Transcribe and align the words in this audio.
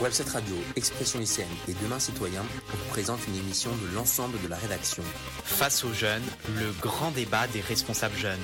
Webset 0.00 0.28
Radio, 0.32 0.56
Expression 0.76 1.18
lycéenne 1.20 1.48
et 1.68 1.74
Demain 1.82 1.98
citoyen 1.98 2.42
vous 2.42 2.88
présente 2.90 3.20
une 3.28 3.36
émission 3.36 3.70
de 3.70 3.94
l'ensemble 3.94 4.40
de 4.42 4.48
la 4.48 4.56
rédaction. 4.56 5.02
Face 5.44 5.84
aux 5.84 5.92
jeunes, 5.92 6.22
le 6.58 6.72
grand 6.80 7.10
débat 7.12 7.46
des 7.48 7.60
responsables 7.60 8.16
jeunes. 8.16 8.38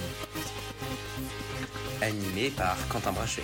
Animé 2.01 2.51
par 2.51 2.77
Quentin 2.89 3.13
Brachet. 3.13 3.43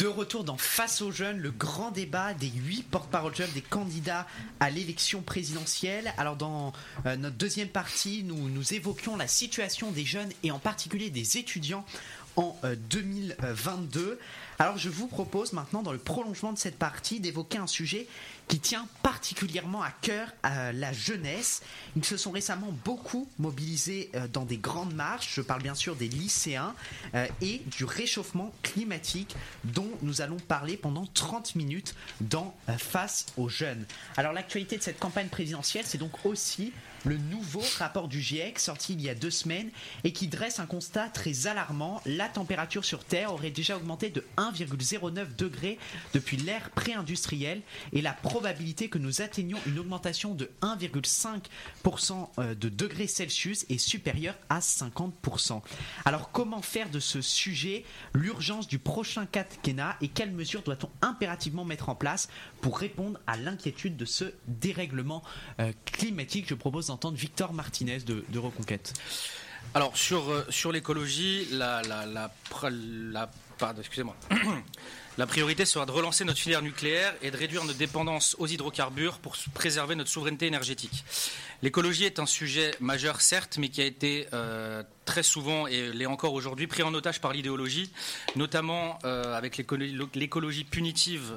De 0.00 0.06
retour 0.06 0.44
dans 0.44 0.56
Face 0.56 1.02
aux 1.02 1.12
jeunes, 1.12 1.40
le 1.40 1.50
grand 1.50 1.90
débat 1.90 2.32
des 2.32 2.48
huit 2.48 2.84
porte-parole 2.84 3.34
jeunes 3.34 3.50
des 3.52 3.60
candidats 3.60 4.26
à 4.58 4.70
l'élection 4.70 5.20
présidentielle. 5.20 6.14
Alors 6.16 6.36
dans 6.36 6.72
euh, 7.04 7.16
notre 7.16 7.36
deuxième 7.36 7.68
partie, 7.68 8.24
nous, 8.24 8.48
nous 8.48 8.72
évoquions 8.72 9.16
la 9.16 9.26
situation 9.26 9.90
des 9.90 10.06
jeunes 10.06 10.30
et 10.42 10.52
en 10.52 10.58
particulier 10.58 11.10
des 11.10 11.36
étudiants 11.36 11.84
en 12.36 12.56
euh, 12.64 12.76
2022. 12.88 14.18
Alors 14.58 14.78
je 14.78 14.88
vous 14.88 15.06
propose 15.06 15.52
maintenant, 15.52 15.82
dans 15.82 15.92
le 15.92 15.98
prolongement 15.98 16.54
de 16.54 16.58
cette 16.58 16.78
partie, 16.78 17.20
d'évoquer 17.20 17.58
un 17.58 17.66
sujet 17.66 18.06
qui 18.50 18.58
tient 18.58 18.88
particulièrement 19.04 19.80
à 19.80 19.92
cœur 19.92 20.28
à 20.42 20.72
la 20.72 20.92
jeunesse. 20.92 21.62
Ils 21.94 22.04
se 22.04 22.16
sont 22.16 22.32
récemment 22.32 22.74
beaucoup 22.84 23.28
mobilisés 23.38 24.10
euh, 24.16 24.26
dans 24.26 24.44
des 24.44 24.56
grandes 24.56 24.92
marches, 24.92 25.32
je 25.36 25.40
parle 25.40 25.62
bien 25.62 25.76
sûr 25.76 25.94
des 25.94 26.08
lycéens, 26.08 26.74
euh, 27.14 27.28
et 27.40 27.62
du 27.66 27.84
réchauffement 27.84 28.52
climatique 28.62 29.36
dont 29.62 29.88
nous 30.02 30.20
allons 30.20 30.38
parler 30.38 30.76
pendant 30.76 31.06
30 31.06 31.54
minutes 31.54 31.94
dans 32.20 32.52
euh, 32.68 32.76
Face 32.76 33.26
aux 33.36 33.48
jeunes. 33.48 33.84
Alors 34.16 34.32
l'actualité 34.32 34.76
de 34.76 34.82
cette 34.82 34.98
campagne 34.98 35.28
présidentielle, 35.28 35.84
c'est 35.86 35.98
donc 35.98 36.26
aussi 36.26 36.72
le 37.04 37.16
nouveau 37.16 37.62
rapport 37.78 38.08
du 38.08 38.20
GIEC 38.20 38.58
sorti 38.58 38.92
il 38.92 39.00
y 39.00 39.08
a 39.08 39.14
deux 39.14 39.30
semaines 39.30 39.70
et 40.04 40.12
qui 40.12 40.28
dresse 40.28 40.60
un 40.60 40.66
constat 40.66 41.08
très 41.08 41.46
alarmant. 41.46 42.00
La 42.04 42.28
température 42.28 42.84
sur 42.84 43.04
Terre 43.04 43.32
aurait 43.32 43.50
déjà 43.50 43.76
augmenté 43.76 44.10
de 44.10 44.24
1,09 44.36 45.36
degré 45.36 45.78
depuis 46.12 46.36
l'ère 46.36 46.70
pré-industrielle 46.70 47.62
et 47.92 48.02
la 48.02 48.12
probabilité 48.12 48.88
que 48.88 48.98
nous 48.98 49.22
atteignions 49.22 49.58
une 49.66 49.78
augmentation 49.78 50.34
de 50.34 50.50
1,5% 50.62 52.54
de 52.54 52.68
degrés 52.68 53.06
Celsius 53.06 53.64
est 53.68 53.78
supérieure 53.78 54.36
à 54.48 54.60
50%. 54.60 55.62
Alors 56.04 56.30
comment 56.32 56.62
faire 56.62 56.90
de 56.90 57.00
ce 57.00 57.20
sujet 57.20 57.84
l'urgence 58.14 58.68
du 58.68 58.78
prochain 58.78 59.26
quinquennat 59.26 59.96
et 60.00 60.08
quelles 60.08 60.32
mesures 60.32 60.62
doit-on 60.62 60.90
impérativement 61.02 61.64
mettre 61.64 61.88
en 61.88 61.94
place 61.94 62.28
pour 62.60 62.78
répondre 62.78 63.18
à 63.26 63.36
l'inquiétude 63.36 63.96
de 63.96 64.04
ce 64.04 64.32
dérèglement 64.46 65.22
euh, 65.60 65.72
climatique? 65.84 66.46
Je 66.48 66.54
propose 66.54 66.89
d'entendre 66.90 67.16
Victor 67.16 67.52
Martinez 67.52 68.00
de, 68.00 68.38
Reconquête. 68.38 68.94
Alors 69.74 69.96
sur, 69.96 70.30
euh, 70.30 70.44
sur 70.50 70.72
l'écologie, 70.72 71.46
la, 71.52 71.82
pardon, 73.58 73.80
excusez-moi. 73.80 74.16
La 75.18 75.26
priorité 75.26 75.66
sera 75.66 75.84
de 75.84 75.90
relancer 75.90 76.24
notre 76.24 76.38
filière 76.38 76.62
nucléaire 76.62 77.14
et 77.20 77.30
de 77.30 77.36
réduire 77.36 77.64
notre 77.64 77.76
dépendance 77.76 78.36
aux 78.38 78.46
hydrocarbures 78.46 79.18
pour 79.18 79.36
préserver 79.52 79.94
notre 79.94 80.08
souveraineté 80.08 80.46
énergétique. 80.46 81.04
L'écologie 81.62 82.04
est 82.04 82.20
un 82.20 82.26
sujet 82.26 82.70
majeur, 82.80 83.20
certes, 83.20 83.58
mais 83.58 83.68
qui 83.68 83.82
a 83.82 83.84
été 83.84 84.28
euh, 84.32 84.82
très 85.04 85.22
souvent, 85.22 85.66
et 85.66 85.92
l'est 85.92 86.06
encore 86.06 86.32
aujourd'hui, 86.32 86.68
pris 86.68 86.82
en 86.82 86.94
otage 86.94 87.20
par 87.20 87.34
l'idéologie, 87.34 87.92
notamment 88.34 88.98
euh, 89.04 89.36
avec 89.36 89.58
l'écologie 90.14 90.64
punitive 90.64 91.36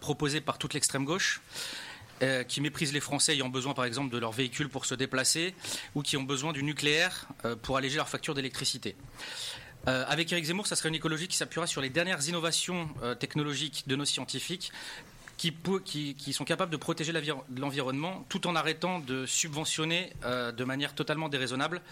proposée 0.00 0.40
par 0.40 0.56
toute 0.56 0.72
l'extrême 0.72 1.04
gauche. 1.04 1.42
Euh, 2.22 2.44
qui 2.44 2.60
méprisent 2.60 2.92
les 2.92 3.00
Français 3.00 3.32
ayant 3.32 3.48
besoin, 3.48 3.74
par 3.74 3.84
exemple, 3.84 4.12
de 4.12 4.18
leurs 4.18 4.30
véhicules 4.30 4.68
pour 4.68 4.86
se 4.86 4.94
déplacer, 4.94 5.52
ou 5.96 6.02
qui 6.02 6.16
ont 6.16 6.22
besoin 6.22 6.52
du 6.52 6.62
nucléaire 6.62 7.26
euh, 7.44 7.56
pour 7.56 7.76
alléger 7.76 7.96
leur 7.96 8.08
facture 8.08 8.34
d'électricité. 8.34 8.94
Euh, 9.88 10.04
avec 10.06 10.30
Eric 10.30 10.44
Zemmour, 10.44 10.66
ça 10.68 10.76
serait 10.76 10.90
une 10.90 10.94
écologie 10.94 11.26
qui 11.26 11.36
s'appuiera 11.36 11.66
sur 11.66 11.80
les 11.80 11.90
dernières 11.90 12.26
innovations 12.28 12.88
technologiques 13.18 13.84
de 13.86 13.96
nos 13.96 14.04
scientifiques. 14.04 14.72
Qui, 15.36 15.52
qui, 16.16 16.32
sont 16.32 16.44
capables 16.44 16.70
de 16.70 16.76
protéger 16.76 17.12
l'environnement 17.56 18.24
tout 18.28 18.46
en 18.46 18.54
arrêtant 18.54 19.00
de 19.00 19.26
subventionner 19.26 20.12
de 20.22 20.64
manière 20.64 20.94
totalement 20.94 21.28
déraisonnable 21.28 21.82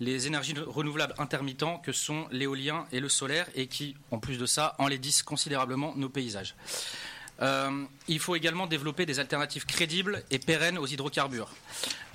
les 0.00 0.26
énergies 0.26 0.54
renouvelables 0.66 1.14
intermittents 1.18 1.78
que 1.78 1.92
sont 1.92 2.26
l'éolien 2.32 2.86
et 2.90 2.98
le 2.98 3.10
solaire 3.10 3.48
et 3.54 3.68
qui, 3.68 3.94
en 4.10 4.18
plus 4.18 4.38
de 4.38 4.46
ça, 4.46 4.74
enlaidissent 4.78 5.22
considérablement 5.22 5.94
nos 5.94 6.08
paysages. 6.08 6.56
Euh, 7.42 7.84
il 8.08 8.18
faut 8.18 8.34
également 8.34 8.66
développer 8.66 9.06
des 9.06 9.18
alternatives 9.18 9.66
crédibles 9.66 10.22
et 10.30 10.38
pérennes 10.38 10.78
aux 10.78 10.86
hydrocarbures, 10.86 11.50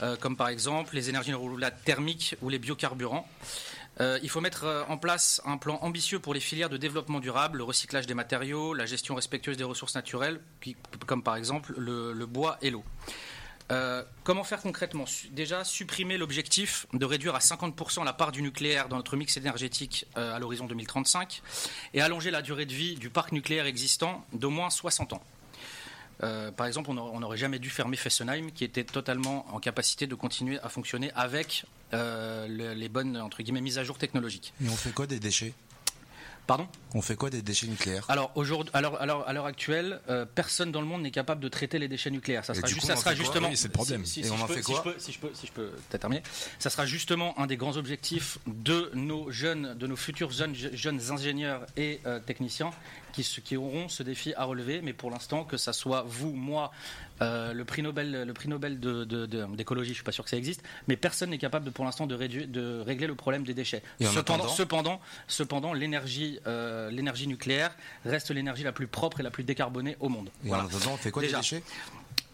euh, 0.01 0.15
comme 0.15 0.35
par 0.35 0.49
exemple 0.49 0.95
les 0.95 1.09
énergies 1.09 1.33
renouvelables 1.33 1.77
thermiques 1.85 2.35
ou 2.41 2.49
les 2.49 2.59
biocarburants. 2.59 3.27
Euh, 3.99 4.17
il 4.23 4.29
faut 4.29 4.41
mettre 4.41 4.85
en 4.87 4.97
place 4.97 5.41
un 5.45 5.57
plan 5.57 5.77
ambitieux 5.81 6.19
pour 6.19 6.33
les 6.33 6.39
filières 6.39 6.69
de 6.69 6.77
développement 6.77 7.19
durable, 7.19 7.59
le 7.59 7.63
recyclage 7.63 8.07
des 8.07 8.13
matériaux, 8.13 8.73
la 8.73 8.85
gestion 8.85 9.15
respectueuse 9.15 9.57
des 9.57 9.63
ressources 9.63 9.95
naturelles, 9.95 10.39
comme 11.05 11.21
par 11.21 11.35
exemple 11.35 11.73
le, 11.77 12.13
le 12.13 12.25
bois 12.25 12.57
et 12.61 12.71
l'eau. 12.71 12.83
Euh, 13.71 14.03
comment 14.23 14.43
faire 14.43 14.61
concrètement 14.61 15.05
Déjà, 15.31 15.63
supprimer 15.63 16.17
l'objectif 16.17 16.85
de 16.93 17.05
réduire 17.05 17.35
à 17.35 17.39
50% 17.39 18.03
la 18.03 18.13
part 18.13 18.31
du 18.31 18.41
nucléaire 18.41 18.89
dans 18.89 18.97
notre 18.97 19.15
mix 19.15 19.37
énergétique 19.37 20.05
euh, 20.17 20.35
à 20.35 20.39
l'horizon 20.39 20.65
2035 20.65 21.41
et 21.93 22.01
allonger 22.01 22.31
la 22.31 22.41
durée 22.41 22.65
de 22.65 22.73
vie 22.73 22.95
du 22.95 23.09
parc 23.09 23.31
nucléaire 23.31 23.65
existant 23.65 24.25
d'au 24.33 24.49
moins 24.49 24.69
60 24.69 25.13
ans. 25.13 25.23
Euh, 26.23 26.51
par 26.51 26.67
exemple, 26.67 26.91
on 26.91 27.19
n'aurait 27.19 27.37
jamais 27.37 27.57
dû 27.57 27.69
fermer 27.69 27.97
Fessenheim, 27.97 28.51
qui 28.51 28.63
était 28.63 28.83
totalement 28.83 29.45
en 29.55 29.59
capacité 29.59 30.05
de 30.05 30.13
continuer 30.13 30.59
à 30.59 30.69
fonctionner 30.69 31.11
avec 31.15 31.65
le, 31.93 32.73
les 32.73 32.89
bonnes 32.89 33.17
entre 33.17 33.41
guillemets 33.41 33.61
mises 33.61 33.79
à 33.79 33.83
jour 33.83 33.97
technologiques. 33.97 34.53
Et 34.63 34.69
on 34.69 34.75
fait 34.75 34.91
quoi 34.91 35.07
des 35.07 35.19
déchets? 35.19 35.53
Pardon 36.47 36.67
On 36.95 37.01
fait 37.01 37.15
quoi 37.15 37.29
des 37.29 37.41
déchets 37.41 37.67
nucléaires? 37.67 38.05
Alors 38.09 38.31
aujourd'hui, 38.35 38.71
alors, 38.73 38.99
alors 39.01 39.27
à 39.27 39.31
l'heure 39.33 39.45
actuelle, 39.45 40.01
euh, 40.09 40.25
personne 40.25 40.71
dans 40.71 40.81
le 40.81 40.87
monde 40.87 41.01
n'est 41.03 41.11
capable 41.11 41.39
de 41.41 41.47
traiter 41.47 41.79
les 41.79 41.87
déchets 41.87 42.09
nucléaires. 42.11 42.43
Ça 42.43 42.53
sera, 42.53 42.67
juste, 42.67 42.81
coup, 42.81 42.87
ça 42.87 42.95
sera 42.95 43.15
justement. 43.15 43.47
Oui, 43.49 43.55
c'est 43.55 43.67
le 43.67 43.73
problème. 43.73 44.05
Si, 44.05 44.13
si, 44.13 44.19
Et 44.21 44.23
si 44.23 44.31
on 44.31 44.37
je 44.37 44.43
en 44.43 44.47
peux- 44.47 44.53
fait 44.55 44.63
si 44.63 44.71
quoi? 44.71 44.83
je 44.85 44.91
peux, 44.91 44.99
si 44.99 45.11
je 45.13 45.19
peux, 45.19 45.29
si 45.33 45.47
je 45.47 45.51
peux 45.51 45.67
peut-être 45.89 46.01
terminer. 46.01 46.23
Ça 46.59 46.69
sera 46.69 46.85
justement 46.85 47.39
un 47.39 47.45
des 47.47 47.57
grands 47.57 47.77
objectifs 47.77 48.39
de 48.47 48.91
nos 48.95 49.31
jeunes, 49.31 49.75
de 49.77 49.87
nos 49.87 49.95
futurs 49.95 50.31
jeunes, 50.31 50.55
jeunes 50.55 51.11
ingénieurs 51.11 51.65
et 51.77 52.01
euh, 52.05 52.19
techniciens 52.19 52.71
qui, 53.11 53.57
auront 53.57 53.89
ce 53.89 54.03
défi 54.03 54.33
à 54.35 54.43
relever. 54.45 54.81
Mais 54.81 54.93
pour 54.93 55.11
l'instant, 55.11 55.43
que 55.43 55.57
ça 55.57 55.73
soit 55.73 56.03
vous, 56.07 56.31
moi, 56.33 56.71
euh, 57.21 57.53
le 57.53 57.65
prix 57.65 57.81
Nobel, 57.81 58.23
le 58.25 58.33
prix 58.33 58.47
Nobel 58.49 58.79
de- 58.79 59.03
de- 59.03 59.25
de- 59.25 59.45
d'écologie, 59.55 59.89
je 59.89 59.95
suis 59.95 60.03
pas 60.03 60.11
sûr 60.11 60.23
que 60.23 60.29
ça 60.29 60.37
existe, 60.37 60.63
mais 60.87 60.95
personne 60.97 61.29
n'est 61.29 61.37
capable 61.37 61.65
de, 61.65 61.69
pour 61.69 61.85
l'instant 61.85 62.07
de, 62.07 62.15
réduire- 62.15 62.47
de 62.47 62.79
régler 62.85 63.07
le 63.07 63.15
problème 63.15 63.43
des 63.43 63.53
déchets. 63.53 63.83
Et 63.99 64.07
en 64.07 64.11
Cependant, 64.11 64.47
cependant, 64.47 65.01
cependant, 65.27 65.73
l'énergie, 65.73 66.39
euh, 66.47 66.89
l'énergie 66.91 67.27
nucléaire 67.27 67.75
reste 68.05 68.31
l'énergie 68.31 68.63
la 68.63 68.71
plus 68.71 68.87
propre 68.87 69.19
et 69.19 69.23
la 69.23 69.31
plus 69.31 69.43
décarbonée 69.43 69.97
au 69.99 70.09
monde. 70.09 70.29
Et 70.43 70.47
Voilà. 70.47 70.63
en 70.63 70.67
attendant, 70.67 70.93
on 70.93 70.97
fait 70.97 71.11
quoi 71.11 71.21
Déjà. 71.21 71.37
des 71.37 71.41
déchets? 71.41 71.63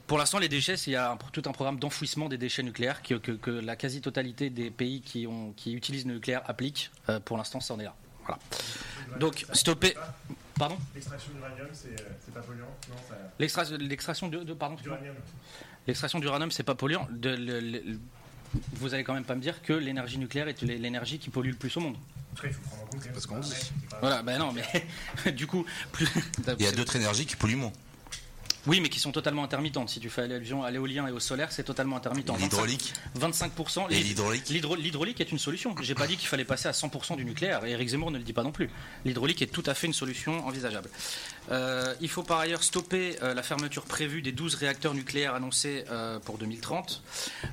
Pour 0.08 0.18
l'instant, 0.18 0.40
les 0.40 0.48
déchets, 0.48 0.78
c'est- 0.78 0.92
il 0.92 0.94
y 0.94 0.96
a 0.96 1.12
un- 1.12 1.18
tout 1.34 1.42
un 1.48 1.52
programme 1.52 1.80
d'enfouissement 1.80 2.30
des 2.30 2.38
déchets 2.38 2.64
nucléaires 2.64 3.02
que, 3.02 3.16
que- 3.16 3.34
que 3.34 3.52
la 3.52 3.76
quasi-totalité 3.76 4.50
des 4.50 4.72
pays 4.72 5.02
qui, 5.02 5.28
ont, 5.28 5.52
qui 5.58 5.74
utilisent 5.74 6.06
le 6.06 6.14
nucléaire 6.14 6.44
appliquent. 6.48 6.92
Euh, 7.10 7.20
pour 7.20 7.36
l'instant, 7.36 7.60
ça 7.60 7.74
en 7.74 7.80
est 7.82 7.84
là. 7.84 7.94
Voilà. 8.26 8.40
Donc, 9.20 9.46
stopper. 9.52 9.96
Pardon 10.58 10.78
L'extraction 10.96 11.32
d'uranium, 11.34 11.68
c'est 11.74 12.34
pas 12.34 12.42
polluant 12.42 12.66
Non, 12.90 12.96
ça. 13.08 13.16
L'extra- 13.40 13.64
L'extraction 13.78 14.28
de, 14.28 14.54
pardon. 14.54 14.76
L'extraction 15.86 16.20
d'uranium, 16.20 16.52
c'est 16.52 16.64
pas 16.64 16.76
polluant. 16.76 17.08
De- 17.12 17.30
le- 17.36 17.60
le- 17.60 18.00
vous 18.74 18.94
allez 18.94 19.04
quand 19.04 19.14
même 19.14 19.26
pas 19.26 19.36
me 19.36 19.42
dire 19.42 19.62
que 19.62 19.74
l'énergie 19.74 20.18
nucléaire 20.18 20.48
est 20.48 20.62
l'énergie 20.62 21.20
qui 21.20 21.30
pollue 21.30 21.50
le 21.50 21.56
plus 21.56 21.76
au 21.78 21.82
monde. 21.82 21.98
Après, 22.34 22.48
il 22.50 22.54
faut 22.54 22.62
prendre 22.62 22.84
en 22.84 22.88
compte. 22.88 23.08
Parce 23.14 23.26
qu'on 23.26 23.42
Voilà, 24.02 24.24
ben 24.24 24.40
non, 24.40 24.52
mais 24.54 25.32
du 25.32 25.48
coup, 25.48 25.66
plus. 25.92 26.08
Il 26.60 26.64
y 26.66 26.68
a 26.68 26.72
d'autres 26.72 26.96
énergies 26.96 27.26
qui 27.26 27.36
polluent 27.36 27.56
moins. 27.58 27.74
Oui, 28.68 28.82
mais 28.82 28.90
qui 28.90 29.00
sont 29.00 29.12
totalement 29.12 29.44
intermittentes. 29.44 29.90
Si 29.90 30.00
tu 30.00 30.10
fais 30.10 30.24
allusion 30.24 30.64
à 30.64 30.72
l'éolien 30.72 31.08
et 31.08 31.12
au 31.12 31.20
solaire, 31.20 31.52
c'est 31.52 31.64
totalement 31.64 31.96
intermittent. 31.98 32.30
L'hydraulique 32.38 32.94
25%. 33.20 33.90
Et 33.92 34.04
l'hydraulique 34.04 34.50
L'hydraulique 34.50 35.22
est 35.22 35.32
une 35.32 35.40
solution. 35.40 35.74
J'ai 35.82 35.96
pas 35.96 36.06
dit 36.08 36.18
qu'il 36.18 36.28
fallait 36.28 36.46
passer 36.46 36.68
à 36.68 36.72
100% 36.74 37.16
du 37.16 37.26
nucléaire. 37.26 37.64
Et 37.66 37.72
Eric 37.72 37.88
Zemmour 37.90 38.12
ne 38.12 38.18
le 38.18 38.24
dit 38.24 38.34
pas 38.34 38.44
non 38.44 38.52
plus. 38.52 38.70
L'hydraulique 39.06 39.42
est 39.42 39.48
tout 39.48 39.64
à 39.66 39.74
fait 39.74 39.88
une 39.88 39.94
solution 39.94 40.46
envisageable. 40.46 40.90
Euh, 41.50 41.94
il 42.02 42.10
faut 42.10 42.24
par 42.24 42.40
ailleurs 42.40 42.62
stopper 42.62 43.16
euh, 43.24 43.34
la 43.34 43.42
fermeture 43.42 43.86
prévue 43.86 44.22
des 44.22 44.34
12 44.34 44.56
réacteurs 44.56 44.94
nucléaires 44.94 45.34
annoncés 45.34 45.86
euh, 45.90 46.20
pour 46.20 46.38
2030. 46.38 47.02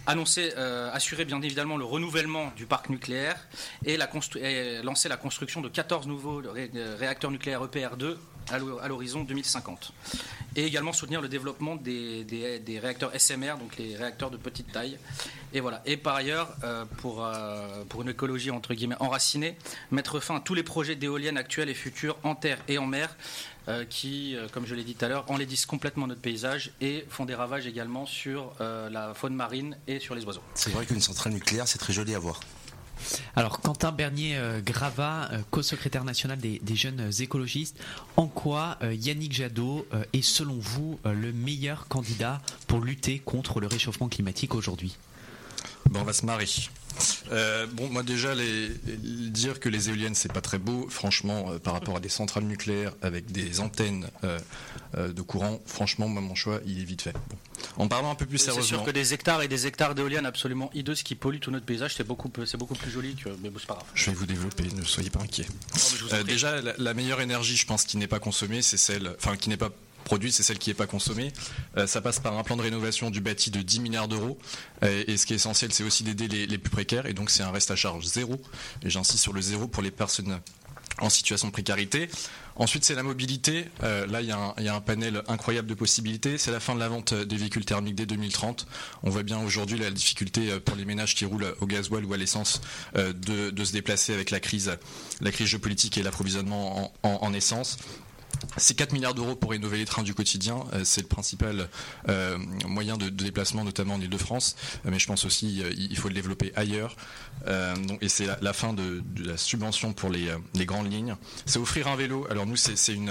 Annoncer, 0.07 0.53
assurer 0.93 1.25
bien 1.25 1.41
évidemment 1.43 1.77
le 1.77 1.85
renouvellement 1.85 2.53
du 2.57 2.67
parc 2.67 2.91
nucléaire 2.91 3.37
et, 3.85 3.97
la 3.97 4.07
constru- 4.07 4.39
et 4.43 4.83
lancer 4.83 5.09
la 5.09 5.17
construction 5.17 5.61
de 5.61 5.69
14 5.69 6.07
nouveaux 6.07 6.43
ré- 6.45 6.71
réacteurs 6.99 7.31
nucléaires 7.31 7.63
EPR2 7.65 8.17
à 8.51 8.59
l'ho- 8.59 8.79
à 8.81 8.89
l'horizon 8.89 9.25
2050. 9.25 9.93
Et 10.57 10.65
également 10.65 10.93
soutenir 10.93 11.21
le 11.21 11.29
développement 11.29 11.75
des, 11.75 12.25
réacteurs 12.81 13.11
SMR, 13.19 13.57
donc 13.59 13.77
les 13.77 13.97
réacteurs 13.97 14.31
de 14.31 14.37
petite 14.37 14.71
taille. 14.73 14.99
Et 15.53 15.61
voilà. 15.61 15.83
Et 15.87 15.97
par 15.97 16.15
ailleurs, 16.15 16.55
euh, 16.65 16.85
pour, 16.99 17.25
euh, 17.25 17.85
pour 17.89 18.03
une 18.03 18.09
écologie 18.09 18.51
entre 18.51 18.75
guillemets 18.75 18.97
enracinée, 19.01 19.57
mettre 19.91 20.21
fin 20.21 20.37
à 20.37 20.41
tous 20.41 20.55
les 20.55 20.63
projets 20.63 20.95
d'éoliennes 20.97 21.37
actuels 21.39 21.69
et 21.69 21.75
futurs 21.75 22.17
en 22.23 22.35
terre 22.35 22.59
et 22.69 22.79
en 22.79 22.87
mer 22.87 23.17
euh, 23.69 23.85
qui, 23.85 24.37
comme 24.53 24.67
je 24.67 24.75
l'ai 24.75 24.85
dit 24.85 24.95
tout 24.95 25.05
à 25.05 25.09
l'heure, 25.09 25.25
enlaidissent 25.31 25.67
complètement 25.67 26.07
notre 26.07 26.21
paysage 26.21 26.73
et 26.81 27.05
font 27.09 27.25
des 27.25 27.35
ravages 27.35 27.67
également 27.67 28.07
sur 28.07 28.53
la 28.61 29.13
faune 29.15 29.35
marine 29.35 29.77
et 29.89 29.99
sur 29.99 30.15
les 30.15 30.25
oiseaux. 30.25 30.43
C'est 30.55 30.71
vrai 30.71 30.87
qu'une 30.87 31.01
centrale 31.01 31.33
nucléaire, 31.33 31.67
c'est 31.67 31.79
très 31.79 31.93
joli 31.93 32.15
à 32.15 32.19
voir. 32.19 32.41
Alors, 33.37 33.61
Quentin 33.61 33.93
Bernier-Grava, 33.93 35.31
euh, 35.33 35.39
co-secrétaire 35.51 36.05
national 36.05 36.39
des, 36.39 36.77
jeunes 36.77 37.11
écologistes, 37.21 37.79
en 38.17 38.27
quoi 38.27 38.79
euh, 38.83 38.95
Yannick 38.95 39.33
Jadot 39.33 39.87
euh, 39.93 40.05
est 40.13 40.23
selon 40.23 40.59
vous 40.59 40.99
le 41.05 41.33
meilleur 41.33 41.89
candidat 41.89 42.41
pour 42.67 42.81
lutter 42.81 43.19
contre 43.19 43.61
le 43.61 43.67
réchauffement 43.67 44.09
climatique 44.09 44.55
aujourd'hui? 44.55 44.97
Bon, 45.91 46.01
on 46.01 46.05
va 46.05 46.13
se 46.13 46.25
marrer. 46.27 46.47
Euh, 47.33 47.67
bon, 47.67 47.89
moi 47.89 48.05
déjà, 48.05 48.37
les, 48.37 48.69
les- 48.69 49.31
dire 49.31 49.59
que 49.59 49.69
les 49.69 49.89
éoliennes 49.89 50.15
c'est 50.15 50.33
pas 50.33 50.41
très 50.41 50.59
beau, 50.59 50.87
franchement, 50.89 51.47
euh, 51.51 51.59
par 51.59 51.73
rapport 51.73 51.97
à 51.97 52.01
des 52.01 52.09
centrales 52.09 52.45
nucléaires 52.45 52.93
avec 53.03 53.33
des 53.33 53.59
antennes 53.59 54.07
euh, 54.23 54.39
de 55.13 55.23
courant, 55.23 55.61
franchement, 55.67 56.09
moi 56.09 56.23
mon 56.23 56.37
choix 56.37 56.61
il 56.67 56.81
est 56.81 56.85
vite 56.85 57.03
fait. 57.03 57.13
Bon. 57.13 57.37
En 57.79 57.89
parlant 57.89 58.13
un 58.13 58.15
peu 58.15 58.27
plus 58.27 58.39
C'est 58.39 58.47
sérieusement, 58.47 58.79
sûr 58.79 58.85
que 58.87 58.91
des 58.93 59.13
hectares 59.13 59.43
et 59.43 59.49
des 59.49 59.67
hectares 59.67 59.97
d'éoliennes 59.97 60.27
absolument 60.27 60.71
hideuses 60.73 61.03
qui 61.03 61.17
polluent 61.17 61.41
tout 61.41 61.51
notre 61.51 61.67
paysage, 61.67 61.95
c'est 61.97 62.05
beaucoup, 62.07 62.29
plus- 62.29 62.47
c'est 62.47 62.59
beaucoup 62.59 62.75
plus 62.77 62.93
joli 62.93 63.17
que. 63.17 63.29
Mais 63.43 63.51
bon, 63.51 63.59
c'est 63.59 63.67
pas 63.67 63.75
grave. 63.75 63.87
je 63.95 64.11
vais 64.11 64.17
vous 64.17 64.27
développer, 64.27 64.63
ne 64.73 64.85
soyez 64.85 65.11
pas 65.11 65.21
inquiets. 65.21 65.47
Oh, 65.77 66.23
déjà, 66.25 66.61
la, 66.61 66.75
la 66.79 66.95
meilleure 66.95 67.21
énergie, 67.21 67.57
je 67.57 67.67
pense, 67.67 67.85
qui 67.85 67.97
n'est 67.97 68.07
pas 68.07 68.21
consommée, 68.21 68.63
c'est 68.63 68.77
celle, 68.77 69.17
enfin, 69.19 69.37
qui 69.37 69.49
n'est 69.49 69.57
pas 69.57 69.71
produite, 70.05 70.33
c'est 70.35 70.43
celle 70.43 70.59
qui 70.59 70.71
n'est 70.71 70.75
pas 70.75 70.87
consommée. 70.87 71.33
Euh, 71.77 71.87
ça 71.87 72.01
passe 72.01 72.21
par 72.21 72.39
un 72.39 72.43
plan 72.43 72.57
de 72.57 72.63
rénovation 72.63 73.11
du 73.11 73.21
bâti 73.21 73.51
de 73.51 73.61
10 73.63 73.81
milliards 73.81 74.09
d'euros. 74.09 74.39
Euh, 74.83 75.05
et 75.07 75.17
ce 75.17 75.27
qui 75.27 75.33
est 75.33 75.37
essentiel, 75.37 75.73
c'est 75.73 75.85
aussi 75.85 76.05
d'aider 76.05 76.29
les, 76.47 76.59
plus 76.59 76.71
précaires. 76.71 77.07
Et 77.07 77.13
donc, 77.15 77.31
c'est 77.31 77.43
un 77.43 77.51
reste 77.51 77.71
à 77.71 77.77
charge 77.77 78.05
zéro. 78.05 78.41
Et 78.85 78.91
j'insiste 78.91 79.23
sur 79.23 79.33
le 79.33 79.41
zéro 79.41 79.67
pour 79.67 79.83
les 79.83 79.91
personnes 79.91 80.41
en 81.01 81.09
situation 81.09 81.49
de 81.49 81.53
précarité. 81.53 82.09
Ensuite, 82.57 82.85
c'est 82.85 82.95
la 82.95 83.03
mobilité. 83.03 83.65
Euh, 83.83 84.07
là, 84.07 84.21
il 84.21 84.29
y, 84.29 84.31
a 84.31 84.75
un- 84.75 84.81
panel 84.81 85.23
incroyable 85.27 85.67
de 85.67 85.75
possibilités. 85.75 86.39
C'est 86.39 86.53
la 86.53 86.61
fin 86.61 86.75
de 86.77 86.79
la 86.79 86.89
vente 86.89 87.13
des 87.13 87.37
véhicules 87.37 87.65
thermiques 87.65 87.97
dès 87.97 88.07
2030. 88.07 88.69
On 89.03 89.11
voit 89.11 89.25
bien 89.25 89.41
aujourd'hui 89.43 89.77
la 89.77 89.91
difficulté 89.91 90.61
pour 90.61 90.77
les 90.77 90.85
ménages 90.85 91.17
qui 91.17 91.25
roulent 91.25 91.53
au 91.61 91.67
gasoil 91.67 92.05
ou 92.05 92.13
à 92.15 92.17
l'essence 92.17 92.61
de, 92.95 93.65
se 93.65 93.73
déplacer 93.73 94.15
avec 94.15 94.31
la 94.31 94.39
crise, 94.39 94.77
la 95.21 95.33
crise 95.33 95.49
géopolitique 95.49 95.99
et 95.99 96.05
l'approvisionnement 96.05 96.93
en, 97.03 97.09
en- 97.09 97.19
en 97.23 97.35
essence. 97.35 97.77
C'est 98.57 98.75
4 98.75 98.93
milliards 98.93 99.15
d'euros 99.15 99.35
pour 99.35 99.51
rénover 99.51 99.79
les 99.79 99.85
trains 99.85 100.03
du 100.03 100.15
quotidien. 100.15 100.65
Euh, 100.73 100.83
C'est 100.85 101.03
le 101.03 101.07
principal 101.09 101.69
euh, 102.09 102.39
moyen 102.67 102.97
de, 102.97 103.09
déplacement, 103.09 103.65
notamment 103.65 103.95
en 103.95 104.01
Ile-de-France. 104.01 104.57
Euh, 104.87 104.91
mais 104.91 104.99
je 104.99 105.07
pense 105.07 105.25
aussi 105.25 105.63
il 105.77 105.97
faut 105.97 106.09
le 106.09 106.15
développer 106.15 106.53
ailleurs. 106.57 106.97
Et 108.01 108.09
c'est 108.09 108.27
la, 108.41 108.53
fin 108.53 108.73
de, 108.73 109.03
la 109.23 109.37
subvention 109.37 109.93
pour 109.93 110.11
les, 110.11 110.29
grandes 110.65 110.91
lignes. 110.91 111.17
C'est 111.47 111.59
offrir 111.59 111.89
un 111.89 111.97
vélo. 111.97 112.27
Alors 112.31 112.47
nous, 112.47 112.57
c'est 112.57 112.95
une... 112.95 113.11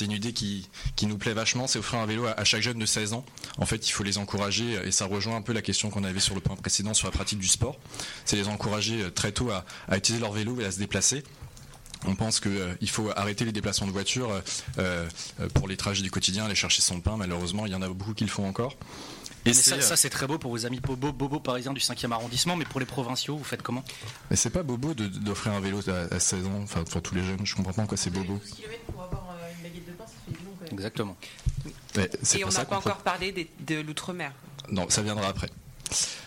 idée 0.00 0.32
qui, 0.32 0.68
nous 1.02 1.18
plaît 1.18 1.32
vachement, 1.32 1.66
c'est 1.66 1.78
offrir 1.78 2.00
un 2.00 2.06
vélo 2.06 2.26
à, 2.26 2.44
chaque 2.44 2.62
jeune 2.62 2.78
de 2.78 2.86
16 2.86 3.12
ans. 3.14 3.24
En 3.58 3.66
fait, 3.66 3.88
il 3.88 3.92
faut 3.92 4.04
les 4.04 4.18
encourager, 4.18 4.78
et 4.84 4.90
ça 4.90 5.06
rejoint 5.06 5.36
un 5.36 5.42
peu 5.42 5.52
la 5.52 5.62
question 5.62 5.90
qu'on 5.90 6.04
avait 6.04 6.20
sur 6.20 6.34
le 6.34 6.40
point 6.40 6.56
précédent 6.56 6.94
sur 6.94 7.06
la 7.06 7.12
pratique 7.12 7.38
du 7.38 7.48
sport. 7.48 7.78
C'est 8.24 8.36
les 8.36 8.48
encourager 8.48 9.10
très 9.12 9.32
tôt 9.32 9.50
à 9.50 9.64
utiliser 9.96 10.20
leur 10.20 10.32
vélo 10.32 10.60
et 10.60 10.64
à 10.64 10.72
se 10.72 10.78
déplacer. 10.78 11.24
On 12.06 12.14
pense 12.16 12.40
qu'il 12.40 12.90
faut 12.90 13.10
arrêter 13.16 13.44
les 13.44 13.52
déplacements 13.52 13.86
de 13.86 13.92
voiture 13.92 14.30
euh, 14.30 14.40
euh, 15.40 15.48
pour 15.54 15.68
les 15.68 15.76
trajets 15.76 16.02
du 16.02 16.10
quotidien, 16.10 16.44
aller 16.46 16.54
chercher 16.54 16.82
son 16.82 17.00
pain. 17.00 17.16
Malheureusement, 17.16 17.66
il 17.66 17.72
y 17.72 17.74
en 17.74 17.82
a 17.82 17.88
beaucoup 17.88 18.14
qui 18.14 18.24
le 18.24 18.30
font 18.30 18.46
encore. 18.48 18.72
Et 19.44 19.48
Mais 19.50 19.52
ça, 19.54 19.74
euh, 19.76 19.80
ça, 19.80 19.96
c'est 19.96 20.10
très 20.10 20.26
beau 20.28 20.38
pour 20.38 20.50
vos 20.52 20.66
amis 20.66 20.78
bobo, 20.80 21.12
bobo 21.12 21.40
parisiens 21.40 21.72
du 21.72 21.80
5e 21.80 22.12
arrondissement, 22.12 22.54
mais 22.56 22.64
pour 22.64 22.78
les 22.80 22.86
provinciaux, 22.86 23.36
vous 23.36 23.42
faites 23.44 23.62
comment? 23.62 23.84
Mais 24.30 24.36
c'est 24.36 24.50
pas 24.50 24.62
bobo 24.62 24.94
de- 24.94 25.06
d'offrir 25.08 25.52
un 25.52 25.60
vélo 25.60 25.80
à, 25.88 26.14
à 26.14 26.20
16 26.20 26.46
ans, 26.46 26.60
enfin 26.62 26.84
pour 26.84 27.02
tous 27.02 27.14
les 27.16 27.24
jeunes. 27.24 27.44
Je 27.44 27.54
comprends 27.56 27.72
pas 27.72 27.82
en 27.82 27.86
quoi 27.86 27.96
c'est 27.96 28.10
bobo. 28.10 28.34
12 28.40 28.50
km 28.50 28.78
pour 28.92 29.02
avoir 29.02 29.28
euh, 29.30 29.50
une 29.56 29.62
baguette 29.68 29.86
de 29.86 29.92
pain, 29.92 30.04
ça 30.06 30.12
fait 30.26 30.44
long 30.44 30.50
quand 30.58 30.64
même. 30.64 30.72
Exactement. 30.74 31.16
Mais 31.96 32.10
Et 32.38 32.44
on 32.44 32.48
n'a 32.50 32.64
pas 32.64 32.76
encore 32.78 32.98
parlé 32.98 33.32
des- 33.32 33.50
de 33.60 33.80
l'outre-mer. 33.80 34.32
Non, 34.70 34.86
ça 34.88 35.02
viendra 35.02 35.26
après. 35.28 35.50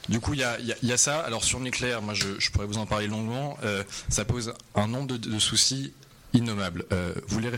Du 0.09 0.19
coup, 0.19 0.33
il 0.33 0.39
y 0.39 0.43
a, 0.91 0.97
ça. 0.97 1.19
Alors 1.21 1.43
sur 1.43 1.59
le 1.59 1.65
nucléaire, 1.65 2.01
moi 2.01 2.13
je, 2.13 2.49
pourrais 2.51 2.67
vous 2.67 2.77
en 2.77 2.85
parler 2.85 3.07
longuement. 3.07 3.57
Euh, 3.63 3.83
ça 4.09 4.25
pose 4.25 4.53
un 4.75 4.87
nombre 4.87 5.17
de, 5.17 5.39
soucis 5.39 5.93
innommables. 6.33 6.85
Euh, 6.91 7.13
vous, 7.27 7.39
les 7.39 7.49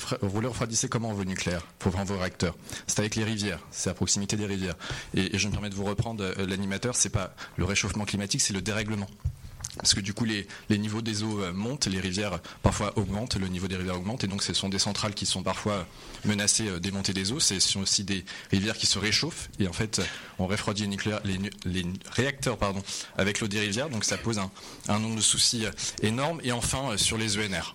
refroidissez 0.47 0.87
comment 0.87 1.11
vos 1.13 1.25
nucléaires 1.25 1.65
vendre 1.83 2.05
vos 2.05 2.17
réacteurs? 2.17 2.55
C'est 2.85 2.99
avec 2.99 3.15
les 3.15 3.23
rivières, 3.23 3.59
c'est 3.71 3.89
à 3.89 3.93
proximité 3.93 4.35
des 4.35 4.45
rivières. 4.45 4.75
Et, 5.13 5.35
et 5.35 5.39
je 5.39 5.47
me 5.47 5.53
permets 5.53 5.69
de 5.69 5.75
vous 5.75 5.85
reprendre 5.85 6.23
euh, 6.23 6.45
l'animateur, 6.45 6.95
c'est 6.95 7.09
pas 7.09 7.33
le 7.55 7.65
réchauffement 7.65 8.05
climatique, 8.05 8.41
c'est 8.41 8.53
le 8.53 8.61
dérèglement. 8.61 9.07
Parce 9.77 9.93
que 9.93 9.99
du 9.99 10.13
coup, 10.13 10.25
les, 10.25 10.47
niveaux 10.69 11.01
des 11.01 11.23
eaux 11.23 11.41
euh, 11.41 11.53
montent, 11.53 11.87
les 11.87 11.99
rivières 11.99 12.33
euh, 12.33 12.37
parfois 12.63 12.97
augmentent, 12.97 13.35
le 13.35 13.47
niveau 13.47 13.67
des 13.67 13.75
rivières 13.75 13.97
augmente, 13.97 14.23
et 14.23 14.27
donc 14.27 14.43
ce 14.43 14.53
sont 14.53 14.69
des 14.69 14.79
centrales 14.79 15.13
qui 15.13 15.25
sont 15.25 15.43
parfois 15.43 15.85
menacées 16.25 16.67
euh, 16.67 16.79
des 16.79 16.91
montées 16.91 17.13
des 17.13 17.31
eaux. 17.31 17.39
Ce 17.39 17.59
sont 17.59 17.81
aussi 17.81 18.03
des 18.03 18.25
rivières 18.51 18.77
qui 18.77 18.85
se 18.85 18.99
réchauffent, 18.99 19.49
et 19.59 19.67
en 19.67 19.73
fait, 19.73 20.01
on 20.39 20.47
refroidit 20.47 20.87
les, 21.65 21.85
réacteurs 22.11 22.57
pardon, 22.57 22.83
avec 23.17 23.39
l'eau 23.39 23.47
des 23.47 23.59
rivières, 23.59 23.89
donc 23.89 24.03
ça 24.03 24.17
pose 24.17 24.39
un, 24.39 24.51
un 24.87 24.99
nombre 24.99 25.15
de 25.15 25.21
soucis 25.21 25.65
énormes. 26.01 26.41
Et 26.43 26.51
enfin, 26.51 26.97
sur 26.97 27.17
les 27.17 27.37
ENR. 27.37 27.73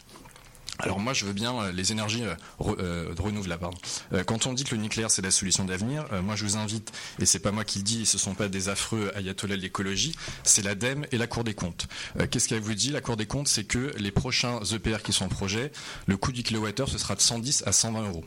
Alors 0.79 0.99
moi 0.99 1.13
je 1.13 1.25
veux 1.27 1.33
bien 1.33 1.55
euh, 1.55 1.73
les 1.73 1.93
énergies 1.93 2.25
euh, 2.25 2.35
euh, 2.79 3.15
renouvelables. 3.19 3.61
Pardon. 3.61 3.79
Euh, 4.13 4.25
quand 4.25 4.47
on 4.47 4.53
dit 4.53 4.65
que 4.65 4.75
le 4.75 4.81
nucléaire 4.81 5.11
c'est 5.11 5.23
la 5.23 5.31
solution 5.31 5.65
d'avenir, 5.65 6.07
euh, 6.13 6.23
moi 6.23 6.35
je 6.35 6.45
vous 6.45 6.57
invite, 6.57 6.91
et 7.21 7.27
c'est 7.27 7.39
pas 7.39 7.53
moi 7.53 7.65
qui 7.65 7.79
le 7.79 7.85
dis, 7.85 8.07
ce 8.07 8.19
sont 8.19 8.35
pas 8.35 8.49
des 8.49 8.69
affreux 8.69 9.13
ayatollahs 9.15 9.57
de 9.57 9.63
l'écologie, 9.63 10.15
c'est 10.43 10.63
l'ADEME 10.63 11.07
et 11.13 11.19
la 11.19 11.27
Cour 11.27 11.45
des 11.45 11.55
comptes. 11.55 11.87
Qu'est-ce 12.31 12.49
qu'elle 12.49 12.61
vous 12.61 12.75
dit 12.75 12.91
La 12.91 13.01
Cour 13.01 13.17
des 13.17 13.27
comptes? 13.27 13.49
C'est 13.49 13.65
que 13.65 13.93
les 13.99 14.11
prochains 14.11 14.61
EPR 14.61 15.03
qui 15.05 15.13
sont 15.13 15.27
en 15.27 15.29
projet, 15.29 15.71
le 16.07 16.17
coût 16.17 16.33
du 16.33 16.43
kilowattheure 16.43 16.89
ce 16.89 16.99
sera 16.99 17.15
de 17.15 17.21
110 17.21 17.63
à 17.67 17.73
120 17.73 18.09
euros. 18.09 18.25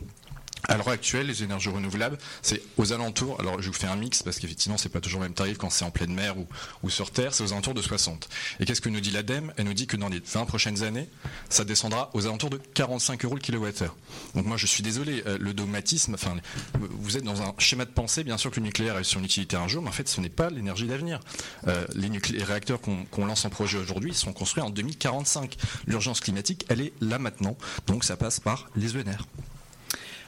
À 0.68 0.76
l'heure 0.76 0.88
actuelle, 0.88 1.26
les 1.26 1.42
énergies 1.44 1.68
renouvelables, 1.68 2.18
c'est 2.42 2.60
aux 2.76 2.92
alentours, 2.92 3.40
alors 3.40 3.62
je 3.62 3.68
vous 3.68 3.72
fais 3.72 3.86
un 3.86 3.96
mix 3.96 4.22
parce 4.22 4.38
qu'effectivement 4.38 4.76
c'est 4.76 4.88
pas 4.88 5.00
toujours 5.00 5.20
le 5.20 5.26
même 5.26 5.34
tarif 5.34 5.58
quand 5.58 5.70
c'est 5.70 5.84
en 5.84 5.90
pleine 5.90 6.12
mer 6.12 6.34
ou, 6.82 6.90
sur 6.90 7.10
terre, 7.10 7.34
c'est 7.34 7.44
aux 7.44 7.52
alentours 7.52 7.74
de 7.74 7.82
60. 7.82 8.28
Et 8.58 8.64
qu'est-ce 8.64 8.80
que 8.80 8.88
nous 8.88 9.00
dit 9.00 9.10
l'ADEME? 9.10 9.52
Elle 9.56 9.66
nous 9.66 9.74
dit 9.74 9.86
que 9.86 9.96
dans 9.96 10.08
les 10.08 10.20
20 10.20 10.44
prochaines 10.46 10.82
années, 10.82 11.08
ça 11.48 11.64
descendra 11.64 12.10
aux 12.14 12.26
alentours 12.26 12.50
de 12.50 12.56
45 12.56 13.24
euros 13.24 13.34
le 13.34 13.40
kilowattheure. 13.40 13.94
Donc 14.34 14.46
moi 14.46 14.56
je 14.56 14.66
suis 14.66 14.82
désolé, 14.82 15.22
euh, 15.26 15.38
le 15.40 15.54
dogmatisme, 15.54 16.14
enfin 16.14 16.36
vous 16.74 17.16
êtes 17.16 17.24
dans 17.24 17.42
un 17.42 17.54
schéma 17.58 17.84
de 17.84 17.90
pensée, 17.90 18.24
bien 18.24 18.38
sûr 18.38 18.50
que 18.50 18.60
le 18.60 18.66
nucléaire 18.66 18.98
est 18.98 19.04
son 19.04 19.22
utilité 19.22 19.56
un 19.56 19.68
jour, 19.68 19.82
mais 19.82 19.88
en 19.88 19.92
fait 19.92 20.08
ce 20.08 20.20
n'est 20.20 20.28
pas 20.28 20.50
l'énergie 20.50 20.86
d'avenir. 20.86 21.20
Euh, 21.68 21.86
les, 21.94 22.10
réacteurs 22.42 22.80
qu'on 22.80 23.04
qu'on 23.04 23.26
lance 23.26 23.44
en 23.44 23.50
projet 23.50 23.78
aujourd'hui 23.78 24.14
sont 24.14 24.32
construits 24.32 24.62
en 24.62 24.70
2045. 24.70 25.56
L'urgence 25.86 26.20
climatique, 26.20 26.64
elle 26.68 26.80
est 26.80 26.92
là 27.00 27.18
maintenant, 27.18 27.56
donc 27.86 28.04
ça 28.04 28.16
passe 28.16 28.40
par 28.40 28.68
les 28.76 28.96
ENR. 28.96 29.26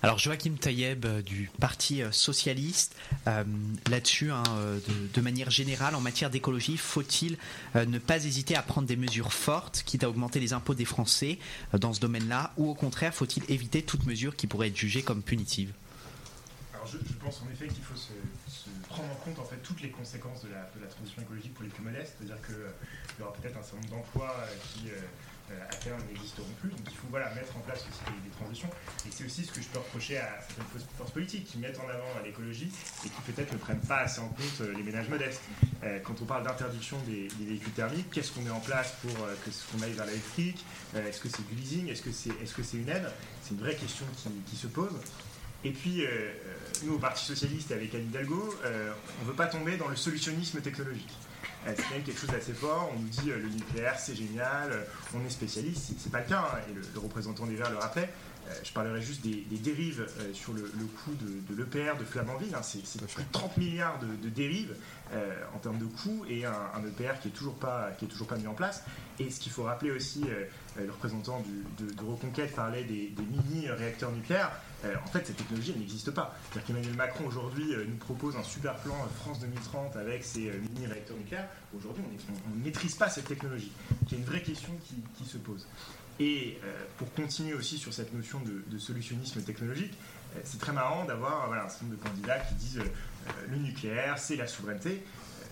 Alors 0.02 0.18
Joachim 0.18 0.54
Tayeb 0.54 1.04
euh, 1.06 1.22
du 1.22 1.50
Parti 1.58 2.02
euh, 2.02 2.12
socialiste, 2.12 2.94
euh, 3.26 3.42
là-dessus, 3.90 4.30
hein, 4.30 4.44
de, 5.14 5.20
manière 5.20 5.50
générale, 5.50 5.94
en 5.96 6.00
matière 6.00 6.30
d'écologie, 6.30 6.76
faut-il 6.76 7.36
ne 7.74 7.98
pas 7.98 8.24
hésiter 8.24 8.54
à 8.54 8.62
prendre 8.62 8.86
des 8.86 8.96
mesures 8.96 9.32
fortes, 9.32 9.82
quitte 9.84 10.04
à 10.04 10.08
augmenter 10.08 10.38
les 10.38 10.52
impôts 10.52 10.74
des 10.74 10.84
Français 10.84 11.38
dans 11.72 11.92
ce 11.92 12.00
domaine-là, 12.00 12.52
ou 12.56 12.70
au 12.70 12.74
contraire, 12.74 13.12
faut-il 13.12 13.42
éviter 13.50 13.82
toute 13.82 14.06
mesure 14.06 14.36
qui 14.36 14.46
pourrait 14.46 14.68
être 14.68 14.76
jugée 14.76 15.02
comme 15.02 15.22
punitive? 15.22 15.72
Alors 16.74 16.86
je, 16.86 16.96
pense 17.14 17.42
en 17.42 17.52
effet 17.52 17.66
qu'il 17.66 17.82
faut 17.82 17.96
se, 17.96 18.12
prendre 18.88 19.10
en 19.10 19.16
compte 19.16 19.38
en 19.38 19.44
fait 19.44 19.56
toutes 19.62 19.82
les 19.82 19.90
conséquences 19.90 20.42
de 20.44 20.48
la, 20.48 20.70
de 20.76 20.80
la 20.80 20.86
transition 20.86 21.20
écologique 21.22 21.54
pour 21.54 21.64
les 21.64 21.70
plus 21.70 21.82
modestes, 21.82 22.14
c'est-à-dire 22.18 22.40
qu'il 22.46 23.18
y 23.18 23.22
aura 23.22 23.32
peut-être 23.34 23.58
un 23.58 23.62
certain 23.62 23.76
nombre 23.76 23.90
d'emplois 23.90 24.34
qui 24.74 24.88
à 25.70 25.74
terme 25.76 26.00
n'existeront 26.12 26.48
plus, 26.60 26.70
donc 26.70 26.80
il 26.90 26.96
faut 26.96 27.06
voilà, 27.10 27.34
mettre 27.34 27.56
en 27.56 27.60
place 27.60 27.80
aussi 27.88 28.00
des, 28.12 28.28
des 28.28 28.34
transitions, 28.36 28.68
et 29.06 29.10
c'est 29.10 29.24
aussi 29.24 29.44
ce 29.44 29.52
que 29.52 29.60
je 29.62 29.68
peux 29.68 29.78
reprocher 29.78 30.18
à 30.18 30.38
certaines 30.46 30.82
forces- 30.96 31.12
politiques 31.12 31.46
qui 31.46 31.58
mettent 31.58 31.80
en 31.80 31.88
avant 31.88 32.04
l'écologie 32.24 32.70
et 33.04 33.08
qui 33.08 33.20
peut-être 33.32 33.52
ne 33.52 33.58
prennent 33.58 33.80
pas 33.80 34.00
assez 34.00 34.20
en 34.20 34.28
compte 34.28 34.60
euh, 34.60 34.74
les 34.76 34.82
ménages 34.82 35.08
modestes. 35.08 35.40
Euh, 35.82 35.98
quand 36.04 36.20
on 36.20 36.26
parle 36.26 36.44
d'interdiction 36.44 36.98
des, 37.06 37.28
véhicules 37.40 37.72
thermiques, 37.72 38.10
qu'est-ce 38.10 38.32
qu'on 38.32 38.42
met 38.42 38.50
en 38.50 38.60
place 38.60 38.94
pour 39.02 39.24
euh, 39.24 39.34
que 39.44 39.50
ce 39.50 39.64
qu'on 39.72 39.82
aille 39.82 39.92
vers 39.92 40.06
l'électrique? 40.06 40.64
Euh, 40.94 41.08
Est-ce 41.08 41.20
que 41.20 41.28
c'est 41.28 41.46
du 41.48 41.54
leasing? 41.54 41.88
Est-ce 41.88 42.02
que 42.02 42.12
c'est 42.12 42.30
est 42.30 42.44
-ce 42.44 42.76
une 42.76 42.88
aide? 42.88 43.10
C'est 43.42 43.54
une 43.54 43.60
vraie 43.60 43.74
question 43.74 44.06
qui, 44.16 44.28
qui 44.50 44.56
se 44.56 44.66
pose. 44.66 44.92
Et 45.64 45.70
puis, 45.72 46.04
euh, 46.04 46.08
euh, 46.08 46.32
nous, 46.84 46.94
au 46.94 46.98
Parti 46.98 47.24
Socialiste, 47.24 47.72
avec 47.72 47.94
Anne 47.94 48.06
Hidalgo, 48.08 48.54
euh, 48.64 48.92
on 49.20 49.24
ne 49.24 49.30
veut 49.30 49.36
pas 49.36 49.46
tomber 49.46 49.76
dans 49.76 49.88
le 49.88 49.96
solutionnisme 49.96 50.60
technologique. 50.60 51.10
C'est 51.66 51.82
quand 51.82 51.90
même 51.94 52.02
quelque 52.02 52.18
chose 52.20 52.30
d'assez 52.30 52.52
fort. 52.54 52.90
On 52.94 52.98
nous 53.00 53.08
dit 53.08 53.30
euh, 53.30 53.38
le 53.38 53.48
nucléaire, 53.48 53.98
c'est 53.98 54.14
génial, 54.14 54.72
euh, 54.72 54.84
on 55.14 55.24
est 55.26 55.30
spécialiste. 55.30 55.82
C'est- 55.88 55.94
C'est 55.98 56.12
pas 56.12 56.20
le 56.20 56.26
cas, 56.26 56.50
hein, 56.54 56.58
et 56.70 56.72
le, 56.74 56.80
le 56.94 56.98
représentant 57.00 57.46
des 57.46 57.56
Verts 57.56 57.70
le 57.70 57.76
rappelait. 57.78 58.10
Euh, 58.48 58.52
je 58.64 58.72
parlerai 58.72 59.02
juste 59.02 59.20
des, 59.22 59.44
des 59.50 59.56
dérives 59.58 60.06
euh, 60.20 60.32
sur 60.32 60.52
le, 60.54 60.62
le 60.62 60.84
coût 60.86 61.12
de, 61.14 61.54
de 61.54 61.60
l'EPR 61.62 61.98
de 61.98 62.04
Flamanville. 62.04 62.54
hein. 62.54 62.62
c'est 62.62 62.82
plus 63.06 63.22
de 63.24 63.32
30 63.32 63.56
milliards 63.58 63.98
de, 63.98 64.06
de 64.06 64.28
dérives 64.28 64.74
euh, 65.12 65.34
en 65.54 65.58
termes 65.58 65.78
de 65.78 65.84
coûts 65.86 66.24
et 66.28 66.44
un, 66.44 66.52
un 66.74 66.82
EPR 66.86 67.20
qui 67.20 67.28
est 67.28 67.32
toujours 67.32 67.54
pas 67.56 67.90
qui 67.98 68.04
est 68.06 68.08
toujours 68.08 68.26
pas 68.26 68.36
mis 68.36 68.46
en 68.46 68.54
place. 68.54 68.82
Et 69.18 69.30
ce 69.30 69.40
qu'il 69.40 69.50
faut 69.52 69.64
rappeler 69.64 69.90
aussi, 69.90 70.24
le 70.76 70.90
représentant 70.92 71.40
du- 71.40 71.84
de, 71.84 71.92
de 71.92 72.02
Reconquête 72.04 72.54
parlait 72.54 72.84
des, 72.84 73.08
des 73.08 73.22
mini-réacteurs 73.22 74.12
nucléaires. 74.12 74.52
Euh, 74.84 74.94
en 75.04 75.08
fait, 75.08 75.26
cette 75.26 75.36
technologie, 75.36 75.72
elle 75.74 75.80
n'existe 75.80 76.12
pas. 76.12 76.36
C'est-à-dire 76.52 76.68
qu'Emmanuel 76.68 76.94
Macron, 76.94 77.26
aujourd'hui, 77.26 77.74
euh, 77.74 77.84
nous 77.84 77.96
propose 77.96 78.36
un 78.36 78.44
super 78.44 78.76
plan 78.76 78.94
euh, 78.94 79.08
France 79.20 79.40
2030 79.40 79.96
avec 79.96 80.22
ses 80.22 80.52
mini-réacteurs 80.72 81.16
nucléaires. 81.16 81.48
Aujourd'hui, 81.76 82.04
on 82.08 82.14
est- 82.14 82.56
ne 82.58 82.64
maîtrise 82.64 82.94
pas 82.94 83.10
cette 83.10 83.26
technologie. 83.26 83.72
Il 84.06 84.12
y 84.12 84.14
a 84.14 84.18
une 84.18 84.24
vraie 84.24 84.42
question 84.42 84.72
qui, 84.84 84.94
qui 85.16 85.28
se 85.28 85.38
pose. 85.38 85.66
Et 86.20 86.58
euh, 86.64 86.84
pour 86.96 87.12
continuer 87.14 87.54
aussi 87.54 87.78
sur 87.78 87.92
cette 87.92 88.12
notion 88.12 88.40
de, 88.40 88.62
de 88.66 88.78
solutionnisme 88.78 89.40
technologique, 89.42 89.94
euh, 90.36 90.40
c'est 90.44 90.58
très 90.58 90.72
marrant 90.72 91.04
d'avoir 91.04 91.52
un 91.52 91.68
certain 91.68 91.86
nombre 91.86 91.98
de 91.98 92.02
candidats 92.02 92.38
qui 92.40 92.54
disent 92.54 92.78
euh, 92.78 93.30
le 93.50 93.56
nucléaire, 93.58 94.18
c'est 94.18 94.36
la 94.36 94.46
souveraineté. 94.46 95.04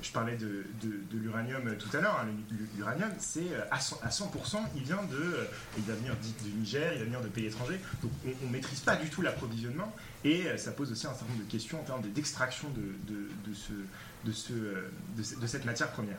Je 0.02 0.12
parlais 0.12 0.36
de, 0.36 0.64
l'uranium 1.12 1.74
tout 1.78 1.96
à 1.96 2.00
l'heure. 2.00 2.20
Hein. 2.20 2.28
L'uranium, 2.76 3.10
c'est 3.18 3.46
à 3.70 3.78
100%, 3.78 4.58
il 4.76 4.82
vient 4.82 5.02
de, 5.04 5.48
il 5.78 5.84
va 5.84 5.94
venir 5.94 6.14
du 6.44 6.50
Niger, 6.50 6.92
il 6.92 6.98
va 6.98 7.04
venir 7.06 7.20
de 7.22 7.28
pays 7.28 7.46
étrangers. 7.46 7.80
Donc 8.02 8.12
on 8.42 8.46
ne 8.46 8.52
maîtrise 8.52 8.80
pas 8.80 8.94
du 8.96 9.08
tout 9.08 9.22
l'approvisionnement 9.22 9.92
et 10.22 10.44
ça 10.58 10.72
pose 10.72 10.92
aussi 10.92 11.06
un 11.06 11.14
certain 11.14 11.32
nombre 11.32 11.44
de 11.44 11.50
questions 11.50 11.80
en 11.80 11.84
termes 11.84 12.02
d'extraction 12.02 12.68
de, 12.70 13.54
ce, 13.54 13.72
de, 14.26 15.46
cette 15.46 15.64
matière 15.64 15.90
première. 15.90 16.18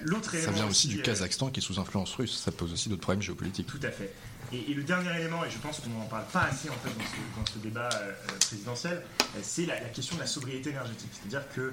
L'autre 0.00 0.34
Ça 0.36 0.50
vient 0.50 0.66
aussi, 0.66 0.88
du 0.88 1.02
Kazakhstan 1.02 1.50
qui 1.50 1.60
est 1.60 1.62
sous 1.62 1.78
influence 1.78 2.14
russe. 2.14 2.38
Ça 2.38 2.52
pose 2.52 2.72
aussi 2.72 2.88
d'autres 2.88 3.02
problèmes 3.02 3.22
géopolitiques. 3.22 3.66
Tout 3.66 3.80
à 3.82 3.90
fait. 3.90 4.12
Et, 4.52 4.72
le 4.72 4.82
dernier 4.82 5.14
élément, 5.20 5.44
et 5.44 5.50
je 5.50 5.58
pense 5.58 5.80
qu'on 5.80 5.90
n'en 5.90 6.06
parle 6.06 6.24
pas 6.32 6.44
assez 6.44 6.70
en 6.70 6.74
fait 6.74 6.88
dans 7.36 7.44
ce, 7.44 7.58
débat 7.58 7.90
euh, 7.92 8.12
euh, 8.12 8.38
présidentiel, 8.38 9.02
euh, 9.20 9.40
c'est 9.42 9.66
la, 9.66 9.76
question 9.76 10.16
de 10.16 10.20
la 10.20 10.26
sobriété 10.26 10.70
énergétique. 10.70 11.10
C'est-à-dire 11.12 11.46
que 11.54 11.72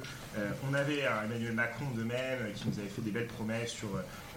on 0.69 0.73
avait 0.73 1.05
un 1.05 1.23
Emmanuel 1.23 1.53
Macron 1.53 1.85
de 1.95 2.03
même 2.03 2.51
qui 2.53 2.67
nous 2.67 2.77
avait 2.79 2.89
fait 2.89 3.01
des 3.01 3.11
belles 3.11 3.27
promesses 3.27 3.71
sur 3.71 3.89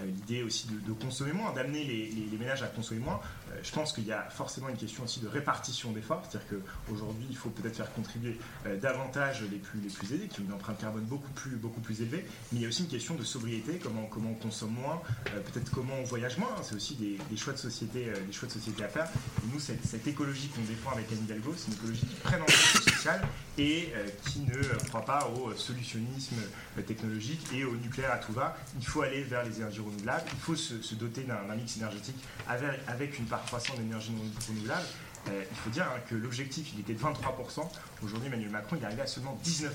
l'idée 0.04 0.42
aussi 0.42 0.68
de, 0.68 0.92
consommer 0.92 1.32
moins, 1.32 1.52
d'amener 1.52 1.84
les, 1.84 2.38
ménages 2.38 2.62
à 2.62 2.66
consommer 2.66 3.00
moins. 3.00 3.20
Je 3.62 3.70
pense 3.72 3.92
qu'il 3.92 4.06
y 4.06 4.12
a 4.12 4.22
forcément 4.30 4.68
une 4.68 4.76
question 4.76 5.04
aussi 5.04 5.20
de 5.20 5.28
répartition 5.28 5.92
d'efforts, 5.92 6.22
c'est-à-dire 6.28 6.60
qu'aujourd'hui 6.88 7.26
il 7.30 7.36
faut 7.36 7.50
peut-être 7.50 7.76
faire 7.76 7.92
contribuer 7.92 8.38
davantage 8.80 9.42
les 9.50 9.58
plus 9.58 9.80
les 9.80 9.88
plus 9.88 10.12
aidés, 10.12 10.26
qui 10.26 10.40
ont 10.40 10.44
une 10.44 10.52
empreinte 10.52 10.78
carbone 10.78 11.04
beaucoup 11.04 11.30
plus 11.32 11.56
beaucoup 11.56 11.80
plus 11.80 12.02
élevée, 12.02 12.24
mais 12.52 12.58
il 12.58 12.62
y 12.62 12.64
a 12.66 12.68
aussi 12.68 12.82
une 12.82 12.88
question 12.88 13.14
de 13.14 13.24
sobriété, 13.24 13.78
comment 13.82 14.06
comment 14.06 14.30
on 14.30 14.34
consomme 14.34 14.72
moins, 14.72 15.00
peut-être 15.24 15.70
comment 15.70 15.94
on 16.00 16.04
voyage 16.04 16.38
moins. 16.38 16.54
C'est 16.62 16.74
aussi 16.74 16.94
des, 16.96 17.36
choix 17.36 17.52
de 17.52 17.58
société 17.58 18.12
des 18.26 18.32
choix 18.32 18.48
de 18.48 18.52
société 18.52 18.84
à 18.84 18.88
faire. 18.88 19.08
Nous, 19.52 19.60
cette, 19.60 20.06
écologie 20.06 20.48
qu'on 20.48 20.62
défend 20.62 20.92
avec 20.92 21.10
Anne 21.12 21.24
Hidalgo, 21.24 21.54
c'est 21.56 21.68
une 21.68 21.74
écologie 21.74 22.06
qui 22.06 22.14
prenne 22.22 22.42
en 22.42 22.46
compte 22.46 22.74
le 22.86 22.92
social 22.92 23.20
et 23.58 23.92
euh, 23.94 24.06
qui 24.26 24.40
ne 24.40 24.62
croit 24.88 25.04
pas 25.04 25.28
au 25.28 25.52
solutionnisme 25.54 26.36
euh, 26.78 26.82
technologique 26.82 27.40
et 27.52 27.64
au 27.64 27.74
nucléaire 27.76 28.12
à 28.12 28.18
tout 28.18 28.32
va. 28.32 28.56
Il 28.78 28.86
faut 28.86 29.02
aller 29.02 29.22
vers 29.22 29.44
les 29.44 29.56
énergies 29.56 29.80
renouvelables, 29.80 30.24
il 30.32 30.38
faut 30.38 30.56
se, 30.56 30.94
doter 30.94 31.22
d'un 31.22 31.54
mix 31.54 31.76
énergétique 31.76 32.16
avec, 32.48 33.18
une 33.18 33.26
part 33.26 33.37
croissante 33.46 33.78
d'énergie 33.78 34.12
renouvelable. 34.48 34.86
Euh, 35.28 35.44
il 35.50 35.56
faut 35.56 35.70
dire 35.70 35.84
hein, 35.84 36.00
que 36.08 36.14
l'objectif, 36.14 36.72
il 36.74 36.80
était 36.80 36.94
de 36.94 36.98
23%. 36.98 37.68
Aujourd'hui, 38.02 38.28
Emmanuel 38.28 38.50
Macron, 38.50 38.76
il 38.76 38.82
est 38.82 38.86
arrivé 38.86 39.02
à 39.02 39.06
seulement 39.06 39.38
19% 39.44 39.70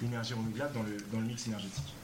d'énergie 0.00 0.34
renouvelable 0.34 0.74
dans 0.74 0.82
le, 0.82 0.96
dans 1.12 1.18
le 1.18 1.26
mix 1.26 1.46
énergétique. 1.46 1.94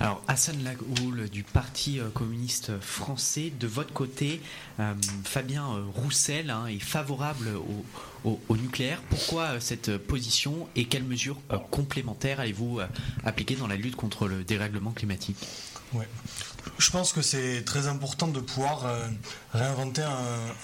Alors 0.00 0.22
Hassan 0.28 0.62
Lagoul 0.62 1.28
du 1.28 1.42
Parti 1.42 1.98
euh, 1.98 2.08
communiste 2.10 2.78
français, 2.78 3.52
de 3.58 3.66
votre 3.66 3.92
côté, 3.92 4.40
euh, 4.78 4.94
Fabien 5.24 5.66
Roussel 5.92 6.50
hein, 6.50 6.66
est 6.66 6.78
favorable 6.78 7.48
au, 8.24 8.56
nucléaire. 8.56 9.02
Pourquoi 9.10 9.58
cette 9.58 9.96
position 9.96 10.68
et 10.76 10.84
quelles 10.84 11.04
mesures 11.04 11.40
complémentaires 11.70 12.38
allez-vous 12.40 12.80
appliquer 13.24 13.56
dans 13.56 13.66
la 13.66 13.76
lutte 13.76 13.96
contre 13.96 14.28
le 14.28 14.44
dérèglement 14.44 14.92
climatique? 14.92 15.48
Ouais. 15.92 16.06
Je 16.76 16.90
pense 16.90 17.12
que 17.12 17.22
c'est 17.22 17.64
très 17.64 17.86
important 17.86 18.28
de 18.28 18.40
pouvoir 18.40 18.86
réinventer 19.52 20.02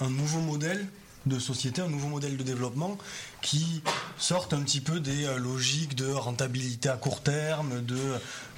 un 0.01 0.09
nouveau 0.09 0.39
modèle 0.39 0.87
de 1.25 1.39
société, 1.39 1.81
un 1.81 1.89
nouveau 1.89 2.07
modèle 2.07 2.37
de 2.37 2.43
développement 2.43 2.97
qui 3.41 3.81
sortent 4.17 4.53
un 4.53 4.61
petit 4.61 4.81
peu 4.81 4.99
des 4.99 5.25
euh, 5.25 5.37
logiques 5.37 5.95
de 5.95 6.07
rentabilité 6.07 6.89
à 6.89 6.97
court 6.97 7.21
terme, 7.21 7.83
de 7.83 7.99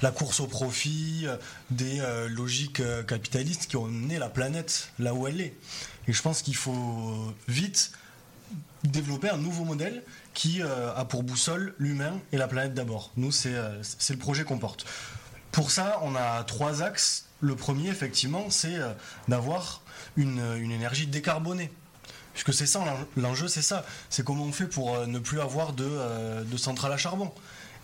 la 0.02 0.10
course 0.10 0.40
au 0.40 0.46
profit, 0.46 1.24
euh, 1.24 1.36
des 1.70 2.00
euh, 2.00 2.28
logiques 2.28 2.82
capitalistes 3.06 3.66
qui 3.66 3.76
ont 3.76 3.86
mené 3.86 4.18
la 4.18 4.28
planète 4.28 4.92
là 4.98 5.14
où 5.14 5.26
elle 5.26 5.40
est. 5.40 5.54
Et 6.06 6.12
je 6.12 6.22
pense 6.22 6.42
qu'il 6.42 6.56
faut 6.56 7.34
vite 7.48 7.92
développer 8.84 9.28
un 9.28 9.36
nouveau 9.36 9.64
modèle 9.64 10.02
qui 10.32 10.62
a 10.62 11.04
pour 11.04 11.22
boussole 11.22 11.74
l'humain 11.78 12.18
et 12.32 12.38
la 12.38 12.48
planète 12.48 12.72
d'abord. 12.72 13.10
Nous, 13.16 13.30
c'est 13.30 13.52
le 13.52 14.16
projet 14.16 14.44
qu'on 14.44 14.58
porte. 14.58 14.86
Pour 15.52 15.70
ça, 15.70 15.98
on 16.02 16.14
a 16.14 16.44
trois 16.44 16.82
axes. 16.82 17.27
Le 17.40 17.54
premier, 17.54 17.88
effectivement, 17.88 18.50
c'est 18.50 18.76
d'avoir 19.28 19.82
une, 20.16 20.42
une 20.58 20.72
énergie 20.72 21.06
décarbonée. 21.06 21.70
Puisque 22.38 22.56
c'est 22.56 22.66
ça, 22.66 22.84
l'enjeu, 23.16 23.48
c'est 23.48 23.62
ça. 23.62 23.84
C'est 24.10 24.24
comment 24.24 24.44
on 24.44 24.52
fait 24.52 24.66
pour 24.66 24.94
euh, 24.94 25.06
ne 25.06 25.18
plus 25.18 25.40
avoir 25.40 25.72
de, 25.72 25.82
euh, 25.84 26.56
centrales 26.56 26.92
à 26.92 26.96
charbon. 26.96 27.32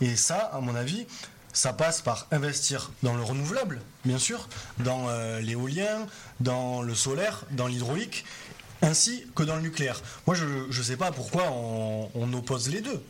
Et 0.01 0.15
ça, 0.15 0.37
à 0.37 0.61
mon 0.61 0.77
avis, 0.77 1.09
ça 1.53 1.73
passe 1.73 2.03
par 2.03 2.29
investir 2.31 2.93
dans 3.03 3.15
le 3.15 3.23
renouvelable, 3.25 3.81
bien 4.05 4.17
sûr, 4.17 4.49
dans 4.79 5.09
euh, 5.09 5.41
l'éolien, 5.41 6.07
dans 6.39 6.83
le 6.83 6.95
solaire, 6.95 7.47
dans 7.51 7.67
l'hydraulique, 7.67 8.25
ainsi 8.81 9.27
que 9.35 9.43
dans 9.43 9.57
le 9.57 9.63
nucléaire. 9.63 10.01
Moi, 10.29 10.37
je 10.37 10.45
ne 10.45 10.85
sais 10.85 10.97
pas 10.97 11.11
pourquoi 11.11 11.51
on, 11.51 12.33
oppose 12.33 12.69
les 12.69 12.81
deux. 12.81 13.03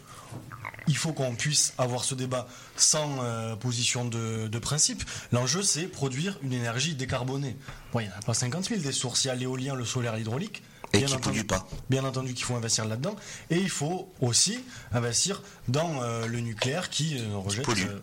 Il 0.89 0.97
faut 0.97 1.13
qu'on 1.13 1.35
puisse 1.35 1.75
avoir 1.79 2.05
ce 2.05 2.15
débat 2.15 2.47
sans 2.77 3.21
position 3.61 4.05
de, 4.05 4.49
de 4.49 4.59
principe. 4.59 5.03
L'enjeu, 5.33 5.63
c'est 5.63 5.87
produire 5.87 6.39
une 6.43 6.53
énergie 6.53 6.95
décarbonée. 6.95 7.57
Bon, 7.93 8.01
il 8.01 8.09
n'y 8.09 8.13
en 8.13 8.19
a 8.19 8.23
pas 8.23 8.35
50 8.35 8.65
000 8.67 8.81
des 8.81 8.93
sources. 8.93 9.25
Il 9.25 9.29
y 9.29 9.31
a 9.31 9.35
l'éolien, 9.35 9.75
le 9.75 9.85
solaire, 9.85 10.17
l'hydraulique. 10.17 10.63
Et 10.95 10.99
bien 10.99 11.07
qui 11.09 11.15
entendu, 11.15 11.45
pas. 11.45 11.67
Bien 11.91 12.05
entendu 12.05 12.35
qu'il 12.35 12.45
faut 12.45 12.55
investir 12.55 12.85
là-dedans. 12.85 13.17
Et 13.51 13.59
il 13.59 13.71
faut 13.71 14.13
aussi 14.21 14.61
investir 14.93 15.43
dans 15.69 16.03
euh, 16.03 16.27
le 16.27 16.41
nucléaire 16.41 16.89
qui 16.89 17.19
euh, 17.19 17.37
rejette. 17.37 17.69
Euh, 17.69 18.01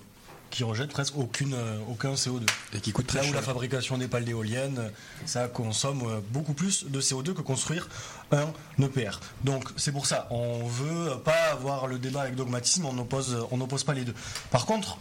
qui 0.52 0.64
rejette 0.64 0.92
presque 0.92 1.18
aucune, 1.18 1.56
aucun 1.90 2.14
CO2. 2.14 2.44
Et 2.74 2.80
qui 2.80 2.92
coûte 2.92 3.08
très 3.08 3.22
Là 3.22 3.30
où 3.30 3.34
la 3.34 3.42
fabrication 3.42 3.98
des 3.98 4.08
pales 4.08 4.26
d'éoliennes, 4.26 4.92
ça 5.26 5.48
consomme 5.48 6.22
beaucoup 6.30 6.54
plus 6.54 6.86
de 6.86 7.02
CO2 7.02 7.34
que 7.34 7.42
construire 7.42 7.90
un 8.32 8.52
EPR. 8.80 9.20
Donc 9.44 9.70
c'est 9.78 9.92
pour 9.92 10.06
ça, 10.06 10.28
on 10.30 10.66
veut 10.68 11.18
pas 11.24 11.52
avoir 11.52 11.88
le 11.88 11.98
débat 11.98 12.22
avec 12.22 12.36
dogmatisme, 12.36 12.86
on 12.86 12.94
n'oppose 12.94 13.48
on 13.52 13.58
n'oppose 13.58 13.84
pas 13.84 13.94
les 13.94 14.04
deux. 14.04 14.16
Par 14.52 14.66
contre, 14.66 14.98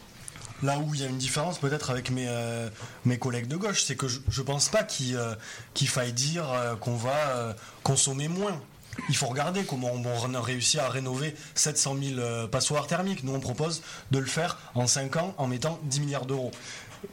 Là 0.62 0.78
où 0.78 0.94
il 0.94 1.00
y 1.00 1.04
a 1.04 1.06
une 1.06 1.18
différence 1.18 1.58
peut-être 1.58 1.90
avec 1.90 2.10
mes, 2.10 2.26
euh, 2.28 2.68
mes 3.04 3.18
collègues 3.18 3.46
de 3.46 3.56
gauche, 3.56 3.82
c'est 3.82 3.96
que 3.96 4.08
je 4.08 4.20
ne 4.40 4.46
pense 4.46 4.68
pas 4.68 4.82
qu'il 4.82 5.16
euh, 5.16 5.34
faille 5.74 6.12
dire 6.12 6.50
euh, 6.50 6.76
qu'on 6.76 6.96
va 6.96 7.54
consommer 7.82 8.28
moins. 8.28 8.60
Il 9.08 9.16
faut 9.16 9.26
regarder 9.26 9.64
comment 9.64 9.90
on 9.92 10.34
a 10.34 10.40
réussi 10.40 10.78
à 10.78 10.88
rénover 10.88 11.34
700 11.54 11.96
000 12.16 12.48
passoires 12.48 12.86
thermiques. 12.86 13.24
Nous, 13.24 13.34
on 13.34 13.40
propose 13.40 13.82
de 14.10 14.18
le 14.18 14.26
faire 14.26 14.58
en 14.74 14.86
5 14.86 15.16
ans 15.16 15.34
en 15.38 15.46
mettant 15.46 15.78
10 15.84 16.00
milliards 16.00 16.26
d'euros. 16.26 16.50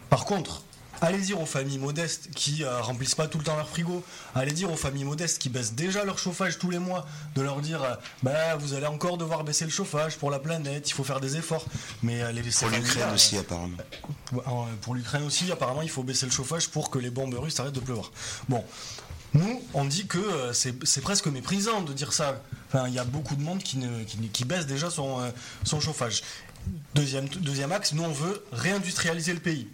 Par 0.09 0.25
contre, 0.25 0.63
Allez 0.99 1.19
dire 1.19 1.39
aux 1.39 1.45
familles 1.45 1.77
modestes 1.77 2.29
qui 2.35 2.63
euh, 2.63 2.81
remplissent 2.81 3.13
pas 3.13 3.27
tout 3.27 3.37
le 3.37 3.43
temps 3.43 3.55
leur 3.55 3.69
frigo, 3.69 4.03
allez 4.33 4.51
dire 4.51 4.71
aux 4.71 4.75
familles 4.77 5.03
modestes 5.03 5.39
qui 5.39 5.49
baissent 5.49 5.73
déjà 5.73 6.03
leur 6.03 6.17
chauffage 6.17 6.57
tous 6.57 6.71
les 6.71 6.79
mois, 6.79 7.05
de 7.35 7.41
leur 7.41 7.61
dire 7.61 7.83
euh, 7.83 7.93
bah 8.23 8.55
vous 8.55 8.73
allez 8.73 8.87
encore 8.87 9.17
devoir 9.17 9.43
baisser 9.43 9.65
le 9.65 9.71
chauffage 9.71 10.17
pour 10.17 10.31
la 10.31 10.39
planète, 10.39 10.89
il 10.89 10.93
faut 10.93 11.03
faire 11.03 11.19
des 11.19 11.37
efforts. 11.37 11.65
Mais 12.01 12.23
euh, 12.23 12.31
les 12.31 12.41
pour 12.41 12.69
l'Ukraine 12.69 13.13
aussi 13.13 13.37
apparemment. 13.37 13.77
pour 14.81 14.95
l'Ukraine 14.95 15.23
aussi 15.23 15.51
apparemment 15.51 15.83
il 15.83 15.89
faut 15.89 16.03
baisser 16.03 16.25
le 16.25 16.31
chauffage 16.31 16.69
pour 16.69 16.89
que 16.89 16.97
les 16.97 17.11
bombes 17.11 17.35
russes 17.35 17.59
arrêtent 17.59 17.75
de 17.75 17.79
pleuvoir. 17.79 18.11
Bon, 18.49 18.63
nous, 19.33 19.61
on 19.73 19.85
dit 19.85 20.07
que 20.07 20.51
c'est 20.53 21.01
presque 21.01 21.27
méprisant 21.27 21.81
de 21.81 21.93
dire 21.93 22.13
ça. 22.13 22.41
Il 22.87 22.93
y 22.93 22.99
a 22.99 23.03
beaucoup 23.03 23.35
de 23.35 23.41
monde 23.41 23.61
qui, 23.61 24.45
baisse 24.45 24.65
déjà 24.65 24.89
son, 24.89 25.31
son 25.63 25.79
chauffage. 25.79 26.23
Deuxième, 26.95 27.27
deuxième 27.29 27.71
axe, 27.71 27.93
nous, 27.93 28.03
on 28.03 28.11
veut 28.11 28.43
réindustrialiser 28.51 29.33
le 29.33 29.39
pays. 29.39 29.67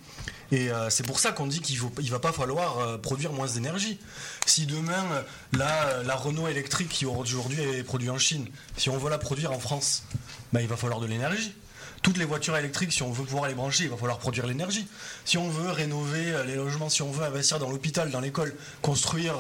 Et 0.51 0.69
euh, 0.69 0.89
c'est 0.91 1.05
pour 1.05 1.19
ça 1.19 1.31
qu'on 1.31 1.47
dit 1.47 1.61
qu'il 1.61 1.79
ne 1.81 2.09
va 2.09 2.19
pas 2.19 2.31
falloir 2.31 2.77
euh, 2.77 2.97
produire 2.97 3.33
moins 3.33 3.47
d'énergie. 3.47 3.97
Si 4.45 4.67
demain, 4.67 5.03
la, 5.51 6.03
la 6.03 6.15
Renault 6.15 6.47
électrique 6.47 6.89
qui 6.89 7.05
aujourd'hui 7.07 7.59
est 7.59 7.83
produite 7.83 8.11
en 8.11 8.19
Chine, 8.19 8.45
si 8.77 8.89
on 8.89 8.97
veut 8.97 9.09
la 9.09 9.17
produire 9.17 9.51
en 9.51 9.59
France, 9.59 10.03
bah, 10.51 10.61
il 10.61 10.67
va 10.67 10.77
falloir 10.77 10.99
de 10.99 11.07
l'énergie. 11.07 11.55
Toutes 12.03 12.17
les 12.17 12.25
voitures 12.25 12.55
électriques, 12.55 12.93
si 12.93 13.01
on 13.01 13.11
veut 13.11 13.23
pouvoir 13.23 13.47
les 13.47 13.55
brancher, 13.55 13.85
il 13.85 13.89
va 13.89 13.97
falloir 13.97 14.19
produire 14.19 14.45
l'énergie. 14.45 14.87
Si 15.25 15.39
on 15.39 15.49
veut 15.49 15.71
rénover 15.71 16.31
euh, 16.31 16.43
les 16.43 16.55
logements, 16.55 16.89
si 16.89 17.01
on 17.01 17.11
veut 17.11 17.25
investir 17.25 17.57
dans 17.57 17.69
l'hôpital, 17.71 18.11
dans 18.11 18.19
l'école, 18.19 18.53
construire 18.81 19.33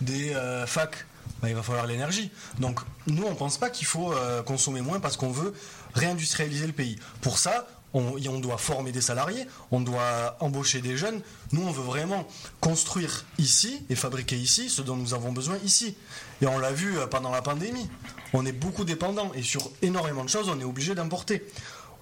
des 0.00 0.34
facs, 0.66 1.06
bah, 1.42 1.48
il 1.50 1.54
va 1.54 1.62
falloir 1.62 1.86
l'énergie. 1.86 2.30
Donc 2.58 2.80
nous, 3.06 3.24
on 3.24 3.30
ne 3.30 3.36
pense 3.36 3.58
pas 3.58 3.68
qu'il 3.68 3.86
faut 3.86 4.14
consommer 4.46 4.80
moins 4.80 5.00
parce 5.00 5.16
qu'on 5.18 5.30
veut 5.30 5.52
réindustrialiser 5.94 6.66
le 6.66 6.72
pays. 6.72 6.98
Pour 7.20 7.38
ça, 7.38 7.66
on, 7.94 8.40
doit 8.40 8.58
former 8.58 8.92
des 8.92 9.00
salariés, 9.00 9.46
on 9.70 9.80
doit 9.80 10.36
embaucher 10.40 10.80
des 10.80 10.96
jeunes. 10.96 11.20
Nous, 11.52 11.62
on 11.62 11.70
veut 11.70 11.84
vraiment 11.84 12.26
construire 12.60 13.24
ici 13.38 13.84
et 13.88 13.94
fabriquer 13.94 14.36
ici 14.36 14.68
ce 14.68 14.82
dont 14.82 14.96
nous 14.96 15.14
avons 15.14 15.32
besoin 15.32 15.56
ici. 15.64 15.96
Et 16.42 16.46
on 16.46 16.58
l'a 16.58 16.72
vu 16.72 16.98
euh, 16.98 17.06
pendant 17.06 17.30
la 17.30 17.40
pandémie. 17.40 17.88
On 18.32 18.44
est 18.44 18.52
beaucoup 18.52 18.84
dépendant 18.84 19.32
et 19.34 19.42
sur 19.42 19.70
énormément 19.80 20.24
de 20.24 20.28
choses, 20.28 20.48
on 20.48 20.60
est 20.60 20.64
obligé 20.64 20.94
d'importer. 20.96 21.44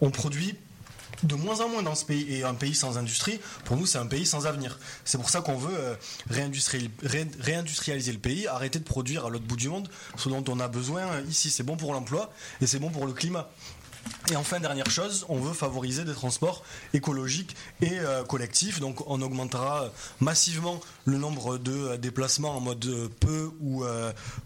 On 0.03 0.11
produit 0.11 0.57
de 1.23 1.35
moins 1.37 1.61
en 1.61 1.69
moins 1.69 1.83
dans 1.83 1.95
ce 1.95 2.05
pays. 2.05 2.27
Et 2.35 2.43
un 2.45 2.55
pays 2.55 2.75
sans 2.75 2.99
industrie, 2.99 3.41
pour 3.65 3.77
nous, 3.77 3.87
c'est 3.87 3.99
un 3.99 4.07
pays 4.07 4.27
sans 4.27 4.47
avenir. 4.47 4.79
C'est 5.05 5.19
pour 5.19 5.31
ça 5.31 5.41
qu'on 5.41 5.57
veut 5.57 5.75
euh, 5.75 5.95
réindustrialiser 6.29 8.13
le 8.13 8.19
pays, 8.19 8.47
arrêter 8.47 8.79
de 8.79 8.85
produire 8.85 9.27
à 9.27 9.31
l'autre 9.31 9.47
bout 9.47 9.57
du 9.57 9.69
monde 9.69 9.89
ce 10.17 10.29
dont 10.29 10.45
on 10.49 10.61
a 10.61 10.69
besoin 10.69 11.03
euh, 11.03 11.23
ici. 11.29 11.51
C'est 11.51 11.63
bon 11.63 11.77
pour 11.77 11.93
l'emploi 11.93 12.33
et 12.61 12.67
c'est 12.67 12.79
bon 12.79 12.91
pour 12.91 13.07
le 13.07 13.13
climat. 13.13 13.49
Et 14.33 14.37
enfin, 14.37 14.59
dernière 14.59 14.91
chose, 14.91 15.25
on 15.29 15.39
veut 15.39 15.53
favoriser 15.53 16.05
des 16.05 16.13
transports 16.13 16.65
écologiques 16.93 17.55
et 17.81 18.01
euh, 18.01 18.25
collectifs. 18.25 18.81
Donc, 18.81 19.09
on 19.09 19.23
augmentera 19.23 19.93
massivement 20.21 20.81
le 21.05 21.19
nombre 21.19 21.59
de 21.59 21.73
euh, 21.73 21.97
déplacements 21.97 22.57
en 22.57 22.61
mode 22.61 22.85
euh, 22.87 23.09
peu 23.21 23.51
ou 23.61 23.85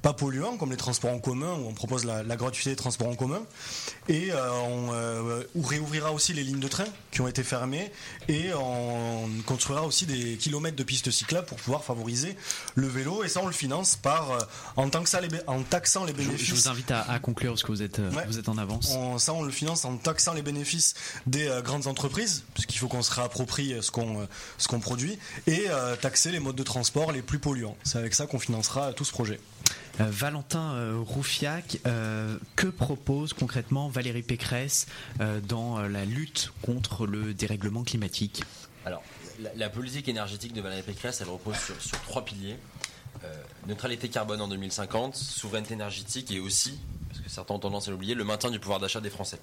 pas 0.02 0.12
polluant, 0.12 0.56
comme 0.56 0.70
les 0.70 0.76
transports 0.76 1.12
en 1.12 1.18
commun, 1.18 1.52
où 1.54 1.68
on 1.68 1.74
propose 1.74 2.04
la, 2.04 2.36
gratuité 2.36 2.70
des 2.70 2.76
transports 2.76 3.08
en 3.08 3.14
commun. 3.14 3.42
Et 4.08 4.30
on 4.32 4.90
réouvrira 5.62 6.12
aussi 6.12 6.32
les 6.32 6.44
lignes 6.44 6.60
de 6.60 6.68
train 6.68 6.84
qui 7.10 7.20
ont 7.20 7.28
été 7.28 7.42
fermées. 7.42 7.90
Et 8.28 8.52
on 8.54 9.28
construira 9.46 9.84
aussi 9.84 10.06
des 10.06 10.36
kilomètres 10.36 10.76
de 10.76 10.82
pistes 10.82 11.10
cyclables 11.10 11.46
pour 11.46 11.58
pouvoir 11.58 11.84
favoriser 11.84 12.36
le 12.74 12.86
vélo. 12.86 13.24
Et 13.24 13.28
ça, 13.28 13.40
on 13.42 13.46
le 13.46 13.52
finance 13.52 13.96
par, 13.96 14.38
en, 14.76 14.88
taxant 14.88 15.20
les, 15.20 15.28
en 15.46 15.62
taxant 15.62 16.04
les 16.04 16.12
bénéfices. 16.12 16.46
Je, 16.46 16.54
vous 16.54 16.68
invite 16.68 16.90
à, 16.90 17.18
conclure 17.18 17.52
parce 17.52 17.62
que 17.62 17.72
vous 17.72 17.82
êtes, 17.82 18.00
vous 18.00 18.38
êtes 18.38 18.48
en 18.48 18.58
avance. 18.58 18.96
ça, 19.18 19.32
on 19.32 19.42
le 19.42 19.50
finance 19.50 19.84
en 19.84 19.96
taxant 19.96 20.34
les 20.34 20.42
bénéfices 20.42 20.94
des 21.26 21.48
euh, 21.48 21.62
grandes 21.62 21.86
entreprises, 21.86 22.44
puisqu'il 22.54 22.78
faut 22.78 22.88
qu'on 22.88 23.02
se 23.02 23.12
réapproprie 23.12 23.72
euh, 23.72 23.82
ce 23.82 23.90
qu'on 23.90 24.20
euh, 24.20 24.26
ce 24.58 24.68
qu'on 24.68 24.80
produit, 24.80 25.18
et 25.46 25.66
taxer 26.00 26.30
les 26.30 26.40
modes 26.46 26.56
de 26.56 26.62
transport 26.62 27.10
les 27.10 27.22
plus 27.22 27.40
polluants. 27.40 27.76
C'est 27.82 27.98
avec 27.98 28.14
ça 28.14 28.26
qu'on 28.26 28.38
financera 28.38 28.92
tout 28.92 29.04
ce 29.04 29.10
projet. 29.10 29.40
Valentin 29.98 31.00
Roufiac, 31.00 31.78
que 32.54 32.66
propose 32.66 33.32
concrètement 33.32 33.88
Valérie 33.88 34.22
Pécresse 34.22 34.86
dans 35.48 35.80
la 35.80 36.04
lutte 36.04 36.52
contre 36.62 37.06
le 37.06 37.34
dérèglement 37.34 37.82
climatique? 37.82 38.44
Alors, 38.84 39.02
la, 39.56 39.70
politique 39.70 40.08
énergétique 40.08 40.52
de 40.52 40.60
Valérie 40.60 40.82
Pécresse, 40.82 41.20
elle 41.22 41.30
repose 41.30 41.56
sur, 41.56 41.80
sur 41.80 42.00
trois 42.02 42.24
piliers. 42.24 42.56
neutralité 43.66 44.08
carbone 44.08 44.40
en 44.40 44.48
2050, 44.48 45.16
souveraineté 45.16 45.74
énergétique 45.74 46.30
et 46.30 46.38
aussi, 46.38 46.78
parce 47.08 47.20
que 47.20 47.30
certains 47.30 47.54
ont 47.54 47.58
tendance 47.58 47.88
à 47.88 47.90
l'oublier, 47.90 48.14
le 48.14 48.24
maintien 48.24 48.50
du 48.50 48.60
pouvoir 48.60 48.78
d'achat 48.78 49.00
des 49.00 49.10
Français. 49.10 49.40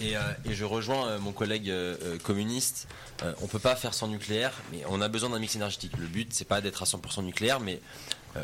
Et, 0.00 0.16
euh, 0.16 0.20
je 0.48 0.64
rejoins 0.64 1.08
euh, 1.08 1.18
mon 1.18 1.32
collègue 1.32 1.70
euh, 1.70 2.18
communiste. 2.18 2.88
on 3.42 3.46
peut 3.46 3.58
pas 3.58 3.74
faire 3.76 3.94
sans 3.94 4.08
nucléaire, 4.08 4.52
mais 4.72 4.82
on 4.88 5.00
a 5.00 5.08
besoin 5.08 5.30
d'un 5.30 5.38
mix 5.38 5.56
énergétique. 5.56 5.96
Le 5.98 6.06
but, 6.06 6.32
c'est 6.32 6.46
pas 6.46 6.60
d'être 6.60 6.82
à 6.82 6.86
100% 6.86 7.24
nucléaire, 7.24 7.60
mais 7.60 7.80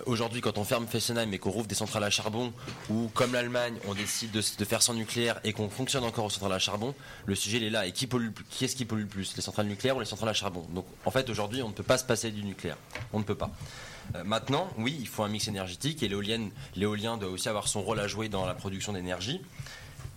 aujourd'hui, 0.06 0.40
quand 0.40 0.58
on 0.58 0.64
ferme 0.64 0.88
Fessenheim 0.88 1.32
et 1.32 1.38
qu'on 1.38 1.50
rouvre 1.50 1.68
des 1.68 1.76
centrales 1.76 2.02
à 2.02 2.10
charbon, 2.10 2.52
ou 2.90 3.08
comme 3.14 3.32
l'Allemagne, 3.32 3.76
on 3.86 3.94
décide 3.94 4.32
de, 4.32 4.40
faire 4.64 4.82
sans 4.82 4.94
nucléaire 4.94 5.38
et 5.44 5.52
qu'on 5.52 5.68
fonctionne 5.68 6.02
encore 6.02 6.24
aux 6.24 6.30
centrales 6.30 6.54
à 6.54 6.58
charbon, 6.58 6.94
le 7.26 7.36
sujet 7.36 7.58
il 7.58 7.64
est 7.64 7.70
là. 7.70 7.86
Et 7.86 7.92
qui 7.92 8.08
pollue 8.08 8.30
Qui 8.50 8.64
est-ce 8.64 8.74
qui 8.74 8.84
pollue 8.84 9.02
le 9.02 9.06
plus 9.06 9.36
Les 9.36 9.42
centrales 9.42 9.66
nucléaires 9.66 9.96
ou 9.96 10.00
les 10.00 10.06
centrales 10.06 10.30
à 10.30 10.34
charbon? 10.34 10.66
Donc, 10.74 10.86
en 11.04 11.10
fait, 11.12 11.30
aujourd'hui, 11.30 11.62
on 11.62 11.68
ne 11.68 11.74
peut 11.74 11.84
pas 11.84 11.98
se 11.98 12.04
passer 12.04 12.32
du 12.32 12.42
nucléaire. 12.42 12.78
On 13.12 13.20
ne 13.20 13.24
peut 13.24 13.36
pas. 13.36 13.52
maintenant, 14.24 14.68
oui, 14.76 14.96
il 14.98 15.06
faut 15.06 15.22
un 15.22 15.28
mix 15.28 15.46
énergétique 15.46 16.02
et 16.02 16.08
l'éolien 16.08 17.16
doit 17.16 17.30
aussi 17.30 17.48
avoir 17.48 17.68
son 17.68 17.82
rôle 17.82 18.00
à 18.00 18.08
jouer 18.08 18.28
dans 18.28 18.44
la 18.44 18.54
production 18.54 18.92
d'énergie 18.92 19.40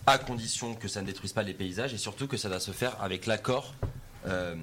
à 0.07 0.17
condition 0.17 0.73
que 0.73 0.87
ça 0.87 1.01
ne 1.01 1.05
détruise 1.05 1.33
pas 1.33 1.43
les 1.43 1.53
paysages 1.53 1.93
et 1.93 1.97
surtout 1.97 2.27
que 2.27 2.37
ça 2.37 2.47
va 2.47 2.61
se 2.61 2.71
faire 2.71 2.99
avec 3.01 3.27
l'accord. 3.27 3.73
Euh, 4.25 4.55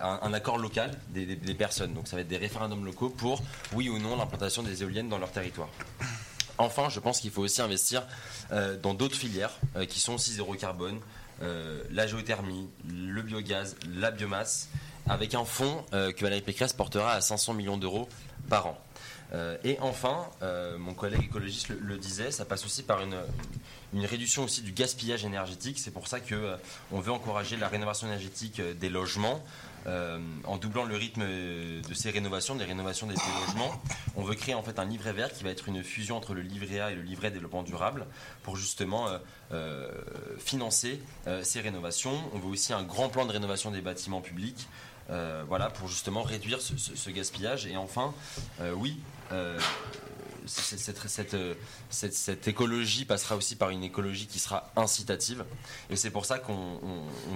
un, 0.00 0.32
accord 0.32 0.56
local 0.56 0.90
des, 1.10 1.54
personnes. 1.54 1.92
Donc 1.92 2.08
ça 2.08 2.16
va 2.16 2.22
être 2.22 2.28
des 2.28 2.38
référendums 2.38 2.84
locaux 2.84 3.10
pour 3.10 3.42
oui 3.74 3.90
ou 3.90 3.98
non 3.98 4.16
l'implantation 4.16 4.62
des 4.62 4.82
éoliennes 4.82 5.10
dans 5.10 5.18
leur 5.18 5.30
territoire. 5.30 5.68
Enfin, 6.56 6.88
je 6.88 7.00
pense 7.00 7.20
qu'il 7.20 7.30
faut 7.30 7.42
aussi 7.42 7.60
investir 7.60 8.02
euh, 8.50 8.78
dans 8.78 8.94
d'autres 8.94 9.16
filières 9.16 9.52
euh, 9.76 9.84
qui 9.84 10.00
sont 10.00 10.14
aussi 10.14 10.32
zéro 10.32 10.54
carbone, 10.54 10.98
la 11.90 12.06
géothermie, 12.06 12.68
le 12.88 13.22
biogaz, 13.22 13.76
la 13.94 14.10
biomasse, 14.10 14.68
avec 15.08 15.34
un 15.34 15.46
fonds 15.46 15.82
que 15.90 16.20
Valérie 16.20 16.42
Pécresse 16.42 16.74
portera 16.74 17.12
à 17.12 17.22
500 17.22 17.54
millions 17.54 17.78
d'euros 17.78 18.10
par 18.50 18.66
an. 18.66 18.78
et 19.64 19.78
enfin, 19.80 20.26
mon 20.78 20.92
collègue 20.92 21.24
écologiste 21.24 21.70
le, 21.70 21.96
disait, 21.96 22.30
ça 22.30 22.44
passe 22.44 22.66
aussi 22.66 22.82
par 22.82 23.00
une, 23.00 23.16
une 23.92 24.06
réduction 24.06 24.44
aussi 24.44 24.62
du 24.62 24.72
gaspillage 24.72 25.24
énergétique. 25.24 25.78
C'est 25.78 25.90
pour 25.90 26.06
ça 26.06 26.20
qu'on 26.20 26.34
euh, 26.34 26.56
veut 26.92 27.12
encourager 27.12 27.56
la 27.56 27.68
rénovation 27.68 28.06
énergétique 28.06 28.60
euh, 28.60 28.74
des 28.74 28.88
logements. 28.88 29.42
Euh, 29.86 30.18
en 30.44 30.58
doublant 30.58 30.84
le 30.84 30.94
rythme 30.94 31.22
de 31.22 31.94
ces 31.94 32.10
rénovations, 32.10 32.54
des 32.54 32.66
rénovations 32.66 33.06
des, 33.06 33.14
logements, 33.14 33.80
on 34.14 34.22
veut 34.22 34.34
créer 34.34 34.54
en 34.54 34.62
fait 34.62 34.78
un 34.78 34.84
livret 34.84 35.14
vert 35.14 35.32
qui 35.32 35.42
va 35.42 35.48
être 35.48 35.68
une 35.68 35.82
fusion 35.82 36.18
entre 36.18 36.34
le 36.34 36.42
livret 36.42 36.80
A 36.80 36.90
et 36.90 36.94
le 36.94 37.00
livret 37.00 37.30
développement 37.30 37.62
durable 37.62 38.04
pour 38.42 38.56
justement 38.56 39.06
financer 40.38 41.00
ces 41.42 41.62
rénovations. 41.62 42.12
On 42.34 42.38
veut 42.40 42.50
aussi 42.50 42.74
un 42.74 42.82
grand 42.82 43.08
plan 43.08 43.24
de 43.24 43.32
rénovation 43.32 43.70
des 43.70 43.80
bâtiments 43.80 44.20
publics. 44.20 44.68
voilà, 45.08 45.70
pour 45.70 45.88
justement 45.88 46.24
réduire 46.24 46.60
ce 46.60 47.08
gaspillage. 47.08 47.64
Et 47.66 47.78
enfin, 47.78 48.12
oui, 48.74 48.98
euh, 51.34 51.54
cette, 51.90 52.48
écologie 52.48 53.04
passera 53.04 53.36
aussi 53.36 53.56
par 53.56 53.70
une 53.70 53.84
écologie 53.84 54.26
qui 54.26 54.38
sera 54.38 54.70
incitative. 54.76 55.44
Et 55.90 55.96
c'est 55.96 56.10
pour 56.10 56.24
ça 56.24 56.38
qu'on 56.38 56.80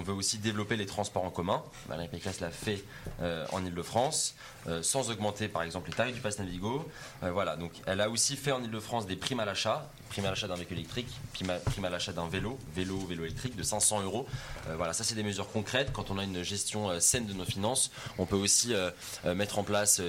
veut 0.03 0.13
aussi 0.13 0.37
développer 0.37 0.75
les 0.75 0.85
transports 0.85 1.23
en 1.23 1.29
commun. 1.29 1.63
Valérie 1.87 2.07
Pécresse 2.07 2.39
l'a 2.39 2.51
fait 2.51 2.83
euh, 3.21 3.45
en 3.51 3.65
Ile-de-France, 3.65 4.35
euh, 4.67 4.81
sans 4.83 5.09
augmenter 5.09 5.47
par 5.47 5.63
exemple 5.63 5.89
les 5.89 5.95
tarifs 5.95 6.15
du 6.15 6.21
pass 6.21 6.39
Navigo. 6.39 6.87
voilà, 7.21 7.55
donc 7.55 7.71
elle 7.85 8.01
a 8.01 8.09
aussi 8.09 8.35
fait 8.35 8.51
en 8.51 8.63
Ile-de-France 8.63 9.05
des 9.05 9.15
primes 9.15 9.39
à 9.39 9.45
l'achat, 9.45 9.89
prime 10.09 10.25
à 10.25 10.29
l'achat 10.29 10.47
d'un 10.47 10.55
véhicule 10.55 10.79
électrique, 10.79 11.09
prime 11.33 11.85
à, 11.85 11.89
l'achat 11.89 12.13
d'un 12.13 12.27
vélo, 12.27 12.57
vélo, 12.75 12.97
vélo 12.99 13.23
électrique 13.25 13.55
de 13.55 13.63
500 13.63 14.01
euros. 14.01 14.27
voilà, 14.75 14.93
ça 14.93 15.03
c'est 15.03 15.15
des 15.15 15.23
mesures 15.23 15.51
concrètes. 15.51 15.91
Quand 15.93 16.11
on 16.11 16.17
a 16.17 16.23
une 16.23 16.43
gestion 16.43 16.99
saine 16.99 17.25
de 17.25 17.33
nos 17.33 17.45
finances, 17.45 17.91
on 18.17 18.25
peut 18.25 18.35
aussi 18.35 18.73
mettre 19.23 19.59
en 19.59 19.63
place 19.63 20.01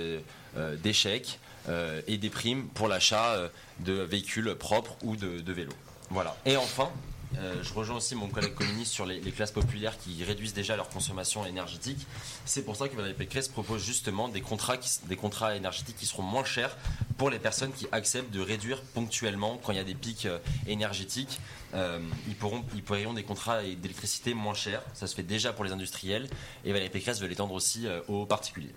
des 0.56 0.92
chèques. 0.92 1.38
Euh, 1.68 2.00
et 2.06 2.16
des 2.16 2.30
primes 2.30 2.68
pour 2.68 2.86
l'achat 2.86 3.32
euh, 3.32 3.48
de 3.80 3.92
véhicules 3.92 4.54
propres 4.54 4.96
ou 5.02 5.16
de, 5.16 5.52
vélos. 5.52 5.72
Voilà. 6.10 6.36
Et 6.46 6.56
enfin, 6.56 6.90
euh, 7.38 7.62
je 7.62 7.72
rejoins 7.74 7.96
aussi 7.96 8.14
mon 8.14 8.28
collègue 8.28 8.54
communiste 8.54 8.92
sur 8.92 9.06
les, 9.06 9.20
classes 9.32 9.50
populaires 9.50 9.98
qui 9.98 10.22
réduisent 10.24 10.54
déjà 10.54 10.76
leur 10.76 10.88
consommation 10.88 11.44
énergétique. 11.44 12.06
C'est 12.44 12.64
pour 12.64 12.76
ça 12.76 12.88
que 12.88 12.96
Valérie 12.96 13.14
Pécresse 13.14 13.48
propose 13.48 13.84
justement 13.84 14.28
des 14.28 14.40
contrats, 14.40 14.76
des 15.08 15.16
contrats 15.16 15.56
énergétiques 15.56 15.96
qui 15.96 16.06
seront 16.06 16.22
moins 16.22 16.44
chers 16.44 16.76
pour 17.18 17.30
les 17.30 17.38
personnes 17.38 17.72
qui 17.72 17.86
acceptent 17.92 18.32
de 18.32 18.40
réduire 18.40 18.80
ponctuellement 18.82 19.60
quand 19.62 19.72
il 19.72 19.76
y 19.76 19.80
a 19.80 19.84
des 19.84 19.94
pics 19.94 20.28
énergétiques. 20.66 21.40
ils, 21.74 22.34
pourront, 22.36 22.64
ils 22.74 22.82
pourront 22.82 23.14
des 23.14 23.22
contrats 23.22 23.62
d'électricité 23.62 24.34
moins 24.34 24.54
chers. 24.54 24.82
Ça 24.94 25.06
se 25.06 25.14
fait 25.14 25.22
déjà 25.22 25.52
pour 25.52 25.64
les 25.64 25.72
industriels. 25.72 26.28
Et 26.64 26.72
Valérie 26.72 26.90
Pécresse 26.90 27.20
veut 27.20 27.28
l'étendre 27.28 27.54
aussi 27.54 27.86
aux 28.08 28.26
particuliers. 28.26 28.74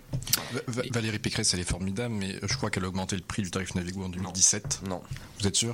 Valérie 0.67 1.19
Pécresse, 1.19 1.53
elle 1.53 1.59
est 1.59 1.69
formidable, 1.69 2.13
mais 2.13 2.39
je 2.41 2.55
crois 2.55 2.69
qu'elle 2.69 2.85
a 2.85 2.87
augmenté 2.87 3.15
le 3.15 3.21
prix 3.21 3.41
du 3.41 3.51
tarif 3.51 3.75
Navigo 3.75 4.03
en 4.03 4.09
2017. 4.09 4.81
Non. 4.87 5.01
Vous 5.39 5.47
êtes 5.47 5.55
sûr? 5.55 5.73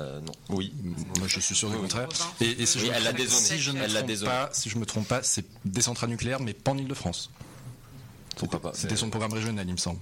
Euh, 0.00 0.20
non. 0.20 0.32
Oui. 0.48 0.72
Moi, 1.18 1.26
je 1.26 1.40
suis 1.40 1.54
sûr 1.54 1.70
du 1.70 1.76
contraire. 1.76 2.08
Et, 2.40 2.66
si, 2.66 2.78
je 2.78 2.86
elle 2.86 3.02
me 3.02 3.26
trompe, 3.26 3.28
si 3.28 3.58
je 3.58 3.70
ne 3.70 4.24
pas, 4.24 4.48
si 4.52 4.70
je 4.70 4.78
me 4.78 4.86
trompe 4.86 5.06
pas, 5.06 5.22
c'est 5.22 5.44
des 5.64 5.82
centrales 5.82 6.10
nucléaires, 6.10 6.40
mais 6.40 6.54
pas 6.54 6.72
en 6.72 6.78
Ile-de-France. 6.78 7.30
C'était 8.74 8.96
son 8.96 9.10
programme 9.10 9.32
régional, 9.32 9.66
il 9.68 9.72
me 9.72 9.76
semble. 9.76 10.00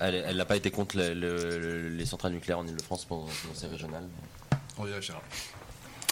Elle 0.00 0.36
n'a 0.36 0.44
pas 0.44 0.56
été 0.56 0.70
contre 0.70 0.98
les 0.98 2.06
centrales 2.06 2.32
nucléaires 2.32 2.58
en 2.58 2.66
Ile-de-France 2.66 3.06
pendant 3.06 3.28
ces 3.54 3.66
régionales. 3.66 4.08
On 4.78 4.84
vérifiera. 4.84 5.22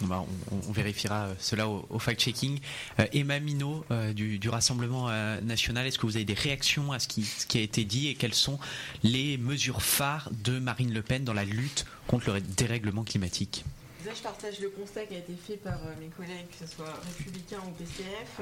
On, 0.03 0.73
vérifiera 0.73 1.27
euh, 1.27 1.35
cela 1.39 1.69
au, 1.69 1.99
fact-checking. 1.99 2.61
Euh, 3.01 3.07
Emma 3.13 3.41
Minot 3.41 3.85
euh, 3.91 4.13
du, 4.13 4.49
Rassemblement 4.49 5.09
national, 5.43 5.87
est-ce 5.87 5.99
que 5.99 6.07
vous 6.07 6.17
avez 6.17 6.25
des 6.25 6.35
réactions 6.35 6.93
à 6.93 6.99
ce 6.99 7.09
qui, 7.09 7.59
a 7.59 7.61
été 7.61 7.85
dit 7.85 8.09
et 8.09 8.15
quelles 8.15 8.35
sont 8.35 8.59
les 9.03 9.37
mesures 9.37 9.83
phares 9.83 10.31
de 10.33 10.59
Marine 10.59 10.93
Le 10.93 11.03
Pen 11.03 11.25
dans 11.25 11.35
la 11.35 11.45
lutte 11.45 11.85
contre 12.07 12.33
le 12.33 12.41
dérèglement 12.41 13.05
climatique? 13.05 13.65
Je 14.05 14.23
partage 14.23 14.59
le 14.61 14.71
constat 14.71 15.05
qui 15.05 15.17
a 15.17 15.19
été 15.19 15.35
fait 15.35 15.57
par 15.57 15.79
mes 16.01 16.07
collègues, 16.07 16.49
que 16.51 16.67
ce 16.67 16.75
soit 16.75 16.99
républicains 17.19 17.61
ou 17.67 17.71
PCF. 17.73 18.41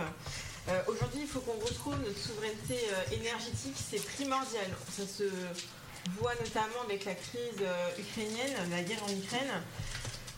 Aujourd'hui, 0.87 1.23
il 1.23 1.27
faut 1.27 1.41
qu'on 1.41 1.59
retrouve 1.59 1.97
notre 1.99 2.19
souveraineté 2.19 2.77
énergétique, 3.13 3.75
c'est 3.75 4.05
primordial. 4.05 4.67
Ça 4.93 5.07
se 5.07 5.25
voit 6.21 6.35
notamment 6.41 6.83
avec 6.85 7.05
la 7.05 7.15
crise 7.15 7.63
ukrainienne, 7.99 8.55
la 8.71 8.83
guerre 8.83 9.03
en 9.03 9.11
Ukraine. 9.11 9.61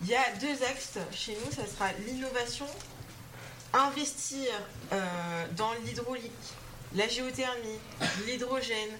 Il 0.03 0.09
y 0.09 0.15
a 0.15 0.31
deux 0.41 0.63
axes 0.63 0.99
chez 1.11 1.37
nous, 1.45 1.51
ça 1.51 1.67
sera 1.67 1.93
l'innovation, 2.07 2.67
investir 3.73 4.49
euh, 4.93 5.47
dans 5.57 5.73
l'hydraulique, 5.85 6.31
la 6.95 7.09
géothermie, 7.09 7.79
l'hydrogène. 8.27 8.91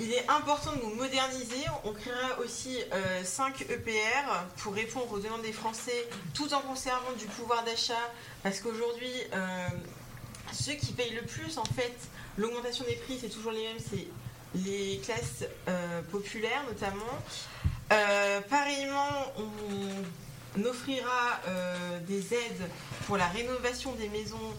Il 0.00 0.12
est 0.12 0.28
important 0.28 0.72
de 0.72 0.82
nous 0.82 0.94
moderniser. 0.94 1.64
On 1.84 1.92
créera 1.92 2.38
aussi 2.40 2.78
5 3.24 3.62
euh, 3.70 3.74
EPR 3.74 4.46
pour 4.58 4.74
répondre 4.74 5.10
aux 5.12 5.20
demandes 5.20 5.42
des 5.42 5.54
Français 5.54 6.06
tout 6.34 6.52
en 6.52 6.60
conservant 6.60 7.12
du 7.16 7.24
pouvoir 7.26 7.64
d'achat. 7.64 7.94
Parce 8.42 8.60
qu'aujourd'hui, 8.60 9.12
euh, 9.32 9.68
ceux 10.52 10.74
qui 10.74 10.92
payent 10.92 11.14
le 11.14 11.22
plus, 11.22 11.56
en 11.56 11.64
fait, 11.64 11.96
l'augmentation 12.36 12.84
des 12.84 12.96
prix, 12.96 13.18
c'est 13.20 13.30
toujours 13.30 13.52
les 13.52 13.62
mêmes, 13.62 13.78
c'est 13.78 14.06
les 14.54 15.00
classes 15.04 15.44
populaires 16.10 16.64
notamment. 16.66 17.22
Euh, 17.92 18.40
pareillement, 18.50 19.32
on 20.56 20.64
offrira 20.64 21.40
euh, 21.46 22.00
des 22.00 22.34
aides 22.34 22.68
pour 23.06 23.16
la 23.16 23.26
rénovation 23.28 23.92
des 23.92 24.08
maisons 24.08 24.54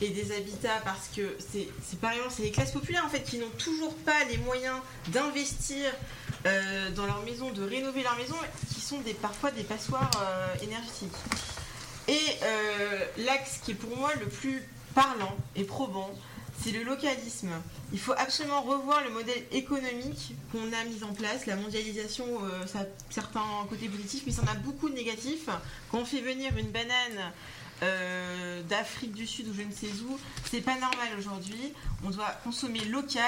et 0.00 0.10
des 0.10 0.32
habitats 0.32 0.80
parce 0.84 1.08
que 1.14 1.36
c'est 1.50 2.00
pareillement 2.00 2.30
c'est 2.30 2.42
les 2.42 2.52
classes 2.52 2.72
populaires 2.72 3.04
en 3.04 3.10
fait 3.10 3.22
qui 3.22 3.38
n'ont 3.38 3.50
toujours 3.58 3.94
pas 3.96 4.24
les 4.30 4.38
moyens 4.38 4.78
d'investir 5.08 5.90
euh, 6.46 6.90
dans 6.92 7.04
leur 7.04 7.22
maison, 7.24 7.50
de 7.50 7.62
rénover 7.62 8.02
leur 8.02 8.16
maison, 8.16 8.36
qui 8.72 8.80
sont 8.80 9.02
parfois 9.20 9.50
des 9.50 9.64
passoires 9.64 10.10
énergétiques. 10.62 11.16
Et 12.08 12.20
l'axe 13.18 13.60
qui 13.64 13.72
est 13.72 13.74
pour 13.74 13.96
moi 13.96 14.10
le 14.20 14.26
plus 14.26 14.66
parlant 14.94 15.36
et 15.54 15.64
probant, 15.64 16.10
c'est 16.62 16.72
le 16.72 16.82
localisme. 16.82 17.50
Il 17.92 17.98
faut 17.98 18.12
absolument 18.16 18.62
revoir 18.62 19.02
le 19.02 19.10
modèle 19.10 19.42
économique 19.52 20.34
qu'on 20.52 20.72
a 20.72 20.84
mis 20.84 21.02
en 21.02 21.12
place. 21.12 21.46
La 21.46 21.56
mondialisation, 21.56 22.26
euh, 22.26 22.66
ça 22.66 22.80
a 22.80 22.84
certains 23.08 23.66
côtés 23.68 23.88
positifs, 23.88 24.24
mais 24.26 24.32
ça 24.32 24.42
en 24.42 24.46
a 24.46 24.54
beaucoup 24.54 24.88
de 24.88 24.94
négatifs. 24.94 25.48
Quand 25.90 25.98
on 25.98 26.04
fait 26.04 26.20
venir 26.20 26.56
une 26.56 26.70
banane 26.70 27.32
euh, 27.82 28.62
d'Afrique 28.64 29.14
du 29.14 29.26
Sud 29.26 29.48
ou 29.48 29.54
je 29.54 29.62
ne 29.62 29.72
sais 29.72 30.02
où, 30.06 30.18
c'est 30.50 30.60
pas 30.60 30.78
normal 30.78 31.08
aujourd'hui. 31.18 31.72
On 32.04 32.10
doit 32.10 32.32
consommer 32.44 32.84
local, 32.84 33.24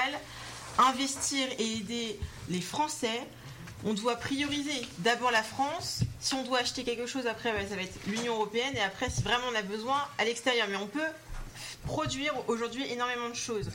investir 0.77 1.47
et 1.57 1.77
aider 1.77 2.19
les 2.49 2.61
Français. 2.61 3.27
On 3.85 3.93
doit 3.93 4.15
prioriser 4.15 4.81
d'abord 4.99 5.31
la 5.31 5.43
France. 5.43 6.01
Si 6.19 6.35
on 6.35 6.43
doit 6.43 6.59
acheter 6.59 6.83
quelque 6.83 7.07
chose 7.07 7.27
après, 7.27 7.51
ça 7.67 7.75
va 7.75 7.81
être 7.81 7.99
l'Union 8.07 8.35
européenne. 8.35 8.73
Et 8.75 8.81
après, 8.81 9.09
si 9.09 9.21
vraiment 9.23 9.45
on 9.51 9.55
a 9.55 9.63
besoin, 9.63 9.97
à 10.19 10.23
l'extérieur. 10.23 10.67
Mais 10.69 10.77
on 10.77 10.87
peut 10.87 11.01
produire 11.85 12.33
aujourd'hui 12.47 12.85
énormément 12.91 13.29
de 13.29 13.35
choses. 13.35 13.69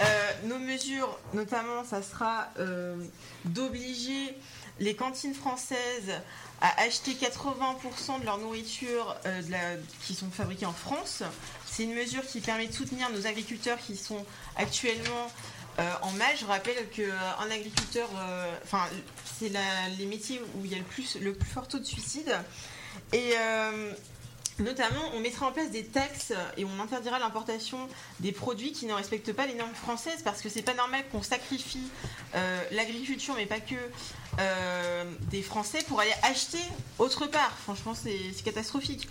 Euh, 0.00 0.30
nos 0.44 0.58
mesures, 0.58 1.18
notamment, 1.34 1.84
ça 1.84 2.02
sera 2.02 2.48
euh, 2.58 2.96
d'obliger 3.44 4.36
les 4.78 4.94
cantines 4.94 5.34
françaises 5.34 6.12
à 6.60 6.82
acheter 6.82 7.12
80% 7.12 8.20
de 8.20 8.24
leur 8.24 8.38
nourriture 8.38 9.16
euh, 9.26 9.76
qui 10.02 10.14
sont 10.14 10.30
fabriquées 10.30 10.66
en 10.66 10.72
France. 10.72 11.22
C'est 11.66 11.84
une 11.84 11.94
mesure 11.94 12.26
qui 12.26 12.40
permet 12.40 12.66
de 12.66 12.72
soutenir 12.72 13.10
nos 13.10 13.26
agriculteurs 13.26 13.78
qui 13.78 13.96
sont 13.96 14.24
actuellement 14.56 15.30
en 16.00 16.10
mal. 16.12 16.34
Je 16.40 16.46
rappelle 16.46 16.88
qu'un 16.88 17.50
agriculteur, 17.50 18.08
enfin, 18.64 18.84
c'est 19.38 19.52
les 19.98 20.06
métiers 20.06 20.40
où 20.54 20.64
il 20.64 20.72
y 20.72 20.74
a 20.74 20.78
le 20.78 20.84
plus, 20.84 21.18
le 21.20 21.34
plus 21.34 21.50
fort 21.50 21.68
taux 21.68 21.78
de 21.78 21.84
suicide. 21.84 22.34
Et 23.12 23.34
Notamment, 24.58 25.02
on 25.14 25.20
mettra 25.20 25.46
en 25.46 25.52
place 25.52 25.70
des 25.70 25.84
taxes 25.84 26.32
et 26.56 26.64
on 26.64 26.80
interdira 26.80 27.18
l'importation 27.18 27.88
des 28.20 28.32
produits 28.32 28.72
qui 28.72 28.86
ne 28.86 28.94
respectent 28.94 29.34
pas 29.34 29.46
les 29.46 29.54
normes 29.54 29.74
françaises 29.74 30.22
parce 30.24 30.40
que 30.40 30.48
c'est 30.48 30.62
pas 30.62 30.72
normal 30.72 31.04
qu'on 31.12 31.22
sacrifie 31.22 31.90
euh, 32.34 32.62
l'agriculture, 32.70 33.34
mais 33.36 33.44
pas 33.44 33.60
que 33.60 33.74
euh, 34.38 35.04
des 35.30 35.42
Français 35.42 35.84
pour 35.86 36.00
aller 36.00 36.14
acheter 36.22 36.62
autre 36.98 37.26
part. 37.26 37.52
Franchement, 37.64 37.92
c'est 37.94 38.42
catastrophique. 38.42 39.08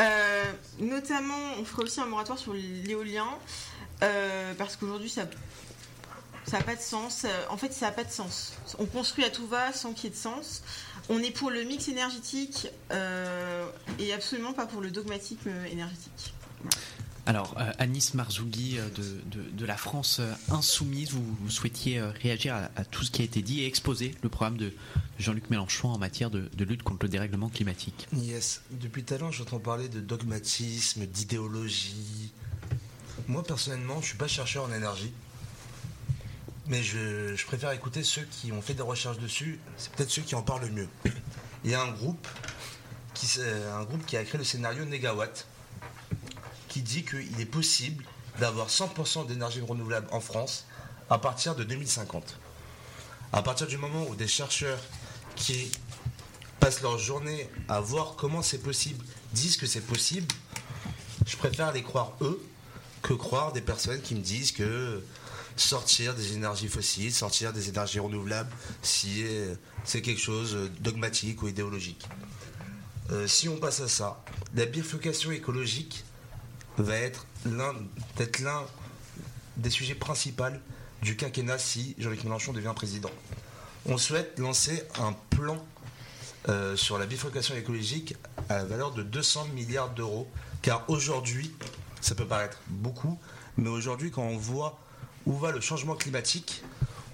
Euh, 0.00 0.44
notamment, 0.78 1.54
on 1.58 1.64
fera 1.64 1.82
aussi 1.82 2.00
un 2.00 2.06
moratoire 2.06 2.38
sur 2.38 2.54
l'éolien 2.54 3.26
parce 4.58 4.76
qu'aujourd'hui, 4.76 5.10
ça 5.10 5.26
ça 6.46 6.58
n'a 6.58 6.64
pas 6.64 6.76
de 6.76 6.80
sens. 6.80 7.26
En 7.50 7.58
fait, 7.58 7.74
ça 7.74 7.86
n'a 7.86 7.92
pas 7.92 8.04
de 8.04 8.10
sens. 8.10 8.54
On 8.78 8.86
construit 8.86 9.22
à 9.24 9.28
tout 9.28 9.46
va 9.46 9.72
sans 9.74 9.92
qu'il 9.92 10.04
y 10.04 10.06
ait 10.06 10.16
de 10.16 10.16
sens. 10.16 10.62
On 11.08 11.18
est 11.20 11.30
pour 11.30 11.50
le 11.50 11.62
mix 11.64 11.88
énergétique 11.88 12.68
euh, 12.92 13.66
et 13.98 14.12
absolument 14.12 14.52
pas 14.52 14.66
pour 14.66 14.80
le 14.80 14.90
dogmatisme 14.90 15.48
énergétique. 15.70 16.34
Alors, 17.24 17.54
euh, 17.58 17.70
Anis 17.78 18.14
Marzougi 18.14 18.78
euh, 18.78 18.88
de, 18.90 19.38
de- 19.38 19.50
de 19.50 19.66
la 19.66 19.76
France 19.76 20.20
Insoumise, 20.50 21.10
vous, 21.12 21.22
vous 21.40 21.50
souhaitiez 21.50 22.00
réagir 22.00 22.54
à, 22.54 22.70
à 22.76 22.84
tout 22.84 23.04
ce 23.04 23.10
qui 23.10 23.20
a 23.22 23.24
été 23.24 23.42
dit 23.42 23.60
et 23.62 23.66
exposer 23.66 24.14
le 24.22 24.28
programme 24.30 24.56
de 24.56 24.72
Jean-Luc 25.18 25.50
Mélenchon 25.50 25.88
en 25.90 25.98
matière 25.98 26.30
de, 26.30 26.48
de 26.54 26.64
lutte 26.64 26.82
contre 26.82 27.04
le 27.04 27.08
dérèglement 27.10 27.48
climatique. 27.50 28.06
Yes. 28.14 28.62
Depuis 28.70 29.04
tout 29.04 29.14
à 29.14 29.18
l'heure, 29.18 29.32
j'entends 29.32 29.58
parler 29.58 29.88
de 29.88 30.00
dogmatisme, 30.00 31.04
d'idéologie. 31.06 32.32
Moi, 33.26 33.42
personnellement, 33.42 34.00
je 34.00 34.06
suis 34.08 34.16
pas 34.18 34.28
chercheur 34.28 34.64
en 34.64 34.72
énergie. 34.72 35.12
Mais 36.68 36.82
je, 36.82 37.42
préfère 37.46 37.70
écouter 37.72 38.02
ceux 38.02 38.24
qui 38.24 38.52
ont 38.52 38.60
fait 38.60 38.74
des 38.74 38.82
recherches 38.82 39.18
dessus. 39.18 39.58
C'est 39.78 39.90
peut-être 39.92 40.10
ceux 40.10 40.22
qui 40.22 40.34
en 40.34 40.42
parlent 40.42 40.62
le 40.66 40.70
mieux. 40.70 40.88
Il 41.64 41.70
y 41.70 41.74
a 41.74 41.82
un 41.82 41.90
groupe 41.90 42.26
qui, 43.14 43.26
s'est- 43.26 43.64
un 43.74 43.84
groupe 43.84 44.04
qui 44.06 44.16
a 44.16 44.24
créé 44.24 44.38
le 44.38 44.44
scénario 44.44 44.84
Negawatt 44.84 45.46
qui 46.68 46.82
dit 46.82 47.04
qu'il 47.04 47.40
est 47.40 47.46
possible 47.46 48.04
d'avoir 48.38 48.68
100% 48.68 49.26
d'énergie 49.26 49.60
renouvelable 49.62 50.06
en 50.12 50.20
France 50.20 50.66
à 51.10 51.18
partir 51.18 51.54
de 51.56 51.64
2050. 51.64 52.38
À 53.32 53.42
partir 53.42 53.66
du 53.66 53.78
moment 53.78 54.06
où 54.08 54.14
des 54.14 54.28
chercheurs 54.28 54.78
qui 55.36 55.70
passent 56.60 56.82
leur 56.82 56.98
journée 56.98 57.48
à 57.68 57.80
voir 57.80 58.14
comment 58.16 58.42
c'est 58.42 58.58
possible, 58.58 59.04
disent 59.32 59.56
que 59.56 59.66
c'est 59.66 59.80
possible, 59.80 60.26
je 61.26 61.36
préfère 61.36 61.72
les 61.72 61.82
croire 61.82 62.12
eux 62.20 62.40
que 63.02 63.14
croire 63.14 63.52
des 63.52 63.60
personnes 63.62 64.00
qui 64.02 64.14
me 64.14 64.20
disent 64.20 64.52
que 64.52 65.02
sortir 65.60 66.14
des 66.14 66.34
énergies 66.34 66.68
fossiles, 66.68 67.12
sortir 67.12 67.52
des 67.52 67.68
énergies 67.68 67.98
renouvelables, 67.98 68.50
si 68.82 69.24
euh, 69.24 69.54
c'est 69.84 70.02
quelque 70.02 70.20
chose 70.20 70.56
dogmatique 70.80 71.42
ou 71.42 71.48
idéologique. 71.48 72.06
Euh, 73.10 73.26
si 73.26 73.48
on 73.48 73.56
passe 73.56 73.80
à 73.80 73.88
ça, 73.88 74.22
la 74.54 74.66
bifurcation 74.66 75.30
écologique 75.30 76.04
va 76.76 76.96
être 76.96 77.26
l'un 77.44 77.74
peut-être 78.14 78.40
l'un 78.40 78.64
des 79.56 79.70
sujets 79.70 79.94
principaux 79.94 80.44
du 81.02 81.16
quinquennat 81.16 81.58
si 81.58 81.94
Jean-Luc 81.98 82.24
Mélenchon 82.24 82.52
devient 82.52 82.72
président. 82.74 83.10
On 83.86 83.96
souhaite 83.96 84.38
lancer 84.38 84.82
un 85.00 85.14
plan 85.30 85.64
euh, 86.48 86.76
sur 86.76 86.98
la 86.98 87.06
bifurcation 87.06 87.54
écologique 87.56 88.14
à 88.48 88.58
la 88.58 88.64
valeur 88.64 88.92
de 88.92 89.02
200 89.02 89.48
milliards 89.54 89.90
d'euros, 89.90 90.30
car 90.62 90.88
aujourd'hui, 90.88 91.52
ça 92.00 92.14
peut 92.14 92.26
paraître 92.26 92.58
beaucoup, 92.68 93.18
mais 93.56 93.68
aujourd'hui, 93.68 94.10
quand 94.10 94.22
on 94.22 94.36
voit 94.36 94.78
où 95.28 95.34
va 95.34 95.52
le 95.52 95.60
changement 95.60 95.94
climatique, 95.94 96.62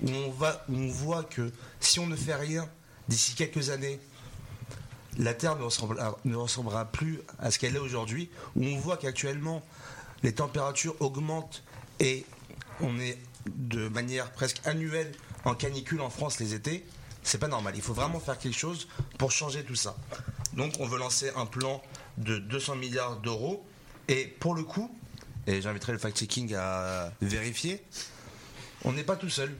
où 0.03 0.09
on, 0.09 0.88
voit 0.88 1.24
que 1.24 1.53
si 1.81 1.98
on 1.98 2.07
ne 2.07 2.16
fait 2.16 2.35
rien 2.35 2.68
d'ici 3.09 3.35
quelques 3.35 3.70
années, 3.70 4.00
la 5.18 5.35
Terre 5.35 5.57
ne 5.57 5.64
ressemblera, 5.64 6.16
ne 6.24 6.37
ressemblera 6.37 6.85
plus 6.87 7.20
à 7.40 7.50
ce 7.50 7.59
qu'elle 7.59 7.74
est 7.74 7.81
aujourd'hui, 7.81 8.31
où 8.55 8.64
on 8.64 8.79
voit 8.79 8.96
qu'actuellement 8.96 9.62
les 10.22 10.33
températures 10.33 10.94
augmentent 11.00 11.64
et 11.98 12.24
on 12.81 12.98
est 13.00 13.18
de 13.57 13.88
manière 13.88 14.31
presque 14.31 14.61
annuelle 14.64 15.12
en 15.44 15.55
canicule 15.55 16.00
en 16.00 16.09
France 16.09 16.38
les 16.38 16.55
étés, 16.55 16.87
c'est 17.24 17.38
pas 17.38 17.48
normal. 17.48 17.74
Il 17.77 17.83
faut 17.83 17.94
vraiment 17.94 18.20
faire 18.20 18.38
quelque 18.38 18.57
chose 18.57 18.88
pour 19.18 19.33
changer 19.33 19.64
tout 19.64 19.74
ça. 19.74 19.96
Donc 20.55 20.74
on 20.79 20.87
veut 20.87 20.98
lancer 20.98 21.31
un 21.37 21.46
plan 21.46 21.83
de 22.18 22.38
200 22.38 22.77
milliards 22.77 23.16
d'euros 23.16 23.66
et 24.07 24.27
pour 24.27 24.55
le 24.55 24.62
coup, 24.62 24.94
et 25.46 25.61
j'inviterai 25.61 25.92
le 25.92 25.98
fact-checking 25.98 26.54
à 26.54 27.12
vérifier, 27.20 27.83
on 28.85 28.92
n'est 28.92 29.04
pas 29.04 29.16
tout 29.16 29.30
seul. 29.30 29.54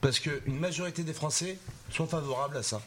Parce 0.00 0.18
qu'une 0.18 0.58
majorité 0.58 1.04
des 1.04 1.12
Français 1.12 1.58
sont 1.90 2.06
favorables 2.06 2.56
à 2.56 2.62
ça. 2.62 2.82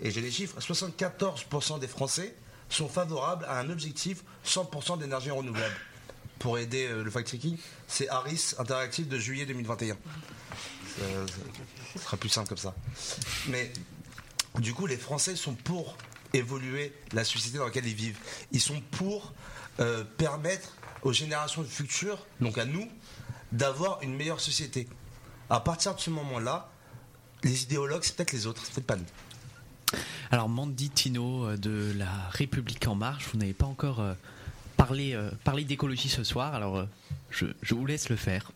Et 0.00 0.10
j'ai 0.10 0.20
les 0.20 0.32
chiffres, 0.32 0.58
74% 0.58 1.78
des 1.78 1.86
Français 1.86 2.34
sont 2.68 2.88
favorables 2.88 3.44
à 3.44 3.58
un 3.58 3.70
objectif 3.70 4.22
100% 4.46 4.98
d'énergie 4.98 5.30
renouvelable. 5.30 5.74
Pour 6.38 6.58
aider 6.58 6.86
euh, 6.86 7.04
le 7.04 7.10
fact-checking, 7.10 7.56
c'est 7.86 8.08
Harris 8.08 8.54
Interactive 8.58 9.08
de 9.08 9.18
juillet 9.18 9.46
2021. 9.46 9.96
Euh, 11.02 11.26
ce 11.94 11.98
sera 12.00 12.16
plus 12.16 12.30
simple 12.30 12.48
comme 12.48 12.58
ça. 12.58 12.74
Mais 13.48 13.70
du 14.58 14.72
coup, 14.72 14.86
les 14.86 14.96
Français 14.96 15.36
sont 15.36 15.54
pour 15.54 15.96
évoluer 16.32 16.94
la 17.12 17.24
société 17.24 17.58
dans 17.58 17.66
laquelle 17.66 17.86
ils 17.86 17.94
vivent. 17.94 18.18
Ils 18.52 18.60
sont 18.60 18.80
pour 18.92 19.32
euh, 19.80 20.04
permettre 20.16 20.76
aux 21.02 21.12
générations 21.12 21.64
futures, 21.64 22.26
donc 22.40 22.58
à 22.58 22.64
nous, 22.64 22.88
d'avoir 23.52 24.02
une 24.02 24.14
meilleure 24.14 24.40
société. 24.40 24.88
À 25.48 25.60
partir 25.60 25.94
de 25.94 26.00
ce 26.00 26.10
moment-là, 26.10 26.70
les 27.42 27.62
idéologues, 27.62 28.02
c'est 28.02 28.16
peut-être 28.16 28.32
les 28.32 28.46
autres, 28.46 28.62
c'est 28.64 28.74
peut-être 28.74 28.86
pas 28.86 28.96
nous. 28.96 30.00
Alors, 30.30 30.48
Mandy 30.48 30.90
Tino 30.90 31.46
euh, 31.46 31.56
de 31.56 31.92
la 31.96 32.28
République 32.30 32.86
En 32.86 32.94
Marche, 32.94 33.28
vous 33.32 33.38
n'avez 33.38 33.54
pas 33.54 33.66
encore 33.66 34.00
euh, 34.00 34.14
parlé, 34.76 35.14
euh, 35.14 35.30
parlé 35.42 35.64
d'écologie 35.64 36.08
ce 36.08 36.22
soir, 36.22 36.54
alors 36.54 36.86
je, 37.30 37.46
je 37.62 37.74
vous 37.74 37.86
laisse 37.86 38.08
le 38.08 38.16
faire. 38.16 38.52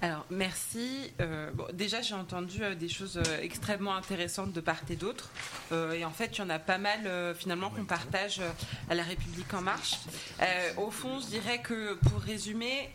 Alors, 0.00 0.24
merci. 0.30 1.10
Euh, 1.20 1.50
bon, 1.52 1.66
déjà, 1.72 2.00
j'ai 2.02 2.14
entendu 2.14 2.62
euh, 2.62 2.76
des 2.76 2.88
choses 2.88 3.16
euh, 3.16 3.40
extrêmement 3.42 3.96
intéressantes 3.96 4.52
de 4.52 4.60
part 4.60 4.78
et 4.90 4.94
d'autre. 4.94 5.28
Et 5.72 6.04
en 6.04 6.12
fait, 6.12 6.30
il 6.34 6.38
y 6.38 6.42
en 6.42 6.50
a 6.50 6.58
pas 6.60 6.78
mal, 6.78 7.34
finalement, 7.36 7.68
qu'on 7.68 7.84
partage 7.84 8.40
à 8.88 8.94
La 8.94 9.02
République 9.02 9.52
En 9.52 9.60
Marche. 9.60 9.96
Au 10.78 10.90
fond, 10.90 11.20
je 11.20 11.26
dirais 11.26 11.60
que, 11.60 11.94
pour 11.94 12.20
résumer, 12.20 12.88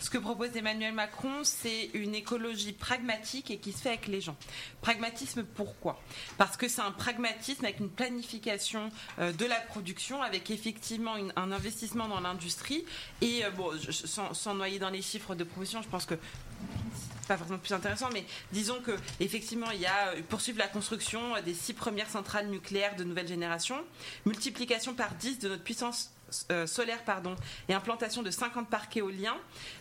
ce 0.00 0.10
que 0.10 0.18
propose 0.18 0.56
Emmanuel 0.56 0.92
Macron, 0.92 1.42
c'est 1.44 1.90
une 1.94 2.14
écologie 2.16 2.72
pragmatique 2.72 3.50
et 3.52 3.58
qui 3.58 3.70
se 3.72 3.78
fait 3.82 3.90
avec 3.90 4.08
les 4.08 4.20
gens. 4.20 4.34
Pragmatisme, 4.80 5.44
pourquoi? 5.44 6.00
Parce 6.36 6.56
que 6.56 6.66
c'est 6.66 6.80
un 6.80 6.90
pragmatisme 6.90 7.64
avec 7.64 7.78
une 7.78 7.90
planification 7.90 8.90
de 9.18 9.44
la 9.46 9.60
production, 9.60 10.20
avec 10.22 10.50
effectivement 10.50 11.16
une- 11.16 11.32
un 11.36 11.52
investissement 11.52 12.08
dans 12.08 12.20
l'industrie. 12.20 12.84
Et, 13.20 13.42
bon, 13.56 13.70
je- 13.78 13.92
sans, 13.92 14.34
sans 14.34 14.54
noyer 14.54 14.80
dans 14.80 14.90
les 14.90 15.02
chiffres 15.02 15.36
de 15.36 15.44
promotion, 15.44 15.80
je 15.82 15.88
pense 15.88 16.06
que 16.06 16.16
pas 17.28 17.36
forcément 17.36 17.58
plus 17.58 17.72
intéressant, 17.72 18.08
mais 18.12 18.24
disons 18.50 18.80
que 18.80 18.90
effectivement 19.20 19.70
il 19.70 19.80
y 19.80 19.86
a 19.86 20.08
euh, 20.08 20.22
poursuivre 20.28 20.58
la 20.58 20.66
construction 20.66 21.20
des 21.44 21.54
six 21.54 21.74
premières 21.74 22.10
centrales 22.10 22.48
nucléaires 22.48 22.96
de 22.96 23.04
nouvelle 23.04 23.28
génération, 23.28 23.76
multiplication 24.26 24.94
par 24.94 25.14
10 25.14 25.38
de 25.38 25.48
notre 25.50 25.62
puissance 25.62 26.10
euh, 26.50 26.66
solaires 26.66 27.04
pardon, 27.04 27.36
et 27.68 27.74
implantation 27.74 28.22
de 28.24 28.30
50 28.32 28.68
parcs 28.68 28.96
éoliens. 28.96 29.36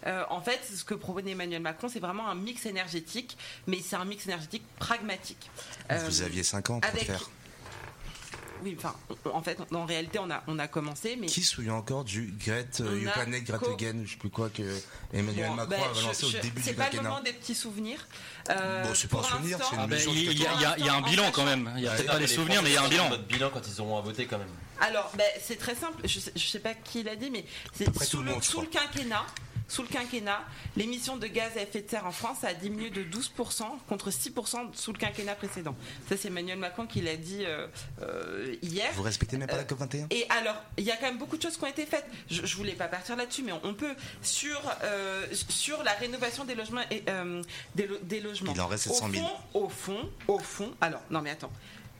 Euh, 0.05 0.23
en 0.29 0.41
fait, 0.41 0.59
ce 0.63 0.83
que 0.83 0.93
propose 0.93 1.25
Emmanuel 1.27 1.61
Macron, 1.61 1.89
c'est 1.89 1.99
vraiment 1.99 2.27
un 2.29 2.35
mix 2.35 2.65
énergétique, 2.67 3.35
mais 3.65 3.79
c'est 3.83 3.95
un 3.95 4.05
mix 4.05 4.25
énergétique 4.27 4.63
pragmatique. 4.77 5.49
Vous 6.05 6.21
aviez 6.21 6.43
5 6.43 6.69
ans 6.69 6.79
pour 6.79 6.89
avec- 6.89 7.05
faire. 7.05 7.29
Oui, 8.63 8.75
enfin, 8.77 8.95
en 9.33 9.41
fait, 9.41 9.57
en 9.73 9.85
réalité, 9.85 10.19
on 10.19 10.29
a, 10.29 10.43
on 10.47 10.59
a 10.59 10.67
commencé, 10.67 11.15
mais 11.19 11.27
Qui 11.27 11.41
se 11.41 11.55
souvient 11.55 11.75
encore 11.75 12.03
du 12.03 12.33
Gret, 12.45 12.67
On 12.79 12.83
euh, 12.85 12.99
You 12.99 13.09
Planet, 13.13 13.43
Gret 13.43 13.57
co- 13.59 13.73
Again, 13.73 14.01
je 14.05 14.11
sais 14.11 14.17
plus 14.17 14.29
quoi, 14.29 14.49
que 14.49 14.63
Emmanuel 15.13 15.47
Bon, 15.49 15.55
Macron 15.55 15.69
ben, 15.69 15.81
avait 15.91 16.01
lancé 16.01 16.27
je- 16.29 16.37
au 16.37 16.41
début 16.41 16.61
C'est 16.61 16.71
du 16.71 16.75
pas 16.75 16.85
le 16.85 16.89
quinquennat. 16.91 17.09
moment 17.09 17.21
des 17.23 17.33
petits 17.33 17.55
souvenirs. 17.55 18.07
Euh, 18.49 18.83
Bon, 18.83 18.89
c'est 18.93 19.07
pas 19.09 19.19
un 19.19 19.23
souvenir, 19.23 19.57
c'est 19.61 19.75
une 19.75 19.81
Ah 19.81 19.87
ben, 19.87 19.95
mission 19.95 20.11
il 20.13 20.23
y, 20.39 20.45
a- 20.45 20.77
y 20.77 20.81
y 20.83 20.89
un 20.89 21.01
bilan 21.01 21.31
quand 21.31 21.45
même. 21.45 21.71
Il 21.77 21.83
y 21.83 21.87
a 21.87 21.91
pas 22.03 22.19
les 22.19 22.27
souvenirs, 22.27 22.61
mais 22.63 22.69
il 22.71 22.73
y 22.73 22.77
a 22.77 22.83
un 22.83 22.89
bilan. 22.89 23.09
Votre 23.09 23.23
bilan 23.27 23.49
quand 23.53 23.61
ils 23.67 23.81
auront 23.81 23.97
à 23.97 24.01
voter 24.01 24.25
quand 24.25 24.37
même. 24.39 24.47
Alors, 24.81 25.11
ben, 25.17 25.25
c'est 25.43 25.57
très 25.57 25.75
simple. 25.75 26.01
Je 26.05 26.19
sais, 26.19 26.31
je 26.35 26.47
sais 26.47 26.59
pas 26.59 26.73
qui 26.73 27.03
l'a 27.03 27.15
dit, 27.15 27.29
mais 27.31 27.45
c'est 27.73 27.85
le 27.87 27.93
sous 28.41 28.61
le 28.61 28.67
quinquennat. 28.67 29.25
Sous 29.69 29.83
le 29.83 29.87
quinquennat, 29.87 30.41
l'émission 30.75 31.15
de 31.15 31.27
gaz 31.27 31.55
à 31.55 31.61
effet 31.61 31.81
de 31.83 31.89
serre 31.89 32.05
en 32.05 32.11
France 32.11 32.43
a 32.43 32.53
diminué 32.53 32.89
de 32.89 33.03
12% 33.03 33.63
contre 33.87 34.09
6% 34.09 34.73
sous 34.73 34.91
le 34.91 34.97
quinquennat 34.97 35.35
précédent. 35.35 35.75
Ça, 36.09 36.17
c'est 36.17 36.27
Emmanuel 36.27 36.57
Macron 36.57 36.85
qui 36.87 36.99
l'a 37.01 37.15
dit 37.15 37.45
euh, 37.45 37.67
euh, 38.01 38.55
hier. 38.61 38.91
Vous 38.95 39.03
respectez 39.03 39.37
même 39.37 39.47
pas 39.47 39.55
la 39.55 39.61
Euh, 39.61 39.65
COP21 39.65 40.07
Et 40.09 40.25
alors, 40.29 40.55
il 40.77 40.83
y 40.83 40.91
a 40.91 40.97
quand 40.97 41.05
même 41.05 41.17
beaucoup 41.19 41.37
de 41.37 41.41
choses 41.43 41.55
qui 41.55 41.63
ont 41.63 41.67
été 41.67 41.85
faites. 41.85 42.05
Je, 42.29 42.45
je 42.45 42.55
voulais 42.57 42.73
pas 42.73 42.87
partir 42.87 43.15
là-dessus, 43.15 43.43
mais 43.43 43.53
on, 43.63 43.73
peut 43.75 43.95
sur 44.21 44.59
euh, 44.83 45.25
sur 45.49 45.83
la 45.83 45.91
rénovation 45.93 46.43
des 46.45 46.55
logements 46.55 46.81
et 46.91 47.03
des, 47.75 47.87
lo- 47.87 47.99
des 48.01 48.19
logements. 48.19 48.51
Il 48.55 48.61
en 48.61 48.67
reste 48.67 48.87
Au 48.87 48.93
700 48.93 49.09
000. 49.11 49.25
fond, 49.27 49.59
au 49.61 49.69
fond, 49.69 50.09
au 50.27 50.39
fond. 50.39 50.73
Alors, 50.81 51.01
non, 51.11 51.21
mais 51.21 51.29
attends. 51.29 51.51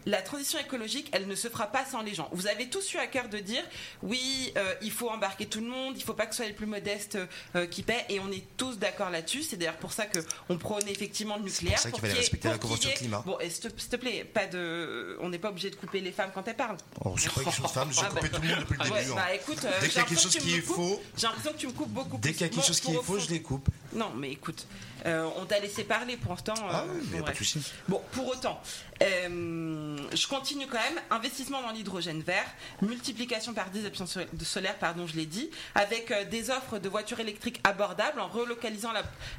La 0.06 0.22
transition 0.22 0.58
écologique, 0.60 1.10
elle 1.12 1.28
ne 1.28 1.36
se 1.36 1.50
fera 1.50 1.68
pas 1.68 1.84
sans 1.86 2.02
les 2.02 2.14
gens. 2.16 2.30
Vous 2.32 2.48
avez 2.48 2.70
tous 2.70 2.94
eu 2.94 2.98
à 2.98 3.08
cœur 3.08 3.28
de 3.28 3.38
dire, 3.38 3.62
oui, 4.02 4.52
euh, 4.58 4.74
il 4.82 4.92
faut 4.92 5.10
embarquer 5.10 5.46
tout 5.46 5.60
le 5.60 5.68
monde, 5.68 5.96
il 5.98 6.04
faut 6.04 6.14
pas 6.14 6.26
que 6.26 6.32
ce 6.34 6.38
soit 6.38 6.48
les 6.48 6.54
plus 6.56 6.66
modestes 6.66 7.18
euh, 7.56 7.68
qui 7.68 7.84
paient, 7.84 8.06
et 8.10 8.20
on 8.22 8.32
est 8.32 8.44
tous 8.58 8.78
d'accord 8.80 9.10
là-dessus. 9.10 9.44
C'est 9.44 9.58
d'ailleurs 9.58 9.76
pour 9.78 9.92
ça 9.92 10.06
que 10.06 10.20
on 10.48 10.58
prône 10.58 10.88
effectivement 10.88 11.36
le 11.38 11.44
nucléaire. 11.44 11.74
pour 11.76 11.82
ça 11.84 11.92
qu'il 11.92 12.00
fallait 12.02 12.14
respecter 12.14 12.48
la 12.48 12.58
Convention 12.58 12.90
climat. 12.96 13.24
Bon, 13.26 13.38
et 13.40 13.50
s'il 13.50 13.70
te, 13.72 13.96
plaît, 13.98 14.24
pas 14.24 14.48
de, 14.48 15.18
on 15.22 15.30
n'est 15.30 15.38
pas 15.38 15.50
obligé 15.50 15.70
de 15.70 15.76
couper 15.76 16.00
les 16.00 16.12
femmes 16.14 16.32
quand 16.34 16.48
elles 16.48 16.56
parlent. 16.56 16.78
Oh, 17.04 17.16
c'est 17.18 17.30
pas 17.34 17.44
quelque 17.44 17.52
chose 17.56 17.66
de 17.66 17.72
femme, 17.72 17.90
j'ai 17.92 18.02
Ah 18.04 18.10
bah. 18.10 18.22
coupé 18.22 18.30
tout 18.30 18.42
le 18.42 18.48
monde 18.48 18.60
depuis 18.62 18.74
le 18.78 18.80
Ah 18.80 18.90
ouais, 18.94 19.00
début. 19.02 19.12
hein. 19.12 19.16
bah 19.16 19.34
écoute, 19.36 19.66
euh, 19.66 19.72
Dès 19.82 19.88
qu'il 19.90 19.98
y 19.98 20.02
a 20.02 20.04
quelque 20.06 20.22
chose 20.22 20.38
qui 20.38 20.56
est 20.56 20.62
coupes. 20.62 20.76
faux, 20.78 21.02
J'ai 21.18 21.28
l'impression 21.28 21.52
que 21.52 21.58
tu 21.58 21.68
me 21.68 21.72
coupes 21.74 21.90
beaucoup 21.92 22.18
dès 22.20 22.32
qu'il 22.32 22.42
y 22.42 22.44
a 22.46 22.50
quelque 22.50 22.66
chose 22.66 22.80
qui 22.80 22.94
est 22.94 22.98
au 22.98 23.04
faux, 23.04 23.20
je 23.20 23.30
les 23.30 23.42
coupe. 23.42 23.68
Non, 23.94 24.12
mais 24.16 24.32
écoute, 24.32 24.66
on 25.06 25.46
t'a 25.46 25.60
laissé 25.60 25.84
parler 25.84 26.16
pour 26.18 26.32
l'instant. 26.32 26.54
Ah 26.70 26.86
oui, 26.90 27.02
mais 27.12 27.20
bon, 27.20 27.26
pas 27.26 27.32
de 27.34 27.38
souci. 27.38 27.62
Bon, 27.88 28.02
pour 28.12 28.28
autant, 28.30 28.62
je 29.02 30.28
continue 30.28 30.68
quand 30.68 30.78
même. 30.80 31.00
Investissement 31.10 31.62
dans 31.62 31.72
l'hydrogène 31.72 32.22
vert, 32.22 32.46
multiplication 32.82 33.54
par 33.54 33.70
10 33.70 33.86
options 33.86 34.06
so- 34.06 34.20
de 34.32 34.44
solaire, 34.44 34.76
pardon, 34.78 35.08
je 35.08 35.16
l'ai 35.16 35.26
dit, 35.26 35.50
avec 35.76 36.12
euh, 36.12 36.26
des 36.26 36.50
offres 36.50 36.80
de 36.80 36.90
voitures 36.90 37.20
électriques 37.20 37.60
abordables 37.64 38.20
en 38.20 38.28
relocalisant 38.28 38.92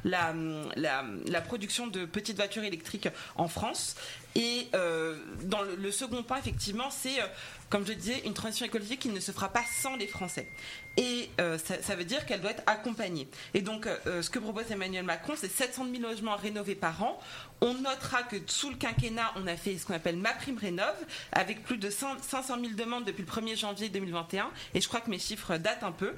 la 0.03 1.41
production 1.41 1.87
de 1.87 2.05
petites 2.05 2.37
voitures 2.37 2.63
électriques 2.63 3.09
en 3.35 3.47
France. 3.47 3.95
Et 4.35 4.67
euh, 4.75 5.17
dans 5.43 5.61
le, 5.61 5.91
second 5.91 6.23
point, 6.23 6.37
effectivement, 6.37 6.89
c'est, 6.89 7.21
euh, 7.21 7.25
comme 7.69 7.85
je 7.85 7.93
disais, 7.93 8.21
une 8.25 8.33
transition 8.33 8.65
écologique 8.65 8.99
qui 9.01 9.09
ne 9.09 9.19
se 9.19 9.31
fera 9.31 9.49
pas 9.49 9.63
sans 9.81 9.95
les 9.95 10.07
Français. 10.07 10.47
Et 10.97 11.29
euh, 11.39 11.57
ça, 11.57 11.95
veut 11.95 12.05
dire 12.05 12.25
qu'elle 12.25 12.41
doit 12.41 12.51
être 12.51 12.63
accompagnée. 12.65 13.27
Et 13.53 13.61
donc, 13.61 13.87
ce 14.05 14.29
que 14.29 14.39
propose 14.39 14.71
Emmanuel 14.71 15.03
Macron, 15.03 15.33
c'est 15.37 15.51
700 15.51 15.85
000 15.91 16.01
logements 16.01 16.35
rénovés 16.35 16.75
par 16.75 17.01
an. 17.03 17.19
On 17.61 17.73
notera 17.75 18.23
que 18.23 18.37
sous 18.47 18.69
le 18.69 18.75
quinquennat, 18.75 19.31
on 19.35 19.47
a 19.47 19.55
fait 19.55 19.77
ce 19.77 19.85
qu'on 19.85 19.93
appelle 19.93 20.17
ma 20.17 20.33
prime 20.33 20.57
rénov, 20.57 20.95
avec 21.31 21.63
plus 21.63 21.77
de 21.77 21.89
100 21.89 22.21
500 22.21 22.55
000 22.59 22.73
demandes 22.73 23.05
depuis 23.05 23.23
le 23.23 23.31
1er 23.31 23.57
janvier 23.57 23.89
2021. 23.89 24.49
Et 24.73 24.81
je 24.81 24.87
crois 24.87 25.01
que 25.01 25.09
mes 25.09 25.19
chiffres 25.19 25.57
datent 25.57 25.83
un 25.83 25.91
peu. 25.91 26.13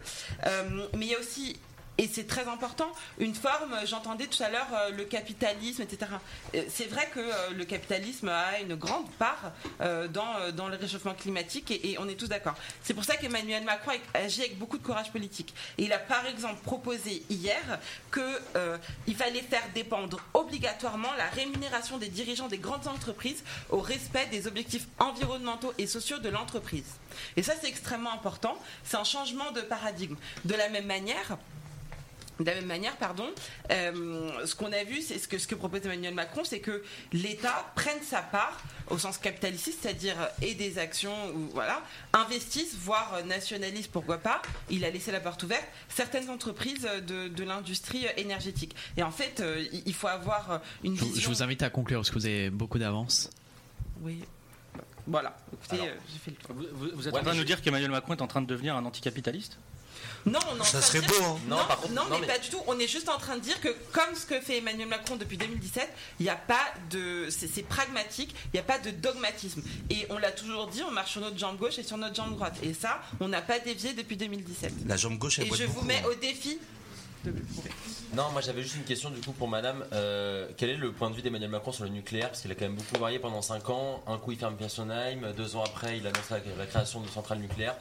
Mais 0.93 1.05
il 1.05 1.11
y 1.11 1.15
a 1.15 1.19
aussi 1.19 1.59
et 1.97 2.09
c'est 2.11 2.25
très 2.25 2.47
important, 2.47 2.91
une 3.19 3.35
forme, 3.35 3.75
j'entendais 3.85 4.25
tout 4.25 4.41
à 4.41 4.49
l'heure 4.49 4.67
euh, 4.73 4.89
le 4.89 5.03
capitalisme, 5.03 5.83
etc. 5.83 6.11
Euh, 6.55 6.63
C'est 6.67 6.87
vrai 6.87 7.07
que 7.13 7.19
euh, 7.19 7.49
le 7.55 7.65
capitalisme 7.65 8.29
a 8.29 8.59
une 8.59 8.75
grande 8.75 9.09
part 9.11 9.51
dans, 9.79 10.51
dans 10.53 10.67
le 10.67 10.77
réchauffement 10.77 11.13
climatique 11.13 11.71
et, 11.71 11.97
on 11.99 12.07
est 12.07 12.15
tous 12.15 12.27
d'accord. 12.27 12.55
C'est 12.81 12.93
pour 12.93 13.03
ça 13.03 13.15
qu'Emmanuel 13.15 13.63
Macron 13.63 13.91
agit 14.13 14.41
avec 14.41 14.57
beaucoup 14.57 14.77
de 14.77 14.83
courage 14.83 15.11
politique. 15.11 15.53
Il 15.77 15.93
a 15.93 15.99
par 15.99 16.25
exemple 16.25 16.61
proposé 16.63 17.23
hier 17.29 17.79
qu'il 18.11 19.15
fallait 19.15 19.41
faire 19.41 19.63
dépendre 19.73 20.19
obligatoirement 20.33 21.13
la 21.17 21.27
rémunération 21.29 21.97
des 21.97 22.09
dirigeants 22.09 22.47
des 22.47 22.57
grandes 22.57 22.87
entreprises 22.87 23.43
au 23.69 23.79
respect 23.79 24.27
des 24.27 24.47
objectifs 24.47 24.87
environnementaux 24.99 25.73
et 25.77 25.87
sociaux 25.87 26.19
de 26.19 26.29
l'entreprise. 26.29 26.95
Et 27.37 27.43
ça 27.43 27.53
c'est 27.59 27.67
extrêmement 27.67 28.13
important, 28.13 28.57
c'est 28.83 28.97
un 28.97 29.03
changement 29.03 29.51
de 29.51 29.61
paradigme. 29.61 30.15
De 30.45 30.55
la 30.55 30.69
même 30.69 30.85
manière, 30.85 31.37
de 32.39 32.45
la 32.45 32.55
même 32.55 32.65
manière, 32.65 32.95
pardon, 32.97 33.27
euh, 33.71 34.45
ce 34.45 34.55
qu'on 34.55 34.71
a 34.71 34.83
vu, 34.83 35.01
c'est 35.01 35.19
ce 35.19 35.27
que, 35.27 35.37
ce 35.37 35.47
que 35.47 35.55
propose 35.55 35.81
Emmanuel 35.85 36.13
Macron, 36.13 36.43
c'est 36.43 36.59
que 36.59 36.83
l'État 37.11 37.71
prenne 37.75 38.01
sa 38.01 38.21
part 38.21 38.59
au 38.89 38.97
sens 38.97 39.17
capitaliste, 39.17 39.79
c'est-à-dire 39.81 40.15
euh, 40.19 40.27
et 40.41 40.55
des 40.55 40.79
actions, 40.79 41.15
ou 41.35 41.49
voilà, 41.53 41.81
investisse, 42.11 42.75
voire 42.75 43.13
euh, 43.15 43.21
nationalise, 43.23 43.87
pourquoi 43.87 44.17
pas. 44.17 44.41
Il 44.69 44.83
a 44.83 44.89
laissé 44.89 45.11
la 45.11 45.19
porte 45.19 45.43
ouverte 45.43 45.63
certaines 45.89 46.29
entreprises 46.29 46.87
de, 47.07 47.27
de 47.27 47.43
l'industrie 47.43 48.05
énergétique. 48.17 48.75
Et 48.97 49.03
en 49.03 49.11
fait, 49.11 49.39
euh, 49.39 49.63
il 49.85 49.93
faut 49.93 50.07
avoir 50.07 50.59
une 50.83 50.95
Je, 50.95 51.01
vous- 51.01 51.07
vision. 51.13 51.21
je 51.21 51.27
vous 51.35 51.43
invite 51.43 51.61
à 51.61 51.69
conclure 51.69 51.99
parce 51.99 52.09
que 52.09 52.15
vous 52.19 52.25
avez 52.25 52.49
beaucoup 52.49 52.79
d'avance. 52.79 53.29
Oui. 54.01 54.23
Voilà. 55.05 55.35
Écoutez, 55.53 55.75
Alors, 55.75 55.85
euh, 55.87 55.99
j'ai 56.11 56.19
fait 56.19 56.31
le 56.31 56.37
tour. 56.37 56.55
Vous, 56.55 56.65
vous- 56.73 56.89
vous 56.95 57.07
êtes 57.07 57.13
Ouais, 57.13 57.19
en 57.19 57.23
train 57.23 57.33
de 57.33 57.37
nous 57.37 57.43
dire 57.43 57.61
qu'Emmanuel 57.61 57.91
Macron 57.91 58.13
est 58.15 58.21
en 58.21 58.27
train 58.27 58.41
de 58.41 58.47
devenir 58.47 58.75
un 58.75 58.85
anticapitaliste? 58.85 59.57
Non, 60.25 60.39
on 60.51 60.57
est 60.57 60.61
en 60.61 60.63
Ça 60.63 60.79
train 60.79 60.79
de 60.79 60.83
serait 60.85 60.99
dire- 61.01 61.09
beau, 61.09 61.23
hein. 61.25 61.39
Non, 61.47 61.57
Non, 61.57 61.65
par 61.65 61.77
contre, 61.77 61.93
non, 61.93 62.03
non, 62.03 62.09
mais, 62.11 62.19
mais- 62.21 62.27
pas 62.27 62.39
du 62.39 62.49
tout. 62.49 62.61
On 62.67 62.79
est 62.79 62.87
juste 62.87 63.09
en 63.09 63.17
train 63.17 63.35
de 63.35 63.41
dire 63.41 63.59
que, 63.61 63.69
comme 63.91 64.15
ce 64.15 64.25
que 64.25 64.39
fait 64.39 64.57
Emmanuel 64.59 64.87
Macron 64.87 65.15
depuis 65.17 65.37
2017, 65.37 65.89
il 66.19 66.23
n'y 66.23 66.29
a 66.29 66.35
pas 66.35 66.65
de. 66.91 67.27
C'est 67.29 67.63
pragmatique, 67.63 68.35
il 68.47 68.51
n'y 68.55 68.59
a 68.59 68.63
pas 68.63 68.79
de 68.79 68.91
dogmatisme. 68.91 69.61
Et 69.89 70.05
on 70.09 70.17
l'a 70.17 70.31
toujours 70.31 70.67
dit, 70.67 70.81
on 70.87 70.91
marche 70.91 71.11
sur 71.11 71.21
notre 71.21 71.37
jambe 71.37 71.57
gauche 71.57 71.77
et 71.79 71.83
sur 71.83 71.97
notre 71.97 72.15
jambe 72.15 72.33
droite. 72.35 72.55
Et 72.63 72.73
ça, 72.73 73.01
on 73.19 73.27
n'a 73.27 73.41
pas 73.41 73.59
dévié 73.59 73.93
depuis 73.93 74.17
2017. 74.17 74.73
La 74.87 74.97
jambe 74.97 75.17
gauche, 75.17 75.39
elle 75.39 75.47
Et 75.47 75.55
je 75.55 75.65
vous 75.65 75.81
mets 75.81 75.97
hein. 75.97 76.09
au 76.11 76.15
défi 76.15 76.57
de 77.25 77.31
le 77.31 77.41
prouver. 77.41 77.69
Non, 78.13 78.29
moi 78.31 78.41
j'avais 78.41 78.61
juste 78.61 78.75
une 78.75 78.83
question 78.83 79.09
du 79.09 79.21
coup 79.21 79.31
pour 79.31 79.47
madame. 79.47 79.83
Euh, 79.93 80.47
quel 80.57 80.69
est 80.69 80.75
le 80.75 80.91
point 80.91 81.09
de 81.09 81.15
vue 81.15 81.21
d'Emmanuel 81.21 81.49
Macron 81.49 81.71
sur 81.71 81.83
le 81.85 81.89
nucléaire? 81.89 82.27
Parce 82.29 82.41
qu'il 82.41 82.51
a 82.51 82.55
quand 82.55 82.65
même 82.65 82.75
beaucoup 82.75 82.99
varié 82.99 83.17
pendant 83.17 83.41
5 83.41 83.69
ans. 83.69 84.03
Un 84.07 84.17
coup 84.17 84.33
il 84.33 84.37
ferme 84.37 84.57
Fessenheim, 84.57 85.31
deux 85.35 85.55
ans 85.55 85.63
après 85.63 85.97
il 85.97 86.05
annonce 86.05 86.29
la 86.29 86.65
création 86.65 86.99
de 87.01 87.07
centrales 87.07 87.39
nucléaires. 87.39 87.75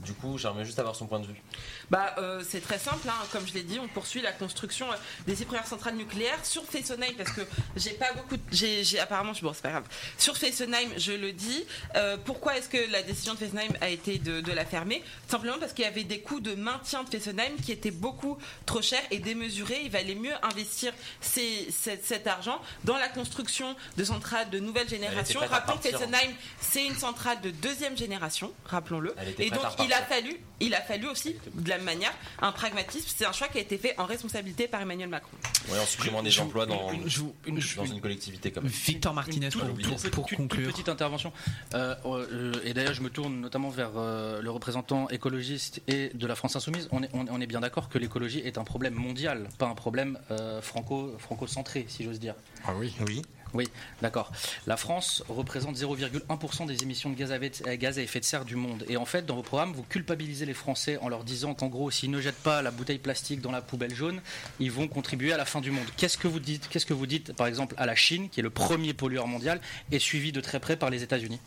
Du 0.00 0.12
coup, 0.14 0.38
j'aimerais 0.38 0.64
juste 0.64 0.78
avoir 0.78 0.94
son 0.94 1.06
point 1.06 1.20
de 1.20 1.26
vue. 1.26 1.42
Bah, 1.90 2.14
euh, 2.18 2.42
c'est 2.48 2.60
très 2.60 2.78
simple, 2.78 3.08
hein. 3.08 3.14
comme 3.32 3.46
je 3.46 3.54
l'ai 3.54 3.62
dit, 3.62 3.78
on 3.78 3.88
poursuit 3.88 4.20
la 4.20 4.32
construction 4.32 4.90
euh, 4.92 4.96
des 5.26 5.34
six 5.34 5.44
premières 5.46 5.66
centrales 5.66 5.94
nucléaires 5.96 6.44
sur 6.44 6.62
Fessenheim 6.64 7.14
parce 7.16 7.30
que 7.32 7.40
j'ai 7.76 7.92
pas 7.92 8.12
beaucoup, 8.12 8.36
de- 8.36 8.42
j'ai, 8.52 8.84
j'ai- 8.84 8.98
apparemment, 9.00 9.32
bon, 9.40 9.52
c'est 9.54 9.62
pas 9.62 9.70
grave. 9.70 9.84
Sur 10.18 10.36
Fessenheim, 10.36 10.90
je 10.98 11.12
le 11.12 11.32
dis. 11.32 11.64
Euh, 11.96 12.16
pourquoi 12.22 12.58
est-ce 12.58 12.68
que 12.68 12.90
la 12.90 13.02
décision 13.02 13.32
de 13.34 13.38
Fessenheim 13.38 13.72
a 13.80 13.88
été 13.88 14.18
de, 14.18 14.40
de 14.42 14.52
la 14.52 14.66
fermer? 14.66 15.02
Simplement 15.28 15.56
parce 15.58 15.72
qu'il 15.72 15.84
y 15.84 15.88
avait 15.88 16.04
des 16.04 16.20
coûts 16.20 16.40
de 16.40 16.54
maintien 16.54 17.04
de 17.04 17.08
Fessenheim 17.08 17.56
qui 17.64 17.72
étaient 17.72 17.90
beaucoup 17.90 18.36
trop 18.66 18.82
chers 18.82 19.02
et 19.10 19.18
démesurés. 19.18 19.80
Il 19.84 19.90
valait 19.90 20.14
mieux 20.14 20.34
investir 20.42 20.92
ces- 21.22 21.68
cet, 21.70 22.04
cet 22.04 22.26
argent 22.26 22.60
dans 22.84 22.96
la 22.98 23.08
construction 23.08 23.74
de 23.96 24.04
centrales 24.04 24.50
de 24.50 24.58
nouvelle 24.58 24.88
génération. 24.88 25.40
Rappelons 25.40 25.78
que 25.78 25.88
hein. 25.88 25.98
Fessenheim, 25.98 26.34
c'est 26.60 26.84
une 26.86 26.96
centrale 26.96 27.40
de 27.40 27.50
deuxième 27.50 27.96
génération, 27.96 28.52
rappelons-le. 28.66 29.14
Et 29.38 29.50
donc, 29.50 29.62
il 29.84 29.92
a 29.92 30.02
fallu, 30.02 30.36
il 30.60 30.74
a 30.74 30.82
fallu 30.82 31.08
aussi, 31.08 31.36
de 31.54 31.68
la 31.68 31.77
même 31.78 31.84
manière, 31.84 32.12
un 32.40 32.52
pragmatisme. 32.52 33.06
C'est 33.16 33.24
un 33.26 33.32
choix 33.32 33.48
qui 33.48 33.58
a 33.58 33.60
été 33.60 33.78
fait 33.78 33.94
en 33.98 34.04
responsabilité 34.06 34.68
par 34.68 34.80
Emmanuel 34.82 35.08
Macron. 35.08 35.30
Ouais, 35.70 35.78
en 35.78 35.86
supprimant 35.86 36.22
des 36.22 36.38
emplois 36.40 36.66
dans, 36.66 36.92
une- 36.92 37.08
je- 37.08 37.20
une- 37.46 37.60
dans 37.76 37.84
une 37.86 38.00
collectivité 38.00 38.50
comme 38.50 38.66
Victor 38.66 39.14
Martinez 39.14 39.48
Une 39.54 40.10
pour, 40.10 40.26
conclure. 40.28 40.48
toute 40.66 40.72
petite 40.74 40.88
intervention. 40.88 41.32
Euh, 41.74 41.94
euh, 42.06 42.52
et 42.64 42.74
d'ailleurs, 42.74 42.94
je 42.94 43.02
me 43.02 43.10
tourne 43.10 43.40
notamment 43.40 43.70
vers 43.70 43.92
euh, 43.96 44.40
le 44.42 44.50
représentant 44.50 45.08
écologiste 45.08 45.80
et 45.88 46.10
de 46.14 46.26
la 46.26 46.34
France 46.34 46.56
Insoumise. 46.56 46.88
On 46.92 47.02
est, 47.02 47.10
on, 47.14 47.26
on 47.30 47.40
est 47.40 47.46
bien 47.46 47.60
d'accord 47.60 47.88
que 47.88 47.98
l'écologie 47.98 48.40
est 48.40 48.58
un 48.58 48.64
problème 48.64 48.94
mondial, 48.94 49.48
pas 49.58 49.66
un 49.66 49.74
problème 49.74 50.18
euh, 50.30 50.60
franco, 50.62 51.14
franco-centré, 51.18 51.84
si 51.88 52.04
j'ose 52.04 52.18
dire. 52.20 52.34
Ah 52.66 52.72
oui. 52.76 52.94
Oui. 53.06 53.22
Oui, 53.54 53.66
d'accord. 54.02 54.30
La 54.66 54.76
France 54.76 55.22
représente 55.28 55.76
0,1% 55.76 56.66
des 56.66 56.82
émissions 56.82 57.10
de 57.10 57.14
gaz 57.14 57.32
à, 57.32 57.38
effet- 57.38 58.20
de 58.20 58.24
serre 58.24 58.44
du 58.44 58.56
monde. 58.56 58.84
Et 58.88 58.96
en 58.96 59.04
fait, 59.06 59.24
dans 59.24 59.36
vos 59.36 59.42
programmes, 59.42 59.72
vous 59.72 59.82
culpabilisez 59.84 60.44
les 60.46 60.54
Français 60.54 60.98
en 61.00 61.08
leur 61.08 61.24
disant 61.24 61.54
qu'en 61.54 61.68
gros, 61.68 61.90
s'ils 61.90 62.10
ne 62.10 62.20
jettent 62.20 62.34
pas 62.42 62.60
la 62.62 62.70
bouteille 62.70 62.98
plastique 62.98 63.40
dans 63.40 63.50
la 63.52 63.62
poubelle 63.62 63.94
jaune, 63.94 64.20
ils 64.60 64.70
vont 64.70 64.86
contribuer 64.88 65.32
à 65.32 65.36
la 65.36 65.44
fin 65.44 65.60
du 65.60 65.70
monde. 65.70 65.86
Qu'est-ce 65.96 66.18
que 66.18 66.28
vous 66.28 66.40
dites 66.40 66.68
Qu'est-ce 66.68 66.86
que 66.86 66.94
vous 66.94 67.06
dites, 67.06 67.32
par 67.32 67.46
exemple, 67.46 67.74
à 67.78 67.86
la 67.86 67.94
Chine, 67.94 68.28
qui 68.28 68.40
est 68.40 68.42
le 68.42 68.50
premier 68.50 68.92
pollueur 68.92 69.26
mondial, 69.26 69.60
et 69.90 69.98
suivi 69.98 70.30
de 70.32 70.40
très 70.40 70.60
près 70.60 70.76
par 70.76 70.90
les 70.90 71.02
États-Unis? 71.02 71.40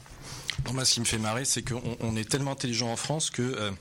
Non, 0.65 0.73
moi, 0.73 0.85
ce 0.85 0.93
qui 0.95 0.99
me 0.99 1.05
fait 1.05 1.17
marrer, 1.17 1.45
c'est 1.45 1.61
qu'on 1.61 1.97
on 2.01 2.15
est 2.15 2.29
tellement 2.29 2.51
intelligent 2.51 2.91
en 2.91 2.95
France 2.95 3.29
que 3.29 3.41
euh, 3.41 3.71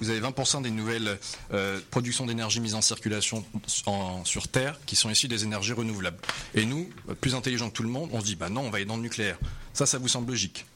vous 0.00 0.10
avez 0.10 0.20
20% 0.20 0.62
des 0.62 0.70
nouvelles 0.70 1.18
euh, 1.52 1.80
productions 1.90 2.24
d'énergie 2.26 2.60
mises 2.60 2.74
en 2.74 2.80
circulation 2.82 3.44
en- 3.86 4.24
sur 4.24 4.46
Terre 4.48 4.78
qui 4.86 4.94
sont 4.96 5.10
issues 5.10 5.28
des 5.28 5.44
énergies 5.44 5.72
renouvelables. 5.72 6.18
Et 6.54 6.64
nous, 6.64 6.88
plus 7.20 7.34
intelligents 7.34 7.68
que 7.68 7.74
tout 7.74 7.82
le 7.82 7.88
monde, 7.88 8.10
on 8.12 8.20
se 8.20 8.24
dit, 8.26 8.36
bah 8.36 8.48
non, 8.48 8.62
on 8.62 8.70
va 8.70 8.76
aller 8.76 8.84
dans 8.84 8.96
le 8.96 9.02
nucléaire. 9.02 9.38
Ça, 9.72 9.86
ça 9.86 9.98
vous 9.98 10.08
semble 10.08 10.30
logique? 10.30 10.66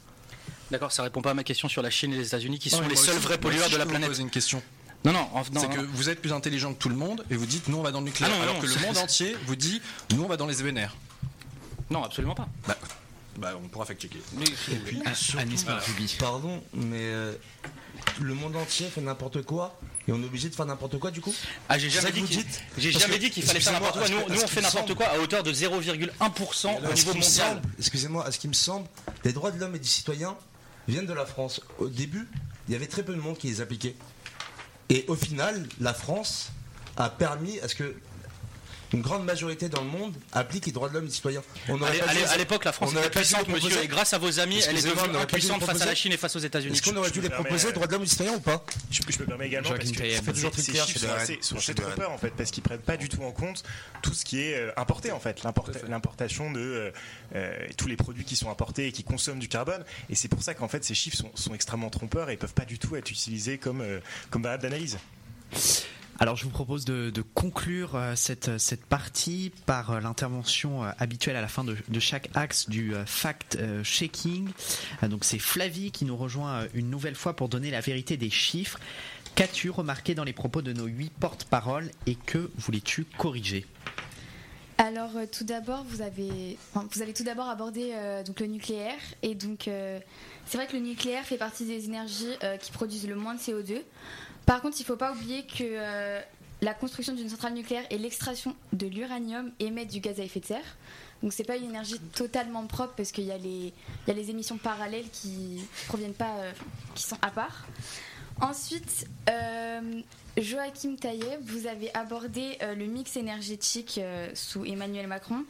D'accord, 0.71 0.91
ça 0.91 1.03
répond 1.03 1.23
pas 1.23 1.31
à 1.31 1.35
ma 1.35 1.45
question 1.45 1.69
sur 1.69 1.83
la 1.83 1.91
Chine 1.91 2.13
et 2.15 2.17
les 2.17 2.27
États-Unis 2.29 2.59
qui 2.59 2.71
sont 2.71 2.81
les 2.89 2.97
seuls 2.97 3.19
vrais 3.19 3.39
pollueurs 3.39 3.69
de 3.71 3.77
la 3.77 3.85
je 3.85 3.89
planète. 3.89 4.09
poser 4.09 4.23
une 4.23 4.31
question. 4.31 4.63
Non, 5.05 5.13
non, 5.13 5.29
en- 5.35 5.43
non, 5.53 5.61
C'est 5.61 5.69
que 5.69 5.81
vous 5.81 6.09
êtes 6.09 6.21
plus 6.21 6.33
intelligent 6.33 6.73
que 6.73 6.79
tout 6.79 6.89
le 6.89 6.95
monde 6.95 7.25
et 7.31 7.35
vous 7.37 7.45
dites 7.47 7.69
nous 7.69 7.77
on 7.77 7.83
va 7.83 7.91
dans 7.91 7.99
le 7.99 8.07
nucléaire. 8.07 8.31
Ah 8.33 8.37
non, 8.37 8.43
alors 8.43 8.55
non, 8.55 8.61
que 8.61 8.67
le 8.67 8.77
monde 8.87 8.97
entier 8.99 9.37
vous 9.47 9.57
dit 9.57 9.83
nous 10.15 10.23
on 10.23 10.29
va 10.29 10.37
dans 10.37 10.47
les 10.47 10.63
ENR. 10.63 10.97
Non, 11.91 12.05
absolument 12.05 12.35
pas. 12.37 12.49
Bah, 12.69 12.79
bah, 13.39 13.55
on 13.63 13.69
pourra 13.69 13.85
fact-checker. 13.87 14.19
Et 14.19 14.75
puis, 14.77 15.03
surtout, 15.15 15.47
Marzubi. 15.67 16.17
Pardon, 16.19 16.63
mais 16.75 16.99
euh, 17.01 17.33
le 18.21 18.35
monde 18.35 18.57
entier 18.57 18.89
fait 18.89 19.01
n'importe 19.01 19.43
quoi 19.43 19.79
et 20.09 20.13
on 20.13 20.21
est 20.21 20.27
obligé 20.27 20.49
de 20.49 20.55
faire 20.55 20.67
n'importe 20.67 20.99
quoi 20.99 21.11
du 21.11 21.21
coup? 21.21 21.33
Ah, 21.69 21.79
j'ai 21.79 21.89
jamais 21.89 22.11
dit 22.13 22.23
qu'il 22.25 22.39
dites? 22.39 22.61
j'ai 22.77 22.91
Parce 22.91 23.05
jamais 23.05 23.17
que- 23.19 23.25
dit 23.25 23.31
qu'il 23.31 23.43
fallait 23.45 23.61
faire 23.61 23.73
n'importe 23.73 23.99
quoi. 23.99 24.09
Nous, 24.09 24.35
nous, 24.35 24.43
on 24.43 24.47
fait 24.47 24.61
n'importe 24.61 24.95
quoi 24.95 25.07
à 25.07 25.19
hauteur 25.19 25.43
de 25.43 25.53
0,1% 25.53 26.77
au 26.91 26.93
niveau 26.93 27.15
mondial. 27.15 27.63
Excusez-moi, 27.79 28.27
à 28.27 28.33
ce 28.33 28.39
qui 28.39 28.49
me 28.49 28.53
semble, 28.53 28.87
les 29.25 29.33
droits 29.33 29.51
de 29.51 29.59
l'homme 29.61 29.77
et 29.77 29.79
des 29.79 29.85
citoyens 29.87 30.37
viennent 30.89 31.07
de 31.07 31.13
la 31.13 31.25
France? 31.27 31.61
Au 31.79 31.89
début, 31.89 32.29
il 32.69 32.73
y 32.73 32.77
avait 32.77 32.87
très 32.89 33.03
peu 33.05 33.15
de 33.15 33.21
monde 33.21 33.39
qui 33.39 33.47
les 33.49 33.61
appliquait. 33.61 33.95
Et 34.89 35.05
au 35.09 35.15
final, 35.15 35.67
la 35.81 35.95
France 35.95 36.51
a 36.97 37.09
permis 37.09 37.61
à 37.61 37.69
ce 37.69 37.75
que 37.77 37.95
une 38.93 39.01
grande 39.01 39.25
majorité 39.25 39.69
dans 39.69 39.83
le 39.83 39.89
monde 39.89 40.15
applique 40.33 40.67
les 40.67 40.73
droits 40.73 40.89
de 40.89 40.95
l'homme 40.95 41.05
et 41.05 41.09
des 41.09 41.15
citoyens. 41.15 41.43
On 41.69 41.81
À 41.83 42.37
l'époque, 42.37 42.65
la 42.65 42.73
France 42.73 42.91
on 42.93 42.97
aurait 42.97 43.07
était 43.07 43.21
puissante, 43.21 43.49
monsieur, 43.49 43.83
et 43.83 43.89
grâce 43.89 44.13
à 44.13 44.19
vos 44.19 44.41
amis, 44.41 44.61
elle 44.69 44.77
est 44.77 44.83
devenue 44.83 45.17
impuissante 45.17 45.65
face 45.65 45.81
à 45.81 45.87
la. 45.87 45.95
Chine 45.95 46.13
et 46.13 46.17
face 46.17 46.35
aux 46.37 46.41
États-Unis. 46.41 46.75
Est-ce 46.77 46.91
qu'on 46.91 46.97
aurait 46.97 47.11
dû 47.11 47.21
les 47.21 47.29
proposer, 47.29 47.69
euh, 47.69 47.73
droits 47.73 47.87
de 47.87 47.93
l'homme 47.93 48.03
et 48.03 48.07
des 48.07 48.11
citoyens 48.11 48.35
ou 48.35 48.41
pas 48.41 48.65
Je, 48.91 49.03
je 49.09 49.19
me 49.21 49.27
permets 49.27 49.47
également 49.47 49.69
parce 49.71 49.91
que 49.91 50.31
toujours 50.31 50.55
ces 50.55 50.63
très 50.63 50.73
clair 50.73 50.87
chiffres 50.87 51.01
sont 51.41 51.57
assez, 51.57 51.75
trompeurs 51.75 52.11
en 52.11 52.19
fait 52.19 52.31
parce 52.37 52.51
qu'ils 52.51 52.63
prennent 52.63 52.81
pas 52.81 52.97
du 52.97 53.09
tout 53.09 53.23
en 53.23 53.31
compte 53.31 53.63
tout 54.03 54.15
ce 54.15 54.25
qui 54.25 54.41
est 54.41 54.57
euh, 54.57 54.73
importé 54.77 55.13
en 55.13 55.21
fait, 55.21 55.43
L'import- 55.43 55.71
l'importation 55.89 56.51
de 56.51 56.93
euh, 57.35 57.67
tous 57.77 57.89
les 57.89 57.97
produits 57.97 58.25
qui 58.25 58.37
sont 58.37 58.51
importés 58.51 58.87
et 58.89 58.93
qui 58.93 59.05
consomment 59.05 59.39
du 59.39 59.49
carbone. 59.49 59.85
Et 60.11 60.15
c'est 60.15 60.29
pour 60.29 60.43
ça 60.43 60.55
qu'en 60.55 60.69
fait 60.69 60.85
ces 60.85 60.95
chiffres 60.95 61.19
sont, 61.35 61.55
extrêmement 61.55 61.91
trompeurs 61.91 62.31
et 62.31 62.37
peuvent 62.37 62.55
pas 62.55 62.65
du 62.65 62.79
tout 62.79 62.97
être 62.97 63.11
utilisés 63.11 63.59
comme 63.59 63.85
comme 64.31 64.43
variable 64.43 64.63
d'analyse. 64.63 64.99
Alors 66.23 66.37
je 66.37 66.45
vous 66.45 66.51
propose 66.51 66.85
de, 66.85 67.11
conclure 67.35 67.97
euh, 67.97 68.15
cette, 68.15 68.57
cette 68.57 68.87
partie 68.87 69.51
par 69.67 69.91
euh, 69.91 69.99
l'intervention 69.99 70.85
euh, 70.85 70.91
habituelle 71.01 71.35
à 71.35 71.41
la 71.41 71.49
fin 71.49 71.65
de, 71.65 71.77
chaque 71.99 72.31
axe 72.35 72.69
du 72.69 72.95
euh, 72.95 73.05
fact-checking. 73.05 74.49
donc 75.09 75.25
c'est 75.25 75.41
Flavie 75.41 75.91
qui 75.91 76.05
nous 76.05 76.17
rejoint 76.17 76.61
euh, 76.61 76.69
une 76.75 76.91
nouvelle 76.91 77.17
fois 77.17 77.35
pour 77.35 77.49
donner 77.49 77.73
la 77.73 77.81
vérité 77.81 78.17
des 78.17 78.31
chiffres. 78.31 78.79
Qu'as-tu 79.35 79.69
remarqué 79.71 80.15
dans 80.15 80.23
les 80.23 80.33
propos 80.33 80.63
de 80.63 80.73
nos 80.73 80.87
huit 80.87 81.13
porte-paroles 81.19 81.91
et 82.07 82.15
que 82.15 82.53
voulais-tu 82.57 83.05
corriger? 83.19 83.67
Alors 84.83 85.17
euh, 85.17 85.27
tout 85.31 85.45
d'abord, 85.45 85.85
vous 85.85 86.03
avez, 86.03 86.59
vous 86.75 87.03
allez 87.03 87.13
tout 87.13 87.23
d'abord 87.23 87.49
aborder 87.49 87.93
euh, 87.95 88.25
le 88.41 88.47
nucléaire 88.47 88.99
et 89.23 89.37
donc 89.37 89.69
euh, 89.69 90.01
c'est 90.45 90.59
vrai 90.59 90.67
que 90.67 90.73
le 90.73 90.81
nucléaire 90.81 91.25
fait 91.25 91.37
partie 91.37 91.65
des 91.65 91.85
énergies 91.85 92.35
euh, 92.43 92.57
qui 92.57 92.73
produisent 92.73 93.07
le 93.07 93.15
moins 93.15 93.35
de 93.35 93.39
CO2. 93.39 93.81
Par 94.47 94.61
contre, 94.61 94.77
il 94.79 94.83
ne 94.83 94.87
faut 94.87 94.97
pas 94.97 95.13
oublier 95.13 95.45
que 95.45 95.63
euh, 95.63 96.21
la 96.61 96.75
construction 96.75 97.15
d'une 97.15 97.29
centrale 97.29 97.55
nucléaire 97.55 97.85
et 97.91 97.99
l'extraction 97.99 98.55
de 98.73 98.87
l'uranium 98.87 99.51
émettent 99.61 99.91
du 99.93 100.01
gaz 100.01 100.21
à 100.21 100.25
effet 100.25 100.41
de 100.41 100.47
serre. 100.47 100.77
Donc 101.23 101.33
c'est 101.33 101.45
pas 101.45 101.57
une 101.57 101.65
énergie 101.71 101.99
totalement 102.15 102.67
propre 102.67 102.95
parce 102.97 103.13
qu'il 103.13 103.25
y, 103.25 103.31
a 103.31 103.39
les- 103.39 104.31
émissions 104.31 104.59
parallèles 104.59 105.09
qui 105.13 105.61
proviennent 105.87 106.15
pas, 106.15 106.35
euh, 106.39 106.53
qui 106.95 107.05
sont 107.05 107.19
à 107.23 107.31
part. 107.31 107.67
Ensuite, 108.41 109.07
euh, 109.31 110.01
Joachim 110.37 110.97
Taïeb, 110.97 111.41
vous 111.45 111.67
avez 111.69 111.95
abordé 111.95 112.59
le 112.77 112.87
mix 112.87 113.17
énergétique 113.17 114.01
sous 114.35 114.65
Emmanuel 114.65 115.07
Macron. 115.07 115.45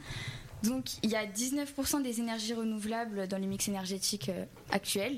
Donc, 0.63 0.85
il 1.01 1.09
y 1.09 1.15
a 1.15 1.25
19% 1.25 2.01
des 2.03 2.19
énergies 2.19 2.53
renouvelables 2.53 3.27
dans 3.27 3.37
le 3.37 3.47
mix 3.47 3.67
énergétique 3.67 4.29
actuel. 4.69 5.17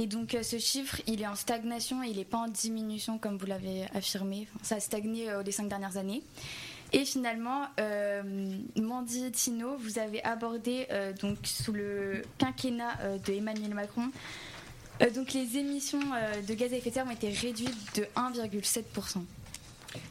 Et 0.00 0.06
donc, 0.06 0.36
euh, 0.36 0.44
ce 0.44 0.58
chiffre, 0.58 1.00
il 1.08 1.22
est 1.22 1.26
en 1.26 1.34
stagnation 1.34 2.04
il 2.04 2.18
n'est 2.18 2.24
pas 2.24 2.38
en 2.38 2.46
diminution, 2.46 3.18
comme 3.18 3.36
vous 3.36 3.46
l'avez 3.46 3.84
affirmé. 3.96 4.46
Ça 4.62 4.76
a 4.76 4.80
stagné 4.80 5.28
euh, 5.28 5.42
les 5.42 5.50
cinq 5.50 5.68
dernières 5.68 5.96
années. 5.96 6.22
Et 6.92 7.04
finalement, 7.04 7.66
euh, 7.80 8.22
Mandy 8.76 9.28
Tino, 9.32 9.76
vous 9.76 9.98
avez 9.98 10.22
abordé, 10.22 10.86
euh, 10.92 11.12
donc, 11.12 11.38
sous 11.42 11.72
le 11.72 12.22
quinquennat 12.38 13.18
de 13.26 13.32
Emmanuel 13.32 13.74
Macron, 13.74 14.10
donc 15.14 15.32
les 15.32 15.58
émissions 15.58 16.00
de 16.00 16.54
gaz 16.54 16.72
à 16.72 16.76
effet 16.76 16.90
de 16.90 16.94
serre 16.94 17.06
ont 17.06 17.10
été 17.10 17.28
réduites 17.28 17.96
de 17.96 18.02
1,7%. 18.16 19.22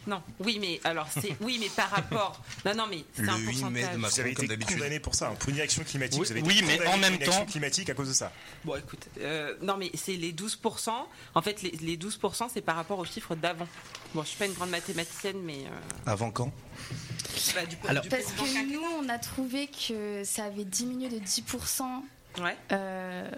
Non, 0.08 0.22
oui, 0.40 0.58
mais 0.60 0.80
alors 0.84 1.08
c'est 1.12 1.36
oui, 1.42 1.58
mais 1.60 1.70
par 1.70 1.90
rapport. 1.90 2.42
Non, 2.66 2.74
non, 2.76 2.86
mais 2.90 3.04
c'est 3.14 3.22
Le 3.22 3.30
un 3.30 3.38
8 3.38 3.46
mai 3.46 3.82
de 3.82 3.88
pourcentage. 3.88 3.98
Macron, 3.98 4.08
Vous 4.10 4.20
avez 4.20 4.34
comme 4.34 4.44
été 4.46 4.48
d'habitude. 4.48 4.78
condamné 4.78 5.00
pour 5.00 5.16
ça, 5.16 5.28
hein, 5.30 5.36
pour 5.40 5.50
une 5.50 5.60
action 5.60 5.84
climatique. 5.84 6.20
Oui, 6.20 6.26
vous 6.26 6.32
avez 6.32 6.40
été 6.42 6.50
oui, 6.50 6.64
mais 6.66 6.78
condamné 6.78 6.88
en 6.90 6.92
pour 6.92 7.00
même 7.12 7.20
temps- 7.20 7.46
climatique 7.46 7.90
à 7.90 7.94
cause 7.94 8.08
de 8.10 8.14
ça. 8.14 8.32
Bon, 8.66 8.76
écoute, 8.76 9.08
euh, 9.20 9.56
non, 9.62 9.78
mais 9.78 9.92
c'est 9.94 10.14
les 10.16 10.34
12%. 10.34 10.92
En 11.36 11.42
fait, 11.42 11.62
les, 11.62 11.72
les 11.72 11.98
12%, 11.98 12.50
c'est 12.54 12.62
par 12.62 12.76
rapport 12.76 13.00
aux 13.00 13.06
chiffres 13.06 13.36
d'avant. 13.36 13.68
Bon, 14.14 14.24
je 14.24 14.28
suis 14.30 14.38
pas 14.38 14.46
une 14.46 14.54
grande 14.54 14.70
mathématicienne, 14.72 15.40
mais. 15.44 15.60
euh, 15.66 15.70
Avant 16.12 16.32
quand? 16.32 16.52
bah, 17.56 17.66
du, 17.66 17.78
Alors- 17.88 18.04
du 18.04 18.10
Parce 18.10 18.32
que 18.32 18.72
nous, 18.74 18.82
on 19.00 19.10
a 19.10 19.20
trouvé 19.20 19.68
que 19.68 20.24
ça 20.24 20.46
avait 20.46 20.66
diminué 20.66 21.10
de 21.10 21.20
10% 21.20 21.84
Ouais. 22.40 22.56
euh, 22.72 23.30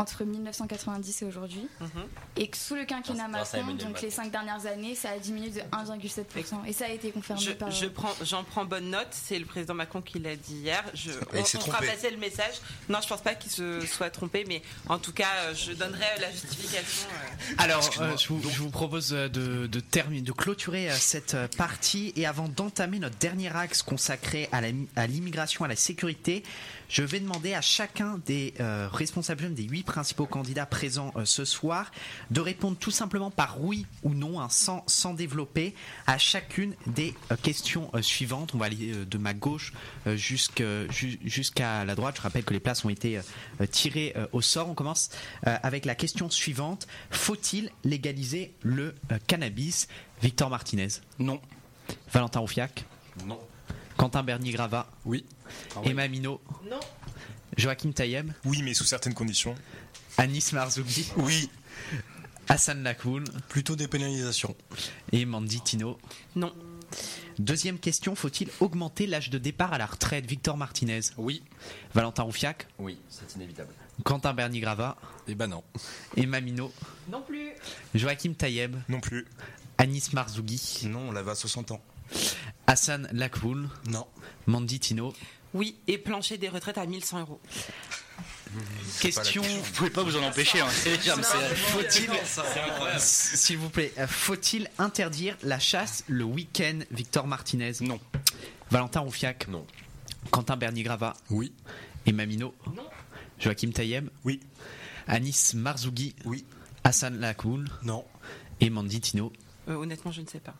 entre 0.00 0.24
1990 0.24 1.22
et 1.22 1.24
aujourd'hui. 1.26 1.68
mhm. 1.80 1.88
Et 2.36 2.48
que 2.48 2.56
sous 2.56 2.74
le 2.74 2.84
quinquennat 2.84 3.28
Macron, 3.28 3.58
donc 3.66 3.80
Macron. 3.82 4.00
les 4.02 4.10
5 4.10 4.30
dernières 4.30 4.66
années, 4.66 4.94
ça 4.94 5.10
a 5.10 5.18
diminué 5.18 5.50
de 5.50 5.60
1,7%. 5.60 6.64
Et 6.66 6.72
ça 6.72 6.86
a 6.86 6.88
été 6.88 7.10
confirmé 7.10 7.40
Je, 7.42 7.50
par. 7.52 7.70
je 7.70 7.86
prends, 7.86 8.12
j'en 8.22 8.44
prends 8.44 8.64
bonne 8.64 8.90
note. 8.90 9.08
C'est 9.10 9.38
le 9.38 9.44
président 9.44 9.74
Macron 9.74 10.00
qui 10.00 10.18
l'a 10.18 10.36
dit 10.36 10.54
hier. 10.56 10.82
Je, 10.94 11.10
on, 11.34 11.40
on 11.40 11.44
fera 11.44 11.78
passer 11.80 12.10
le 12.10 12.16
message. 12.16 12.54
Non, 12.88 12.98
je 13.02 13.08
pense 13.08 13.20
pas 13.20 13.34
qu'il 13.34 13.50
se 13.50 13.80
soit 13.86 14.10
trompé, 14.10 14.44
mais 14.48 14.62
en 14.88 14.98
tout 14.98 15.12
cas, 15.12 15.28
euh, 15.44 15.54
je 15.54 15.72
donnerai 15.72 16.06
la 16.20 16.30
justification. 16.30 17.08
euh. 17.12 17.54
Alors, 17.58 17.88
euh, 18.00 18.16
je, 18.16 18.28
vous, 18.28 18.42
je 18.50 18.58
vous 18.62 18.70
propose 18.70 19.12
euh, 19.12 19.28
de, 19.28 19.66
de, 19.66 19.80
terminer, 19.80 20.22
de 20.22 20.32
clôturer 20.32 20.90
euh, 20.90 20.94
cette 20.98 21.34
euh, 21.34 21.48
partie 21.58 22.12
et 22.16 22.26
avant 22.26 22.48
d'entamer 22.48 22.98
notre 22.98 23.16
dernier 23.18 23.54
axe 23.54 23.82
consacré 23.82 24.48
à 24.96 25.06
l'immigration, 25.06 25.64
à 25.64 25.68
la 25.68 25.76
sécurité, 25.76 26.42
je 26.90 27.02
vais 27.04 27.20
demander 27.20 27.54
à 27.54 27.60
chacun 27.60 28.20
des 28.26 28.52
euh, 28.58 28.88
responsables 28.92 29.42
jeunes 29.42 29.54
des 29.54 29.62
huit 29.62 29.84
principaux 29.84 30.26
candidats 30.26 30.66
présents 30.66 31.12
euh, 31.16 31.24
ce 31.24 31.44
soir 31.44 31.92
de 32.30 32.40
répondre 32.40 32.76
tout 32.76 32.90
simplement 32.90 33.30
par 33.30 33.62
oui 33.62 33.86
ou 34.02 34.12
non, 34.12 34.40
hein, 34.40 34.48
sans, 34.50 34.82
sans 34.88 35.14
développer, 35.14 35.74
à 36.08 36.18
chacune 36.18 36.74
des 36.88 37.14
euh, 37.30 37.36
questions 37.40 37.90
euh, 37.94 38.02
suivantes. 38.02 38.54
On 38.54 38.58
va 38.58 38.66
aller 38.66 38.92
de 39.06 39.18
ma 39.18 39.34
gauche 39.34 39.72
jusqu'à 40.06 41.84
la 41.84 41.94
droite. 41.94 42.16
Je 42.16 42.22
rappelle 42.22 42.44
que 42.44 42.52
les 42.52 42.60
places 42.60 42.84
ont 42.84 42.88
été 42.88 43.20
tirées 43.70 44.14
au 44.32 44.40
sort. 44.40 44.68
On 44.68 44.74
commence 44.74 45.10
avec 45.42 45.84
la 45.84 45.94
question 45.94 46.28
suivante. 46.28 46.88
Faut-il 47.10 47.70
légaliser 47.84 48.52
le 48.62 48.94
cannabis? 49.28 49.86
Victor 50.22 50.50
Martinez 50.50 50.88
Non. 51.18 51.40
Valentin 52.12 52.40
Roufiac 52.40 52.84
Non. 53.26 53.38
Quentin 54.00 54.22
Bernier-Grava 54.22 54.86
Oui. 55.04 55.26
Emma 55.84 56.08
Minot 56.08 56.40
Non. 56.70 56.80
Joachim 57.58 57.92
Taïeb 57.92 58.32
Oui, 58.46 58.62
mais 58.62 58.72
sous 58.72 58.84
certaines 58.84 59.12
conditions. 59.12 59.54
Anis 60.16 60.54
Marzouki 60.54 61.06
Oui. 61.18 61.50
Hassan 62.48 62.82
Lakoun 62.82 63.24
Plutôt 63.50 63.76
des 63.76 63.88
pénalisations. 63.88 64.56
et 65.12 65.26
Mandy 65.26 65.60
Tino. 65.60 65.98
Non. 66.34 66.54
Deuxième 67.38 67.78
question, 67.78 68.14
faut-il 68.14 68.48
augmenter 68.60 69.06
l'âge 69.06 69.28
de 69.28 69.36
départ 69.36 69.74
à 69.74 69.76
la 69.78 69.84
retraite? 69.84 70.24
Victor 70.24 70.56
Martinez 70.56 71.00
Oui. 71.18 71.42
Valentin 71.92 72.22
Roufiac 72.22 72.68
Oui, 72.78 72.98
c'est 73.10 73.34
inévitable. 73.36 73.74
Quentin 74.02 74.32
Bernier-Grava 74.32 74.96
Eh 75.28 75.34
ben 75.34 75.48
non. 75.48 75.62
Emma 76.16 76.40
Minot 76.40 76.72
Non 77.10 77.20
plus. 77.20 77.50
Joachim 77.94 78.32
Taïeb 78.32 78.76
Non 78.88 79.00
plus. 79.00 79.26
Anis 79.76 80.14
Marzougi 80.14 80.86
Non, 80.88 81.10
on 81.10 81.12
l'avait 81.12 81.32
à 81.32 81.34
60 81.34 81.72
ans. 81.72 81.82
Hassan 82.66 83.08
Lakoun 83.12 83.68
Non. 83.88 84.06
Mandy 84.46 84.78
Tino 84.80 85.12
Oui, 85.54 85.76
et 85.86 85.98
plancher 85.98 86.38
des 86.38 86.48
retraites 86.48 86.78
à 86.78 86.86
1100 86.86 87.20
euros. 87.20 87.40
Question 89.00 89.42
Vous 89.42 89.72
pouvez 89.74 89.90
pas 89.90 90.02
vous 90.02 90.16
en 90.16 90.22
empêcher. 90.24 90.60
Hein. 90.60 90.68
Faut-il 90.68 92.10
s'il 92.98 93.58
vous 93.58 93.70
plaît 93.70 93.92
faut-il 94.08 94.68
interdire 94.78 95.36
la 95.42 95.58
chasse 95.58 96.04
le 96.08 96.24
week-end 96.24 96.80
Victor 96.90 97.26
Martinez? 97.26 97.72
Non. 97.80 98.00
Valentin 98.70 99.00
Roufiac 99.00 99.48
Non. 99.48 99.64
Quentin 100.30 100.56
Bernier-Grava 100.56 101.14
Oui. 101.30 101.52
Emma 102.06 102.26
Minot 102.26 102.54
Non. 102.74 102.84
Joachim 103.38 103.70
Taïeb 103.70 104.08
Oui. 104.24 104.40
Anis 105.06 105.54
Marzougi 105.54 106.14
Oui. 106.24 106.44
Hassan 106.84 107.18
Lakoun 107.20 107.68
Non. 107.84 108.04
et 108.60 108.68
Mandy 108.70 109.00
Tino 109.00 109.32
Euh, 109.68 109.74
honnêtement, 109.74 110.10
je 110.10 110.22
ne 110.22 110.26
sais 110.26 110.40
pas. 110.40 110.54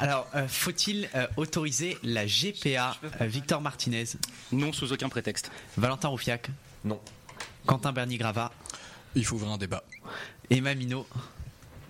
Alors 0.00 0.26
euh, 0.34 0.46
faut-il 0.48 1.08
euh, 1.14 1.26
autoriser 1.36 1.96
la 2.02 2.26
GPA 2.26 2.96
euh, 3.20 3.26
Victor 3.26 3.60
Martinez? 3.60 4.04
Non 4.52 4.72
sous 4.72 4.92
aucun 4.92 5.08
prétexte. 5.08 5.50
Valentin 5.76 6.08
Roufiac? 6.08 6.50
Non. 6.84 7.00
Quentin 7.66 7.92
Bernier-Grava 7.92 8.52
Il 9.14 9.24
faut 9.24 9.36
ouvrir 9.36 9.52
un 9.52 9.58
débat. 9.58 9.84
Emma 10.50 10.74
Minot 10.74 11.06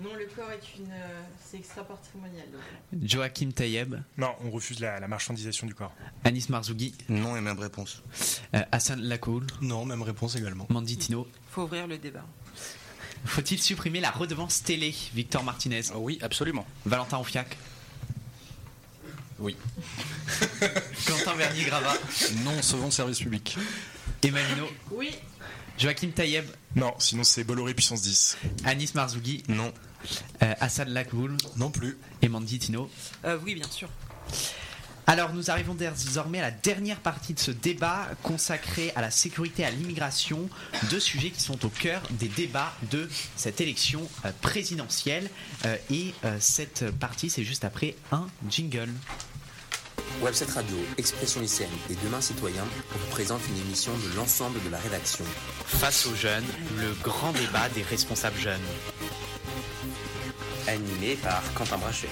Non, 0.03 0.11
le 0.15 0.27
corps 0.37 0.51
est 0.53 0.79
une. 0.79 0.91
euh, 0.91 1.23
c'est 1.45 1.57
extra-patrimonial. 1.59 2.45
donc. 2.53 2.61
Joachim 3.09 3.51
Tayeb, 3.51 3.97
Non, 4.17 4.31
on 4.45 4.51
refuse 4.51 4.81
la, 4.81 5.01
la 5.01 5.09
marchandisation 5.09 5.67
du 5.67 5.75
corps. 5.75 5.93
Anis 6.25 6.49
Marzougi, 6.49 6.95
Non 7.09 7.37
et 7.37 7.41
même 7.41 7.59
réponse. 7.59 8.03
euh, 8.55 8.63
Hassan 8.73 9.01
Lakoul, 9.01 9.47
Non, 9.63 9.85
même 9.85 10.03
réponse 10.03 10.37
également. 10.37 10.67
Mandy 10.71 10.97
Tino? 10.97 11.27
faut 11.51 11.63
ouvrir 11.63 11.87
le 11.87 11.99
débat. 11.99 12.25
Faut-il 13.25 13.61
supprimer 13.61 14.01
la 14.01 14.11
redevance 14.11 14.63
télé 14.63 14.95
Victor 15.15 15.43
Martinez, 15.45 15.83
Oui, 15.95 16.19
absolument. 16.23 16.67
Valentin 16.85 17.19
Ofiac, 17.19 17.57
Oui. 19.39 19.57
Quentin 21.07 21.35
Vernier-Gravat, 21.35 21.99
Non, 22.45 22.61
sauvons 22.63 22.87
le 22.87 22.91
service 22.93 23.19
public. 23.19 23.57
Emmanuel, 24.23 24.65
Oui, 24.91 25.11
Joachim 25.79 26.11
Tayeb, 26.11 26.45
Non, 26.77 26.95
sinon 26.99 27.25
c'est 27.25 27.45
Bolloré 27.45 27.75
puissance 27.75 28.03
10. 28.03 28.37
Anis 28.65 28.95
Marzougi, 28.95 29.43
Non. 29.49 29.73
euh, 30.43 30.55
Hassan 30.61 30.89
Lakoul 30.91 31.37
Non 31.57 31.71
plus. 31.71 31.97
et 32.23 32.29
Mandy 32.29 32.59
Tino? 32.59 32.91
Euh, 33.25 33.39
oui, 33.45 33.55
bien 33.55 33.69
sûr. 33.71 33.89
Alors 35.07 35.35
nous 35.35 35.51
arrivons 35.51 35.75
désormais 35.75 36.39
à 36.39 36.43
la 36.43 36.51
dernière 36.51 36.99
partie 36.99 37.35
de 37.35 37.39
ce 37.39 37.51
débat 37.51 38.09
consacré 38.23 38.91
à 38.97 39.03
la 39.03 39.11
sécurité 39.11 39.63
et 39.63 39.67
à 39.67 39.71
l'immigration, 39.71 40.49
deux 40.91 41.01
sujets 41.01 41.31
qui 41.31 41.41
sont 41.41 41.65
au 41.67 41.69
cœur 41.69 42.01
des 42.11 42.29
débats 42.29 42.73
de 42.91 43.09
cette 43.37 43.61
élection 43.61 44.09
euh, 44.25 44.31
présidentielle. 44.41 45.29
Euh, 45.67 45.77
et 45.91 46.15
euh, 46.25 46.37
cette 46.41 46.91
partie, 46.93 47.29
c'est 47.29 47.45
juste 47.45 47.65
après 47.65 47.97
un 48.13 48.27
jingle. 48.49 48.89
Webset 50.23 50.47
Radio, 50.55 50.77
Expression 50.97 51.41
lycéenne 51.41 51.71
et 51.91 51.97
Demain 52.03 52.21
citoyen 52.21 52.65
vous 52.91 53.11
présente 53.11 53.41
une 53.49 53.61
émission 53.67 53.93
de 53.93 54.17
l'ensemble 54.17 54.63
de 54.65 54.71
la 54.71 54.79
rédaction. 54.79 55.25
Face 55.67 56.07
aux 56.07 56.15
jeunes, 56.15 56.45
le 56.79 56.95
grand 57.03 57.33
débat 57.33 57.69
des 57.75 57.83
responsables 57.83 58.39
jeunes. 58.39 58.61
Animé 60.67 61.17
par 61.17 61.43
Quentin 61.55 61.77
Brachet. 61.77 62.09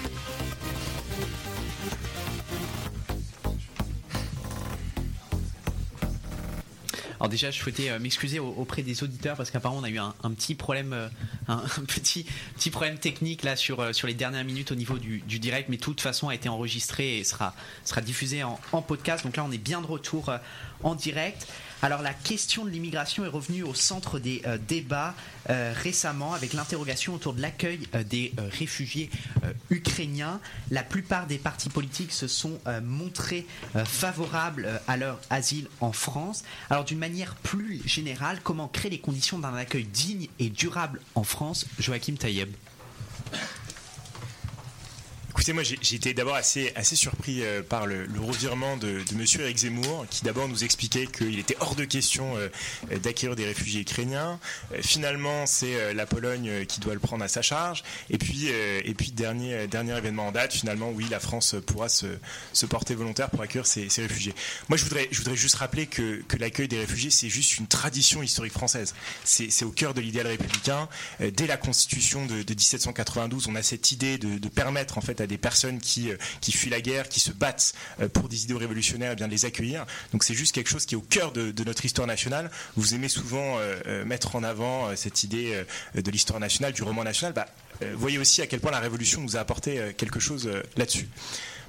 Alors 7.22 7.28
déjà, 7.30 7.52
je 7.52 7.60
souhaitais 7.60 7.88
euh, 7.88 8.00
m'excuser 8.00 8.40
au- 8.40 8.52
auprès 8.58 8.82
des 8.82 9.04
auditeurs 9.04 9.36
parce 9.36 9.52
qu'apparemment 9.52 9.80
on 9.80 9.84
a 9.84 9.90
eu 9.90 9.98
un, 9.98 10.12
petit 10.32 10.56
problème, 10.56 10.92
euh, 10.92 11.08
un, 11.46 11.58
petit 11.86 12.26
petit 12.56 12.68
problème 12.68 12.98
technique 12.98 13.44
là 13.44 13.54
sur 13.54 13.78
euh, 13.78 13.92
sur 13.92 14.08
les 14.08 14.14
dernières 14.14 14.44
minutes 14.44 14.72
au 14.72 14.74
niveau 14.74 14.98
du, 14.98 15.20
direct, 15.38 15.68
mais 15.68 15.76
de 15.76 15.82
toute 15.82 16.00
façon 16.00 16.30
a 16.30 16.34
été 16.34 16.48
enregistré 16.48 17.18
et 17.18 17.24
sera 17.24 17.54
sera 17.84 18.00
diffusé 18.00 18.42
en, 18.42 18.58
podcast. 18.82 19.24
Donc 19.24 19.36
là, 19.36 19.44
on 19.44 19.52
est 19.52 19.58
bien 19.58 19.80
de 19.80 19.86
retour 19.86 20.32
en 20.82 20.96
direct. 20.96 21.46
Alors 21.84 22.00
la 22.00 22.14
question 22.14 22.64
de 22.64 22.70
l'immigration 22.70 23.24
est 23.24 23.28
revenue 23.28 23.64
au 23.64 23.74
centre 23.74 24.20
des 24.20 24.40
euh, 24.46 24.56
débats 24.56 25.16
euh, 25.50 25.74
récemment 25.76 26.32
avec 26.32 26.52
l'interrogation 26.52 27.12
autour 27.12 27.34
de 27.34 27.42
l'accueil 27.42 27.80
euh, 27.96 28.04
des 28.04 28.32
réfugiés 28.52 29.10
ukrainiens. 29.70 30.40
La 30.70 30.84
plupart 30.84 31.26
des 31.26 31.38
partis 31.38 31.68
politiques 31.68 32.12
se 32.12 32.28
sont 32.28 32.60
montrés 32.82 33.46
favorables 33.84 34.80
à 34.86 34.96
leur 34.96 35.20
asile 35.30 35.66
en 35.80 35.92
France. 35.92 36.44
Alors 36.70 36.84
d'une 36.84 36.98
manière 36.98 37.34
plus 37.34 37.82
générale, 37.84 38.38
comment 38.42 38.68
créer 38.68 38.90
les 38.90 39.00
conditions 39.00 39.38
d'un 39.38 39.54
accueil 39.54 39.84
digne 39.84 40.28
et 40.38 40.50
durable 40.50 41.00
en 41.14 41.24
France? 41.24 41.66
Joachim 41.78 42.14
Taïeb. 42.14 42.50
Écoutez, 45.32 45.54
moi 45.54 45.62
j'ai 45.62 45.96
été 45.96 46.12
d'abord 46.12 46.34
assez, 46.34 46.74
surpris 46.92 47.42
euh, 47.42 47.62
par 47.62 47.86
le, 47.86 48.06
revirement 48.20 48.76
de, 48.76 49.00
de 49.02 49.14
monsieur 49.16 49.40
Eric 49.40 49.56
Zemmour, 49.56 50.04
qui 50.10 50.24
d'abord 50.24 50.46
nous 50.46 50.62
expliquait 50.62 51.06
qu'il 51.06 51.38
était 51.38 51.56
hors 51.58 51.74
de 51.74 51.86
question 51.86 52.36
euh, 52.36 52.48
euh, 52.92 52.98
d'acquérir 52.98 53.34
des 53.34 53.46
réfugiés 53.46 53.80
ukrainiens. 53.80 54.38
Euh, 54.72 54.82
finalement, 54.82 55.46
c'est 55.46 55.94
la 55.94 56.04
Pologne 56.04 56.66
qui 56.66 56.80
doit 56.80 56.92
le 56.92 57.00
prendre 57.00 57.24
à 57.24 57.28
sa 57.28 57.40
charge. 57.40 57.82
Et 58.10 58.18
puis, 58.18 58.48
et 58.48 58.94
puis 58.94 59.10
dernier, 59.10 59.66
événement 59.72 60.28
en 60.28 60.32
date, 60.32 60.52
finalement, 60.52 60.90
oui, 60.90 61.06
la 61.10 61.18
France 61.18 61.56
pourra 61.66 61.88
se, 61.88 62.06
porter 62.66 62.94
volontaire 62.94 63.30
pour 63.30 63.40
accueillir 63.40 63.66
ces, 63.66 63.88
réfugiés. 63.96 64.34
Moi, 64.68 64.76
je 64.76 64.84
voudrais, 64.84 65.36
juste 65.36 65.54
rappeler 65.56 65.86
que, 65.86 66.22
l'accueil 66.38 66.68
des 66.68 66.78
réfugiés, 66.78 67.10
c'est 67.10 67.30
juste 67.30 67.58
une 67.58 67.66
tradition 67.66 68.22
historique 68.22 68.52
française. 68.52 68.94
C'est 69.24 69.64
au 69.64 69.70
cœur 69.70 69.94
de 69.94 70.00
l'idéal 70.00 70.26
républicain. 70.26 70.88
Dès 71.20 71.46
la 71.46 71.56
Constitution 71.56 72.26
de, 72.26 72.42
de 72.42 72.54
1792, 72.54 73.48
on 73.48 73.54
a 73.54 73.62
cette 73.62 73.92
idée 73.92 74.18
de, 74.18 74.38
de 74.38 74.48
permettre 74.48 74.98
en 74.98 75.00
fait 75.00 75.20
à 75.20 75.26
des 75.32 75.38
personnes 75.38 75.80
qui, 75.80 76.10
euh, 76.10 76.16
qui 76.40 76.52
fuient 76.52 76.70
la 76.70 76.80
guerre, 76.80 77.08
qui 77.08 77.18
se 77.18 77.32
battent 77.32 77.72
euh, 78.00 78.08
pour 78.08 78.28
des 78.28 78.44
idéaux 78.44 78.58
révolutionnaires, 78.58 79.12
eh 79.12 79.16
bien 79.16 79.26
de 79.26 79.32
les 79.32 79.44
accueillir. 79.46 79.86
Donc 80.12 80.24
c'est 80.24 80.34
juste 80.34 80.54
quelque 80.54 80.68
chose 80.68 80.84
qui 80.84 80.94
est 80.94 80.98
au 80.98 81.02
cœur 81.02 81.32
de, 81.32 81.64
notre 81.64 81.84
histoire 81.84 82.06
nationale. 82.06 82.50
Vous 82.76 82.94
aimez 82.94 83.08
souvent 83.08 83.56
euh, 83.58 84.04
mettre 84.04 84.36
en 84.36 84.42
avant 84.42 84.94
cette 84.96 85.22
idée 85.22 85.62
de 85.94 86.10
l'histoire 86.10 86.40
nationale, 86.40 86.72
du 86.72 86.82
roman 86.82 87.04
national. 87.04 87.32
Bah, 87.32 87.46
voyez 87.94 88.18
aussi 88.18 88.42
à 88.42 88.46
quel 88.46 88.60
point 88.60 88.72
la 88.72 88.80
Révolution 88.80 89.20
nous 89.20 89.36
a 89.36 89.40
apporté 89.40 89.94
quelque 89.96 90.20
chose 90.20 90.50
là-dessus. 90.76 91.08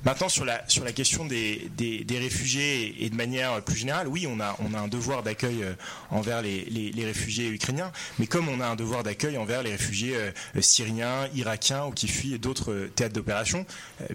Maintenant, 0.06 0.28
sur 0.28 0.44
la, 0.44 0.64
sur 0.68 0.84
la 0.84 0.92
question 0.92 1.26
des, 1.26 1.70
des, 1.78 2.04
des 2.04 2.20
réfugiés 2.20 3.06
et, 3.06 3.10
de 3.10 3.16
manière 3.16 3.62
plus 3.62 3.78
générale, 3.78 4.08
oui, 4.08 4.28
on 4.28 4.40
a, 4.42 4.58
on 4.60 4.74
a 4.74 4.80
un 4.80 4.90
devoir 4.90 5.24
d'accueil 5.24 5.64
euh, 5.64 5.74
envers 6.10 6.42
les, 6.42 6.66
les, 6.66 6.92
les 6.92 7.06
réfugiés 7.06 7.48
ukrainiens, 7.48 7.92
mais 8.20 8.28
comme 8.28 8.50
on 8.50 8.60
a 8.60 8.68
un 8.68 8.76
devoir 8.76 9.04
d'accueil 9.04 9.38
envers 9.38 9.64
les 9.64 9.72
réfugiés 9.72 10.16
euh, 10.16 10.32
syriens, 10.62 11.28
irakiens 11.34 11.86
ou 11.86 11.92
qui 11.92 12.10
fuient 12.10 12.38
d'autres 12.38 12.74
euh, 12.74 12.92
théâtres 12.94 13.14
d'opération, 13.16 13.66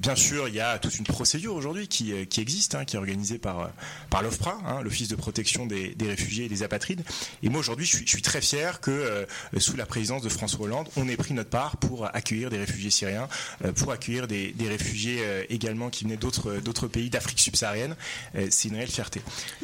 bien 0.01 0.15
sûr, 0.15 0.49
il 0.49 0.55
y 0.55 0.61
a 0.61 0.79
toute 0.79 0.99
une 0.99 1.07
procédure 1.07 1.55
aujourd'hui 1.55 1.89
qui, 1.89 2.27
qui 2.27 2.41
existe, 2.41 2.75
hein, 2.75 2.85
qui 2.85 2.97
est 2.97 2.99
organisée 2.99 3.39
par, 3.39 3.71
par 4.11 4.23
l'OFPRA, 4.23 4.59
hein, 4.67 4.83
l'Office 4.83 5.09
de 5.09 5.17
protection 5.17 5.67
des, 5.67 5.95
des 5.95 6.09
réfugiés 6.09 6.45
et 6.45 6.49
des 6.49 6.63
apatrides. 6.63 7.03
Et 7.43 7.49
moi, 7.49 7.61
aujourd'hui, 7.61 7.87
je 7.87 7.97
suis, 7.97 8.07
je 8.07 8.11
suis 8.11 8.23
très 8.23 8.41
fier 8.41 8.81
que, 8.81 9.27
sous 9.57 9.77
la 9.77 9.87
présidence 9.87 10.23
de 10.23 10.29
François 10.29 10.67
Hollande, 10.67 10.89
on 10.97 11.09
ait 11.09 11.17
pris 11.17 11.35
notre 11.35 11.51
part 11.51 11.77
pour 11.79 12.07
accueillir 12.15 12.51
des 12.51 12.59
réfugiés 12.59 12.91
syriens, 12.91 13.29
pour 13.77 13.93
accueillir 13.93 14.27
des, 14.27 14.53
des 14.53 14.69
réfugiés 14.69 15.21
euh, 15.23 15.45
qui 15.91 16.05
venaient 16.05 16.17
d'autres 16.17 16.57
d'autres 16.57 16.89
pays 16.89 17.11
d'Afrique 17.11 17.39
subsaharienne. 17.41 17.97
Euh, 18.35 18.49
c'est 18.51 18.69
une 18.69 18.75
réelle 18.77 18.91
fierté. 18.91 19.23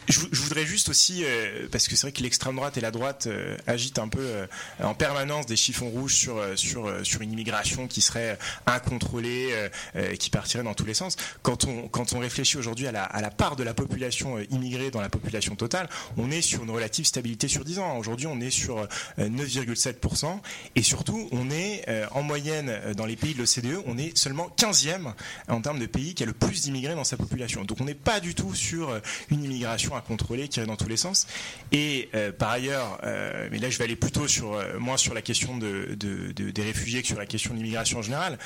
Je, 0.08 0.20
vou- 0.20 0.28
je 0.32 0.40
voudrais 0.40 0.64
juste 0.66 0.88
aussi, 0.88 1.22
euh, 1.24 1.66
parce 1.70 1.88
que 1.88 1.96
c'est 1.96 2.02
vrai 2.06 2.12
que 2.12 2.22
l'extrême 2.22 2.56
droite 2.56 2.76
et 2.76 2.80
la 2.80 2.90
droite 2.92 3.26
euh, 3.26 3.56
agitent 3.66 3.98
un 3.98 4.08
peu 4.08 4.20
euh, 4.20 4.46
en 4.82 4.94
permanence 4.94 5.46
des 5.46 5.56
chiffons 5.56 5.88
rouges 5.90 6.14
sur, 6.14 6.38
euh, 6.38 6.56
sur, 6.56 6.86
euh, 6.86 7.02
sur 7.04 7.20
une 7.22 7.32
immigration 7.32 7.86
qui 7.88 8.00
serait 8.00 8.38
incontrôlée, 8.66 9.48
euh, 9.52 9.68
euh, 9.96 10.16
qui 10.16 10.30
partirait 10.30 10.62
dans 10.64 10.74
tous 10.74 10.86
les 10.86 10.94
sens. 10.94 11.16
Quand 11.42 11.64
on, 11.64 11.88
quand 11.88 12.12
on 12.12 12.18
réfléchit 12.20 12.56
aujourd'hui 12.56 12.86
à 12.86 12.92
la, 12.92 13.02
à 13.04 13.20
la 13.20 13.30
part 13.30 13.56
de 13.56 13.62
la 13.64 13.74
population 13.74 14.38
euh, 14.38 14.44
immigrée 14.50 14.90
dans 14.90 15.00
la 15.00 15.08
population 15.08 15.56
totale, 15.56 15.88
on 16.16 16.30
est 16.30 16.42
sur 16.42 16.62
une 16.62 16.70
relative 16.70 17.04
stabilité 17.06 17.48
sur 17.48 17.64
10 17.64 17.78
ans. 17.80 17.96
Aujourd'hui, 17.98 18.26
on 18.26 18.40
est 18.40 18.50
sur 18.50 18.78
euh, 18.78 18.86
9,7%. 19.18 20.38
Et 20.76 20.82
surtout, 20.82 21.28
on 21.32 21.50
est 21.50 21.84
euh, 21.88 22.06
en 22.12 22.22
moyenne 22.22 22.68
euh, 22.68 22.94
dans 22.94 23.06
les 23.06 23.16
pays 23.16 23.34
de 23.34 23.38
l'OCDE, 23.38 23.82
on 23.86 23.98
est 23.98 24.16
seulement 24.16 24.50
15e 24.58 25.12
en 25.48 25.60
termes 25.60 25.78
de 25.78 25.86
pays 25.94 26.14
qui 26.14 26.22
a 26.22 26.26
le 26.26 26.32
plus 26.32 26.62
d'immigrés 26.62 26.94
dans 26.94 27.04
sa 27.04 27.16
population. 27.16 27.64
Donc 27.64 27.80
on 27.80 27.84
n'est 27.84 27.94
pas 27.94 28.20
du 28.20 28.34
tout 28.34 28.54
sur 28.54 28.90
euh, 28.90 29.00
une 29.30 29.44
immigration 29.44 29.94
incontrôlée 29.96 30.48
qui 30.48 30.58
irait 30.58 30.66
dans 30.66 30.76
tous 30.76 30.88
les 30.88 30.96
sens. 30.96 31.26
Et 31.72 32.08
euh, 32.14 32.32
par 32.32 32.50
ailleurs, 32.50 32.98
euh, 33.04 33.48
mais 33.52 33.58
là 33.58 33.70
je 33.70 33.78
vais 33.78 33.84
aller 33.84 33.96
plutôt 33.96 34.26
sur 34.28 34.60
moins 34.80 34.96
sur 34.96 35.14
la 35.14 35.22
question 35.22 35.56
de, 35.56 35.94
de- 35.96 36.32
de- 36.32 36.50
des 36.50 36.62
réfugiés 36.62 37.00
que 37.02 37.08
sur 37.08 37.18
la 37.18 37.26
question 37.26 37.52
de 37.52 37.58
l'immigration 37.58 37.98
en 37.98 38.02
général. 38.02 38.38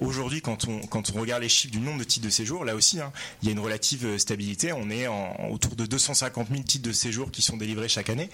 Aujourd'hui, 0.00 0.40
quand 0.40 0.66
on, 0.68 0.80
quand 0.80 1.12
on 1.14 1.20
regarde 1.20 1.42
les 1.42 1.48
chiffres 1.48 1.72
du 1.72 1.80
nombre 1.80 1.98
de 2.00 2.04
titres 2.04 2.26
de 2.26 2.30
séjour, 2.30 2.64
là 2.64 2.74
aussi, 2.74 3.00
hein, 3.00 3.12
il 3.42 3.46
y 3.46 3.48
a 3.50 3.52
une 3.52 3.60
relative 3.60 4.18
stabilité. 4.18 4.72
On 4.72 4.90
est 4.90 5.06
autour 5.50 5.76
de 5.76 5.86
250 5.86 6.48
000 6.50 6.62
titres 6.62 6.86
de 6.88 6.92
séjour 6.92 7.30
qui 7.30 7.42
sont 7.42 7.56
délivrés 7.56 7.88
chaque 7.88 8.10
année. 8.10 8.28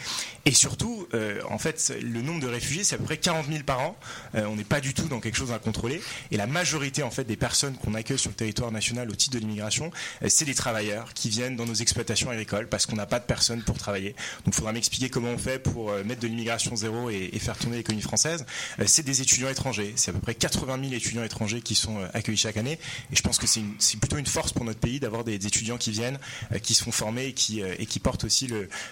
Et 0.47 0.53
surtout, 0.53 1.07
en 1.49 1.59
fait, 1.59 1.93
le 2.01 2.23
nombre 2.23 2.41
de 2.41 2.47
réfugiés, 2.49 2.85
c'est 2.85 2.95
à 2.95 2.99
peu 2.99 3.05
près 3.05 3.19
40 3.19 3.47
000 3.49 3.65
par 3.65 3.81
an. 3.81 3.97
On 4.35 4.57
n'est 4.57 4.65
pas 4.65 4.81
du 4.81 4.95
tout 4.95 5.09
dans 5.09 5.21
quelque 5.21 5.37
chose 5.37 5.51
d'incontrôlé. 5.51 6.01
Et 6.31 6.37
la 6.37 6.47
majorité, 6.47 7.03
en 7.03 7.11
fait, 7.11 7.25
des 7.25 7.37
personnes 7.37 7.77
qu'on 7.77 7.95
accueille 7.95 8.19
sur 8.19 8.31
le 8.31 8.37
territoire 8.37 8.54
national 8.71 9.11
au 9.11 9.15
titre 9.15 9.35
de 9.35 9.41
l'immigration, 9.41 9.91
euh, 10.23 10.27
c'est 10.29 10.45
des 10.45 10.55
travailleurs 10.55 11.15
qui 11.15 11.29
viennent 11.29 11.57
dans 11.57 11.67
nos 11.67 11.75
exploitations 11.75 12.31
agricoles 12.31 12.69
parce 12.69 12.87
qu'on 12.87 12.97
n'a 12.97 13.07
pas 13.07 13.19
de 13.19 13.25
personnes 13.25 13.63
pour 13.63 13.79
travailler. 13.79 14.15
Donc, 14.45 14.49
il 14.49 14.55
faudra 14.55 14.73
m'expliquer 14.73 15.09
comment 15.09 15.31
on 15.31 15.39
fait 15.39 15.59
pour 15.59 15.91
euh, 15.91 16.05
mettre 16.05 16.21
de 16.21 16.27
l'immigration 16.27 16.77
zéro 16.77 17.11
et, 17.11 17.31
faire 17.39 17.59
tourner 17.59 17.77
l'économie 17.77 18.03
française. 18.03 18.47
Euh, 18.81 18.85
c'est 18.87 19.03
des 19.03 19.21
étudiants 19.21 19.49
étrangers. 19.49 19.93
C'est 19.97 20.11
à 20.11 20.15
peu 20.15 20.21
près 20.21 20.35
80 20.35 20.81
000 20.81 20.95
étudiants 20.95 21.25
étrangers 21.25 21.61
qui 21.61 21.75
sont 21.75 21.99
accueillis 22.15 22.39
chaque 22.39 22.57
année. 22.57 22.79
Et 23.13 23.17
je 23.17 23.23
pense 23.23 23.39
que 23.39 23.47
c'est 23.47 23.99
plutôt 23.99 24.17
une 24.17 24.27
force 24.27 24.53
pour 24.53 24.65
notre 24.65 24.81
pays 24.81 25.01
d'avoir 25.01 25.25
des, 25.25 25.35
étudiants 25.35 25.77
qui 25.77 25.91
viennent, 25.91 26.19
qui 26.63 26.75
et 27.19 27.33
qui, 27.35 27.63
euh, 27.63 27.75
et 27.79 27.87
qui 27.87 27.99
portent 27.99 28.25
aussi 28.25 28.49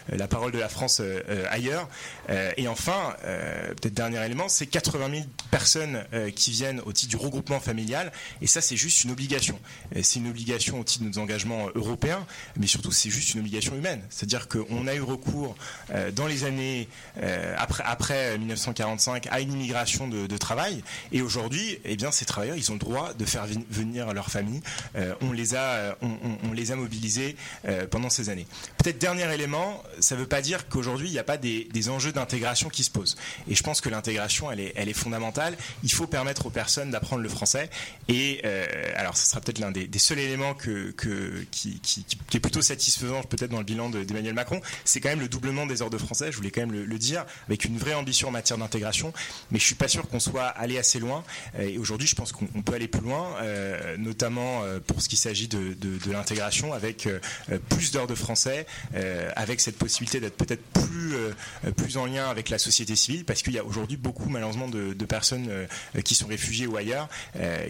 la 0.08 0.28
parole 0.28 0.52
de 0.52 0.58
la 0.58 0.68
France 0.68 1.00
ailleurs. 1.50 1.88
Et 2.56 2.68
enfin, 2.68 3.14
peut-être 3.22 3.94
dernier 3.94 4.24
élément, 4.24 4.48
c'est 4.48 4.66
80 4.66 5.10
000 5.10 5.22
personnes 5.50 6.04
qui 6.34 6.50
viennent 6.50 6.80
au 6.84 6.92
titre 6.92 7.10
du 7.10 7.16
regroupement 7.16 7.60
familial. 7.60 8.12
Et 8.40 8.46
ça, 8.46 8.60
c'est 8.60 8.76
juste 8.76 9.04
une 9.04 9.10
obligation 9.10 9.51
C'est 10.03 10.18
une 10.18 10.28
obligation 10.28 10.80
au 10.80 10.84
titre 10.84 11.05
de 11.05 11.09
nos 11.11 11.18
engagements 11.18 11.68
européens, 11.74 12.26
mais 12.57 12.66
surtout 12.66 12.92
c'est 12.92 13.11
juste 13.11 13.34
une 13.34 13.40
obligation 13.40 13.74
humaine. 13.74 14.03
C'est-à-dire 14.11 14.48
qu'on 14.48 14.86
a 14.86 14.94
eu 14.94 15.00
recours 15.03 15.55
euh, 15.90 16.11
dans 16.11 16.26
les 16.26 16.44
années 16.44 16.88
euh, 17.22 17.55
après, 17.59 17.84
après 17.86 18.38
1945 18.38 19.28
à 19.30 19.40
une 19.40 19.53
immigration 19.53 20.09
de, 20.09 20.36
travail, 20.36 20.82
et 21.12 21.22
aujourd'hui, 21.22 21.78
eh 21.84 21.96
bien, 21.96 22.11
ces 22.11 22.24
travailleurs, 22.24 22.57
ils 22.57 22.70
ont 22.70 22.74
le 22.74 22.80
droit 22.80 23.12
de 23.14 23.24
faire 23.24 23.46
venir 23.70 24.12
leur 24.12 24.30
famille. 24.30 24.61
Euh, 24.96 25.14
on 25.20 25.32
les 25.32 25.55
a, 25.55 25.62
euh, 25.62 25.94
on, 26.03 26.53
les 26.53 26.72
a 26.72 26.76
mobilisés 26.76 27.36
euh, 27.66 27.86
pendant 27.86 28.11
ces 28.11 28.28
années. 28.28 28.46
Peut-être 28.78 28.98
dernier 28.98 29.32
élément, 29.32 29.82
ça 30.00 30.14
ne 30.14 30.20
veut 30.20 30.26
pas 30.26 30.42
dire 30.42 30.68
qu'aujourd'hui 30.68 31.09
il 31.09 31.12
n'y 31.12 31.18
a 31.18 31.24
pas 31.24 31.36
des, 31.36 31.88
enjeux 31.88 32.12
d'intégration 32.12 32.68
qui 32.68 32.84
se 32.84 32.90
posent. 32.90 33.16
Et 33.48 33.55
je 33.55 33.62
pense 33.62 33.80
que 33.80 33.88
l'intégration, 33.88 34.50
elle 34.53 34.61
est, 34.61 34.92
fondamentale. 34.92 35.57
Il 35.82 35.92
faut 35.92 36.07
permettre 36.07 36.46
aux 36.46 36.50
personnes 36.50 36.90
d'apprendre 36.90 37.22
le 37.22 37.28
français. 37.28 37.70
Et 38.09 38.40
euh, 38.44 38.66
alors, 38.94 39.16
ce 39.16 39.28
sera 39.28 39.40
peut-être 39.43 39.59
l'un 39.59 39.72
des, 39.72 39.88
seuls 39.99 40.18
éléments 40.18 40.55
qui, 40.55 40.70
est 40.70 42.40
plutôt 42.40 42.62
satisfaisant, 42.62 43.22
peut-être 43.22 43.51
dans 43.51 43.59
le 43.59 43.64
bilan 43.64 43.90
de- 43.90 44.05
d'Emmanuel 44.05 44.34
Macron. 44.34 44.61
C'est 44.84 45.01
quand 45.01 45.11
même 45.11 45.20
le 45.20 45.28
doublement 45.28 45.66
des 45.66 45.82
heures 45.82 45.90
de 45.90 45.99
français. 45.99 46.32
Je 46.32 46.36
voulais 46.36 46.51
quand 46.51 46.62
même 46.62 46.72
le, 46.72 46.99
dire, 46.99 47.24
avec 47.47 47.64
une 47.64 47.78
vraie 47.78 47.95
ambition 47.95 48.28
en 48.28 48.32
matière 48.32 48.59
d'intégration. 48.59 49.12
Mais 49.51 49.59
je 49.59 49.64
suis 49.64 49.74
pas 49.74 49.88
sûr 49.88 50.09
qu'on 50.09 50.20
soit 50.20 50.47
allé 50.47 50.78
assez 50.78 50.99
loin. 50.99 51.24
Et 51.59 51.78
aujourd'hui, 51.78 52.07
je 52.07 52.14
pense 52.14 52.32
qu'on 52.32 52.49
on 52.55 52.62
peut 52.62 52.74
aller 52.74 52.88
plus 52.88 53.01
loin, 53.01 53.36
euh, 53.40 53.97
notamment 53.97 54.62
euh, 54.62 54.78
pour 54.78 55.03
ce 55.03 55.09
qui 55.09 55.16
s'agit 55.16 55.49
de, 55.49 55.76
l'intégration, 56.11 56.72
avec 56.72 57.07
euh, 57.07 57.18
plus 57.70 57.90
d'heures 57.93 58.07
de 58.07 58.14
français, 58.14 58.66
avec 59.36 59.61
cette 59.61 59.78
possibilité 59.78 60.20
d'être 60.20 60.36
peut-être 60.36 60.62
plus, 60.72 61.14
plus 61.76 61.97
en 61.97 62.07
lien 62.07 62.28
avec 62.28 62.51
la 62.51 62.59
société 62.59 62.97
civile, 62.97 63.24
parce 63.24 63.43
qu'il 63.43 63.53
y 63.53 63.59
a 63.59 63.64
aujourd'hui 63.64 63.97
beaucoup, 63.97 64.28
malheureusement, 64.28 64.68
de, 64.68 65.05
personnes 65.05 65.51
qui 66.05 66.14
sont 66.14 66.26
réfugiées 66.26 66.66
ou 66.66 66.76
ailleurs, 66.76 67.09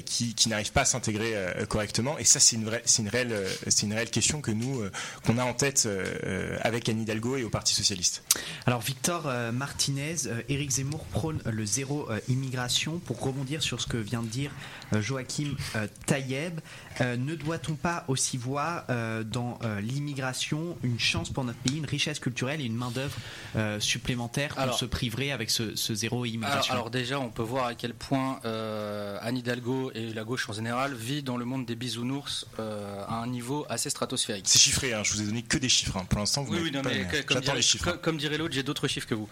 qui, 0.04 0.34
n'arrivent 0.48 0.72
pas 0.72 0.82
à 0.82 0.84
s'intégrer 0.84 1.34
correctement. 1.66 2.18
Et 2.18 2.24
ça, 2.24 2.40
c'est 2.40 2.56
une, 2.56 2.64
vraie- 2.64 2.82
c'est 2.84 3.02
une, 3.02 3.08
réelle, 3.08 3.32
euh, 3.32 3.48
c'est 3.68 3.86
une 3.86 3.92
réelle 3.94 4.10
question 4.10 4.40
que 4.40 4.50
nous, 4.50 4.80
euh, 4.80 4.90
qu'on 5.26 5.38
a 5.38 5.44
en 5.44 5.54
tête 5.54 5.84
euh, 5.86 6.04
euh, 6.24 6.58
avec 6.62 6.88
Anne 6.88 7.00
Hidalgo 7.00 7.36
et 7.36 7.44
au 7.44 7.50
Parti 7.50 7.74
Socialiste. 7.74 8.22
Alors 8.66 8.80
Victor 8.80 9.24
euh, 9.26 9.52
Martinez, 9.52 10.14
euh, 10.26 10.42
Éric 10.48 10.70
Zemmour 10.70 11.04
prône 11.06 11.40
le 11.44 11.64
zéro 11.66 12.10
euh, 12.10 12.18
immigration. 12.28 12.98
Pour 12.98 13.20
rebondir 13.20 13.62
sur 13.62 13.80
ce 13.80 13.86
que 13.86 13.96
vient 13.96 14.22
de 14.22 14.28
dire 14.28 14.50
euh, 14.92 15.02
Joachim 15.02 15.54
euh, 15.76 15.86
Tayeb, 16.06 16.60
euh, 17.00 17.16
ne 17.16 17.34
doit-on 17.34 17.74
pas 17.74 18.04
aussi 18.08 18.36
voir 18.36 18.84
euh, 18.90 19.22
dans 19.24 19.58
euh, 19.64 19.80
l'immigration 19.80 20.76
une 20.82 20.98
chance 20.98 21.30
pour 21.30 21.44
notre 21.44 21.58
pays, 21.58 21.76
une 21.78 21.86
richesse 21.86 22.18
culturelle 22.18 22.60
et 22.60 22.64
une 22.64 22.76
main-d'œuvre 22.76 23.14
euh, 23.56 23.78
supplémentaire 23.80 24.54
qu'on 24.54 24.62
Alors- 24.62 24.78
se 24.78 24.84
priverait 24.84 25.30
avec 25.30 25.50
ce, 25.50 25.76
ce 25.76 25.94
zéro 25.94 26.16
Alors, 26.16 26.26
immigration? 26.26 26.72
Alors 26.74 26.90
déjà, 26.90 27.20
on 27.20 27.28
peut 27.28 27.42
voir 27.42 27.66
à 27.66 27.74
quel 27.74 27.94
point 27.94 28.40
euh, 28.44 29.18
Anne 29.20 29.36
Hidalgo 29.36 29.90
et 29.94 30.12
la 30.12 30.24
gauche 30.24 30.48
en 30.48 30.52
général 30.52 30.94
vit 30.94 31.22
dans 31.22 31.36
le 31.36 31.44
monde 31.44 31.51
des 31.58 31.74
bisounours 31.74 32.46
euh, 32.58 33.02
à 33.08 33.14
un 33.16 33.26
niveau 33.26 33.66
assez 33.68 33.90
stratosphérique. 33.90 34.46
C'est 34.48 34.58
chiffré, 34.58 34.92
hein, 34.94 35.02
je 35.04 35.12
vous 35.14 35.22
ai 35.22 35.26
donné 35.26 35.42
que 35.42 35.58
des 35.58 35.68
chiffres. 35.68 35.96
hein. 35.96 36.04
Pour 36.08 36.18
l'instant, 36.20 36.42
vous 36.42 36.52
Oui, 36.52 36.56
n'avez 36.58 36.70
oui, 36.70 36.76
non, 36.76 36.82
pas 36.82 36.90
mais 36.90 37.06
que- 37.22 37.26
comme, 37.26 37.40
dirait, 37.40 37.56
les 37.56 37.62
chiffres. 37.62 37.92
co- 37.92 37.98
comme 37.98 38.16
dirait 38.18 38.38
l'autre, 38.38 38.54
j'ai 38.54 38.62
d'autres 38.62 38.88
chiffres 38.88 39.06
que 39.06 39.14
vous. 39.14 39.28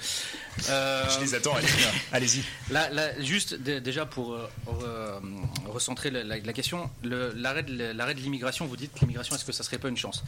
Euh, 0.69 1.05
Je 1.17 1.21
les 1.25 1.35
attends, 1.35 1.55
allez-y. 1.55 1.85
allez-y. 2.13 2.45
Là, 2.73 2.91
là, 2.91 3.21
juste 3.21 3.55
dé- 3.55 3.81
déjà 3.81 4.07
pour 4.07 4.33
euh, 4.35 4.49
re- 4.67 5.21
recentrer 5.71 6.11
la, 6.11 6.23
la- 6.25 6.39
la 6.39 6.53
question, 6.53 6.91
l'arrêt 7.03 7.63
de, 7.63 7.93
l'arrêt 7.93 8.15
de 8.15 8.21
l'immigration, 8.21 8.67
vous 8.67 8.77
dites 8.77 9.01
l'immigration, 9.01 9.35
est-ce 9.35 9.45
que 9.45 9.53
ça 9.53 9.63
serait 9.63 9.79
pas 9.79 9.89
une 9.89 9.97
chance? 9.97 10.23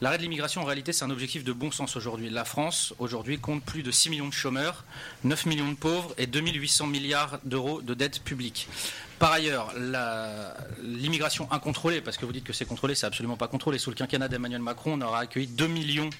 L'arrêt 0.00 0.18
de 0.18 0.22
l'immigration, 0.22 0.62
en 0.62 0.64
réalité, 0.64 0.92
c'est 0.92 1.04
un 1.04 1.10
objectif 1.10 1.44
de 1.44 1.52
bon 1.52 1.70
sens 1.70 1.96
aujourd'hui. 1.96 2.30
La 2.30 2.44
France, 2.44 2.94
aujourd'hui, 2.98 3.38
compte 3.38 3.62
plus 3.64 3.82
de 3.82 3.90
6 3.90 4.10
millions 4.10 4.28
de 4.28 4.32
chômeurs, 4.34 4.84
9 5.24 5.46
millions 5.46 5.70
de 5.70 5.76
pauvres 5.76 6.14
et 6.18 6.26
2800 6.26 6.86
milliards 6.86 7.38
d'euros 7.44 7.80
de 7.82 7.94
dettes 7.94 8.20
publiques. 8.20 8.68
Par 9.18 9.32
ailleurs, 9.32 9.74
l'immigration 10.82 11.50
incontrôlée, 11.50 12.00
parce 12.00 12.16
que 12.16 12.24
vous 12.24 12.32
dites 12.32 12.44
que 12.44 12.52
c'est 12.52 12.64
contrôlé, 12.64 12.94
c'est 12.94 13.06
absolument 13.06 13.36
pas 13.36 13.48
contrôlé. 13.48 13.78
Sous 13.78 13.90
le 13.90 13.96
quinquennat 13.96 14.28
d'Emmanuel 14.28 14.60
Macron, 14.60 14.92
on 14.94 15.00
aura 15.00 15.20
accueilli 15.20 15.48
2 15.48 15.66
millions 15.66 16.10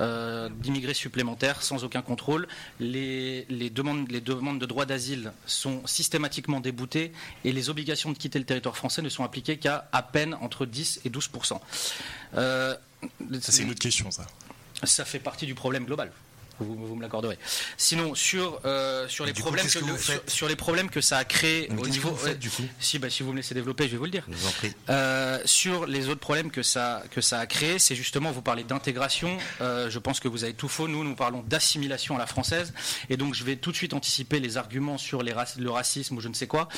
euh, 0.00 0.48
d'immigrés 0.48 0.94
supplémentaires 0.94 1.62
sans 1.62 1.84
aucun 1.84 2.02
contrôle. 2.02 2.46
Les, 2.78 3.46
les 3.48 3.70
demandes, 3.70 4.10
les 4.10 4.20
demandes 4.20 4.60
de 4.60 4.66
droit 4.66 4.86
d'asile 4.86 5.32
sont 5.46 5.84
systématiquement 5.86 6.60
déboutées 6.60 7.12
et 7.44 7.52
les 7.52 7.70
obligations 7.70 8.12
de 8.12 8.18
quitter 8.18 8.38
le 8.38 8.44
territoire 8.44 8.76
français 8.76 9.02
ne 9.02 9.08
sont 9.08 9.24
appliquées 9.24 9.56
qu'à 9.56 9.88
à 9.92 10.02
peine 10.02 10.34
entre 10.40 10.66
10 10.66 11.00
et 11.04 11.10
12 11.10 11.30
euh, 12.36 12.74
Ça, 13.40 13.52
c'est 13.52 13.62
une 13.62 13.70
autre 13.70 13.80
question, 13.80 14.10
ça. 14.10 14.26
ça 14.84 15.04
fait 15.04 15.18
partie 15.18 15.46
du 15.46 15.54
problème 15.54 15.84
global. 15.84 16.12
Vous, 16.60 16.74
vous 16.86 16.94
me 16.96 17.02
l'accorderez. 17.02 17.38
Sinon, 17.76 18.14
sur, 18.14 18.60
euh, 18.64 19.06
les 19.26 19.32
coup, 19.32 19.40
problèmes 19.42 19.66
que 19.66 19.72
que 19.72 19.84
le- 19.84 19.92
vous 19.92 19.98
sur, 19.98 20.12
faites 20.14 20.30
sur 20.30 20.48
les 20.48 20.56
problèmes 20.56 20.88
que 20.90 21.00
ça 21.00 21.18
a 21.18 21.24
créé 21.24 21.68
au 21.70 21.86
niveau. 21.88 22.10
vous 22.10 22.16
faites, 22.16 22.28
ouais, 22.28 22.34
du 22.36 22.50
coup? 22.50 22.62
Si, 22.78 22.98
bah, 22.98 23.10
si 23.10 23.22
vous 23.22 23.32
me 23.32 23.36
laissez 23.38 23.54
développer, 23.54 23.84
je 23.86 23.90
vais 23.92 23.96
vous 23.96 24.04
le 24.04 24.10
dire. 24.10 24.24
Je 24.28 24.34
vous 24.36 24.46
en 24.46 24.52
prie. 24.52 24.72
Euh, 24.90 25.40
sur 25.44 25.86
les 25.86 26.08
autres 26.08 26.20
problèmes 26.20 26.50
que 26.50 26.62
ça, 26.62 27.02
que 27.10 27.20
ça 27.20 27.38
a 27.40 27.46
créé, 27.46 27.78
c'est 27.78 27.94
justement, 27.96 28.30
vous 28.30 28.42
parlez 28.42 28.62
d'intégration, 28.64 29.36
euh, 29.60 29.90
je 29.90 29.98
pense 29.98 30.20
que 30.20 30.28
vous 30.28 30.44
avez 30.44 30.54
tout 30.54 30.68
faux, 30.68 30.86
nous, 30.88 31.02
nous 31.04 31.16
parlons 31.16 31.42
d'assimilation 31.42 32.14
à 32.14 32.18
la 32.18 32.26
française, 32.26 32.72
et 33.10 33.16
donc 33.16 33.34
je 33.34 33.42
vais 33.44 33.56
tout 33.56 33.72
de 33.72 33.76
suite 33.76 33.94
anticiper 33.94 34.38
les 34.40 34.56
arguments 34.56 34.98
sur 34.98 35.22
les 35.22 35.32
rac- 35.32 35.58
le 35.58 35.70
racisme 35.70 36.16
ou 36.16 36.20
je 36.20 36.28
ne 36.28 36.34
sais 36.34 36.46
quoi. 36.46 36.68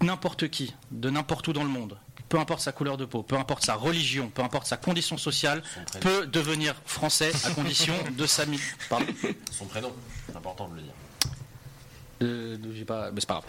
N'importe 0.00 0.48
qui, 0.48 0.74
de 0.90 1.10
n'importe 1.10 1.48
où 1.48 1.52
dans 1.52 1.62
le 1.64 1.68
monde, 1.70 1.96
peu 2.32 2.38
importe 2.38 2.60
sa 2.60 2.72
couleur 2.72 2.96
de 2.96 3.04
peau, 3.04 3.22
peu 3.22 3.36
importe 3.36 3.62
sa 3.62 3.74
religion, 3.74 4.30
peu 4.34 4.40
importe 4.40 4.66
sa 4.66 4.78
condition 4.78 5.18
sociale, 5.18 5.62
peut 6.00 6.26
devenir 6.26 6.74
français 6.86 7.30
à 7.44 7.50
condition 7.50 7.92
de 8.16 8.24
sa... 8.24 8.44
Pardon 8.88 9.04
Son 9.50 9.66
prénom, 9.66 9.92
c'est 10.26 10.34
important 10.34 10.66
de 10.68 10.76
le 10.76 10.80
dire. 10.80 10.92
Euh, 12.22 12.56
j'ai 12.74 12.84
pas, 12.84 13.10
mais 13.12 13.20
c'est 13.20 13.28
pas 13.28 13.34
grave. 13.34 13.44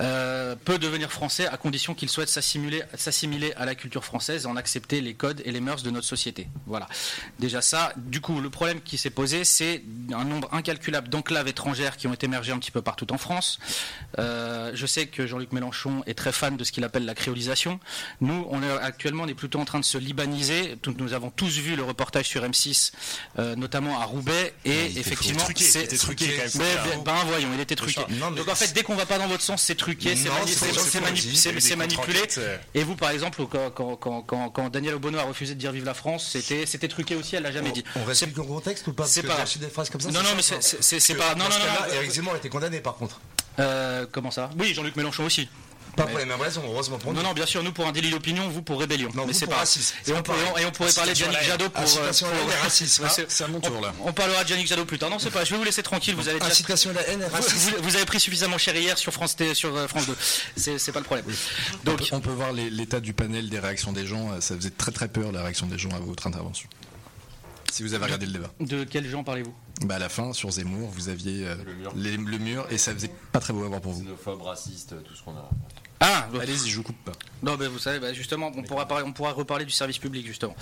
Euh, 0.00 0.56
peut 0.56 0.78
devenir 0.78 1.10
français 1.10 1.46
à 1.46 1.56
condition 1.56 1.94
qu'il 1.94 2.08
souhaite 2.08 2.28
s'assimiler, 2.28 2.82
s'assimiler 2.94 3.52
à 3.54 3.64
la 3.64 3.74
culture 3.74 4.04
française 4.04 4.44
et 4.44 4.46
en 4.46 4.56
accepter 4.56 5.00
les 5.00 5.14
codes 5.14 5.42
et 5.44 5.52
les 5.52 5.60
mœurs 5.60 5.82
de 5.82 5.90
notre 5.90 6.06
société. 6.06 6.48
Voilà. 6.66 6.88
Déjà 7.38 7.62
ça. 7.62 7.92
Du 7.96 8.20
coup, 8.20 8.40
le 8.40 8.50
problème 8.50 8.80
qui 8.80 8.98
s'est 8.98 9.10
posé, 9.10 9.44
c'est 9.44 9.82
un 10.12 10.24
nombre 10.24 10.48
incalculable 10.52 11.08
d'enclaves 11.08 11.48
étrangères 11.48 11.96
qui 11.96 12.06
ont 12.06 12.14
émergé 12.14 12.52
un 12.52 12.58
petit 12.58 12.70
peu 12.70 12.82
partout 12.82 13.12
en 13.12 13.18
France. 13.18 13.58
Euh, 14.18 14.70
je 14.74 14.86
sais 14.86 15.06
que 15.06 15.26
Jean-Luc 15.26 15.52
Mélenchon 15.52 16.02
est 16.06 16.14
très 16.14 16.32
fan 16.32 16.56
de 16.56 16.64
ce 16.64 16.72
qu'il 16.72 16.84
appelle 16.84 17.04
la 17.04 17.14
créolisation. 17.14 17.80
Nous, 18.20 18.46
on 18.50 18.62
est 18.62 18.70
actuellement, 18.82 19.24
on 19.24 19.28
est 19.28 19.34
plutôt 19.34 19.60
en 19.60 19.64
train 19.64 19.80
de 19.80 19.84
se 19.84 19.98
libaniser. 19.98 20.76
Nous 20.98 21.12
avons 21.12 21.30
tous 21.30 21.58
vu 21.58 21.76
le 21.76 21.82
reportage 21.82 22.26
sur 22.26 22.42
M6, 22.42 22.92
euh, 23.38 23.56
notamment 23.56 24.00
à 24.00 24.04
Roubaix, 24.04 24.54
et 24.64 24.98
effectivement. 24.98 25.42
Truqué, 25.42 25.64
c'est 25.64 25.86
truqué, 25.96 26.26
Mais, 26.26 26.48
dire. 26.48 26.82
ben, 26.84 27.02
ben, 27.04 27.24
voyons, 27.26 27.48
il 27.54 27.60
était 27.60 27.76
truqué. 27.76 28.02
Non, 28.18 28.30
Donc 28.30 28.48
en 28.48 28.54
fait, 28.54 28.72
dès 28.72 28.82
qu'on 28.82 28.94
va 28.94 29.06
pas 29.06 29.18
dans 29.18 29.26
votre 29.28 29.42
sens, 29.42 29.62
c'est 29.62 29.74
truqué, 29.74 30.14
c'est 30.16 31.76
manipulé. 31.76 32.20
Et 32.74 32.82
vous, 32.84 32.96
par 32.96 33.10
exemple, 33.10 33.42
quand, 33.50 33.70
quand, 33.70 33.96
quand, 33.96 34.22
quand, 34.22 34.50
quand 34.50 34.68
Daniel 34.70 34.94
Obono 34.94 35.18
a 35.18 35.22
refusé 35.22 35.54
de 35.54 35.60
dire 35.60 35.72
Vive 35.72 35.84
la 35.84 35.94
France, 35.94 36.28
c'était 36.32 36.66
c'était 36.66 36.88
truqué 36.88 37.14
aussi, 37.14 37.36
elle 37.36 37.42
l'a 37.42 37.52
jamais 37.52 37.72
dit. 37.72 37.84
On 37.96 38.04
reste 38.04 38.26
le 38.26 38.42
contexte 38.42 38.86
ou 38.86 38.92
pas 38.92 39.06
c'est 39.06 39.22
pas- 39.22 39.44
des 39.58 39.68
phrases 39.68 39.90
comme 39.90 40.00
ça. 40.00 40.10
Non, 40.10 40.22
non, 40.22 40.30
mais 40.36 40.42
c'est- 40.42 41.14
pas- 41.14 41.34
non, 41.34 41.44
non, 41.44 41.50
non. 41.50 41.94
Éric 41.94 42.10
Zemmour 42.10 42.34
a 42.34 42.36
été 42.36 42.48
condamné 42.48 42.80
par 42.80 42.96
contre. 42.96 43.20
Euh, 43.58 44.06
comment 44.10 44.30
ça? 44.30 44.50
Oui, 44.58 44.72
Jean-Luc 44.74 44.94
Mélenchon 44.96 45.24
aussi. 45.24 45.48
Pas 45.98 46.04
Mais- 46.04 46.10
pour 46.12 46.18
les 46.20 46.24
mêmes 46.26 46.40
raisons, 46.40 46.62
heureusement 46.64 46.96
pour 46.98 47.12
nous. 47.12 47.20
Non, 47.20 47.28
non, 47.28 47.34
bien 47.34 47.44
sûr, 47.44 47.60
nous 47.62 47.72
pour 47.72 47.84
un 47.86 47.90
délit 47.92 48.10
d'opinion, 48.10 48.48
vous 48.48 48.62
pour 48.62 48.78
rébellion. 48.78 49.10
Non, 49.14 49.26
mais 49.26 49.32
c'est 49.32 49.48
pas. 49.48 49.56
racisme, 49.56 49.94
Et 50.06 50.12
on, 50.12 50.22
pourrait- 50.22 50.38
pareil. 50.44 50.62
et 50.62 50.66
on 50.66 50.70
pourrait 50.70 50.92
parler 50.92 51.12
de 51.12 51.18
Yannick. 51.18 51.42
Jadot 51.42 51.68
pour. 51.68 51.82
Incitation 51.82 52.28
à 52.28 52.30
la 52.30 52.36
haine 52.40 52.48
et 52.50 52.62
racisme, 52.62 53.04
hein. 53.04 53.08
c'est- 53.28 53.42
à 53.44 53.48
mon 53.48 53.58
on- 53.58 53.60
tour 53.60 53.80
là. 53.80 53.92
On 54.04 54.12
parlera 54.12 54.44
de 54.44 54.50
Yannick 54.50 54.68
Jadot 54.68 54.84
plus 54.84 54.98
tard. 54.98 55.10
Non, 55.10 55.18
c'est 55.18 55.30
pas. 55.30 55.44
Je 55.44 55.50
vais 55.50 55.58
vous 55.58 55.64
laisser 55.64 55.82
tranquille. 55.82 56.14
Vous 56.14 56.28
avez 56.28 56.38
déjà. 56.38 56.52
Incitation 56.52 56.90
à 56.90 56.92
la 56.94 57.08
haine 57.08 57.20
et 57.20 57.24
Vous, 57.24 57.30
racisme. 57.34 57.74
vous- 57.76 57.82
vous 57.82 57.96
avez 57.96 58.04
pris 58.04 58.20
suffisamment 58.20 58.58
cher 58.58 58.76
hier 58.76 58.96
sur 58.96 59.12
France, 59.12 59.34
T- 59.34 59.54
sur 59.54 59.74
euh, 59.76 59.88
France 59.88 60.06
2. 60.06 60.16
C'est 60.56 60.78
c'est 60.78 60.92
pas 60.92 61.00
le 61.00 61.04
problème. 61.04 61.26
On 61.28 61.84
Donc, 61.90 61.98
peut, 61.98 62.04
on 62.12 62.20
peut 62.20 62.30
voir 62.30 62.52
l'état 62.52 63.00
du 63.00 63.12
panel 63.12 63.48
des 63.50 63.58
réactions 63.58 63.92
des 63.92 64.06
gens. 64.06 64.30
euh, 64.32 64.40
Ça 64.40 64.54
faisait 64.54 64.70
très 64.70 64.92
très 64.92 65.08
peur 65.08 65.32
la 65.32 65.42
réaction 65.42 65.66
des 65.66 65.78
gens 65.78 65.90
à 65.90 65.98
votre 65.98 66.26
intervention. 66.28 66.68
Si 67.72 67.82
vous 67.82 67.92
avez 67.94 68.04
regardé 68.06 68.24
le 68.26 68.32
débat. 68.32 68.50
de 68.60 68.84
quels 68.84 69.08
gens 69.08 69.22
parlez-vous? 69.24 69.54
Bah 69.82 69.96
à 69.96 69.98
la 69.98 70.08
fin, 70.08 70.32
sur 70.32 70.50
Zemmour, 70.50 70.90
vous 70.90 71.08
aviez 71.10 71.46
euh, 71.46 71.54
Le 71.64 71.74
mur. 71.74 71.92
les- 71.94 72.16
le 72.16 72.38
mur 72.38 72.66
et 72.70 72.78
ça 72.78 72.92
faisait 72.94 73.10
pas 73.30 73.40
très 73.40 73.52
beau 73.52 73.62
à 73.64 73.68
voir 73.68 73.80
pour 73.80 73.92
vous. 73.92 74.00
Xénophobe, 74.02 74.42
raciste, 74.42 74.94
tout 75.04 75.14
ce 75.14 75.22
qu'on 75.22 75.32
a. 75.36 75.48
Ah, 76.00 76.28
Allez-y, 76.40 76.70
je 76.70 76.76
vous 76.76 76.84
coupe 76.84 77.04
pas. 77.04 77.12
Non, 77.42 77.56
mais 77.56 77.66
vous 77.66 77.78
savez, 77.78 77.98
bah, 77.98 78.12
justement, 78.12 78.52
on 78.56 78.62
pourra, 78.62 78.86
parler- 78.86 79.04
on 79.06 79.12
pourra 79.12 79.32
reparler 79.32 79.64
du 79.64 79.70
service 79.72 79.98
public, 79.98 80.26
justement. 80.26 80.54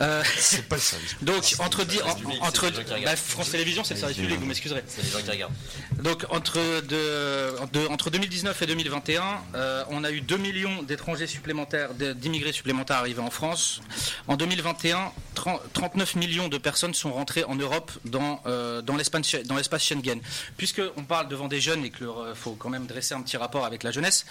Euh, 0.00 0.22
C'est 0.36 0.68
pas 0.68 0.74
le 0.76 0.80
service. 0.80 1.16
donc, 1.22 1.44
entre, 1.60 1.78
public, 1.84 2.02
en- 2.04 2.46
entre 2.46 2.60
c'est 2.66 2.70
les 2.70 2.76
gens 2.76 2.82
qui 2.82 2.90
regardent. 2.94 3.04
bah, 3.04 3.16
France 3.16 3.50
Télévisions, 3.50 3.84
c'est 3.84 3.94
le 3.94 4.00
service 4.00 4.16
public, 4.18 4.38
vous 4.40 4.46
m'excuserez. 4.46 4.82
C'est 4.88 5.02
les 5.02 5.10
gens 5.10 5.20
qui 5.22 5.30
regardent. 5.30 5.52
Donc, 6.00 6.24
entre, 6.30 6.56
de- 6.82 7.66
de- 7.72 7.86
entre 7.88 8.10
2019 8.10 8.60
et 8.62 8.66
2021, 8.66 9.40
euh, 9.54 9.84
on 9.90 10.02
a 10.04 10.10
eu 10.10 10.20
2 10.20 10.36
millions 10.36 10.82
d'étrangers 10.82 11.26
supplémentaires, 11.28 11.90
d'immigrés 11.94 12.52
supplémentaires 12.52 12.96
arrivés 12.98 13.22
en 13.22 13.30
France. 13.30 13.80
En 14.28 14.36
2021, 14.36 15.12
30 15.34 15.60
39 15.72 16.14
millions 16.16 16.48
de 16.48 16.58
personnes 16.58 16.94
sont 16.94 17.12
rentrées 17.12 17.44
en 17.44 17.54
Europe 17.54 17.90
dans, 18.04 18.40
euh, 18.46 18.80
dans 18.82 18.96
l'espace 18.96 19.22
Sche- 19.26 19.46
dans 19.46 19.56
l'espace 19.56 19.84
Schengen. 19.84 20.20
Puisqu'on 20.56 21.04
parle 21.04 21.28
devant 21.28 21.48
des 21.48 21.60
jeunes 21.60 21.84
et 21.84 21.90
qu'il 21.90 22.06
faut 22.34 22.52
quand 22.52 22.68
même 22.68 22.86
dresser 22.86 23.14
un 23.14 23.22
petit 23.22 23.36
rapport 23.36 23.64
avec 23.64 23.82
la 23.82 23.90
jeunesse, 23.92 24.24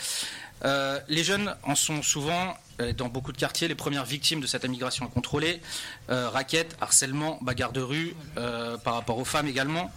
euh, 0.64 0.99
les 1.07 1.24
jeunes 1.24 1.55
en 1.64 1.76
sont 1.76 2.01
souvent 2.01 2.55
dans 2.93 3.07
beaucoup 3.09 3.32
de 3.32 3.38
quartiers, 3.38 3.67
les 3.67 3.75
premières 3.75 4.05
victimes 4.05 4.41
de 4.41 4.47
cette 4.47 4.63
immigration 4.63 5.05
incontrôlée, 5.05 5.61
euh, 6.09 6.29
raquettes, 6.29 6.75
harcèlement, 6.82 7.38
bagarre 7.41 7.71
de 7.71 7.82
rue, 7.82 8.15
euh, 8.38 8.77
par 8.77 8.93
rapport 8.95 9.17
aux 9.17 9.25
femmes 9.25 9.47
également. 9.47 9.91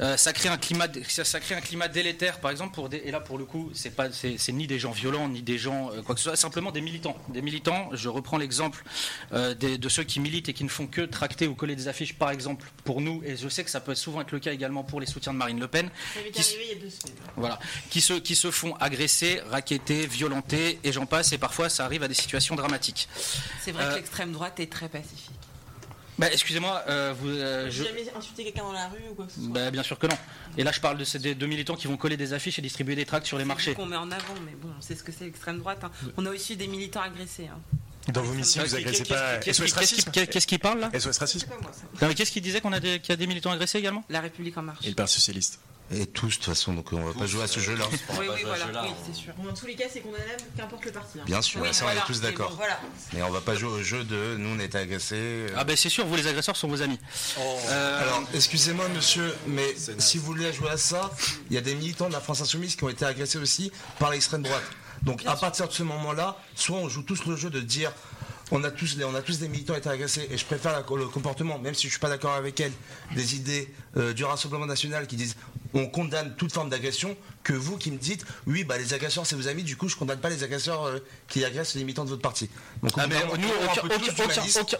Euh, 0.00 0.16
ça 0.16 0.32
crée 0.32 0.48
un 0.48 0.58
climat, 0.58 0.86
ça, 1.08 1.40
crée 1.40 1.54
un 1.54 1.60
climat 1.60 1.88
délétère, 1.88 2.40
par 2.40 2.50
exemple, 2.50 2.74
pour 2.74 2.88
des, 2.88 2.98
et 2.98 3.10
là 3.10 3.20
pour 3.20 3.38
le 3.38 3.44
coup, 3.44 3.70
c'est 3.74 3.90
pas, 3.94 4.12
c'est 4.12 4.36
c'est 4.38 4.52
ni 4.52 4.66
des 4.66 4.78
gens 4.78 4.92
violents, 4.92 5.28
ni 5.28 5.42
des 5.42 5.58
gens 5.58 5.90
euh, 5.92 6.02
quoi 6.02 6.14
que 6.14 6.20
ce 6.20 6.28
soit, 6.28 6.36
simplement 6.36 6.70
des 6.70 6.80
militants. 6.80 7.16
Des 7.28 7.42
militants. 7.42 7.88
Je 7.92 8.08
reprends 8.08 8.38
l'exemple 8.38 8.84
euh, 9.32 9.54
des- 9.54 9.78
de 9.78 9.88
ceux 9.88 10.04
qui 10.04 10.20
militent 10.20 10.48
et 10.48 10.52
qui 10.54 10.64
ne 10.64 10.68
font 10.68 10.86
que 10.86 11.00
tracter 11.02 11.46
ou 11.48 11.54
coller 11.54 11.74
des 11.76 11.88
affiches, 11.88 12.14
par 12.14 12.30
exemple, 12.30 12.66
pour 12.84 13.00
nous, 13.00 13.22
et 13.24 13.36
je 13.36 13.48
sais 13.48 13.64
que 13.64 13.70
ça 13.70 13.80
peut 13.80 13.94
souvent 13.94 14.20
être 14.20 14.32
le 14.32 14.38
cas 14.38 14.52
également 14.52 14.84
pour 14.84 15.00
les 15.00 15.06
soutiens 15.06 15.32
de 15.32 15.38
Marine 15.38 15.58
Le 15.60 15.68
Pen. 15.68 15.88
Ça 16.14 16.20
qui 16.30 16.40
arrivé 16.40 16.64
il 16.64 16.68
y 16.68 16.80
a 16.80 16.82
deux 16.84 16.90
semaines. 16.90 17.16
voilà, 17.36 17.58
qui 17.90 18.00
se, 18.00 18.14
qui 18.14 18.34
se 18.36 18.50
font 18.50 18.74
agresser, 18.76 19.40
raqueter, 19.50 20.06
violenter, 20.06 20.78
et 20.84 20.92
j'en 20.92 21.06
passe, 21.06 21.32
et 21.32 21.38
parfois 21.38 21.68
ça 21.68 21.84
arrive 21.84 22.02
à 22.02 22.08
des 22.08 22.14
situations 22.20 22.54
dramatiques. 22.56 23.08
C'est 23.62 23.72
vrai 23.72 23.84
Euh, 23.84 23.90
que 23.90 23.96
l'extrême 23.96 24.32
droite 24.32 24.58
est 24.60 24.70
très 24.70 24.88
pacifique. 24.88 25.30
Bah, 26.18 26.26
excusez-moi, 26.32 26.82
euh, 26.88 27.14
vous, 27.16 27.28
euh, 27.28 27.66
je- 27.70 27.82
J'ai 27.84 27.88
jamais 27.90 28.10
insulté 28.16 28.42
quelqu'un 28.42 28.64
dans 28.64 28.72
la 28.72 28.88
rue 28.88 28.98
ou 29.10 29.14
quoi 29.14 29.26
que 29.26 29.32
ce 29.32 29.40
soit. 29.40 29.50
bah, 29.50 29.70
bien 29.70 29.84
sûr 29.84 29.98
que 30.00 30.08
non. 30.08 30.18
Et 30.56 30.64
là, 30.64 30.72
je 30.72 30.80
parle 30.80 30.98
de 30.98 31.04
ces 31.04 31.20
deux 31.34 31.46
militants 31.46 31.76
qui 31.76 31.86
vont 31.86 31.96
coller 31.96 32.16
des 32.16 32.32
affiches 32.32 32.58
et 32.58 32.62
distribuer 32.62 32.96
des 32.96 33.06
tracts 33.06 33.26
sur 33.26 33.38
les 33.38 33.44
marchés. 33.44 33.74
qu'on 33.74 33.86
met 33.86 33.96
en 33.96 34.10
avant, 34.10 34.34
mais 34.44 34.52
bon, 34.60 34.70
c'est 34.80 34.96
ce 34.96 35.04
que 35.04 35.12
c'est 35.12 35.24
l'extrême 35.26 35.58
droite. 35.58 35.84
hein. 35.84 35.92
On 36.16 36.26
a 36.26 36.30
aussi 36.30 36.56
des 36.56 36.66
militants 36.66 37.02
agressés. 37.02 37.46
hein. 37.46 37.60
Dans 38.12 38.22
vos 38.22 38.32
meetings, 38.32 38.62
vous 38.62 38.74
agressez 38.74 39.04
pas 39.04 39.36
Qu'est-ce 39.36 39.58
SOS 39.62 39.66
qui- 39.66 39.72
qu'est-ce 39.72 39.74
Racisme 39.94 40.10
qui- 40.10 40.26
qu'est-ce 40.28 40.46
qui 40.46 40.58
parle 40.58 40.80
là? 40.80 40.90
SOS 40.92 41.18
Racisme 41.18 41.46
Qu'est-ce 42.16 42.32
qui 42.32 42.40
disait 42.40 42.60
qu'on 42.62 42.72
a 42.72 42.80
des, 42.80 42.98
qu'il 43.00 43.10
y 43.10 43.12
a 43.12 43.16
des 43.16 43.26
militants 43.28 43.50
agressés 43.52 43.78
également? 43.78 44.02
La 44.08 44.20
République 44.22 44.56
en 44.56 44.62
marche. 44.62 44.84
Et 44.84 44.88
le 44.88 44.94
Parti 44.96 45.14
Socialiste. 45.16 45.60
Et 45.90 46.04
tous, 46.06 46.26
de 46.28 46.34
toute 46.34 46.44
façon, 46.44 46.74
donc 46.74 46.92
on 46.92 47.02
va 47.02 47.14
pas 47.18 47.24
jouer 47.26 47.44
à 47.44 47.46
ce 47.46 47.60
jeu-là. 47.60 47.86
Oui, 47.90 48.26
oui, 48.34 48.42
voilà, 48.44 48.66
oui, 48.82 48.88
c'est 49.06 49.14
sûr. 49.14 49.32
Bon, 49.38 49.44
dans 49.44 49.54
tous 49.54 49.64
les 49.66 49.74
cas, 49.74 49.84
c'est 49.90 50.00
condamnable, 50.00 50.42
qu'importe 50.54 50.84
le 50.84 50.92
parti. 50.92 51.18
hein. 51.18 51.22
Bien 51.24 51.40
sûr, 51.40 51.62
Oui, 51.62 51.68
ça 51.72 51.84
voilà. 51.86 52.00
on 52.00 52.04
est 52.04 52.06
tous 52.06 52.20
d'accord. 52.20 52.50
bon, 52.50 52.56
voilà. 52.56 52.78
Mais 53.14 53.22
on 53.22 53.30
va 53.30 53.40
pas 53.40 53.54
jouer 53.54 53.70
au 53.70 53.82
jeu 53.82 54.04
de 54.04 54.36
nous 54.38 54.50
on 54.54 54.58
est 54.58 54.74
agressés. 54.74 55.14
euh. 55.16 55.48
Ah, 55.56 55.64
ben 55.64 55.74
c'est 55.76 55.88
sûr, 55.88 56.04
vous 56.06 56.14
les 56.16 56.26
agresseurs 56.26 56.56
sont 56.56 56.68
vos 56.68 56.82
amis. 56.82 56.98
Euh, 57.38 58.02
Alors, 58.02 58.22
excusez-moi, 58.34 58.86
monsieur, 58.94 59.34
mais 59.46 59.74
si 59.98 60.18
vous 60.18 60.26
voulez 60.26 60.52
jouer 60.52 60.68
à 60.70 60.76
ça, 60.76 61.10
il 61.50 61.54
y 61.54 61.58
a 61.58 61.62
des 61.62 61.74
militants 61.74 62.08
de 62.08 62.12
la 62.12 62.20
France 62.20 62.42
Insoumise 62.42 62.76
qui 62.76 62.84
ont 62.84 62.90
été 62.90 63.06
agressés 63.06 63.38
aussi 63.38 63.72
par 63.98 64.10
l'extrême 64.10 64.42
droite. 64.42 64.62
Donc, 65.02 65.24
à 65.24 65.36
partir 65.36 65.68
de 65.68 65.72
ce 65.72 65.84
moment-là, 65.84 66.36
soit 66.54 66.76
on 66.76 66.88
joue 66.90 67.02
tous 67.02 67.24
le 67.24 67.34
jeu 67.36 67.48
de 67.48 67.60
dire 67.60 67.92
on 68.50 68.64
a 68.64 68.70
tous, 68.70 68.96
on 69.04 69.14
a 69.14 69.22
tous 69.22 69.38
des 69.38 69.48
militants 69.48 69.72
qui 69.74 69.78
ont 69.78 69.80
été 69.80 69.88
agressés, 69.90 70.26
et 70.30 70.38
je 70.38 70.44
préfère 70.44 70.72
la- 70.72 70.84
le 70.96 71.06
comportement, 71.08 71.58
même 71.58 71.74
si 71.74 71.86
je 71.86 71.92
suis 71.92 72.00
pas 72.00 72.08
d'accord 72.08 72.34
avec 72.34 72.58
elle, 72.60 72.72
des 73.14 73.34
idées 73.36 73.72
euh, 73.96 74.12
du 74.12 74.24
Rassemblement 74.24 74.66
National 74.66 75.06
qui 75.06 75.16
disent 75.16 75.36
on 75.74 75.86
condamne 75.86 76.34
toute 76.36 76.52
forme 76.52 76.70
d'agression, 76.70 77.14
que 77.42 77.52
vous 77.52 77.76
qui 77.76 77.90
me 77.90 77.98
dites 77.98 78.24
oui, 78.46 78.64
bah 78.64 78.78
les 78.78 78.94
agresseurs 78.94 79.26
c'est 79.26 79.36
vos 79.36 79.48
amis, 79.48 79.62
du 79.64 79.76
coup 79.76 79.88
je 79.88 79.96
condamne 79.96 80.18
pas 80.20 80.30
les 80.30 80.42
agresseurs 80.42 80.84
euh, 80.86 80.98
qui 81.28 81.44
agressent 81.44 81.74
les 81.74 81.84
militants 81.84 82.04
de 82.04 82.10
votre 82.10 82.22
parti. 82.22 82.48
Donc, 82.82 82.92
Ah, 82.96 83.06
mais 83.06 83.16
nous, 83.38 83.48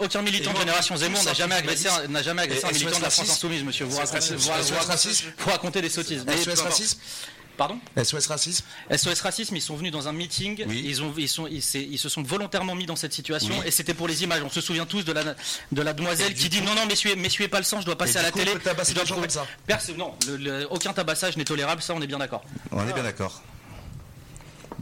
aucun, 0.01 0.23
militant 0.23 0.53
de 0.53 0.59
Génération 0.59 0.97
Zemmour 0.97 1.23
n'a 1.25 1.35
jamais 1.35 1.55
agressé, 1.57 1.89
n'a 2.09 2.23
jamais 2.23 2.43
agressé 2.43 2.65
un 2.65 2.69
militant 2.73 2.99
de 2.99 3.03
la 3.03 3.11
France 3.11 3.31
Insoumise, 3.31 3.65
monsieur. 3.65 3.85
Vous 5.39 5.51
racontez 5.51 5.83
des 5.83 5.91
sottises. 5.91 6.25
Pardon 7.59 7.79
SOS 8.03 8.29
Racisme 8.29 8.65
SOS 8.97 9.21
Racisme, 9.21 9.57
ils 9.57 9.61
sont 9.61 9.75
venus 9.77 9.91
dans 9.93 10.07
un 10.09 10.13
meeting, 10.13 10.65
ils, 10.71 11.03
ont, 11.03 11.13
ils, 11.19 11.29
sont, 11.29 11.47
ils, 11.49 11.61
s'est- 11.61 11.83
ils 11.91 11.99
se 11.99 12.09
sont 12.09 12.23
volontairement 12.23 12.75
mis 12.77 12.87
dans 12.87 12.97
cette 12.97 13.13
situation 13.13 13.53
Oui. 13.59 13.67
et 13.67 13.71
c'était 13.73 13.95
pour 13.95 14.07
les 14.09 14.23
images. 14.23 14.43
On 14.45 14.49
se 14.49 14.61
souvient 14.61 14.87
tous 14.87 15.05
de 15.05 15.13
la, 15.13 15.35
de 15.73 15.83
la 15.83 15.93
demoiselle 15.93 16.33
qui 16.35 16.49
dit 16.49 16.61
coup- 16.61 16.65
non, 16.67 16.75
non, 16.77 16.87
m'essuyez 16.87 17.17
m'essuyez 17.17 17.49
pas 17.49 17.59
le 17.59 17.65
sang, 17.65 17.81
je 17.81 17.87
dois 17.87 17.99
passer 17.99 18.15
Et 18.15 18.19
à 18.21 18.23
la 18.23 18.31
coup, 18.31 18.39
télé. 18.39 18.53
je 18.53 18.95
dois 18.95 19.29
ça 19.29 19.45
Perso- 19.67 19.95
non, 19.97 20.15
le- 20.29 20.37
le- 20.37 20.73
aucun 20.73 20.93
tabassage 20.93 21.37
n'est 21.37 21.45
tolérable, 21.45 21.83
ça 21.83 21.95
on 21.95 22.01
est 22.01 22.07
bien 22.07 22.19
d'accord. 22.19 22.45
On 22.71 22.89
est 22.89 22.93
bien 22.93 23.03
d'accord. 23.03 23.43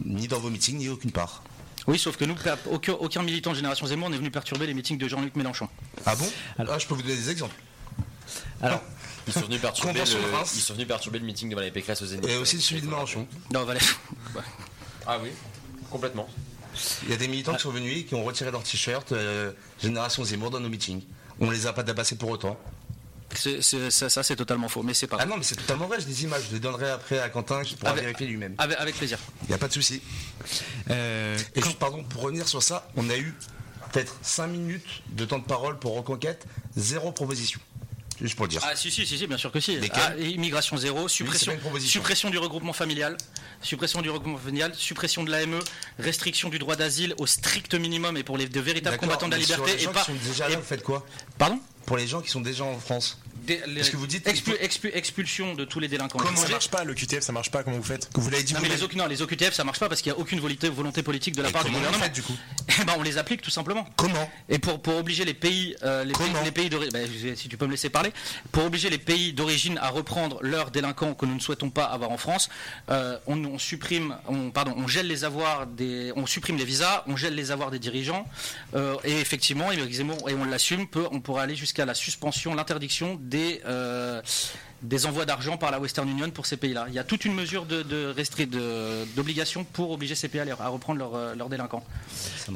Ni 0.04 0.28
dans 0.28 0.38
vos 0.38 0.50
meetings, 0.50 0.76
ni 0.76 0.88
aucune 0.90 1.10
part. 1.12 1.42
Oui, 1.86 1.98
sauf 1.98 2.16
que 2.18 2.24
nous, 2.26 2.36
aucun, 2.70 2.92
aucun 2.94 3.22
militant 3.22 3.52
de 3.52 3.56
Génération 3.56 3.86
Zemmour 3.86 4.10
n'est 4.10 4.18
venu 4.18 4.30
perturber 4.30 4.66
les 4.66 4.74
meetings 4.74 4.98
de 4.98 5.08
Jean-Luc 5.08 5.34
Mélenchon. 5.36 5.68
Ah 6.04 6.14
bon? 6.16 6.28
Ah, 6.58 6.78
je 6.78 6.86
peux 6.86 6.94
vous 6.94 7.02
donner 7.02 7.16
des 7.16 7.30
exemples. 7.30 7.54
Alors, 8.60 8.82
Ils 9.26 9.32
sont 9.32 9.40
venus 9.40 9.60
perturber, 9.60 9.92
le, 9.98 10.04
ils 10.04 10.60
sont 10.60 10.74
venus 10.74 10.86
perturber 10.88 11.18
le 11.18 11.24
meeting 11.24 11.48
de 11.50 11.54
Valérie 11.54 11.72
Pécresse 11.72 12.00
au 12.02 12.06
Zénith. 12.06 12.28
Et 12.28 12.36
aussi 12.36 12.60
celui 12.60 12.80
de 12.80 12.86
Mélenchon. 12.86 13.26
Non, 13.52 13.64
Valère. 13.64 13.82
Ah 15.06 15.18
oui, 15.22 15.30
complètement. 15.90 16.28
Il 17.04 17.10
y 17.10 17.12
a 17.12 17.16
des 17.16 17.26
militants 17.28 17.54
qui 17.54 17.62
sont 17.62 17.70
venus 17.70 17.98
et 17.98 18.04
qui 18.04 18.14
ont 18.14 18.24
retiré 18.24 18.50
leur 18.50 18.62
t-shirt 18.62 19.10
euh, 19.12 19.52
Génération 19.82 20.22
Zemmour 20.24 20.50
dans 20.50 20.60
nos 20.60 20.68
meetings. 20.68 21.02
On 21.40 21.50
les 21.50 21.66
a 21.66 21.72
pas 21.72 21.82
tabassés 21.82 22.16
pour 22.16 22.30
autant. 22.30 22.58
Ça, 23.34 24.08
ça, 24.08 24.22
c'est 24.22 24.36
totalement 24.36 24.68
faux, 24.68 24.82
mais 24.82 24.94
c'est 24.94 25.06
pas 25.08 25.16
Ah 25.20 25.26
non, 25.26 25.36
mais 25.36 25.42
c'est 25.42 25.56
totalement 25.56 25.86
vrai, 25.86 25.98
j'ai 26.00 26.06
des 26.06 26.22
images. 26.24 26.44
Je 26.48 26.54
les 26.54 26.60
donnerai 26.60 26.90
après 26.90 27.18
à 27.18 27.28
Quentin 27.28 27.62
qui 27.64 27.74
pourra 27.76 27.90
Avec- 27.92 28.04
vérifier 28.04 28.26
lui-même. 28.26 28.54
Avec, 28.58 28.78
avec 28.78 28.94
plaisir. 28.96 29.18
Il 29.42 29.48
n'y 29.48 29.54
a 29.54 29.58
pas 29.58 29.68
de 29.68 29.72
souci. 29.72 30.00
euh, 30.90 31.36
Et 31.54 31.62
juste, 31.62 31.78
pardon, 31.78 32.04
pour 32.04 32.22
revenir 32.22 32.46
sur 32.48 32.62
ça, 32.62 32.88
on 32.96 33.10
a 33.10 33.16
eu 33.16 33.34
peut-être 33.92 34.16
5 34.22 34.46
minutes 34.46 35.02
de 35.10 35.24
temps 35.24 35.38
de 35.38 35.44
parole 35.44 35.78
pour 35.78 35.96
Reconquête, 35.96 36.46
zéro 36.76 37.10
proposition. 37.12 37.60
Juste 38.20 38.34
pour 38.36 38.46
le 38.46 38.50
dire. 38.50 38.60
Ah 38.64 38.74
si 38.74 38.90
si 38.90 39.06
si, 39.06 39.18
si, 39.18 39.26
bien 39.26 39.36
sûr 39.36 39.52
que 39.52 39.60
si. 39.60 39.78
Ah, 39.92 40.16
immigration 40.16 40.76
zéro, 40.76 41.08
suppression, 41.08 41.52
suppression 41.80 42.30
du 42.30 42.38
regroupement 42.38 42.72
familial, 42.72 43.16
suppression 43.62 44.00
du 44.02 44.08
regroupement 44.10 44.38
familial, 44.38 44.74
suppression 44.74 45.22
de 45.24 45.30
l'AME, 45.30 45.58
restriction 45.98 46.48
du 46.48 46.58
droit 46.58 46.76
d'asile 46.76 47.14
au 47.18 47.26
strict 47.26 47.74
minimum 47.74 48.16
et 48.16 48.22
pour 48.22 48.38
les 48.38 48.48
de 48.48 48.60
véritables 48.60 48.96
combattants 48.96 49.26
de 49.26 49.32
la 49.32 49.38
mais 49.38 49.44
sur 49.44 49.56
liberté 49.56 49.76
les 49.76 49.82
et 49.82 49.84
gens 49.84 49.92
pas. 49.92 50.00
qui 50.00 50.06
sont 50.12 50.28
déjà 50.28 50.48
et- 50.48 50.52
là, 50.52 50.58
vous 50.58 50.64
faites 50.64 50.82
quoi? 50.82 51.06
Pardon? 51.38 51.60
Pour 51.84 51.96
les 51.96 52.06
gens 52.06 52.20
qui 52.20 52.30
sont 52.30 52.40
déjà 52.40 52.64
en 52.64 52.78
France. 52.78 53.18
Des- 53.46 53.60
les- 53.66 53.74
Parce 53.76 53.90
que 53.90 53.96
vous 53.96 54.06
dites- 54.06 54.26
expu- 54.26 54.56
expu- 54.60 54.90
expulsion 54.94 55.54
de 55.54 55.64
tous 55.64 55.80
les 55.80 55.88
délinquants? 55.88 56.18
Comment 56.18 56.36
ça 56.36 56.48
marche 56.48 56.68
pas 56.68 56.84
Le 56.84 56.94
QTF, 56.94 57.22
ça 57.22 57.32
marche 57.32 57.50
pas 57.50 57.62
Comment 57.62 57.76
vous 57.76 57.82
faites? 57.82 58.08
Vous 58.14 58.28
l'avez 58.30 58.42
dit 58.42 58.54
Non, 58.54 58.60
mais 58.62 58.68
les, 58.68 58.96
non, 58.96 59.06
les 59.06 59.22
OQTF 59.22 59.54
ça 59.54 59.64
marche 59.64 59.78
pas 59.78 59.88
parce 59.88 60.02
qu'il 60.02 60.12
n'y 60.12 60.18
a 60.18 60.20
aucune 60.20 60.40
volonté, 60.40 61.02
politique 61.02 61.36
de 61.36 61.42
la 61.42 61.48
Et 61.48 61.52
part 61.52 61.64
du 61.64 61.70
gouvernement. 61.70 62.04
du 62.12 62.22
coup? 62.22 62.34
Eh 62.78 62.84
ben, 62.84 62.94
on 62.98 63.02
les 63.02 63.16
applique 63.16 63.40
tout 63.40 63.50
simplement. 63.50 63.86
Comment? 63.96 64.28
Et 64.50 64.58
pour, 64.58 64.82
pour 64.82 64.96
obliger 64.96 65.24
les 65.24 65.32
pays, 65.32 65.74
euh, 65.82 66.04
les 66.04 66.12
pays, 66.12 66.28
les 66.44 66.50
pays 66.50 66.90
ben, 66.92 67.08
si 67.36 67.48
tu 67.48 67.56
peux 67.56 67.64
me 67.66 67.70
laisser 67.70 67.88
parler, 67.88 68.12
pour 68.52 68.64
obliger 68.64 68.90
les 68.90 68.98
pays 68.98 69.32
d'origine 69.32 69.78
à 69.78 69.88
reprendre 69.88 70.38
leurs 70.42 70.70
délinquants 70.70 71.14
que 71.14 71.24
nous 71.24 71.34
ne 71.36 71.40
souhaitons 71.40 71.70
pas 71.70 71.84
avoir 71.84 72.10
en 72.10 72.18
France, 72.18 72.50
euh, 72.90 73.16
on, 73.26 73.42
on 73.44 73.58
supprime, 73.58 74.16
on, 74.26 74.50
pardon, 74.50 74.74
on 74.76 74.86
gèle 74.88 75.06
les 75.06 75.24
avoirs 75.24 75.66
des, 75.66 76.12
on 76.16 76.26
supprime 76.26 76.56
les 76.58 76.64
visas, 76.66 77.04
on 77.06 77.16
gèle 77.16 77.34
les 77.34 77.50
avoirs 77.50 77.70
des 77.70 77.78
dirigeants, 77.78 78.26
euh, 78.74 78.96
et 79.04 79.20
effectivement, 79.20 79.72
et 79.72 79.78
on 80.34 80.44
l'assume, 80.44 80.86
on 81.12 81.20
pourra 81.20 81.42
aller 81.42 81.56
jusqu'à 81.56 81.86
la 81.86 81.94
suspension, 81.94 82.54
l'interdiction 82.54 83.16
des 83.22 83.35
euh, 83.66 84.20
des 84.82 85.06
envois 85.06 85.24
d'argent 85.24 85.56
par 85.56 85.70
la 85.70 85.80
Western 85.80 86.08
Union 86.08 86.30
pour 86.30 86.44
ces 86.46 86.56
pays-là. 86.56 86.84
Il 86.88 86.94
y 86.94 86.98
a 86.98 87.04
toute 87.04 87.24
une 87.24 87.34
mesure 87.34 87.64
de, 87.64 87.82
de 87.82 88.12
de- 88.46 89.04
d'obligation 89.16 89.64
pour 89.64 89.90
obliger 89.90 90.14
ces 90.14 90.28
pays 90.28 90.40
à, 90.40 90.44
les- 90.44 90.52
à 90.52 90.68
reprendre 90.68 90.98
leurs 90.98 91.14
euh, 91.14 91.34
délinquants. 91.48 91.84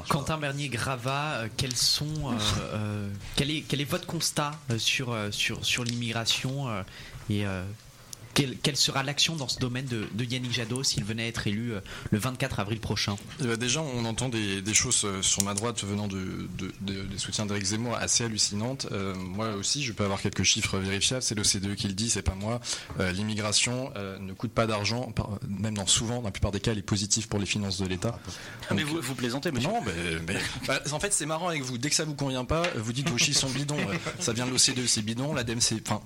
Quentin 0.09 0.37
Bernier 0.39 0.69
Grava, 0.69 1.33
euh, 1.41 1.49
quels 1.57 1.77
sont, 1.77 2.05
euh, 2.31 2.35
euh, 2.75 3.09
quel, 3.37 3.51
est, 3.51 3.63
quel 3.67 3.81
est 3.81 3.85
votre 3.91 4.07
constat 4.07 4.53
sur, 4.79 5.15
sur, 5.31 5.65
sur 5.65 5.83
l'immigration 5.85 6.69
euh, 6.69 6.83
et 7.31 7.47
euh, 7.47 7.63
quelle, 8.35 8.57
quelle 8.59 8.77
sera 8.77 9.03
l'action 9.03 9.37
dans 9.37 9.49
ce 9.49 9.59
domaine 9.59 9.87
de, 9.87 10.07
de 10.13 10.25
Yannick 10.25 10.53
Jadot 10.53 10.83
s'il 10.85 11.05
venait 11.05 11.25
à 11.25 11.27
être 11.27 11.47
élu 11.47 11.73
euh, 11.73 11.81
le 12.11 12.19
24 12.19 12.61
avril 12.61 12.81
prochain? 12.81 13.17
Eh 13.41 13.45
ben, 13.47 13.57
déjà, 13.57 13.81
on 13.83 14.05
entend 14.05 14.29
des, 14.29 14.63
des 14.63 14.75
choses 14.75 15.03
euh, 15.05 15.23
sur 15.23 15.43
ma 15.43 15.55
droite 15.55 15.83
venant 15.85 16.07
de, 16.09 16.49
de- 16.59 16.73
de- 16.81 17.03
des 17.03 17.19
soutiens 17.19 17.47
d'Éric 17.47 17.65
Zemmour 17.65 17.97
assez 17.97 18.25
hallucinantes. 18.25 18.87
Euh, 18.93 19.15
moi 19.15 19.51
aussi, 19.55 19.83
je 19.83 19.93
peux 19.93 20.05
avoir 20.05 20.21
quelques 20.21 20.43
chiffres 20.45 20.79
vérifiables. 20.79 21.23
C'est 21.23 21.35
l'OCDE 21.35 21.75
qui 21.75 21.89
le 21.89 21.95
dit, 21.95 22.11
c'est 22.11 22.23
pas 22.23 22.35
moi. 22.35 22.61
Euh, 23.01 23.13
L'immigration 23.13 23.93
euh, 23.97 24.19
ne 24.19 24.33
coûte 24.33 24.53
pas 24.53 24.67
d'argent, 24.67 25.13
même 25.49 25.77
dans 25.77 25.87
souvent, 25.87 26.17
dans 26.19 26.23
la 26.25 26.31
plupart 26.31 26.53
des 26.53 26.61
cas, 26.61 26.73
elle 26.73 26.79
est 26.79 26.83
positive 26.83 27.29
pour 27.29 27.39
les 27.41 27.47
finances 27.47 27.79
de 27.79 27.87
l'État. 27.87 28.19
Ah, 28.69 28.75
mais 28.75 28.83
vous, 28.85 29.01
vous 29.01 29.15
plaisantez, 29.15 29.51
monsieur. 29.53 29.69
Non, 29.69 29.81
mais, 29.85 29.93
mais- 30.35 30.41
bah, 30.67 30.81
en 30.93 31.01
fait, 31.01 31.13
c'est 31.13 31.27
marrant 31.27 31.49
avec 31.49 31.63
vous. 31.63 31.79
Dès 31.79 31.91
que 31.91 31.97
ça 31.97 32.05
vous 32.05 32.15
convient 32.15 32.45
pas, 32.45 32.63
vous 32.77 32.93
dites 32.93 33.09
vos 33.09 33.19
chiffres 33.19 33.41
sont 33.41 33.51
bidons. 33.51 33.77
Ça 34.21 34.33
vient 34.33 34.47
de 34.47 34.51
l'OCDE, 34.51 34.87
c'est 34.87 35.03
bidon. 35.03 35.33
L'ADEME, 35.35 35.61
c'est. 35.61 35.81
Enfin, 35.89 36.01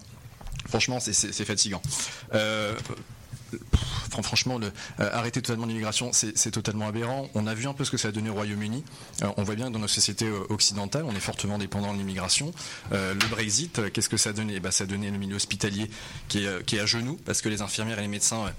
franchement, 0.68 1.00
c'est- 1.00 1.44
fatigant. 1.44 1.82
Euh, 2.34 2.74
Fran- 4.10 4.22
Franchement, 4.22 4.58
euh, 4.60 4.70
arrêter 5.12 5.40
totalement 5.40 5.66
l'immigration, 5.66 6.10
c'est 6.12 6.50
totalement 6.50 6.88
aberrant. 6.88 7.28
On 7.34 7.46
a 7.46 7.54
vu 7.54 7.66
un 7.68 7.72
peu 7.72 7.84
ce 7.84 7.90
que 7.92 7.96
ça 7.96 8.08
a 8.08 8.10
donné 8.12 8.28
au 8.30 8.34
Royaume-Uni. 8.34 8.82
Euh, 9.22 9.28
on 9.36 9.44
voit 9.44 9.54
bien 9.54 9.68
que 9.68 9.72
dans 9.72 9.78
nos 9.78 9.86
sociétés 9.88 10.28
occidentales, 10.48 11.04
on 11.04 11.14
est 11.14 11.20
fortement 11.20 11.56
dépendant 11.58 11.92
de 11.92 11.98
l'immigration. 11.98 12.52
Le 12.90 13.28
Brexit, 13.28 13.92
qu'est-ce 13.92 14.08
que 14.08 14.16
ça 14.16 14.30
a 14.30 14.32
donné? 14.32 14.54
Eh 14.56 14.60
ben, 14.60 14.70
Ça 14.72 14.84
a 14.84 14.86
donné 14.88 15.08
le 15.10 15.18
milieu 15.18 15.36
hospitalier 15.36 15.88
qui 16.28 16.44
est 16.46 16.78
à 16.80 16.86
genoux 16.86 17.18
parce 17.24 17.42
que 17.42 17.48
les 17.48 17.60
infirmières 17.62 17.98
et 17.98 18.02
les 18.02 18.08
médecins. 18.08 18.52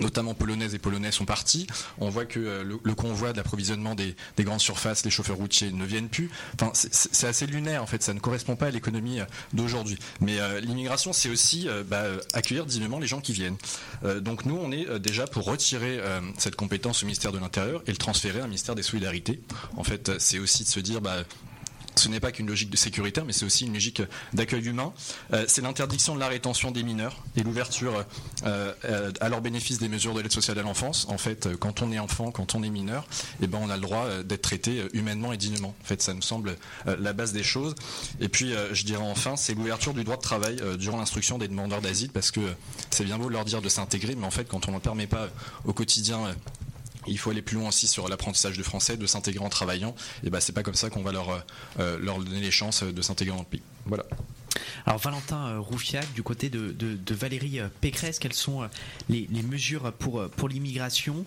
Notamment 0.00 0.34
polonaises 0.34 0.74
et 0.74 0.78
polonais 0.78 1.12
sont 1.12 1.24
partis. 1.24 1.66
On 1.98 2.08
voit 2.08 2.24
que 2.24 2.40
euh, 2.40 2.64
le, 2.82 2.94
convoi 2.94 3.32
de 3.32 3.36
l'approvisionnement 3.36 3.94
des, 3.94 4.14
des 4.36 4.44
grandes 4.44 4.60
surfaces, 4.60 5.04
les 5.04 5.10
chauffeurs 5.10 5.36
routiers 5.36 5.72
ne 5.72 5.84
viennent 5.84 6.08
plus. 6.08 6.30
Enfin, 6.54 6.70
c'est- 6.74 7.26
assez 7.30 7.46
lunaire 7.46 7.82
en 7.82 7.86
fait, 7.86 8.02
ça 8.02 8.12
ne 8.14 8.18
correspond 8.18 8.56
pas 8.56 8.66
à 8.66 8.70
l'économie 8.70 9.20
euh, 9.20 9.24
d'aujourd'hui. 9.52 9.98
Mais 10.20 10.40
euh, 10.40 10.60
l'immigration, 10.60 11.12
c'est 11.12 11.28
aussi 11.28 11.68
bah, 11.88 12.04
accueillir 12.32 12.66
dignement 12.66 12.98
les 12.98 13.06
gens 13.06 13.20
qui 13.20 13.32
viennent. 13.32 13.56
Donc 14.20 14.44
nous, 14.46 14.56
on 14.56 14.72
est 14.72 14.98
déjà 14.98 15.26
pour 15.26 15.44
retirer 15.44 16.00
cette 16.38 16.56
compétence 16.56 17.02
au 17.02 17.06
ministère 17.06 17.32
de 17.32 17.38
l'Intérieur 17.38 17.82
et 17.86 17.90
le 17.90 17.96
transférer 17.96 18.40
à 18.40 18.44
un 18.44 18.46
ministère 18.46 18.74
des 18.74 18.82
Solidarités. 18.82 19.40
En 19.76 19.84
fait, 19.84 20.18
c'est 20.18 20.38
aussi 20.38 20.64
de 20.64 20.68
se 20.68 20.80
dire, 20.80 21.00
bah, 21.00 21.22
ce 22.00 22.08
n'est 22.08 22.20
pas 22.20 22.32
qu'une 22.32 22.46
logique 22.46 22.70
de 22.70 22.76
sécuritaire, 22.76 23.24
mais 23.24 23.32
c'est 23.32 23.44
aussi 23.44 23.66
une 23.66 23.74
logique 23.74 24.02
d'accueil 24.32 24.66
humain. 24.66 24.92
Euh, 25.32 25.44
c'est 25.46 25.60
l'interdiction 25.60 26.14
de 26.14 26.20
la 26.20 26.28
rétention 26.28 26.70
des 26.70 26.82
mineurs 26.82 27.22
et 27.36 27.42
l'ouverture 27.42 28.04
euh, 28.44 28.72
euh, 28.84 29.12
à 29.20 29.28
leur 29.28 29.40
bénéfice 29.40 29.78
des 29.78 29.88
mesures 29.88 30.14
de 30.14 30.20
l'aide 30.20 30.32
sociale 30.32 30.58
à 30.58 30.62
l'enfance. 30.62 31.06
En 31.08 31.18
fait, 31.18 31.48
quand 31.58 31.82
on 31.82 31.92
est 31.92 31.98
enfant, 31.98 32.30
quand 32.30 32.54
on 32.54 32.62
est 32.62 32.70
mineur, 32.70 33.06
eh 33.42 33.46
ben, 33.46 33.58
on 33.62 33.70
a 33.70 33.76
le 33.76 33.82
droit 33.82 34.22
d'être 34.24 34.42
traité 34.42 34.84
humainement 34.94 35.32
et 35.32 35.36
dignement. 35.36 35.74
En 35.82 35.84
fait, 35.84 36.00
ça 36.02 36.14
nous 36.14 36.22
semble 36.22 36.56
la 36.86 37.12
base 37.12 37.32
des 37.32 37.42
choses. 37.42 37.74
Et 38.20 38.28
puis, 38.28 38.54
je 38.72 38.84
dirais 38.84 39.02
enfin, 39.02 39.36
c'est 39.36 39.54
l'ouverture 39.54 39.94
du 39.94 40.04
droit 40.04 40.16
de 40.16 40.22
travail 40.22 40.60
durant 40.78 40.98
l'instruction 40.98 41.38
des 41.38 41.48
demandeurs 41.48 41.80
d'asile, 41.80 42.10
parce 42.10 42.30
que 42.30 42.40
c'est 42.90 43.04
bien 43.04 43.18
beau 43.18 43.28
de 43.28 43.34
leur 43.34 43.44
dire 43.44 43.60
de 43.60 43.68
s'intégrer, 43.68 44.14
mais 44.14 44.26
en 44.26 44.30
fait, 44.30 44.48
quand 44.48 44.68
on 44.68 44.72
n'en 44.72 44.80
permet 44.80 45.06
pas 45.06 45.28
au 45.64 45.72
quotidien 45.72 46.34
il 47.06 47.18
faut 47.18 47.30
aller 47.30 47.42
plus 47.42 47.56
loin 47.56 47.68
aussi 47.68 47.86
sur 47.86 48.08
l'apprentissage 48.08 48.56
du 48.56 48.62
français, 48.62 48.96
de 48.96 49.06
s'intégrer 49.06 49.44
en 49.44 49.48
travaillant. 49.48 49.94
Et 50.24 50.30
ben 50.30 50.40
c'est 50.40 50.52
pas 50.52 50.62
comme 50.62 50.74
ça 50.74 50.90
qu'on 50.90 51.02
va 51.02 51.12
leur, 51.12 51.44
euh, 51.78 51.98
leur 52.00 52.18
donner 52.18 52.40
les 52.40 52.50
chances 52.50 52.82
de 52.82 53.02
s'intégrer 53.02 53.34
dans 53.34 53.42
le 53.42 53.48
pays. 53.48 53.62
Voilà. 53.86 54.04
Alors 54.86 54.98
Valentin 54.98 55.46
euh, 55.46 55.60
Roufiac, 55.60 56.12
du 56.14 56.22
côté 56.22 56.48
de, 56.48 56.72
de- 56.72 56.96
de 56.96 57.14
Valérie 57.14 57.60
euh, 57.60 57.68
Pécresse, 57.80 58.18
quelles 58.18 58.32
sont 58.32 58.62
euh, 58.62 58.66
les, 59.08 59.28
les 59.30 59.42
mesures 59.42 59.92
pour, 59.92 60.28
pour 60.30 60.48
l'immigration 60.48 61.24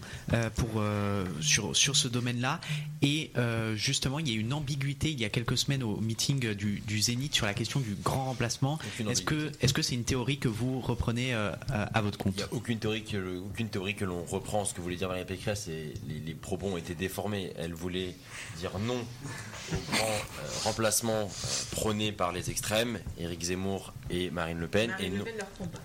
pour, 0.55 0.81
sur, 1.41 1.75
sur 1.75 1.95
ce 1.95 2.07
domaine-là? 2.07 2.59
Et 3.01 3.31
justement, 3.75 4.19
il 4.19 4.29
y 4.29 4.31
a 4.31 4.35
eu 4.35 4.39
une 4.39 4.53
ambiguïté 4.53 5.11
il 5.11 5.19
y 5.19 5.25
a 5.25 5.29
quelques 5.29 5.57
semaines 5.57 5.83
au 5.83 5.97
meeting 5.97 6.53
du, 6.53 6.79
du 6.79 6.99
Zénith 7.01 7.33
sur 7.35 7.45
la 7.45 7.53
question 7.53 7.79
du 7.79 7.95
grand 7.95 8.25
remplacement. 8.25 8.79
Est-ce 9.09 9.21
que 9.21 9.35
ambiguïté. 9.35 9.65
est-ce 9.65 9.73
que 9.73 9.81
c'est 9.81 9.95
une 9.95 10.03
théorie 10.03 10.37
que 10.37 10.47
vous 10.47 10.79
reprenez 10.79 11.33
à, 11.33 11.57
à 11.69 12.01
votre 12.01 12.17
compte? 12.17 12.33
Il 12.35 12.37
n'y 12.37 12.43
a 12.43 12.53
aucune 12.53 12.79
théorie 12.79 13.03
que, 13.03 13.39
aucune 13.39 13.69
théorie 13.69 13.95
que 13.95 14.05
l'on 14.05 14.23
reprend. 14.23 14.65
Ce 14.65 14.73
que 14.73 14.81
voulait 14.81 14.95
dire 14.95 15.09
Valérie 15.09 15.27
Pécresse, 15.27 15.67
et 15.67 15.93
les, 16.07 16.19
les 16.19 16.33
propos 16.33 16.67
ont 16.67 16.77
été 16.77 16.95
déformés. 16.95 17.51
Elle 17.57 17.73
voulait 17.73 18.15
dire 18.59 18.71
non 18.79 18.99
au 19.71 19.91
grand 19.91 20.19
remplacement 20.63 21.29
prôné 21.71 22.11
par 22.11 22.31
les 22.31 22.49
extrêmes, 22.49 22.99
Éric 23.19 23.43
Zemmour 23.43 23.93
et 24.09 24.29
Marine 24.31 24.59
Le 24.59 24.67
Pen. 24.67 24.89
Marine 24.91 25.13
et 25.13 25.17
Le 25.17 25.23
Pen 25.23 25.37
leur 25.37 25.47
prend 25.47 25.65
pas. 25.67 25.79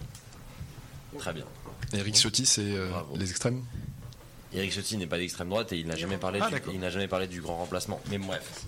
Très 1.19 1.33
bien. 1.33 1.45
Eric 1.95 2.15
Ciotti, 2.17 2.45
c'est 2.47 2.61
euh, 2.63 2.91
les 3.17 3.31
extrêmes? 3.31 3.65
Éric 4.53 4.73
Ciotti 4.73 4.97
n'est 4.97 5.07
pas 5.07 5.19
d'extrême 5.19 5.49
droite 5.49 5.73
et 5.73 5.79
il 5.79 5.87
n'a 5.87 5.97
jamais 5.97 6.17
parlé 6.17 6.39
Ah, 6.43 6.47
du, 6.47 6.53
d'accord. 6.53 6.73
il 6.75 6.81
n'a 6.81 6.91
jamais 6.91 7.09
parlé 7.09 7.27
du 7.27 7.41
grand 7.41 7.57
remplacement. 7.59 8.01
Mais 8.11 8.19
bref. 8.19 8.65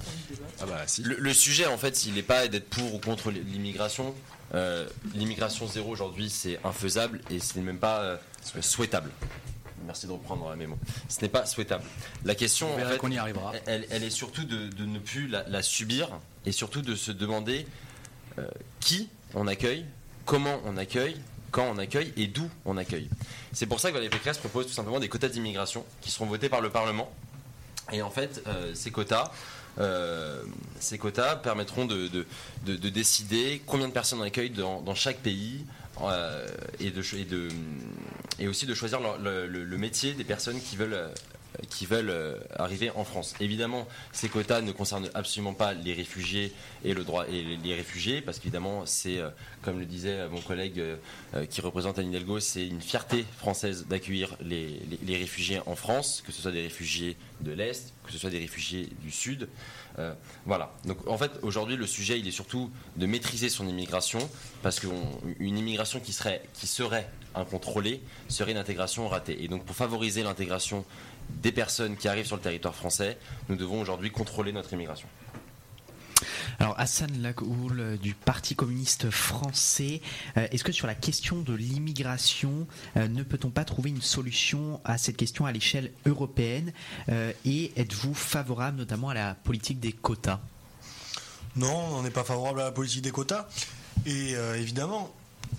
Ah 0.60 0.66
bah 0.66 0.82
si. 0.86 1.02
Le, 1.02 1.16
le 1.18 1.32
sujet, 1.34 1.66
en 1.66 1.78
fait, 1.78 2.04
il 2.04 2.14
n'est 2.14 2.22
pas 2.22 2.48
d'être 2.48 2.68
pour 2.68 2.94
ou 2.94 2.98
contre 2.98 3.30
l'immigration. 3.30 4.14
Euh, 4.54 4.86
l'immigration 5.14 5.66
zéro 5.68 5.90
aujourd'hui, 5.90 6.28
c'est 6.28 6.58
infaisable 6.64 7.20
et 7.30 7.38
ce 7.38 7.56
n'est 7.58 7.64
même 7.64 7.78
pas 7.78 8.00
euh, 8.00 8.16
souhaitable. 8.60 9.10
Merci 9.86 10.06
de 10.06 10.12
reprendre 10.12 10.54
mes 10.56 10.66
mots. 10.66 10.78
Ce 11.08 11.20
n'est 11.22 11.28
pas 11.30 11.46
souhaitable. 11.46 11.84
La 12.24 12.34
question, 12.34 12.74
en 12.74 12.78
fait, 12.78 12.98
qu'on 12.98 13.10
y 13.10 13.16
arrivera. 13.18 13.52
Elle, 13.66 13.86
elle 13.90 14.02
est 14.02 14.10
surtout 14.10 14.44
de, 14.44 14.68
de 14.68 14.84
ne 14.84 14.98
plus 14.98 15.28
la, 15.28 15.48
la 15.48 15.62
subir 15.62 16.08
et 16.46 16.52
surtout 16.52 16.82
de 16.82 16.94
se 16.94 17.10
demander 17.12 17.60
euh, 17.60 17.66
qui 18.80 19.08
on 19.34 19.46
accueille, 19.46 19.84
comment 20.24 20.60
on 20.64 20.76
accueille, 20.76 21.16
quand 21.50 21.64
on 21.68 21.78
accueille 21.78 22.12
et 22.16 22.26
d'où 22.28 22.48
on 22.64 22.76
accueille. 22.76 23.08
C'est 23.52 23.66
pour 23.66 23.80
ça 23.80 23.88
que 23.88 23.94
Valérie 23.94 24.10
Pécresse 24.12 24.38
propose 24.38 24.66
tout 24.66 24.72
simplement 24.72 25.00
des 25.00 25.08
quotas 25.08 25.28
d'immigration 25.28 25.84
qui 26.00 26.10
seront 26.10 26.26
votés 26.26 26.48
par 26.48 26.60
le 26.60 26.70
Parlement. 26.70 27.10
Et 27.92 28.02
en 28.02 28.10
fait, 28.10 28.42
euh, 28.46 28.72
ces 28.74 28.92
quotas, 28.92 29.32
euh, 29.78 30.42
ces 30.78 30.96
quotas 30.98 31.36
permettront 31.36 31.86
de, 31.86 32.06
de- 32.08 32.26
de- 32.66 32.76
de 32.76 32.88
décider 32.88 33.60
combien 33.66 33.88
de 33.88 33.92
personnes 33.92 34.20
on 34.20 34.24
accueille 34.24 34.50
dans, 34.50 34.80
chaque 34.94 35.18
pays 35.18 35.64
euh, 36.02 36.46
et, 36.78 36.92
aussi 38.46 38.66
de 38.66 38.74
choisir 38.74 39.00
le, 39.20 39.46
le- 39.48 39.64
métier 39.76 40.14
des 40.14 40.24
personnes 40.24 40.60
qui 40.60 40.76
veulent, 40.76 40.94
euh, 40.94 41.08
qui 41.68 41.86
veulent 41.86 42.10
euh, 42.10 42.38
arriver 42.56 42.90
en 42.94 43.04
France. 43.04 43.34
Évidemment, 43.40 43.86
ces 44.12 44.28
quotas 44.28 44.60
ne 44.60 44.72
concernent 44.72 45.08
absolument 45.14 45.54
pas 45.54 45.74
les 45.74 45.92
réfugiés 45.92 46.52
et 46.84 46.94
le 46.94 47.04
droit 47.04 47.26
et 47.28 47.42
les, 47.62 47.74
réfugiés, 47.74 48.20
parce 48.20 48.38
qu'évidemment, 48.38 48.86
c'est, 48.86 49.18
euh, 49.18 49.30
comme 49.62 49.78
le 49.78 49.84
disait 49.84 50.28
mon 50.28 50.40
collègue 50.40 50.78
euh, 50.78 50.96
euh, 51.34 51.46
qui 51.46 51.60
représente 51.60 51.98
Anne 51.98 52.08
Hidalgo, 52.08 52.40
c'est 52.40 52.66
une 52.66 52.80
fierté 52.80 53.24
française 53.38 53.86
d'accueillir 53.88 54.36
les, 54.40 54.80
les- 55.04 55.16
réfugiés 55.16 55.60
en 55.66 55.76
France, 55.76 56.22
que 56.26 56.32
ce 56.32 56.40
soit 56.40 56.52
des 56.52 56.62
réfugiés 56.62 57.16
de 57.40 57.52
l'Est, 57.52 57.92
que 58.06 58.12
ce 58.12 58.18
soit 58.18 58.30
des 58.30 58.38
réfugiés 58.38 58.88
du 59.02 59.10
Sud. 59.10 59.48
Euh, 59.98 60.14
voilà. 60.46 60.72
Donc 60.84 61.06
en 61.06 61.18
fait, 61.18 61.32
aujourd'hui, 61.42 61.76
le 61.76 61.86
sujet, 61.86 62.18
il 62.18 62.26
est 62.26 62.30
surtout 62.32 62.70
de 62.96 63.06
maîtriser 63.06 63.48
son 63.48 63.66
immigration, 63.68 64.18
parce 64.62 64.80
qu'une 64.80 65.58
immigration 65.58 66.00
qui 66.00 66.12
serait, 66.12 66.42
qui 66.54 66.66
serait 66.66 67.08
incontrôlée 67.34 68.00
serait 68.28 68.52
une 68.52 68.56
intégration 68.58 69.08
ratée. 69.08 69.42
Et 69.44 69.48
donc 69.48 69.64
pour 69.64 69.76
favoriser 69.76 70.22
l'intégration 70.22 70.84
des 71.42 71.52
personnes 71.52 71.96
qui 71.96 72.08
arrivent 72.08 72.26
sur 72.26 72.36
le 72.36 72.42
territoire 72.42 72.74
français, 72.74 73.18
nous 73.48 73.56
devons 73.56 73.80
aujourd'hui 73.80 74.10
contrôler 74.10 74.52
notre 74.52 74.72
immigration. 74.72 75.08
Alors 76.58 76.78
Hassan 76.78 77.10
Lagoul 77.22 77.80
euh, 77.80 77.96
du 77.96 78.12
Parti 78.12 78.54
communiste 78.54 79.08
français, 79.10 80.02
euh, 80.36 80.46
est-ce 80.52 80.62
que 80.64 80.72
sur 80.72 80.86
la 80.86 80.94
question 80.94 81.38
de 81.40 81.54
l'immigration, 81.54 82.66
euh, 82.98 83.08
ne 83.08 83.22
peut-on 83.22 83.48
pas 83.50 83.64
trouver 83.64 83.88
une 83.90 84.02
solution 84.02 84.80
à 84.84 84.98
cette 84.98 85.16
question 85.16 85.46
à 85.46 85.52
l'échelle 85.52 85.90
européenne 86.04 86.72
Euh, 87.08 87.32
Et 87.46 87.72
êtes-vous 87.76 88.12
favorable 88.12 88.76
notamment 88.76 89.08
à 89.08 89.14
la 89.14 89.34
politique 89.34 89.80
des 89.80 89.92
quotas? 89.92 90.40
Non, 91.56 91.74
on 91.94 92.02
n'est 92.02 92.10
pas 92.10 92.24
favorable 92.24 92.60
à 92.60 92.64
la 92.64 92.72
politique 92.72 93.02
des 93.02 93.10
quotas. 93.10 93.48
Et 94.06 94.34
euh, 94.34 94.56
évidemment, 94.58 95.12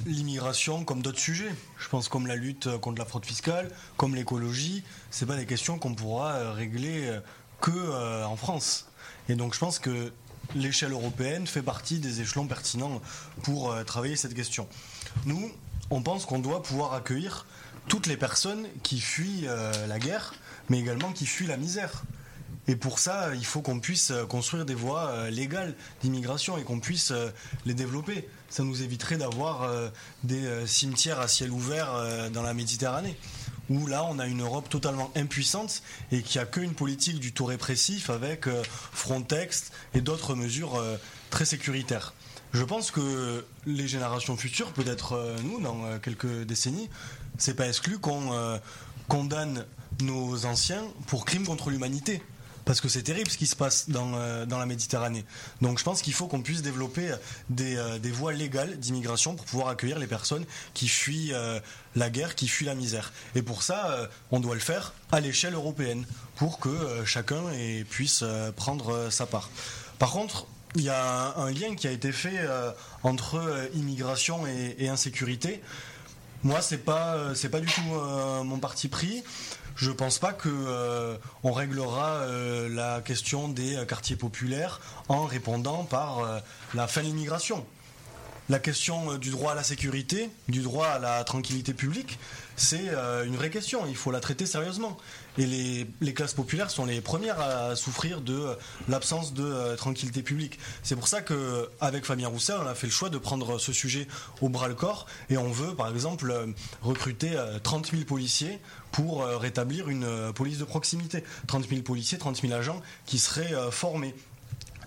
l'immigration, 0.05 0.83
comme 0.83 1.01
d'autres 1.01 1.19
sujets, 1.19 1.53
je 1.77 1.87
pense 1.87 2.07
comme 2.07 2.27
la 2.27 2.35
lutte 2.35 2.77
contre 2.77 2.99
la 2.99 3.05
fraude 3.05 3.25
fiscale, 3.25 3.69
comme 3.97 4.15
l'écologie, 4.15 4.83
c'est 5.09 5.25
pas 5.25 5.35
des 5.35 5.45
questions 5.45 5.79
qu'on 5.79 5.93
pourra 5.93 6.33
euh, 6.33 6.51
régler 6.51 7.07
euh, 7.07 7.19
que 7.59 7.71
euh, 7.71 8.25
en 8.25 8.35
France. 8.35 8.87
Et 9.29 9.35
donc 9.35 9.53
je 9.53 9.59
pense 9.59 9.79
que 9.79 10.11
l'échelle 10.55 10.91
européenne 10.91 11.47
fait 11.47 11.61
partie 11.61 11.99
des 11.99 12.21
échelons 12.21 12.47
pertinents 12.47 13.01
pour 13.43 13.73
travailler 13.85 14.17
cette 14.17 14.33
question. 14.33 14.67
Nous, 15.25 15.49
on 15.89 16.01
pense 16.01 16.25
qu'on 16.25 16.39
doit 16.39 16.61
pouvoir 16.61 16.93
accueillir 16.93 17.45
toutes 17.87 18.07
les 18.07 18.17
personnes 18.17 18.67
qui 18.83 18.99
fuient 18.99 19.47
la 19.87 19.99
guerre, 19.99 20.33
mais 20.67 20.79
également 20.79 21.13
qui 21.13 21.25
fuient 21.25 21.47
la 21.47 21.55
misère. 21.55 22.03
Et 22.67 22.75
pour 22.75 22.99
ça, 22.99 23.33
il 23.33 23.45
faut 23.45 23.61
qu'on 23.61 23.79
puisse 23.79 24.11
construire 24.27 24.65
des 24.65 24.73
voies 24.73 25.29
légales 25.29 25.73
d'immigration 26.01 26.57
et 26.57 26.63
qu'on 26.63 26.81
puisse 26.81 27.13
les 27.65 27.73
développer. 27.73 28.27
Ça 28.51 28.63
nous 28.63 28.83
éviterait 28.83 29.15
d'avoir 29.15 29.63
euh, 29.63 29.87
des 30.25 30.45
euh, 30.45 30.67
cimetières 30.67 31.21
à 31.21 31.29
ciel 31.29 31.51
ouvert 31.51 31.95
euh, 31.95 32.29
dans 32.29 32.41
la 32.41 32.53
Méditerranée, 32.53 33.15
où 33.69 33.87
là, 33.87 34.03
on 34.03 34.19
a 34.19 34.27
une 34.27 34.41
Europe 34.41 34.67
totalement 34.67 35.09
impuissante 35.15 35.81
et 36.11 36.21
qui 36.21 36.37
a 36.37 36.45
qu'une 36.45 36.73
politique 36.73 37.21
du 37.21 37.31
tout 37.31 37.45
répressif 37.45 38.09
avec 38.09 38.49
Frontex 38.91 39.71
et 39.93 40.01
d'autres 40.01 40.35
mesures 40.35 40.83
très 41.29 41.45
sécuritaires. 41.45 42.13
Je 42.51 42.65
pense 42.65 42.91
que 42.91 43.45
les 43.65 43.87
générations 43.87 44.35
futures, 44.35 44.73
peut-être 44.73 45.37
nous, 45.43 45.61
dans 45.61 45.99
quelques 45.99 46.43
décennies, 46.43 46.89
c'est 47.37 47.53
pas 47.53 47.69
exclu 47.69 47.97
qu'on 47.97 48.59
condamne 49.07 49.65
nos 50.01 50.45
anciens 50.45 50.83
pour 51.07 51.23
crimes 51.23 51.45
contre 51.45 51.69
l'humanité. 51.69 52.21
Parce 52.65 52.81
que 52.81 52.89
c'est 52.89 53.03
terrible 53.03 53.29
ce 53.29 53.37
qui 53.37 53.47
se 53.47 53.55
passe 53.55 53.89
dans, 53.89 54.13
euh, 54.15 54.45
dans 54.45 54.59
la 54.59 54.65
Méditerranée. 54.65 55.25
Donc 55.61 55.79
je 55.79 55.83
pense 55.83 56.01
qu'il 56.01 56.13
faut 56.13 56.27
qu'on 56.27 56.41
puisse 56.41 56.61
développer 56.61 57.13
des, 57.49 57.75
euh, 57.75 57.99
des 57.99 58.11
voies 58.11 58.33
légales 58.33 58.77
d'immigration 58.77 59.35
pour 59.35 59.45
pouvoir 59.45 59.69
accueillir 59.69 59.99
les 59.99 60.07
personnes 60.07 60.45
qui 60.73 60.87
fuient 60.87 61.33
euh, 61.33 61.59
la 61.95 62.09
guerre, 62.09 62.35
qui 62.35 62.47
fuient 62.47 62.65
la 62.65 62.75
misère. 62.75 63.13
Et 63.35 63.41
pour 63.41 63.63
ça, 63.63 63.91
euh, 63.91 64.07
on 64.31 64.39
doit 64.39 64.55
le 64.55 64.61
faire 64.61 64.93
à 65.11 65.19
l'échelle 65.19 65.53
européenne, 65.53 66.05
pour 66.35 66.59
que 66.59 66.69
euh, 66.69 67.05
chacun 67.05 67.43
puisse 67.89 68.21
euh, 68.23 68.51
prendre 68.51 68.93
euh, 68.93 69.09
sa 69.11 69.25
part. 69.25 69.49
Par 69.99 70.09
contre, 70.09 70.47
il 70.75 70.81
y 70.81 70.89
a 70.89 71.35
un, 71.37 71.51
lien 71.51 71.75
qui 71.75 71.87
a 71.87 71.91
été 71.91 72.11
fait 72.11 72.39
euh, 72.39 72.71
entre 73.03 73.35
euh, 73.35 73.67
immigration 73.75 74.47
et, 74.47 74.87
insécurité. 74.89 75.61
Moi, 76.43 76.61
c'est 76.61 76.79
pas 76.79 77.13
euh, 77.15 77.35
pas 77.51 77.59
du 77.59 77.67
tout 77.67 77.93
euh, 77.93 78.43
mon 78.43 78.57
parti 78.57 78.87
pris. 78.87 79.23
Je 79.75 79.91
pense 79.91 80.19
pas 80.19 80.33
que 80.33 80.49
euh, 80.49 81.17
on 81.43 81.51
réglera 81.51 82.17
euh, 82.17 82.69
la 82.69 83.01
question 83.01 83.47
des 83.47 83.77
euh, 83.77 83.85
quartiers 83.85 84.15
populaires 84.15 84.79
en 85.07 85.25
répondant 85.25 85.83
par 85.83 86.41
la 86.73 86.87
fin 86.87 87.01
de 87.01 87.07
l'immigration. 87.07 87.65
La 88.49 88.59
question 88.59 89.17
du 89.17 89.29
droit 89.29 89.53
à 89.53 89.55
la 89.55 89.63
sécurité, 89.63 90.29
du 90.49 90.61
droit 90.61 90.87
à 90.87 90.99
la 90.99 91.23
tranquillité 91.23 91.73
publique, 91.73 92.19
c'est 92.57 92.89
une 93.25 93.35
vraie 93.35 93.49
question. 93.49 93.85
Il 93.87 93.95
faut 93.95 94.11
la 94.11 94.19
traiter 94.19 94.45
sérieusement. 94.45 94.97
Et 95.37 95.45
les, 95.45 96.13
classes 96.13 96.33
populaires 96.33 96.69
sont 96.69 96.85
les 96.85 96.99
premières 96.99 97.39
à 97.39 97.75
souffrir 97.77 98.19
de 98.19 98.33
euh, 98.33 98.55
l'absence 98.89 99.33
de 99.33 99.43
euh, 99.43 99.75
tranquillité 99.77 100.23
publique. 100.23 100.59
C'est 100.83 100.95
pour 100.95 101.07
ça 101.07 101.21
que, 101.21 101.69
avec 101.79 102.05
Fabien 102.05 102.27
Roussel, 102.27 102.57
on 102.61 102.67
a 102.67 102.75
fait 102.75 102.87
le 102.87 102.91
choix 102.91 103.09
de 103.09 103.17
prendre 103.17 103.57
ce 103.57 103.71
sujet 103.71 104.07
au 104.41 104.49
bras 104.49 104.67
le 104.67 104.75
corps 104.75 105.05
et 105.29 105.37
on 105.37 105.49
veut, 105.49 105.73
par 105.73 105.89
exemple, 105.89 106.31
euh, 106.31 106.47
recruter 106.81 107.31
euh, 107.35 107.59
30 107.59 107.91
000 107.91 108.03
policiers 108.03 108.59
pour 108.91 109.23
rétablir 109.23 109.87
une 109.87 110.33
police 110.33 110.57
de 110.57 110.65
proximité. 110.65 111.23
30 111.47 111.69
000 111.69 111.81
policiers, 111.81 112.17
30 112.17 112.41
000 112.41 112.51
agents 112.51 112.81
qui 113.05 113.19
seraient 113.19 113.53
formés. 113.71 114.13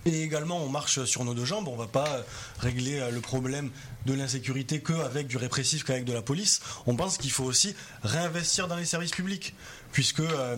Et 0.04 0.22
également, 0.22 0.58
on 0.58 0.68
marche 0.68 1.02
sur 1.06 1.24
nos 1.24 1.32
deux 1.32 1.46
jambes. 1.46 1.68
On 1.68 1.76
va 1.76 1.86
pas 1.86 2.22
régler 2.58 3.10
le 3.10 3.20
problème 3.22 3.70
de 4.04 4.12
l'insécurité 4.12 4.82
qu'avec 4.82 5.26
du 5.26 5.38
répressif, 5.38 5.84
qu'avec 5.84 6.04
de 6.04 6.12
la 6.12 6.20
police. 6.20 6.60
On 6.86 6.96
pense 6.96 7.16
qu'il 7.16 7.30
faut 7.30 7.44
aussi 7.44 7.74
réinvestir 8.02 8.68
dans 8.68 8.76
les 8.76 8.84
services 8.84 9.12
publics. 9.12 9.54
Puisque 9.94 10.18
euh, 10.18 10.56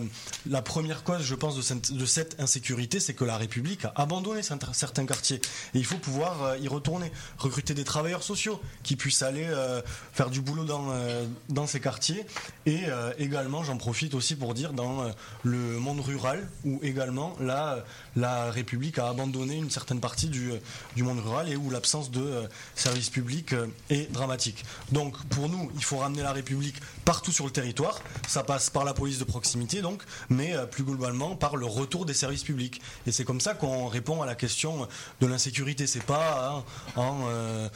la 0.49 0.63
première 0.63 1.03
cause, 1.03 1.21
je 1.21 1.35
pense, 1.35 1.55
de 1.55 2.05
cette, 2.05 2.35
insécurité, 2.39 2.99
c'est 2.99 3.13
que 3.13 3.23
la 3.23 3.37
République 3.37 3.85
a 3.85 3.93
abandonné 3.95 4.41
certains- 4.41 5.05
quartiers. 5.05 5.37
Et 5.75 5.77
il 5.77 5.85
faut 5.85 5.99
pouvoir 5.99 6.41
euh, 6.41 6.57
y 6.57 6.67
retourner, 6.67 7.11
recruter 7.37 7.75
des 7.75 7.83
travailleurs 7.83 8.23
sociaux 8.23 8.59
qui 8.81 8.95
puissent 8.95 9.21
aller 9.21 9.45
euh, 9.45 9.81
faire 10.11 10.31
du 10.31 10.41
boulot 10.41 10.65
dans, 10.65 11.67
ces 11.67 11.79
quartiers. 11.79 12.25
Et 12.65 12.85
également, 13.19 13.63
j'en 13.63 13.77
profite 13.77 14.15
aussi 14.15 14.35
pour 14.35 14.55
dire, 14.55 14.73
dans 14.73 15.11
le 15.43 15.77
monde 15.77 15.99
rural, 15.99 16.49
où 16.65 16.79
également, 16.81 17.35
la 17.39 18.51
République 18.51 18.97
a 18.97 19.09
abandonné 19.09 19.55
une 19.57 19.69
certaine 19.69 19.99
partie 19.99 20.29
du, 20.29 20.51
du 20.95 21.03
monde 21.03 21.19
rural 21.19 21.47
et 21.49 21.55
où 21.55 21.69
l'absence 21.69 22.09
de 22.09 22.47
services 22.75 23.09
publics 23.09 23.53
est 23.89 24.11
dramatique. 24.11 24.65
Donc, 24.91 25.15
pour 25.25 25.47
nous, 25.47 25.71
il 25.75 25.83
faut 25.83 25.97
ramener 25.97 26.23
la 26.23 26.31
République 26.31 26.75
partout 27.05 27.31
sur 27.31 27.45
le 27.45 27.51
territoire. 27.51 28.01
Ça 28.27 28.43
passe 28.43 28.69
par 28.69 28.83
la 28.83 28.93
police 28.93 29.19
de 29.19 29.26
proximité, 29.27 29.81
donc, 29.81 30.03
mais 30.29 30.55
euh, 30.55 30.65
plus 30.65 30.83
globalement 30.83 31.35
par 31.35 31.55
le 31.55 31.65
retour 31.65 32.05
des 32.05 32.13
services 32.13 32.43
publics. 32.43 32.81
Et 33.05 33.11
c'est 33.11 33.23
comme 33.23 33.41
ça 33.41 33.53
qu'on 33.53 33.87
répond 33.87 34.21
à 34.21 34.25
la 34.25 34.35
question 34.35 34.87
de 35.21 35.27
l'insécurité. 35.27 35.85
C'est 35.85 36.03
pas 36.03 36.55
hein, 36.55 36.63
en 36.95 37.25
euh, 37.27 37.69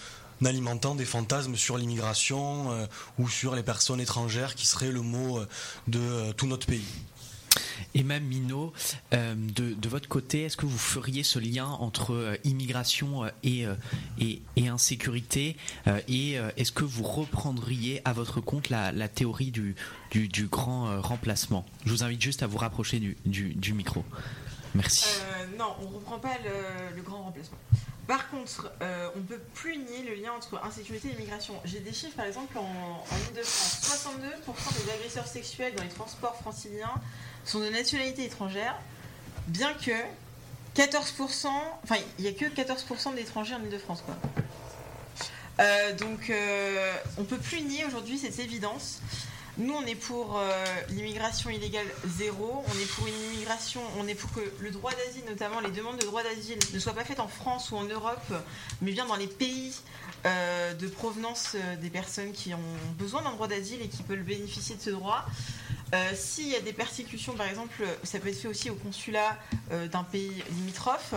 alimentant 0.44 0.96
des 0.96 1.06
fantasmes 1.06 1.56
sur 1.56 1.78
l'immigration 1.78 2.72
euh, 2.72 2.86
ou 3.20 3.30
sur 3.30 3.56
les 3.56 3.64
personnes 3.64 4.02
étrangères 4.02 4.56
qui 4.56 4.66
serait 4.66 4.92
le 4.92 5.02
mot 5.02 5.40
de 5.88 6.32
tout 6.32 6.48
notre 6.48 6.66
pays. 6.66 6.86
Et 7.94 8.04
même 8.04 8.24
Minot, 8.24 8.74
euh, 9.14 9.36
de, 9.36 9.90
votre 9.90 10.08
côté, 10.08 10.44
est-ce 10.44 10.58
que 10.58 10.66
vous 10.66 10.78
feriez 10.78 11.24
ce 11.24 11.40
lien 11.40 11.68
entre 11.68 12.14
euh, 12.14 12.38
immigration 12.44 13.26
euh, 13.26 13.30
et, 13.44 13.66
euh, 13.66 13.76
et, 14.20 14.42
insécurité 14.70 15.58
Et 16.08 16.36
est-ce 16.56 16.72
que 16.72 16.84
vous 16.84 17.04
reprendriez 17.04 18.02
à 18.06 18.14
votre 18.14 18.40
compte 18.40 18.70
la, 18.70 19.08
théorie 19.10 19.52
du, 19.52 19.76
grand 20.48 21.02
remplacement? 21.02 21.66
Je 21.86 21.92
vous 21.92 22.04
invite 22.04 22.22
juste 22.22 22.44
à 22.44 22.48
vous 22.48 22.58
rapprocher 22.58 23.00
du, 23.00 23.74
micro. 23.74 24.06
Merci. 24.76 25.20
Non, 25.58 25.76
on 25.82 25.90
ne 25.90 25.96
reprend 25.96 26.20
pas 26.20 26.38
le, 26.96 27.02
grand 27.02 27.24
remplacement. 27.24 27.58
Par 28.08 28.30
contre, 28.30 28.72
on 28.80 29.20
ne 29.20 29.26
peut 29.26 29.42
plus 29.56 29.78
nier 29.78 30.04
le 30.08 30.22
lien 30.22 30.32
entre 30.32 30.62
insécurité 30.64 31.10
et 31.10 31.14
immigration. 31.16 31.56
J'ai 31.66 31.80
des 31.80 31.92
chiffres, 31.92 32.16
par 32.16 32.26
exemple, 32.26 32.58
en, 32.58 32.62
en 32.62 33.18
Ile-de-France. 33.30 33.82
62% 33.82 34.86
des 34.86 34.92
agresseurs 34.92 35.28
sexuels 35.28 35.76
dans 35.76 35.84
les 35.84 35.90
transports 35.90 36.36
franciliens 36.38 36.94
sont 37.46 37.60
de 37.60 37.70
nationalité 37.70 38.26
étrangère, 38.26 38.76
bien 39.48 39.74
que 39.74 39.92
14%, 40.76 41.48
enfin, 41.84 41.96
il 42.18 42.24
n'y 42.24 42.30
a 42.30 42.34
que 42.34 42.46
14% 42.46 43.16
d'étrangers 43.16 43.56
en 43.56 43.64
Ile-de-France, 43.64 44.04
quoi. 44.06 44.16
Euh, 45.60 45.94
donc, 45.96 46.30
euh, 46.30 46.94
on 47.18 47.24
peut 47.24 47.38
plus 47.38 47.62
nier 47.62 47.86
aujourd'hui 47.86 48.18
cette 48.18 48.40
évidence. 48.40 49.02
Nous, 49.58 49.74
on 49.74 49.86
est 49.86 49.96
pour 49.96 50.40
euh, 50.40 50.66
l'immigration 50.90 51.50
illégale 51.50 51.86
zéro. 52.08 52.64
On 52.68 52.80
est 52.80 52.90
pour 52.96 53.06
une 53.08 53.34
immigration, 53.34 53.82
on 54.00 54.08
est 54.08 54.16
pour 54.16 54.32
que 54.32 54.40
le 54.60 54.72
droit 54.72 54.92
d'asile, 54.92 55.24
notamment 55.28 55.60
les 55.60 55.72
demandes 55.72 55.98
de 55.98 56.06
droit 56.06 56.24
d'asile, 56.24 56.58
ne 56.74 56.80
soient 56.80 56.94
pas 56.94 57.04
faites 57.04 57.20
en 57.20 57.28
France 57.28 57.72
ou 57.72 57.76
en 57.76 57.84
Europe, 57.84 58.34
mais 58.82 58.92
bien 58.92 59.06
dans 59.06 59.18
les 59.18 59.28
pays 59.28 59.74
euh, 60.26 60.74
de 60.74 60.88
provenance 60.88 61.56
des 61.82 61.90
personnes 61.90 62.32
qui 62.32 62.54
ont 62.54 62.60
besoin 62.98 63.24
d'un 63.24 63.32
droit 63.32 63.48
d'asile 63.48 63.82
et 63.82 63.90
qui 63.90 64.04
peuvent 64.04 64.24
bénéficier 64.24 64.76
de 64.76 64.82
ce 64.82 64.90
droit. 64.90 65.26
Euh, 65.94 66.12
S'il 66.16 66.48
y 66.48 66.56
a 66.56 66.62
des 66.62 66.74
persécutions, 66.74 67.34
par 67.34 67.48
exemple, 67.48 67.84
ça 68.04 68.20
peut 68.20 68.30
être 68.30 68.40
fait 68.40 68.48
aussi 68.48 68.70
au 68.70 68.76
consulat 68.76 69.38
euh, 69.72 69.88
d'un 69.88 70.04
pays 70.04 70.44
limitrophe. 70.52 71.14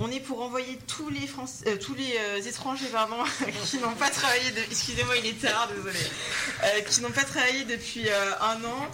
On 0.00 0.10
est 0.12 0.20
pour 0.20 0.40
envoyer 0.42 0.78
tous 0.86 1.08
les, 1.08 1.28
euh, 1.66 2.40
étrangers 2.42 2.86
pardon, 2.92 3.16
qui 3.66 3.78
n'ont 3.78 3.94
pas 3.94 4.10
travaillé, 4.10 4.44
excusez-moi 4.70 5.16
il 5.16 5.26
est 5.26 5.40
tard, 5.40 5.68
désolé, 5.74 5.98
qui 6.88 7.00
n'ont 7.00 7.10
pas 7.10 7.24
travaillé 7.24 7.64
depuis 7.64 8.08
un 8.08 8.64
an. 8.64 8.88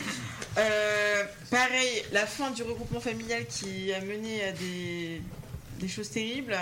Pareil, 1.50 2.04
la 2.12 2.26
fin 2.26 2.50
du 2.52 2.62
regroupement 2.62 3.00
familial 3.00 3.44
qui 3.46 3.92
a 3.92 4.00
mené 4.00 4.44
à 4.44 4.52
des, 4.52 5.88
choses 5.88 6.08
terribles. 6.08 6.56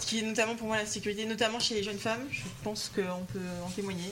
Qui 0.00 0.20
est 0.20 0.22
notamment 0.22 0.56
pour 0.56 0.68
moi 0.68 0.78
la 0.78 0.86
sécurité, 0.86 1.26
notamment 1.26 1.60
chez 1.60 1.74
les 1.74 1.82
jeunes 1.82 1.98
femmes, 1.98 2.26
je 2.30 2.40
pense 2.64 2.90
qu'on 2.94 3.24
peut 3.26 3.40
en 3.62 3.70
témoigner. 3.70 4.10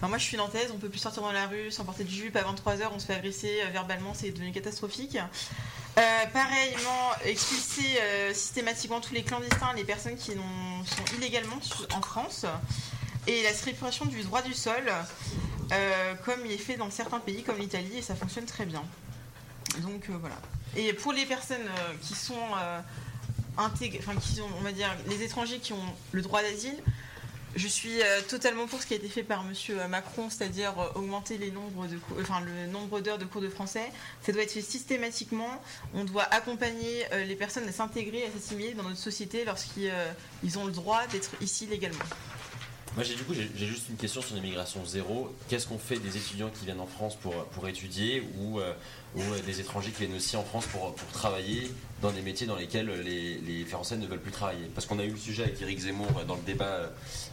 Enfin, 0.00 0.08
moi 0.08 0.16
je 0.16 0.24
suis 0.24 0.38
nantaise, 0.38 0.70
on 0.72 0.78
peut 0.78 0.88
plus 0.88 0.98
sortir 0.98 1.22
dans 1.22 1.30
la 1.30 1.46
rue 1.46 1.70
sans 1.70 1.84
porter 1.84 2.04
de 2.04 2.08
jupe 2.08 2.34
à 2.34 2.40
23h, 2.40 2.88
on 2.94 2.98
se 2.98 3.04
fait 3.04 3.12
agresser 3.12 3.60
euh, 3.60 3.70
verbalement, 3.70 4.14
c'est 4.14 4.30
devenu 4.30 4.50
catastrophique. 4.50 5.18
Euh, 5.18 6.26
pareillement, 6.32 7.10
expulser 7.26 8.00
euh, 8.00 8.32
systématiquement 8.32 9.02
tous 9.02 9.12
les 9.12 9.22
clandestins, 9.22 9.74
les 9.76 9.84
personnes 9.84 10.16
qui 10.16 10.30
sont 10.32 11.16
illégalement 11.18 11.58
en 11.94 12.00
France, 12.00 12.46
et 13.26 13.42
la 13.42 13.52
strippation 13.52 14.06
du 14.06 14.22
droit 14.22 14.40
du 14.40 14.54
sol, 14.54 14.90
comme 16.24 16.46
il 16.46 16.52
est 16.52 16.56
fait 16.56 16.78
dans 16.78 16.90
certains 16.90 17.20
pays 17.20 17.42
comme 17.42 17.58
l'Italie, 17.58 17.98
et 17.98 18.02
ça 18.02 18.14
fonctionne 18.14 18.46
très 18.46 18.64
bien. 18.64 18.82
Donc 19.80 20.08
voilà. 20.08 20.36
Et 20.76 20.94
pour 20.94 21.12
les 21.12 21.26
personnes 21.26 21.68
qui 22.00 22.14
sont 22.14 22.40
intégrées, 23.58 24.00
enfin 24.02 24.18
qui 24.18 24.40
on 24.40 24.62
va 24.62 24.72
dire, 24.72 24.88
les 25.08 25.22
étrangers 25.22 25.58
qui 25.58 25.74
ont 25.74 25.94
le 26.12 26.22
droit 26.22 26.40
d'asile, 26.40 26.82
je 27.56 27.66
suis 27.66 28.00
euh, 28.00 28.20
totalement 28.28 28.66
pour 28.66 28.80
ce 28.80 28.86
qui 28.86 28.94
a 28.94 28.96
été 28.96 29.08
fait 29.08 29.22
par 29.22 29.42
Monsieur 29.42 29.76
Macron, 29.88 30.30
c'est-à-dire 30.30 30.78
euh, 30.78 30.98
augmenter 30.98 31.36
les 31.36 31.50
nombres 31.50 31.86
de, 31.86 31.98
enfin 32.20 32.40
le 32.40 32.70
nombre 32.70 33.00
d'heures 33.00 33.18
de 33.18 33.24
cours 33.24 33.40
de 33.40 33.48
français. 33.48 33.90
Ça 34.22 34.32
doit 34.32 34.42
être 34.42 34.52
fait 34.52 34.60
systématiquement. 34.60 35.60
On 35.94 36.04
doit 36.04 36.24
accompagner 36.24 37.06
euh, 37.12 37.24
les 37.24 37.36
personnes 37.36 37.68
à 37.68 37.72
s'intégrer, 37.72 38.24
à 38.24 38.30
s'assimiler 38.30 38.74
dans 38.74 38.84
notre 38.84 38.98
société 38.98 39.44
lorsqu'ils 39.44 39.90
euh, 39.90 40.12
ils 40.44 40.58
ont 40.58 40.64
le 40.64 40.72
droit 40.72 41.06
d'être 41.08 41.30
ici 41.40 41.66
légalement. 41.66 42.04
Moi, 42.96 43.04
j'ai 43.04 43.14
du 43.14 43.22
coup, 43.22 43.34
j'ai 43.34 43.66
juste 43.66 43.88
une 43.88 43.96
question 43.96 44.20
sur 44.20 44.34
l'immigration 44.34 44.84
zéro. 44.84 45.32
Qu'est-ce 45.48 45.68
qu'on 45.68 45.78
fait 45.78 45.98
des 45.98 46.16
étudiants 46.16 46.50
qui 46.50 46.64
viennent 46.64 46.80
en 46.80 46.88
France 46.88 47.14
pour, 47.14 47.44
pour 47.46 47.68
étudier 47.68 48.28
ou, 48.36 48.58
euh, 48.58 48.72
ou 49.16 49.20
euh, 49.20 49.40
des 49.44 49.60
étrangers 49.60 49.90
qui 49.90 50.04
viennent 50.04 50.16
aussi 50.16 50.36
en 50.36 50.44
France 50.44 50.66
pour, 50.66 50.94
pour 50.94 51.08
travailler 51.08 51.70
dans 52.00 52.10
des 52.12 52.22
métiers 52.22 52.46
dans 52.46 52.56
lesquels 52.56 52.88
les, 53.02 53.34
les 53.38 53.64
Français 53.66 53.96
ne 53.96 54.06
veulent 54.06 54.20
plus 54.20 54.30
travailler 54.32 54.70
Parce 54.74 54.86
qu'on 54.86 54.98
a 54.98 55.04
eu 55.04 55.10
le 55.10 55.16
sujet 55.18 55.42
avec 55.42 55.60
Éric 55.60 55.80
Zemmour 55.80 56.08
euh, 56.18 56.24
dans 56.24 56.36
le 56.36 56.42
débat 56.42 56.90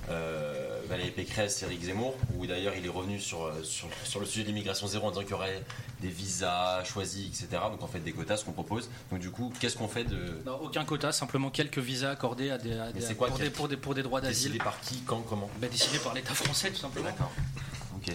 euh, 0.09 0.81
Valérie 0.89 1.11
Pécresse, 1.11 1.63
Éric 1.63 1.83
Zemmour, 1.83 2.15
où 2.35 2.45
d'ailleurs 2.47 2.73
il 2.77 2.85
est 2.85 2.89
revenu 2.89 3.19
sur, 3.19 3.45
euh, 3.45 3.63
sur, 3.63 3.87
sur 4.03 4.19
le 4.19 4.25
sujet 4.25 4.43
de 4.43 4.47
l'immigration 4.49 4.87
zéro 4.87 5.07
en 5.07 5.11
disant 5.11 5.21
qu'il 5.21 5.31
y 5.31 5.33
aurait 5.35 5.63
des 6.01 6.09
visas 6.09 6.83
choisis, 6.83 7.27
etc. 7.27 7.61
Donc 7.71 7.81
en 7.83 7.87
fait 7.87 7.99
des 7.99 8.11
quotas, 8.11 8.37
ce 8.37 8.45
qu'on 8.45 8.51
propose. 8.53 8.89
Donc 9.11 9.19
du 9.19 9.29
coup, 9.31 9.53
qu'est-ce 9.59 9.77
qu'on 9.77 9.87
fait 9.87 10.03
de. 10.03 10.41
Non, 10.45 10.59
aucun 10.61 10.83
quota, 10.85 11.11
simplement 11.11 11.49
quelques 11.49 11.79
visas 11.79 12.11
accordés 12.11 12.49
à 12.51 12.57
des, 12.57 12.73
à 12.73 12.91
des- 12.91 13.15
quoi 13.15 13.27
pour, 13.27 13.37
des, 13.37 13.49
pour, 13.49 13.67
des, 13.67 13.77
pour 13.77 13.95
des 13.95 14.03
droits 14.03 14.21
d'asile. 14.21 14.51
Décidé 14.51 14.63
par 14.63 14.79
qui, 14.81 15.01
quand, 15.05 15.21
comment 15.21 15.49
Ben, 15.59 15.69
Décidé 15.69 15.99
par 15.99 16.13
l'État 16.13 16.33
français, 16.33 16.71
tout 16.71 16.77
simplement. 16.77 17.05
D'accord. 17.05 17.31
Ok. 17.95 18.13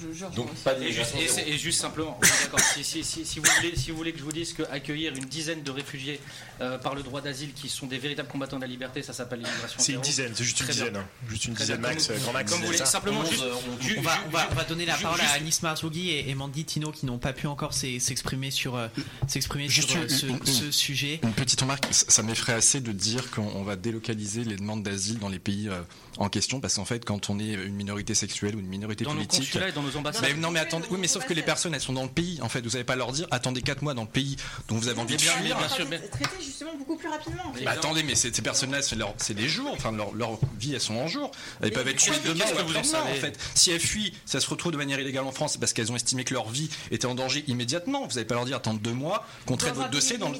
Je, 0.00 0.18
je 0.18 0.26
Donc 0.34 0.52
pas 0.56 0.78
Et 0.78 0.92
juste, 0.92 1.14
et 1.16 1.50
et 1.52 1.58
juste 1.58 1.80
simplement, 1.80 2.18
oui, 2.22 2.28
d'accord, 2.42 2.60
si, 2.60 2.84
si- 2.84 3.04
si- 3.04 3.24
si 3.24 3.38
vous 3.40 3.46
voulez, 3.56 3.76
si 3.76 3.90
vous 3.90 3.96
voulez 3.96 4.12
que 4.12 4.18
je 4.18 4.24
vous 4.24 4.32
dise 4.32 4.52
qu'accueillir 4.52 5.14
une 5.14 5.24
dizaine 5.24 5.62
de 5.62 5.70
réfugiés 5.70 6.20
euh, 6.60 6.78
par 6.78 6.94
le 6.94 7.02
droit 7.02 7.20
d'asile 7.20 7.52
qui 7.54 7.68
sont 7.68 7.86
des 7.86 7.98
véritables 7.98 8.28
combattants 8.28 8.56
de 8.56 8.62
la 8.62 8.66
liberté, 8.66 9.02
ça 9.02 9.12
s'appelle 9.12 9.40
l'immigration 9.40 9.78
C'est 9.80 9.92
une 9.92 10.00
dizaine, 10.00 10.32
c'est 10.34 10.44
juste 10.44 10.60
une 10.60 10.66
dizaine. 10.66 10.96
hein. 10.96 11.06
Juste 11.28 11.44
une 11.46 11.54
Très 11.54 11.64
dizaine 11.64 11.80
bien. 11.80 11.88
max, 11.90 12.06
Comme- 12.06 12.16
euh, 12.16 12.18
grand 12.20 12.32
max. 12.32 12.50
Comme 12.52 12.60
vous 12.60 12.66
voulez, 12.66 12.78
simplement 12.78 13.24
juste. 13.24 13.42
on- 13.42 13.82
ju- 13.82 13.96
On 13.98 14.02
va, 14.02 14.14
ju- 14.14 14.20
on, 14.26 14.30
va, 14.30 14.40
ju- 14.42 14.46
on 14.50 14.54
va 14.54 14.64
donner 14.64 14.86
la 14.86 14.96
ju- 14.96 15.02
parole 15.02 15.20
juste- 15.20 15.32
à 15.32 15.36
Anis 15.36 15.62
Marzougi 15.62 16.10
et, 16.10 16.30
et 16.30 16.34
Mandy 16.34 16.64
Tino 16.64 16.92
qui 16.92 17.06
n'ont 17.06 17.18
pas 17.18 17.32
pu 17.32 17.46
encore 17.46 17.72
s'e- 17.72 17.98
s'exprimer 18.00 18.50
sur, 18.50 18.76
euh, 18.76 18.88
s'exprimer 19.28 19.68
Juste 19.68 19.90
sur 19.90 19.98
euh, 20.00 20.02
une- 20.04 20.08
ce, 20.08 20.26
une- 20.26 20.46
ce 20.46 20.70
sujet. 20.70 21.20
Une 21.22 21.32
petite 21.32 21.60
remarque, 21.60 21.86
ça 21.90 22.22
m'effraie 22.22 22.52
assez 22.54 22.80
de 22.80 22.92
dire 22.92 23.30
qu'on 23.30 23.46
on 23.54 23.62
va 23.62 23.76
délocaliser 23.76 24.44
les 24.44 24.56
demandes 24.56 24.82
d'asile 24.82 25.18
dans 25.18 25.28
les 25.28 25.38
pays 25.38 25.68
euh, 25.68 25.80
en 26.18 26.28
question, 26.28 26.60
parce 26.60 26.74
qu'en 26.76 26.84
fait, 26.84 27.04
quand 27.04 27.28
on 27.30 27.38
est 27.38 27.52
une 27.52 27.74
minorité 27.74 28.14
sexuelle 28.14 28.56
ou 28.56 28.60
une 28.60 28.66
minorité 28.66 29.04
politique, 29.04 29.56
nos 29.86 29.96
ambassades. 29.96 30.22
Mais 30.24 30.34
non, 30.34 30.50
mais 30.50 30.60
attendez, 30.60 30.86
oui, 30.90 30.98
mais 31.00 31.08
sauf 31.08 31.24
que 31.26 31.34
les 31.34 31.42
personnes, 31.42 31.74
elles 31.74 31.80
sont 31.80 31.92
dans 31.92 32.02
le 32.04 32.08
pays. 32.08 32.38
En 32.42 32.48
fait, 32.48 32.60
vous 32.60 32.70
n'allez 32.70 32.84
pas 32.84 32.96
leur 32.96 33.12
dire, 33.12 33.26
attendez 33.30 33.62
4 33.62 33.82
mois 33.82 33.94
dans 33.94 34.02
le 34.02 34.08
pays 34.08 34.36
dont 34.68 34.76
vous 34.76 34.88
avez 34.88 35.00
envie 35.00 35.16
de 35.16 35.22
bien, 35.22 35.32
fuir. 35.32 35.56
bien 35.56 35.68
sûr, 35.68 35.86
mais- 35.88 35.98
Traiter 35.98 36.28
justement 36.44 36.74
beaucoup 36.76 36.96
plus 36.96 37.08
rapidement. 37.08 37.52
Attendez, 37.66 38.02
mais 38.02 38.14
ces, 38.14 38.30
personnes-là, 38.30 38.82
c'est 38.82 38.96
leur- 38.96 39.14
c'est 39.18 39.34
des 39.34 39.48
jours, 39.48 39.70
enfin 39.72 39.92
leur, 39.92 40.12
leur 40.14 40.38
vie, 40.58 40.74
elles 40.74 40.80
sont 40.80 40.94
en 40.96 41.08
jours. 41.08 41.30
Elles 41.62 41.72
peuvent 41.72 41.88
être 41.88 41.96
tuées 41.98 42.12
demain 42.24 42.44
ou 42.44 42.78
en 42.78 43.14
fait. 43.20 43.38
Si 43.54 43.70
elles 43.70 43.80
fuient, 43.80 44.12
ça 44.24 44.40
se 44.40 44.48
retrouve 44.48 44.72
de 44.72 44.76
manière 44.76 44.98
illégale 45.00 45.24
en 45.24 45.32
France, 45.32 45.52
c'est 45.52 45.58
parce 45.58 45.72
qu'elles 45.72 45.90
ont 45.92 45.96
estimé 45.96 46.24
que 46.24 46.34
leur 46.34 46.48
vie 46.48 46.68
était 46.90 47.06
en 47.06 47.14
danger 47.14 47.44
immédiatement. 47.46 48.06
Vous 48.06 48.14
n'allez 48.14 48.24
pas 48.24 48.34
leur 48.34 48.44
dire, 48.44 48.56
attendre 48.56 48.80
deux 48.80 48.92
mois, 48.92 49.26
qu'on 49.46 49.56
traite 49.56 49.74
votre 49.74 49.90
dossier 49.90 50.18
dans 50.18 50.28
le. 50.28 50.36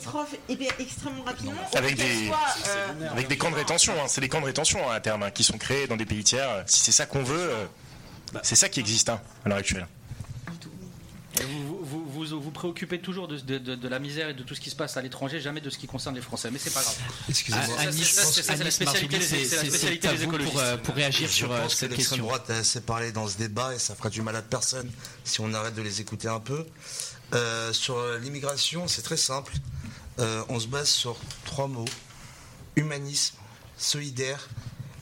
eh 0.48 0.68
extrêmement 0.80 1.22
rapidement. 1.24 1.52
Avec 1.74 1.96
qu'elle 1.96 2.06
des- 2.06 2.30
euh, 2.68 3.10
Avec 3.10 3.28
des 3.28 3.36
camps 3.36 3.50
de 3.50 3.56
rétention, 3.56 3.92
hein. 3.94 4.06
c'est 4.08 4.20
des 4.20 4.28
camps 4.28 4.40
de 4.40 4.46
rétention 4.46 4.88
hein, 4.88 4.94
à 4.94 5.00
terme 5.00 5.22
hein, 5.22 5.30
qui 5.30 5.44
sont 5.44 5.58
créés 5.58 5.86
dans 5.86 5.96
des 5.96 6.06
pays 6.06 6.24
tiers. 6.24 6.62
Si 6.66 6.80
c'est 6.80 6.92
ça 6.92 7.06
qu'on 7.06 7.22
veut, 7.22 7.38
euh, 7.38 7.66
c'est 8.42 8.56
ça 8.56 8.68
qui 8.68 8.80
existe 8.80 9.08
hein, 9.08 9.20
à 9.44 9.48
l'heure 9.48 9.58
actuelle. 9.58 9.86
Vous, 11.38 11.84
vous, 11.84 12.04
vous, 12.06 12.24
vous 12.24 12.40
vous 12.40 12.50
préoccupez 12.50 12.98
toujours 12.98 13.28
de, 13.28 13.38
de- 13.38 13.58
de- 13.58 13.74
de 13.74 13.88
la 13.88 13.98
misère 13.98 14.30
et 14.30 14.34
de 14.34 14.42
tout 14.42 14.54
ce 14.54 14.60
qui 14.60 14.70
se 14.70 14.74
passe 14.76 14.96
à 14.96 15.02
l'étranger, 15.02 15.38
jamais 15.38 15.60
de 15.60 15.68
ce 15.68 15.76
qui 15.76 15.86
concerne 15.86 16.14
les 16.14 16.22
Français. 16.22 16.50
Mais 16.50 16.58
c'est 16.58 16.72
pas 16.72 16.80
grave. 16.80 16.96
Excusez-moi. 17.28 17.64
Ah, 17.78 17.92
c'est- 17.92 18.46
la 18.48 18.54
Anis 18.54 18.70
spécialité 18.72 19.18
des- 19.18 19.24
c'est- 19.24 19.44
c'est 19.44 19.56
la 19.56 19.62
c'est- 19.62 19.68
spécialité 19.68 20.08
c'est 20.08 20.14
à 20.14 20.16
des 20.16 20.24
vous 20.24 20.30
pour, 20.30 20.34
écologistes. 20.40 20.62
euh, 20.64 20.76
pour 20.78 20.94
réagir 20.94 21.28
Je 21.28 21.32
sur 21.34 21.52
euh, 21.52 21.60
pense 21.60 21.74
que 21.74 21.78
cette 21.80 21.94
question. 21.94 22.16
droite 22.24 22.48
a 22.48 22.54
assez 22.56 22.80
parlé 22.80 23.12
dans 23.12 23.28
ce 23.28 23.36
débat 23.36 23.74
et 23.74 23.78
ça 23.78 23.94
fera 23.94 24.08
du 24.08 24.22
mal 24.22 24.34
à 24.34 24.40
personne 24.42 24.90
si 25.24 25.40
on 25.42 25.52
arrête 25.52 25.74
de 25.74 25.82
les 25.82 26.00
écouter 26.00 26.28
un 26.28 26.40
peu. 26.40 26.64
Euh, 27.34 27.70
sur 27.74 28.02
l'immigration, 28.18 28.88
c'est 28.88 29.02
très 29.02 29.18
simple. 29.18 29.52
Euh, 30.18 30.42
on 30.48 30.58
se 30.58 30.68
base 30.68 30.88
sur 30.88 31.18
trois 31.44 31.68
mots 31.68 31.84
humanisme, 32.76 33.34
solidaire 33.76 34.48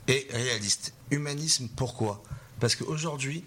et 0.09 0.27
réaliste. 0.33 0.95
Humanisme, 1.13 1.69
pourquoi? 1.77 2.23
Parce 2.61 2.77
qu'aujourd'hui, 2.77 3.45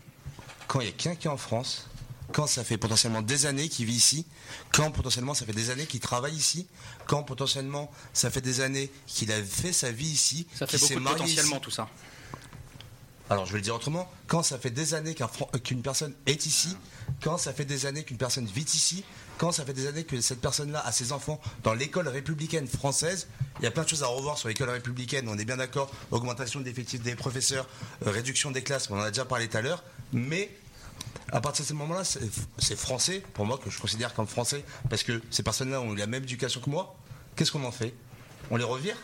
quand 0.68 0.82
il 0.82 0.86
y 0.88 0.89
a 0.89 0.93
quelqu'un 0.93 1.32
en 1.32 1.38
France, 1.38 1.88
quand 2.34 2.45
ça 2.45 2.64
fait 2.64 2.78
potentiellement 2.78 3.22
des 3.22 3.45
années 3.45 3.70
qu'il 3.70 3.86
vit 3.86 3.95
ici, 3.95 4.26
quand 4.74 4.91
potentiellement 4.91 5.34
ça 5.34 5.45
fait 5.45 5.53
des 5.53 5.70
années 5.70 5.86
qu'il 5.86 6.01
travaille 6.01 6.36
ici, 6.36 6.68
quand 7.05 7.24
potentiellement 7.24 7.89
ça 8.14 8.30
fait 8.30 8.41
des 8.41 8.60
années 8.62 8.91
qu'il 9.08 9.32
a 9.32 9.41
fait 9.41 9.72
sa 9.72 9.91
vie 9.91 10.10
ici, 10.10 10.45
Ça 10.53 10.68
fait 10.68 10.78
beaucoup 10.78 10.93
de 10.99 10.99
potentiellement 11.05 11.55
ici. 11.55 11.62
tout 11.62 11.72
ça. 11.72 11.88
Alors 13.30 13.45
je 13.45 13.51
vais 13.53 13.58
le 13.60 13.64
dire 13.64 13.76
autrement, 13.76 14.10
quand 14.28 14.43
ça 14.43 14.58
fait 14.58 14.70
des 14.72 14.93
années 14.93 15.16
Fran- 15.16 15.49
qu'une 15.64 15.82
personne 15.82 16.14
est 16.26 16.45
ici, 16.45 16.76
quand 17.22 17.38
ça 17.38 17.53
fait 17.53 17.66
des 17.66 17.86
années 17.86 18.03
qu'une 18.03 18.18
personne 18.18 18.45
vit 18.45 18.62
ici, 18.74 19.03
quand 19.38 19.52
ça 19.52 19.66
fait 19.66 19.74
des 19.74 19.88
années 19.88 20.04
que 20.04 20.20
cette 20.22 20.42
personne-là 20.42 20.82
a 20.86 20.92
ses 20.92 21.12
enfants 21.12 21.40
dans 21.64 21.74
l'école 21.74 22.08
républicaine 22.08 22.68
française, 22.68 23.28
il 23.60 23.64
y 23.64 23.68
a 23.68 23.72
plein 23.72 23.84
de 23.84 23.90
choses 23.90 24.04
à 24.04 24.08
revoir 24.08 24.38
sur 24.38 24.48
l'école 24.48 24.70
républicaine, 24.70 25.28
on 25.30 25.38
est 25.38 25.46
bien 25.46 25.58
d'accord, 25.58 25.92
augmentation 26.12 26.60
de 26.60 26.66
l'effectif 26.66 27.02
des 27.02 27.16
professeurs, 27.16 27.68
euh, 28.06 28.12
réduction 28.12 28.52
des 28.52 28.64
classes, 28.64 28.90
on 28.90 28.98
en 28.98 29.02
a 29.02 29.12
déjà 29.12 29.26
parlé 29.26 29.48
tout 29.48 29.58
à 29.58 29.62
l'heure, 29.62 29.84
mais 30.12 30.50
à 31.32 31.42
partir 31.42 31.64
de 31.66 31.68
ce 31.68 31.74
moment-là, 31.74 32.04
c'est 32.04 32.76
français, 32.78 33.22
pour 33.34 33.46
moi, 33.46 33.58
que 33.58 33.70
je 33.70 33.80
considère 33.80 34.14
comme 34.14 34.28
français, 34.28 34.64
parce 34.90 35.04
que 35.04 35.22
ces 35.30 35.44
personnes-là 35.44 35.82
ont 35.82 35.94
eu 35.94 35.98
la 35.98 36.08
même 36.08 36.24
éducation 36.24 36.62
que 36.62 36.70
moi, 36.70 36.96
qu'est-ce 37.36 37.52
qu'on 37.52 37.66
en 37.66 37.72
fait? 37.72 37.94
On 38.50 38.56
les 38.56 38.64
revire? 38.64 38.96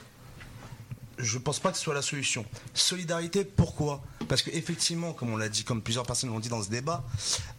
Je 1.18 1.38
pense 1.38 1.60
pas 1.60 1.72
que 1.72 1.78
ce 1.78 1.84
soit 1.84 1.94
la 1.94 2.02
solution. 2.02 2.46
Solidarité, 2.74 3.46
pourquoi? 3.46 4.02
Parce 4.28 4.42
que 4.42 4.50
effectivement, 4.52 5.14
comme 5.14 5.32
on 5.32 5.38
l'a 5.38 5.50
dit, 5.50 5.64
comme 5.64 5.82
plusieurs 5.82 6.06
personnes 6.06 6.30
l'ont 6.30 6.40
dit 6.40 6.50
dans 6.50 6.64
ce 6.64 6.70
débat, 6.70 7.04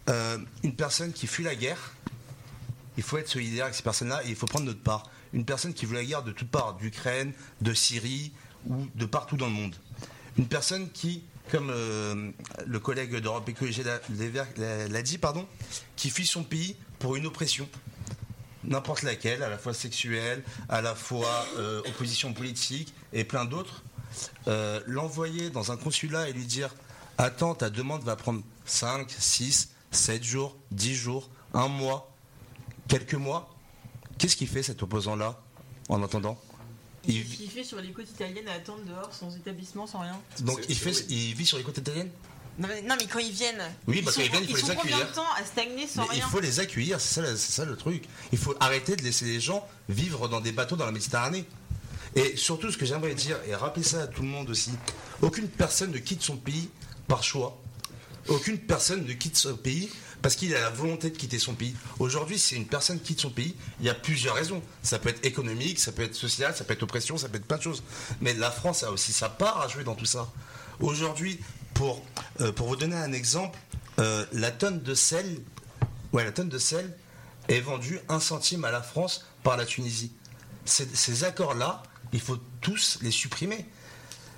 euh, 0.09 0.37
une 0.63 0.75
personne 0.75 1.13
qui 1.13 1.25
fuit 1.27 1.43
la 1.43 1.55
guerre, 1.55 1.93
il 2.97 3.03
faut 3.03 3.17
être 3.17 3.27
solidaire 3.29 3.65
avec 3.65 3.75
ces 3.75 3.83
personnes-là 3.83 4.21
et 4.25 4.29
il 4.29 4.35
faut 4.35 4.45
prendre 4.47 4.65
notre 4.65 4.81
part. 4.81 5.03
Une 5.33 5.45
personne 5.45 5.73
qui 5.73 5.85
veut 5.85 5.95
la 5.95 6.05
guerre 6.05 6.23
de 6.23 6.31
toutes 6.31 6.49
parts, 6.49 6.75
d'Ukraine, 6.75 7.33
de 7.61 7.73
Syrie 7.73 8.31
ou 8.67 8.87
de 8.95 9.05
partout 9.05 9.37
dans 9.37 9.47
le 9.47 9.51
monde. 9.51 9.75
Une 10.37 10.47
personne 10.47 10.89
qui, 10.91 11.23
comme 11.51 11.69
euh, 11.69 12.31
le 12.65 12.79
collègue 12.79 13.15
d'Europe 13.17 13.47
Écologie 13.49 13.83
l'a- 13.83 15.01
dit, 15.01 15.17
pardon, 15.17 15.47
qui 15.95 16.09
fuit 16.09 16.25
son 16.25 16.43
pays 16.43 16.75
pour 16.99 17.15
une 17.15 17.25
oppression 17.25 17.67
n'importe 18.63 19.03
laquelle, 19.03 19.43
à 19.43 19.49
la 19.49 19.57
fois 19.59 19.73
sexuelle, 19.73 20.43
à 20.69 20.81
la 20.81 20.95
fois 20.95 21.45
euh, 21.57 21.81
opposition 21.87 22.33
politique 22.33 22.93
et 23.13 23.23
plein 23.23 23.45
d'autres, 23.45 23.83
euh, 24.47 24.81
l'envoyer 24.87 25.49
dans 25.51 25.71
un 25.71 25.77
consulat 25.77 26.29
et 26.29 26.33
lui 26.33 26.45
dire 26.45 26.73
Attends, 27.17 27.53
ta 27.55 27.69
demande 27.69 28.03
va 28.03 28.15
prendre 28.15 28.41
5, 28.65 29.09
6, 29.17 29.69
7 29.91 30.23
jours, 30.23 30.57
10 30.71 30.95
jours, 30.95 31.29
un 31.53 31.67
mois, 31.67 32.11
quelques 32.87 33.15
mois. 33.15 33.53
Qu'est-ce 34.17 34.35
qu'il 34.35 34.47
fait 34.47 34.63
cet 34.63 34.81
opposant-là 34.83 35.41
en 35.89 36.01
attendant 36.03 36.39
il, 37.07 37.17
Il 37.41 37.49
fait 37.49 37.63
sur 37.63 37.79
les 37.81 37.91
côtes 37.91 38.09
italiennes 38.09 38.47
à 38.47 38.53
attendre 38.53 38.83
dehors, 38.85 39.13
sans 39.13 39.35
établissement, 39.35 39.87
sans 39.87 39.99
rien. 39.99 40.19
Donc 40.41 40.59
il, 40.69 40.75
fait, 40.75 41.05
il 41.09 41.33
vit 41.33 41.45
sur 41.45 41.57
les 41.57 41.63
côtes 41.63 41.77
italiennes 41.77 42.11
Non 42.57 42.67
mais, 42.67 42.81
non, 42.81 42.95
mais 42.97 43.05
quand 43.07 43.19
ils 43.19 43.31
viennent. 43.31 43.63
Oui, 43.87 44.01
ils 44.01 44.09
sont, 44.09 44.21
qu'ils 44.21 44.31
viennent, 44.31 44.43
il 44.43 44.49
faut 44.49 44.57
ils 44.57 44.61
les 44.61 44.67
sont 44.73 44.75
combien 44.75 44.99
de 44.99 45.13
temps 45.13 45.33
à 45.37 45.43
stagner 45.43 45.87
sans 45.87 46.03
Mais 46.03 46.07
il 46.13 46.15
rien 46.15 46.27
faut 46.27 46.39
les 46.39 46.59
accueillir, 46.59 47.01
c'est 47.01 47.21
ça, 47.21 47.37
ça 47.37 47.65
le 47.65 47.75
truc. 47.75 48.05
Il 48.31 48.37
faut 48.37 48.55
arrêter 48.59 48.95
de 48.95 49.03
laisser 49.03 49.25
les 49.25 49.39
gens 49.39 49.67
vivre 49.89 50.27
dans 50.29 50.41
des 50.41 50.51
bateaux 50.51 50.75
dans 50.75 50.85
la 50.85 50.91
Méditerranée. 50.91 51.45
Et 52.15 52.37
surtout, 52.37 52.71
ce 52.71 52.77
que 52.77 52.85
j'aimerais 52.85 53.13
dire, 53.13 53.37
et 53.45 53.53
rappeler 53.53 53.83
ça 53.83 54.03
à 54.03 54.07
tout 54.07 54.21
le 54.21 54.29
monde 54.29 54.49
aussi, 54.49 54.71
aucune 55.21 55.49
personne 55.49 55.91
ne 55.91 55.97
quitte 55.97 56.21
son 56.21 56.37
pays 56.37 56.69
par 57.07 57.23
choix. 57.23 57.61
Aucune 58.27 58.57
personne 58.57 59.05
ne 59.05 59.13
quitte 59.13 59.37
son 59.37 59.55
pays 59.55 59.89
parce 60.21 60.35
qu'il 60.35 60.55
a 60.55 60.59
la 60.59 60.69
volonté 60.71 61.11
de 61.11 61.17
quitter 61.17 61.37
son 61.37 61.53
pays. 61.53 61.75
Aujourd'hui, 61.99 62.39
si 62.39 62.55
une 62.55 62.65
personne 62.65 62.99
quitte 62.99 63.19
son 63.19 63.29
pays, 63.29 63.55
il 63.79 63.85
y 63.85 63.89
a 63.89 63.93
plusieurs 63.93 64.33
raisons. 64.33 64.63
Ça 64.81 64.97
peut 64.97 65.09
être 65.09 65.23
économique, 65.23 65.79
ça 65.79 65.91
peut 65.91 66.01
être 66.01 66.15
social, 66.15 66.55
ça 66.55 66.63
peut 66.63 66.73
être 66.73 66.81
oppression, 66.81 67.17
ça 67.17 67.29
peut 67.29 67.37
être 67.37 67.45
plein 67.45 67.57
de 67.57 67.61
choses. 67.61 67.83
Mais 68.21 68.33
la 68.33 68.49
France 68.49 68.83
a 68.83 68.91
aussi 68.91 69.13
sa 69.13 69.29
part 69.29 69.61
à 69.61 69.67
jouer 69.67 69.83
dans 69.83 69.93
tout 69.93 70.05
ça. 70.05 70.31
Aujourd'hui, 70.79 71.39
pour, 71.75 72.03
euh, 72.41 72.51
vous 72.57 72.75
donner 72.75 72.95
un 72.95 73.13
exemple, 73.13 73.59
euh, 73.99 74.25
la 74.33 74.49
tonne 74.49 74.81
de 74.81 74.95
sel, 74.95 75.39
ouais, 76.11 76.23
la 76.23 76.31
tonne 76.31 76.49
de 76.49 76.57
sel 76.57 76.97
est 77.47 77.59
vendue 77.59 77.99
un 78.09 78.19
centime 78.19 78.65
à 78.65 78.71
la 78.71 78.81
France 78.81 79.25
par 79.43 79.57
la 79.57 79.65
Tunisie. 79.65 80.11
Ces, 80.65 81.23
accords-là, 81.23 81.83
il 82.11 82.19
faut 82.19 82.39
tous 82.61 82.97
les 83.03 83.11
supprimer. 83.11 83.65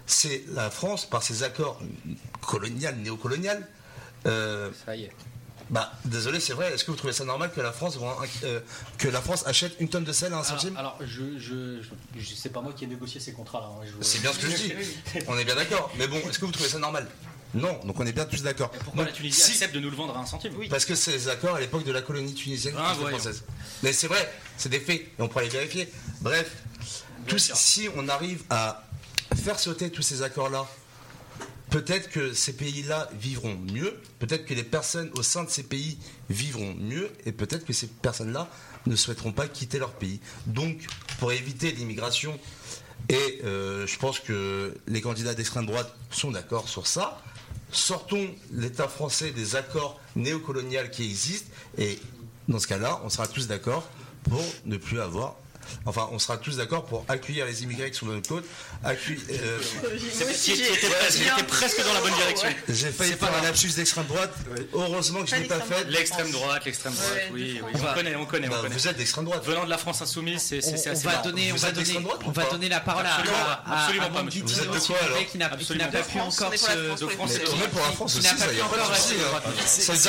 C'est 0.06 0.44
la 0.50 0.70
France, 0.70 1.10
par 1.10 1.24
ses 1.24 1.44
accords 1.44 1.82
colonial, 2.42 2.98
néocolonial. 2.98 3.66
Euh, 4.26 4.70
Ça 4.86 4.96
y 4.96 5.04
est. 5.04 5.12
bah, 5.70 5.92
désolé, 6.06 6.40
c'est 6.40 6.54
vrai. 6.54 6.74
Est-ce 6.74 6.84
que 6.84 6.92
vous 6.92 6.98
trouvez 6.98 7.14
ça 7.14 7.26
normal 7.26 7.52
que 7.54 7.62
la 7.62 7.72
France, 7.72 7.98
euh, 8.44 8.60
que 8.98 9.08
la 9.08 9.22
France 9.22 9.44
achète 9.46 9.76
une 9.80 9.90
tonne 9.90 10.04
de 10.06 10.12
sel 10.12 10.34
à 10.34 10.38
un 10.40 10.44
centime? 10.44 10.76
Alors, 10.78 10.96
alors, 10.98 11.08
je, 11.10 11.38
je, 11.40 11.82
je, 11.82 12.20
je- 12.22 12.36
c'est 12.36 12.50
pas 12.50 12.62
moi 12.62 12.74
qui 12.74 12.86
ai 12.86 12.88
négocié 12.88 13.20
ces 13.22 13.34
contrats-là. 13.34 13.68
hein, 13.68 13.86
C'est 14.02 14.22
bien 14.22 14.34
ce 14.34 14.40
que 14.40 14.50
je 14.50 14.56
dis. 14.56 14.74
On 15.28 15.38
est 15.38 15.46
bien 15.46 15.56
d'accord. 15.56 15.92
Mais 15.98 16.08
bon, 16.08 16.18
est-ce 16.30 16.40
que 16.40 16.46
vous 16.46 16.52
trouvez 16.52 16.70
ça 16.70 16.80
normal? 16.80 17.08
Non. 17.54 17.80
Donc 17.86 17.98
on 18.00 18.06
est 18.06 18.12
bien 18.12 18.26
tous 18.26 18.44
d'accord. 18.44 18.70
Pourquoi 18.72 19.04
Donc, 19.04 19.12
la 19.14 19.18
Tunisie 19.18 19.40
si- 19.40 19.52
accepte 19.52 19.74
de 19.74 19.80
nous 19.80 19.90
le 19.90 19.96
vendre 19.96 20.16
à 20.18 20.20
un 20.20 20.26
centime? 20.26 20.54
Parce 20.70 20.84
que 20.86 20.96
c'est 20.96 21.12
les 21.12 21.30
accords 21.30 21.56
à 21.56 21.60
l'époque 21.62 21.86
de 21.86 21.92
la 21.94 22.02
colonie 22.02 22.34
tunisienne 22.34 22.76
Ah, 22.78 22.94
française. 22.94 23.44
Mais 23.84 23.94
c'est 23.94 24.08
vrai, 24.08 24.30
c'est 24.58 24.68
des 24.70 24.82
faits, 24.82 25.00
et 25.02 25.10
on 25.20 25.30
pourra 25.30 25.44
les 25.44 25.50
vérifier. 25.50 25.90
Bref, 26.20 26.52
tous- 27.26 27.52
si 27.56 27.88
on 27.96 28.10
arrive 28.10 28.44
à 28.50 28.84
faire 29.44 29.58
sauter 29.60 29.90
tous 29.92 30.02
ces 30.02 30.24
accords-là, 30.24 30.66
peut-être 31.70 32.10
que 32.10 32.34
ces 32.34 32.54
pays-là 32.54 33.10
vivront 33.20 33.56
mieux, 33.56 33.94
peut-être 34.20 34.46
que 34.46 34.54
les 34.54 34.64
personnes 34.64 35.10
au 35.16 35.24
sein 35.24 35.44
de 35.44 35.50
ces 35.50 35.64
pays 35.64 35.98
vivront 36.30 36.74
mieux, 36.76 37.10
et 37.26 37.32
peut-être 37.32 37.66
que 37.66 37.74
ces 37.74 37.88
personnes-là 37.88 38.50
ne 38.86 38.96
souhaiteront 38.96 39.32
pas 39.32 39.48
quitter 39.48 39.80
leur 39.80 39.94
pays. 39.94 40.20
Donc, 40.46 40.88
pour 41.20 41.32
éviter 41.32 41.72
l'immigration, 41.72 42.40
et 43.10 43.42
euh, 43.44 43.86
je 43.88 43.98
pense 43.98 44.20
que 44.20 44.76
les 44.88 45.02
candidats 45.02 45.34
d'extrême 45.34 45.66
droite 45.66 45.94
sont 46.12 46.32
d'accord 46.32 46.68
sur 46.70 46.88
ça, 46.88 47.22
sortons 47.72 48.28
l'État 48.52 48.88
français 48.88 49.32
des 49.32 49.56
accords 49.56 50.00
néocoloniaux 50.16 50.90
qui 50.92 51.06
existent, 51.06 51.52
et 51.78 52.00
dans 52.48 52.60
ce 52.60 52.68
cas-là, 52.68 53.02
on 53.04 53.10
sera 53.10 53.28
tous 53.28 53.48
d'accord 53.48 53.88
pour 54.24 54.44
ne 54.66 54.78
plus 54.78 55.00
avoir. 55.00 55.36
Enfin, 55.86 56.10
on 56.12 56.20
sera 56.20 56.38
tous 56.38 56.58
d'accord 56.58 56.86
pour 56.86 57.06
accueillir 57.08 57.46
les 57.46 57.64
immigrés 57.64 57.92
qui 57.92 57.98
sont 58.00 58.06
de 58.08 58.14
notre 58.16 58.30
côte. 58.30 58.46
accueillir- 58.84 59.18
euh, 59.32 59.60
C'est- 60.14 60.44
tu 60.44 60.52
étais- 60.52 60.66
tu 61.12 61.24
étais 61.24 61.44
presque- 61.44 61.84
dans 61.84 61.94
la 61.94 62.02
bonne 62.02 62.14
direction. 62.16 62.50
J'ai 62.70 62.92
failli 62.92 63.14
faire 63.14 63.34
un 63.38 63.42
lapsus 63.44 63.70
d'extrême 63.76 64.06
droite. 64.06 64.34
Heureusement 64.74 65.22
que 65.24 65.30
je 65.30 65.36
ne 65.36 65.42
l'ai 65.42 65.48
pas 65.48 65.60
fait. 65.60 65.84
L'extrême 65.90 66.32
droite, 66.32 66.64
l'extrême 66.66 66.94
droite, 66.94 67.12
oui. 67.32 67.62
On 67.74 67.94
connaît, 67.94 68.16
on 68.16 68.26
connaît, 68.26 68.48
on 68.50 68.70
vous 68.70 68.88
êtes 68.88 68.98
d'extrême 68.98 69.26
droite. 69.26 69.46
Venant 69.46 69.66
de 69.66 69.70
la 69.70 69.78
France 69.78 70.02
insoumise, 70.02 70.42
c'est 70.42 70.62
c'est 70.62 70.90
on 70.90 70.94
assez 70.94 71.04
va 71.06 71.12
marrant. 71.12 71.24
donner, 71.24 71.52
on 71.52 71.56
va 71.56 71.72
donner, 71.72 71.98
on 72.26 72.32
va 72.32 72.44
donner 72.46 72.70
la 72.70 72.80
parole 72.80 73.06
à, 73.06 73.16
alors 74.96 75.18
qui 75.26 75.38
n'a 75.38 75.50
pas 75.50 76.04
pu 76.04 76.18
France, 76.18 76.36
encore 76.42 76.50
on 76.50 76.54
est 76.54 76.58
pour 76.58 76.68
la 76.70 76.76
se. 76.76 76.80
On 77.52 77.64
est 77.64 77.68
pour 77.68 77.82
la 77.82 77.92
France 77.92 78.14
qui 78.14 78.20
aussi, 78.20 78.36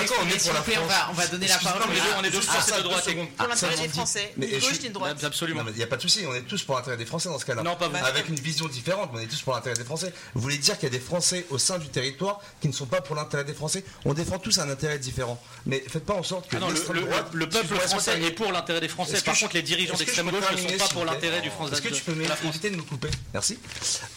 quoi, 0.06 0.16
on 0.22 0.28
est 0.28 0.42
pour 0.42 0.52
la 0.52 0.60
on 0.60 0.62
France 0.62 0.92
On 1.10 1.12
va 1.14 1.26
donner 1.26 1.46
la 1.48 1.58
parole. 1.58 1.82
deux, 2.00 2.00
on 2.18 2.24
est 2.24 2.30
deux 2.30 2.38
à- 2.38 2.42
Français 2.42 2.70
de 2.72 2.76
à- 2.76 2.82
droite, 2.82 3.08
et 3.08 3.14
bon. 3.14 3.26
Pour 3.26 3.48
l'intérêt 3.48 3.74
on 3.78 3.82
des. 3.82 3.88
Français, 3.88 4.34
je 4.36 4.60
gauche 4.60 4.80
ni 4.82 4.90
droite. 4.90 5.24
Absolument. 5.24 5.47
Il 5.48 5.76
n'y 5.76 5.82
a 5.82 5.86
pas 5.86 5.96
de 5.96 6.02
souci, 6.02 6.24
on 6.28 6.34
est 6.34 6.42
tous 6.42 6.62
pour 6.64 6.76
l'intérêt 6.76 6.96
des 6.96 7.06
Français 7.06 7.28
dans 7.28 7.38
ce 7.38 7.44
cas-là. 7.44 7.62
Non, 7.62 7.76
pas. 7.76 7.86
Avec 8.04 8.28
une 8.28 8.34
vision 8.36 8.66
différente, 8.68 9.10
mais 9.12 9.20
on 9.20 9.22
est 9.22 9.26
tous 9.26 9.42
pour 9.42 9.54
l'intérêt 9.54 9.76
des 9.76 9.84
Français. 9.84 10.12
Vous 10.34 10.40
voulez 10.40 10.58
dire 10.58 10.74
qu'il 10.78 10.84
y 10.84 10.94
a 10.94 10.98
des 10.98 11.00
Français 11.04 11.46
au 11.50 11.58
sein 11.58 11.78
du 11.78 11.88
territoire 11.88 12.40
qui 12.60 12.68
ne 12.68 12.72
sont 12.72 12.86
pas 12.86 13.00
pour 13.00 13.16
l'intérêt 13.16 13.44
des 13.44 13.54
Français? 13.54 13.84
On 14.04 14.14
défend 14.14 14.38
tous 14.38 14.58
un 14.58 14.68
intérêt 14.68 14.98
différent. 14.98 15.40
Mais 15.66 15.82
faites 15.88 16.04
pas 16.04 16.14
en 16.14 16.22
sorte 16.22 16.48
que 16.48 16.56
Ah 16.56 16.60
non, 16.60 16.68
le, 16.68 16.74
l'extrême 16.74 16.96
le- 16.96 17.02
droite- 17.02 17.30
le 17.34 17.48
peuple 17.48 17.74
français 17.76 18.20
est 18.22 18.30
pour 18.32 18.52
l'intérêt 18.52 18.80
des 18.80 18.88
Français. 18.88 19.20
Par 19.22 19.34
je- 19.34 19.40
contre, 19.42 19.54
les 19.54 19.62
dirigeants 19.62 19.96
d'extrême 19.96 20.30
gauche 20.30 20.44
ne 20.52 20.56
sont 20.56 20.76
pas 20.78 20.88
pour 20.88 21.04
l'intérêt 21.04 21.40
du 21.40 21.50
France 21.50 21.72
Est-ce 21.72 21.82
que 21.82 21.88
tu 21.88 22.02
peux 22.02 22.14
m'éviter 22.14 22.70
de 22.70 22.76
me 22.76 22.82
couper? 22.82 23.08
Merci. 23.32 23.58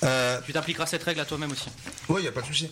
Euh, 0.04 0.40
Tu 0.46 0.54
t'appliqueras 0.54 0.86
cette 0.86 1.04
règle 1.04 1.20
à 1.22 1.26
toi-même 1.26 1.52
aussi. 1.52 1.70
oui, 2.10 2.20
il 2.20 2.24
n'y 2.24 2.28
a 2.28 2.32
pas 2.32 2.42
de 2.42 2.48
souci. 2.48 2.70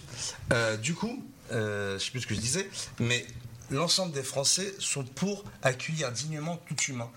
Euh, 0.53 0.77
du 0.77 0.93
coup, 0.93 1.23
euh, 1.51 1.91
je 1.91 1.93
ne 1.95 1.99
sais 1.99 2.11
plus 2.11 2.21
ce 2.21 2.27
que 2.27 2.35
je 2.35 2.39
disais, 2.39 2.69
mais 2.99 3.25
l'ensemble 3.71 4.11
des 4.13 4.23
Français 4.23 4.73
sont 4.79 5.03
pour 5.03 5.43
accueillir 5.61 6.11
dignement 6.11 6.57
tout 6.67 6.75
humain. 6.89 7.09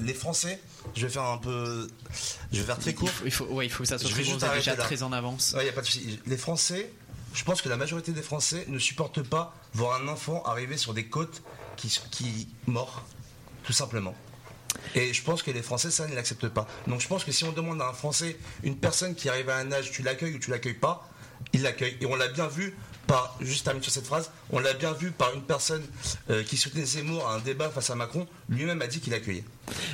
Les 0.00 0.14
Français, 0.14 0.60
je 0.94 1.06
vais 1.06 1.12
faire 1.12 1.24
un 1.24 1.38
peu. 1.38 1.88
Je 2.52 2.60
vais 2.60 2.66
faire 2.66 2.78
très 2.78 2.94
court. 2.94 3.10
Il 3.24 3.30
faut, 3.30 3.44
ouais, 3.46 3.66
il 3.66 3.70
faut 3.70 3.82
que 3.82 3.88
ça 3.88 3.98
soit 3.98 4.08
Je 4.08 4.14
très 4.14 4.24
bon, 4.24 4.54
déjà 4.54 4.76
là. 4.76 4.84
très 4.84 5.02
en 5.02 5.12
avance. 5.12 5.54
Ouais, 5.56 5.66
y 5.66 5.68
a 5.68 5.72
pas 5.72 5.80
de 5.80 5.86
souci. 5.86 6.20
Les 6.26 6.36
Français, 6.36 6.90
je 7.34 7.44
pense 7.44 7.62
que 7.62 7.68
la 7.68 7.76
majorité 7.76 8.12
des 8.12 8.22
Français 8.22 8.64
ne 8.68 8.78
supportent 8.78 9.22
pas 9.22 9.54
voir 9.74 10.00
un 10.00 10.08
enfant 10.08 10.42
arriver 10.44 10.76
sur 10.76 10.94
des 10.94 11.06
côtes 11.06 11.42
qui, 11.76 11.88
qui 12.10 12.48
mort, 12.66 13.04
tout 13.64 13.72
simplement. 13.72 14.14
Et 14.94 15.12
je 15.12 15.22
pense 15.22 15.42
que 15.42 15.50
les 15.50 15.62
Français, 15.62 15.90
ça, 15.90 16.06
ne 16.06 16.14
l'acceptent 16.14 16.48
pas. 16.48 16.66
Donc 16.86 17.00
je 17.00 17.08
pense 17.08 17.24
que 17.24 17.32
si 17.32 17.44
on 17.44 17.52
demande 17.52 17.80
à 17.80 17.88
un 17.88 17.92
Français, 17.92 18.38
une 18.62 18.76
personne 18.76 19.14
qui 19.14 19.28
arrive 19.28 19.48
à 19.50 19.56
un 19.56 19.72
âge, 19.72 19.90
tu 19.90 20.02
l'accueilles 20.02 20.34
ou 20.34 20.38
tu 20.38 20.50
l'accueilles 20.50 20.74
pas, 20.74 21.08
il 21.52 21.62
l'accueille. 21.62 21.96
Et 22.00 22.06
on 22.06 22.14
l'a 22.14 22.28
bien 22.28 22.48
vu 22.48 22.76
par, 23.06 23.36
juste 23.40 23.64
termine 23.64 23.82
sur 23.82 23.92
cette 23.92 24.06
phrase, 24.06 24.30
on 24.50 24.58
l'a 24.58 24.72
bien 24.74 24.92
vu 24.92 25.10
par 25.10 25.34
une 25.34 25.42
personne 25.42 25.82
euh, 26.30 26.42
qui 26.42 26.56
soutenait 26.56 26.84
Zemmour 26.84 27.26
à 27.28 27.34
un 27.34 27.38
débat 27.38 27.70
face 27.70 27.90
à 27.90 27.94
Macron, 27.94 28.26
lui-même 28.48 28.82
a 28.82 28.86
dit 28.86 29.00
qu'il 29.00 29.14
accueillait. 29.14 29.44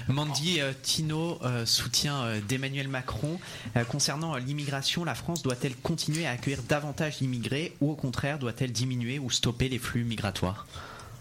Mandy 0.08 0.60
euh, 0.60 0.72
Tino 0.82 1.38
euh, 1.42 1.64
soutien 1.66 2.22
euh, 2.22 2.40
d'Emmanuel 2.40 2.88
Macron. 2.88 3.38
Euh, 3.76 3.84
concernant 3.84 4.34
euh, 4.34 4.38
l'immigration, 4.38 5.04
la 5.04 5.14
France 5.14 5.42
doit-elle 5.42 5.76
continuer 5.76 6.26
à 6.26 6.30
accueillir 6.30 6.62
davantage 6.68 7.18
d'immigrés 7.18 7.74
ou 7.80 7.90
au 7.90 7.96
contraire 7.96 8.38
doit-elle 8.38 8.72
diminuer 8.72 9.18
ou 9.18 9.30
stopper 9.30 9.68
les 9.68 9.78
flux 9.78 10.04
migratoires? 10.04 10.66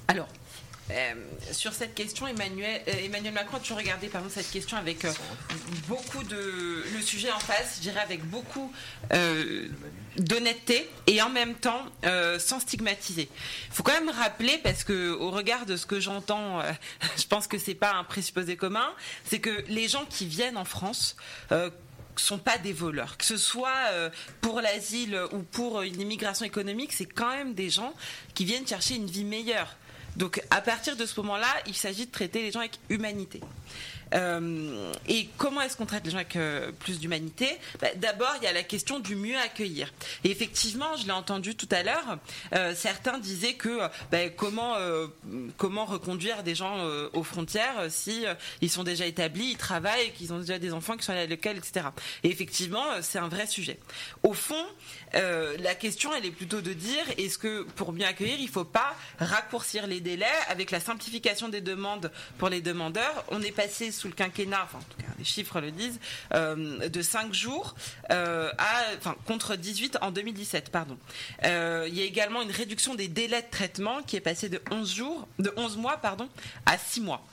Alors, 0.07 0.27
Euh, 0.91 1.13
sur 1.51 1.73
cette 1.73 1.95
question, 1.95 2.27
Emmanuel, 2.27 2.81
euh, 2.87 3.31
Macron 3.31 3.59
toujours 3.59 3.77
regardé 3.77 4.07
pardon, 4.07 4.27
cette 4.29 4.49
question 4.51 4.77
avec 4.77 5.05
euh, 5.05 5.11
beaucoup 5.87 6.23
de. 6.23 6.83
le 6.93 7.01
sujet 7.01 7.31
en 7.31 7.39
face, 7.39 7.77
je 7.77 7.81
dirais 7.81 8.01
avec 8.01 8.23
beaucoup 8.25 8.71
d'honnêteté 10.17 10.89
et 11.07 11.21
en 11.21 11.29
même 11.29 11.55
temps 11.55 11.85
sans 12.39 12.59
stigmatiser. 12.59 13.29
Il 13.69 13.73
faut 13.73 13.83
quand 13.83 13.93
même 13.93 14.09
rappeler, 14.09 14.59
parce 14.63 14.83
que 14.83 15.11
au 15.11 15.31
regard 15.31 15.65
de 15.65 15.77
ce 15.77 15.85
que 15.85 15.99
j'entends, 15.99 16.61
je 17.17 17.27
pense 17.27 17.47
que 17.47 17.57
c'est 17.57 17.75
pas 17.75 17.93
un 17.93 18.03
présupposé 18.03 18.57
commun, 18.57 18.89
c'est 19.25 19.39
que 19.39 19.63
les 19.67 19.87
gens 19.87 20.05
qui 20.09 20.25
viennent 20.25 20.57
en 20.57 20.65
France. 20.65 21.15
sont 22.17 22.37
pas 22.37 22.57
des 22.57 22.73
voleurs. 22.73 23.17
Que 23.17 23.25
ce 23.25 23.37
soit 23.37 23.89
pour 24.41 24.61
l'asile 24.61 25.19
ou 25.31 25.39
pour 25.39 25.81
une 25.81 25.99
immigration 25.99 26.45
économique, 26.45 26.91
c'est 26.91 27.05
quand 27.05 27.29
même 27.29 27.53
des 27.53 27.69
gens 27.69 27.93
qui 28.33 28.45
viennent 28.45 28.67
chercher 28.67 28.95
une 28.95 29.07
vie 29.07 29.23
meilleure. 29.23 29.75
Donc 30.17 30.41
à 30.49 30.61
partir 30.61 30.95
de 30.95 31.05
ce 31.05 31.19
moment-là, 31.21 31.47
il 31.67 31.75
s'agit 31.75 32.05
de 32.05 32.11
traiter 32.11 32.41
les 32.41 32.51
gens 32.51 32.59
avec 32.59 32.79
humanité. 32.89 33.39
Euh, 34.13 34.93
et 35.07 35.29
comment 35.37 35.61
est-ce 35.61 35.77
qu'on 35.77 35.85
traite 35.85 36.05
les 36.05 36.11
gens 36.11 36.17
avec 36.17 36.35
euh, 36.35 36.71
plus 36.71 36.99
d'humanité? 36.99 37.47
Bah, 37.81 37.89
D'abord, 37.95 38.33
il 38.41 38.43
y 38.43 38.47
a 38.47 38.53
la 38.53 38.63
question 38.63 38.99
du 38.99 39.15
mieux 39.15 39.37
accueillir. 39.37 39.93
Et 40.23 40.31
effectivement, 40.31 40.95
je 40.97 41.05
l'ai 41.05 41.11
entendu 41.11 41.55
tout 41.55 41.69
à 41.71 41.83
l'heure, 41.83 42.17
euh, 42.53 42.73
certains 42.75 43.19
disaient 43.19 43.53
que 43.53 43.79
bah, 44.11 44.29
comment, 44.35 44.75
comment 45.57 45.85
reconduire 45.85 46.43
des 46.43 46.55
gens 46.55 46.85
aux 47.13 47.23
frontières 47.23 47.85
si 47.89 48.25
ils 48.61 48.69
sont 48.69 48.83
déjà 48.83 49.05
établis, 49.05 49.51
ils 49.51 49.57
travaillent, 49.57 50.11
qu'ils 50.13 50.33
ont 50.33 50.39
déjà 50.39 50.59
des 50.59 50.73
enfants 50.73 50.97
qui 50.97 51.05
sont 51.05 51.13
à 51.13 51.25
l'école, 51.25 51.57
etc. 51.57 51.87
Et 52.23 52.29
effectivement, 52.29 52.83
c'est 53.01 53.19
un 53.19 53.27
vrai 53.27 53.47
sujet. 53.47 53.79
Au 54.23 54.33
fond, 54.33 54.65
la 55.13 55.75
question, 55.75 56.11
elle 56.13 56.25
est 56.25 56.31
plutôt 56.31 56.61
de 56.61 56.73
dire 56.73 57.03
est-ce 57.17 57.37
que 57.37 57.63
pour 57.63 57.93
mieux 57.93 58.05
accueillir, 58.05 58.37
il 58.39 58.45
ne 58.45 58.51
faut 58.51 58.65
pas 58.65 58.95
raccourcir 59.19 59.87
les 59.87 59.99
délais? 59.99 60.25
Avec 60.49 60.71
la 60.71 60.79
simplification 60.79 61.49
des 61.49 61.61
demandes 61.61 62.11
pour 62.37 62.49
les 62.49 62.61
demandeurs 62.61 63.25
On 63.29 63.41
est 63.41 63.51
passé 63.51 63.91
le 64.07 64.13
quinquennat, 64.13 64.63
enfin 64.63 64.79
en 64.79 64.81
tout 64.81 64.97
cas 64.97 65.11
les 65.21 65.25
chiffres 65.25 65.61
le 65.61 65.71
disent, 65.71 65.99
euh, 66.33 66.89
de 66.89 67.01
5 67.01 67.33
jours 67.33 67.75
euh, 68.11 68.51
à, 68.57 68.83
enfin, 68.97 69.15
contre 69.25 69.55
18 69.55 69.99
en 70.01 70.11
2017, 70.11 70.71
pardon. 70.71 70.97
Euh, 71.43 71.85
il 71.87 71.97
y 71.97 72.01
a 72.01 72.05
également 72.05 72.41
une 72.41 72.51
réduction 72.51 72.95
des 72.95 73.07
délais 73.07 73.43
de 73.43 73.49
traitement 73.49 74.01
qui 74.01 74.15
est 74.15 74.21
passé 74.21 74.49
de 74.49 74.61
11 74.71 74.95
jours, 74.95 75.27
de 75.39 75.53
11 75.55 75.77
mois, 75.77 75.97
pardon, 75.97 76.27
à 76.65 76.77
6 76.77 77.01
mois. 77.01 77.23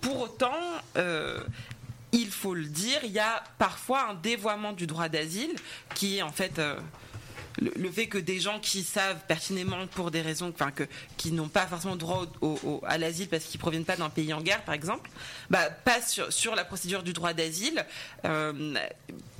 Pour 0.00 0.20
autant, 0.20 0.56
il 2.12 2.30
faut 2.30 2.54
le 2.54 2.64
dire, 2.64 3.00
il 3.04 3.12
y 3.12 3.18
a 3.18 3.44
parfois 3.58 4.08
un 4.10 4.14
dévoiement 4.14 4.72
du 4.72 4.86
droit 4.86 5.08
d'asile 5.08 5.54
qui 5.94 6.18
est 6.18 6.22
en 6.22 6.32
fait 6.32 6.60
le, 7.60 7.90
fait 7.90 8.06
que 8.06 8.18
des 8.18 8.40
gens 8.40 8.60
qui 8.60 8.82
savent 8.84 9.18
pertinemment 9.26 9.86
pour 9.88 10.10
des 10.10 10.20
raisons, 10.22 10.52
enfin 10.54 10.70
que 10.70 10.84
qui 11.16 11.32
n'ont 11.32 11.48
pas 11.48 11.66
forcément 11.66 11.96
droit 11.96 12.26
au- 12.40 12.58
au- 12.64 12.82
à 12.86 12.98
l'asile 12.98 13.28
parce 13.28 13.44
qu'ils 13.44 13.60
proviennent 13.60 13.84
pas 13.84 13.96
d'un 13.96 14.10
pays 14.10 14.32
en 14.32 14.40
guerre, 14.40 14.62
par 14.64 14.74
exemple, 14.74 15.10
bah, 15.50 15.70
passent 15.70 16.20
sur, 16.30 16.54
la 16.54 16.64
procédure 16.64 17.02
du 17.02 17.12
droit 17.12 17.32
d'asile 17.32 17.84
euh, 18.24 18.74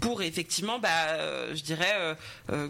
pour 0.01 0.23
effectivement, 0.23 0.79
bah, 0.79 0.89
euh, 1.11 1.55
je 1.55 1.63
dirais. 1.63 2.17
euh, 2.51 2.69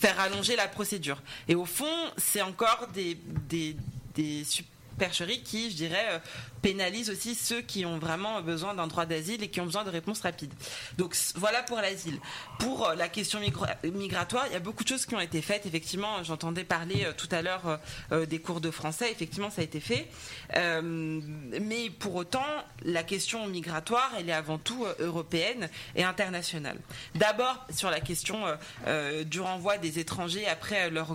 faire 0.00 0.18
allonger 0.20 0.56
la 0.56 0.66
procédure. 0.68 1.22
Et 1.48 1.54
au 1.54 1.64
fond, 1.64 1.86
c'est 2.18 2.42
encore 2.42 2.88
des, 2.92 3.16
des, 3.48 3.76
des 4.16 4.42
supercheries 4.96 5.42
qui, 5.42 5.70
je 5.70 5.76
dirais, 5.76 6.06
euh, 6.12 6.18
pénalisent 6.62 7.10
aussi 7.10 7.34
ceux 7.34 7.60
qui 7.60 7.84
ont 7.84 7.98
vraiment 7.98 8.40
besoin 8.40 8.74
d'un 8.74 8.86
droit 8.86 9.04
d'asile 9.04 9.42
et 9.42 9.48
qui 9.48 9.60
ont 9.60 9.66
besoin 9.66 9.84
de 9.84 9.90
réponses 9.90 10.20
rapides. 10.20 10.52
Donc 10.96 11.14
voilà 11.34 11.62
pour 11.62 11.76
l'asile. 11.78 12.18
Pour 12.58 12.88
euh, 12.88 12.94
la 12.94 13.08
question 13.08 13.38
migra- 13.40 13.76
migratoire, 13.84 14.46
il 14.46 14.54
y 14.54 14.56
a 14.56 14.60
beaucoup 14.60 14.84
de 14.84 14.88
choses 14.88 15.04
qui 15.04 15.14
ont 15.14 15.20
été 15.20 15.42
faites. 15.42 15.66
Effectivement, 15.66 16.24
j'entendais 16.24 16.64
parler 16.64 17.04
euh, 17.04 17.12
tout 17.16 17.28
à 17.30 17.42
l'heure 17.42 17.78
des 18.28 18.40
cours 18.40 18.60
de 18.60 18.70
français. 18.70 19.10
Effectivement, 19.10 19.50
ça 19.50 19.60
a 19.60 19.64
été 19.64 19.80
fait. 19.80 20.08
Mais 20.54 21.90
pour 21.90 22.14
autant, 22.14 22.44
la 22.82 23.02
question 23.02 23.46
migratoire, 23.46 24.10
elle 24.18 24.28
est 24.28 24.32
avant 24.32 24.58
tout 24.58 24.86
européenne 24.98 25.68
et 25.94 26.04
internationale. 26.04 26.78
D'abord, 27.14 27.66
sur 27.74 27.90
la 27.90 28.00
question 28.00 28.44
du 29.24 29.40
renvoi 29.40 29.78
des 29.78 29.98
étrangers 29.98 30.46
après 30.46 30.90
leur 30.90 31.10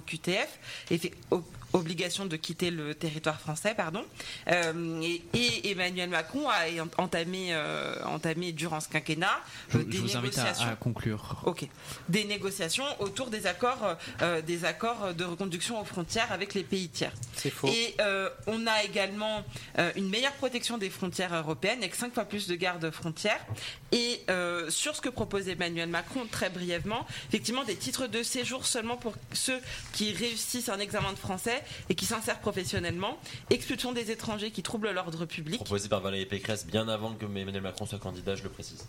o- 1.32 1.44
obligation 1.74 2.26
de 2.26 2.36
quitter 2.36 2.72
le 2.72 2.96
territoire 2.96 3.40
français, 3.40 3.74
pardon. 3.76 4.04
Euh, 4.50 5.02
et, 5.02 5.22
et 5.34 5.72
Emmanuel 5.72 6.10
Macron 6.10 6.50
a 6.50 6.66
entamé, 6.98 7.50
euh, 7.54 7.96
entamé 8.06 8.52
durant 8.52 8.80
ce 8.80 8.90
quinquennat 8.90 9.40
Je, 9.70 9.78
euh, 9.78 9.82
je 9.82 9.86
des 9.88 9.98
vous 9.98 10.18
invite 10.18 10.38
à, 10.38 10.44
négociations. 10.44 10.68
à 10.72 10.76
conclure. 10.76 11.42
Ok. 11.46 11.68
Des 12.10 12.26
négociations 12.26 12.86
autour 13.00 13.30
des 13.30 13.48
accords, 13.48 13.98
euh, 14.22 14.42
des 14.42 14.66
accords 14.66 15.14
de 15.14 15.24
reconduction 15.24 15.80
aux 15.80 15.86
frontières 15.86 16.32
avec 16.32 16.54
les 16.54 16.64
pays 16.64 16.90
tiers. 16.90 17.14
C'est 17.36 17.50
faux. 17.50 17.68
Et 17.68 17.96
euh, 18.02 18.30
on 18.48 18.68
a 18.68 18.84
également 18.84 19.44
euh, 19.78 19.92
une 19.96 20.10
meilleure 20.10 20.34
protection 20.34 20.78
des 20.78 20.90
frontières 20.90 21.34
européennes 21.34 21.80
avec 21.80 21.96
cinq 21.96 22.14
fois 22.14 22.26
plus 22.26 22.48
de 22.48 22.56
gardes 22.56 22.90
frontières. 22.92 23.46
Et 23.92 24.22
euh, 24.30 24.70
sur 24.70 24.96
ce 24.96 25.02
que 25.02 25.10
propose 25.10 25.48
Emmanuel 25.50 25.90
Macron, 25.90 26.26
très 26.30 26.50
brièvement, 26.50 27.06
effectivement 27.30 27.64
des 27.64 27.76
titres 27.76 28.08
de 28.08 28.24
séjour 28.24 28.66
seulement 28.66 28.98
pour 28.98 29.14
ceux 29.34 29.60
qui 29.94 30.14
réussissent 30.14 30.70
un 30.70 30.80
examen 30.80 31.12
de 31.14 31.18
français 31.18 31.61
et 31.90 31.96
qui 31.96 32.06
s'insèrent 32.06 32.40
professionnellement, 32.40 33.18
expulsion 33.50 33.92
des 33.92 34.12
étrangers 34.12 34.52
qui 34.52 34.64
troublent 34.64 34.92
l'ordre 34.92 35.26
public. 35.26 35.58
Proposé 35.58 35.90
par 35.90 36.02
Valérie 36.02 36.26
Pécresse 36.26 36.66
bien 36.66 36.88
avant 36.88 37.14
que 37.14 37.26
Emmanuel 37.26 37.62
Macron 37.62 37.86
soit 37.86 38.00
candidat, 38.00 38.36
je 38.36 38.44
le 38.44 38.50
précise. 38.50 38.86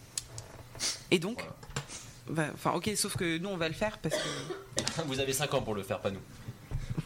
Et 1.10 1.18
donc 1.18 1.44
bah, 2.28 2.46
Enfin, 2.54 2.72
ok, 2.72 2.90
sauf 2.96 3.16
que 3.16 3.38
nous, 3.38 3.48
on 3.48 3.56
va 3.56 3.68
le 3.68 3.74
faire 3.74 3.98
parce 3.98 4.16
que. 4.16 5.02
Vous 5.06 5.20
avez 5.20 5.32
5 5.32 5.52
ans 5.54 5.62
pour 5.62 5.74
le 5.74 5.82
faire, 5.82 6.00
pas 6.00 6.10
nous. 6.10 6.20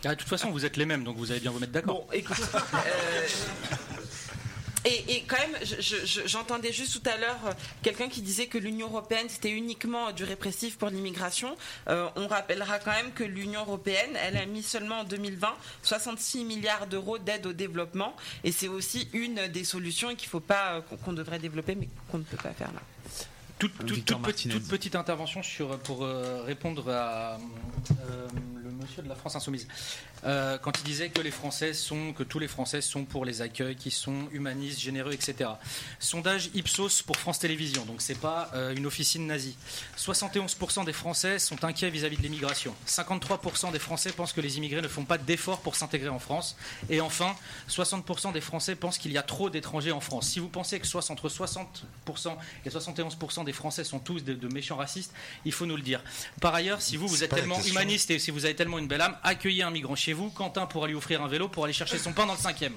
Ah, 0.05 0.11
de 0.11 0.15
toute 0.15 0.29
façon, 0.29 0.51
vous 0.51 0.65
êtes 0.65 0.77
les 0.77 0.85
mêmes, 0.85 1.05
donc 1.05 1.17
vous 1.17 1.31
allez 1.31 1.41
bien 1.41 1.51
vous 1.51 1.59
mettre 1.59 1.73
d'accord. 1.73 2.07
Bon, 2.07 2.13
écoute. 2.13 2.37
euh, 2.55 3.27
Et, 4.87 5.17
et 5.17 5.23
quand 5.23 5.37
même, 5.39 5.57
je- 5.63 5.81
je- 5.81 6.07
je- 6.07 6.27
j'entendais 6.27 6.73
juste 6.73 7.01
tout 7.03 7.11
à 7.11 7.17
l'heure 7.17 7.39
euh, 7.47 7.53
quelqu'un 7.83 8.09
qui 8.09 8.23
disait 8.23 8.47
que 8.47 8.57
l'Union 8.59 8.87
européenne 8.87 9.27
c'était 9.29 9.51
uniquement 9.51 10.13
du 10.13 10.25
répressif 10.25 10.79
pour 10.79 10.89
l'immigration. 10.91 11.57
Euh, 11.89 12.09
on 12.17 12.29
rappellera 12.29 12.79
quand 12.79 12.93
même 12.93 13.13
que 13.13 13.25
l'Union 13.25 13.61
européenne, 13.61 14.17
elle 14.23 14.37
a 14.37 14.47
mis 14.47 14.63
seulement 14.63 15.01
en 15.01 15.05
2020 15.05 15.55
66 15.83 16.45
milliards 16.45 16.87
d'euros 16.87 17.19
d'aide 17.19 17.47
au 17.47 17.53
développement, 17.53 18.15
et 18.45 18.53
c'est 18.53 18.69
aussi 18.69 19.09
une 19.13 19.49
des 19.49 19.65
solutions 19.65 20.15
qu'il 20.15 20.29
faut 20.29 20.41
pas 20.41 20.75
euh, 20.77 20.81
qu'on 21.05 21.13
devrait 21.13 21.39
développer, 21.41 21.75
mais 21.75 21.89
qu'on 22.11 22.19
ne 22.19 22.23
peut 22.25 22.37
pas 22.37 22.53
faire 22.53 22.73
là. 22.73 22.81
Toute, 23.59 23.77
toute- 23.79 23.91
Victor 23.91 24.19
toute 24.19 24.27
petite, 24.27 24.47
Martinez. 24.47 24.55
toute 24.55 24.69
petite 24.69 24.95
intervention 24.97 25.43
sur, 25.43 25.79
pour 25.79 26.05
euh, 26.05 26.43
répondre 26.45 26.91
à 26.91 27.39
euh, 28.11 28.29
monsieur 28.87 29.03
de 29.03 29.09
la 29.09 29.15
France 29.15 29.35
Insoumise. 29.37 29.67
Euh, 30.25 30.59
quand 30.59 30.79
il 30.79 30.85
disait 30.85 31.09
que 31.09 31.21
les 31.21 31.31
Français 31.31 31.75
sont, 31.75 32.13
que 32.13 32.23
tous 32.23 32.39
les 32.39 32.49
Français 32.49 32.81
sont 32.81 33.05
pour 33.05 33.25
les 33.25 33.43
accueils, 33.43 33.77
qui 33.77 33.91
sont 33.91 34.29
humanistes, 34.33 34.81
généreux, 34.81 35.13
etc. 35.13 35.51
Sondage 35.99 36.51
Ipsos 36.55 37.03
pour 37.05 37.17
France 37.17 37.39
Télévisions, 37.39 37.85
donc 37.85 38.01
c'est 38.01 38.19
pas 38.19 38.51
euh, 38.55 38.75
une 38.75 38.87
officine 38.87 39.27
nazie. 39.27 39.57
71% 39.99 40.85
des 40.85 40.93
Français 40.93 41.39
sont 41.39 41.65
inquiets 41.65 41.91
vis-à-vis 41.91 42.17
de 42.17 42.23
l'immigration. 42.23 42.75
53% 42.87 43.73
des 43.73 43.79
Français 43.79 44.13
pensent 44.13 44.33
que 44.33 44.41
les 44.41 44.57
immigrés 44.57 44.83
ne 44.83 44.89
font 44.89 45.05
pas 45.05 45.19
d'efforts 45.19 45.61
pour 45.61 45.75
s'intégrer 45.75 46.09
en 46.09 46.19
France. 46.19 46.57
Et 46.89 47.01
enfin, 47.01 47.35
60% 47.69 48.33
des 48.33 48.41
Français 48.41 48.77
pensent 48.77 48.99
qu'il 48.99 49.13
y 49.13 49.19
a 49.19 49.23
trop 49.23 49.51
d'étrangers 49.51 49.93
en 49.93 50.01
France. 50.01 50.29
Si 50.29 50.39
vous 50.39 50.49
pensez 50.49 50.79
que 50.79 50.87
soit 50.87 51.11
entre 51.11 51.29
60% 51.29 51.67
et 52.65 52.71
71% 52.71 53.45
des 53.45 53.53
Français 53.53 53.85
sont 53.85 53.99
tous 53.99 54.23
de, 54.23 54.35
de 54.35 54.49
méchants 54.49 54.77
racistes, 54.77 55.13
il 55.45 55.53
faut 55.53 55.67
nous 55.67 55.77
le 55.77 55.83
dire. 55.83 56.03
Par 56.41 56.55
ailleurs, 56.55 56.81
si 56.81 56.97
vous, 56.97 57.09
vous 57.09 57.25
êtes 57.25 57.35
tellement 57.35 57.61
humaniste 57.63 58.11
et 58.11 58.19
si 58.19 58.31
vous 58.31 58.45
avez 58.45 58.55
tellement 58.55 58.76
une 58.79 58.87
belle 58.89 59.01
âme, 59.01 59.17
accueillez 59.23 59.63
un 59.63 59.71
migrant 59.71 59.95
chez 59.97 60.13
vous. 60.13 60.31
Quentin 60.31 60.67
pourra 60.67 60.87
lui 60.89 60.95
offrir 60.95 61.23
un 61.23 61.29
vélo 61.29 61.49
pour 61.49 61.65
aller 61.65 61.73
chercher 61.73 61.99
son 61.99 62.13
pain 62.13 62.27
dans 62.27 62.35
le 62.35 62.39
cinquième. 62.39 62.73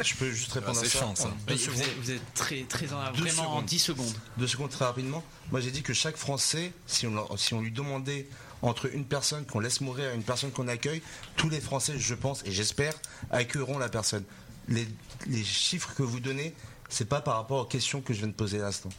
Je 0.00 0.14
peux 0.14 0.30
juste 0.30 0.52
répondre 0.52 0.78
Ah, 0.80 0.84
à 0.86 0.88
ça. 0.88 0.98
chiant, 0.98 1.14
ça. 1.14 1.28
en 1.28 1.30
Vous 1.48 1.56
secondes. 1.56 1.80
êtes, 1.80 1.96
vous 2.00 2.10
êtes 2.10 2.34
très, 2.34 2.62
très 2.64 2.92
en, 2.92 3.12
Deux 3.12 3.22
vraiment 3.22 3.42
en 3.42 3.46
secondes. 3.50 3.64
10 3.66 3.78
secondes. 3.78 4.14
Deux 4.36 4.46
secondes 4.46 4.70
très 4.70 4.84
rapidement. 4.84 5.22
Moi 5.50 5.60
j'ai 5.60 5.70
dit 5.70 5.82
que 5.82 5.92
chaque 5.94 6.16
Français, 6.16 6.72
si 6.86 7.06
on, 7.06 7.36
si 7.36 7.54
on 7.54 7.60
lui 7.60 7.70
demandait 7.72 8.26
entre 8.62 8.92
une 8.94 9.04
personne 9.04 9.44
qu'on 9.46 9.60
laisse 9.60 9.80
mourir 9.80 10.10
et 10.10 10.14
une 10.14 10.22
personne 10.22 10.50
qu'on 10.52 10.68
accueille, 10.68 11.02
tous 11.36 11.48
les 11.48 11.60
Français, 11.60 11.94
je 11.98 12.14
pense 12.14 12.42
et 12.44 12.52
j'espère, 12.52 12.94
accueilleront 13.30 13.78
la 13.78 13.88
personne. 13.88 14.24
Les, 14.68 14.86
les 15.26 15.42
chiffres 15.44 15.92
que 15.96 16.02
vous 16.04 16.20
donnez, 16.20 16.54
c'est 16.88 17.08
pas 17.08 17.20
par 17.20 17.36
rapport 17.36 17.58
aux 17.62 17.64
questions 17.66 18.00
que 18.00 18.12
je 18.14 18.18
viens 18.20 18.28
de 18.28 18.32
poser 18.32 18.60
à 18.60 18.62
l'instant. 18.64 18.90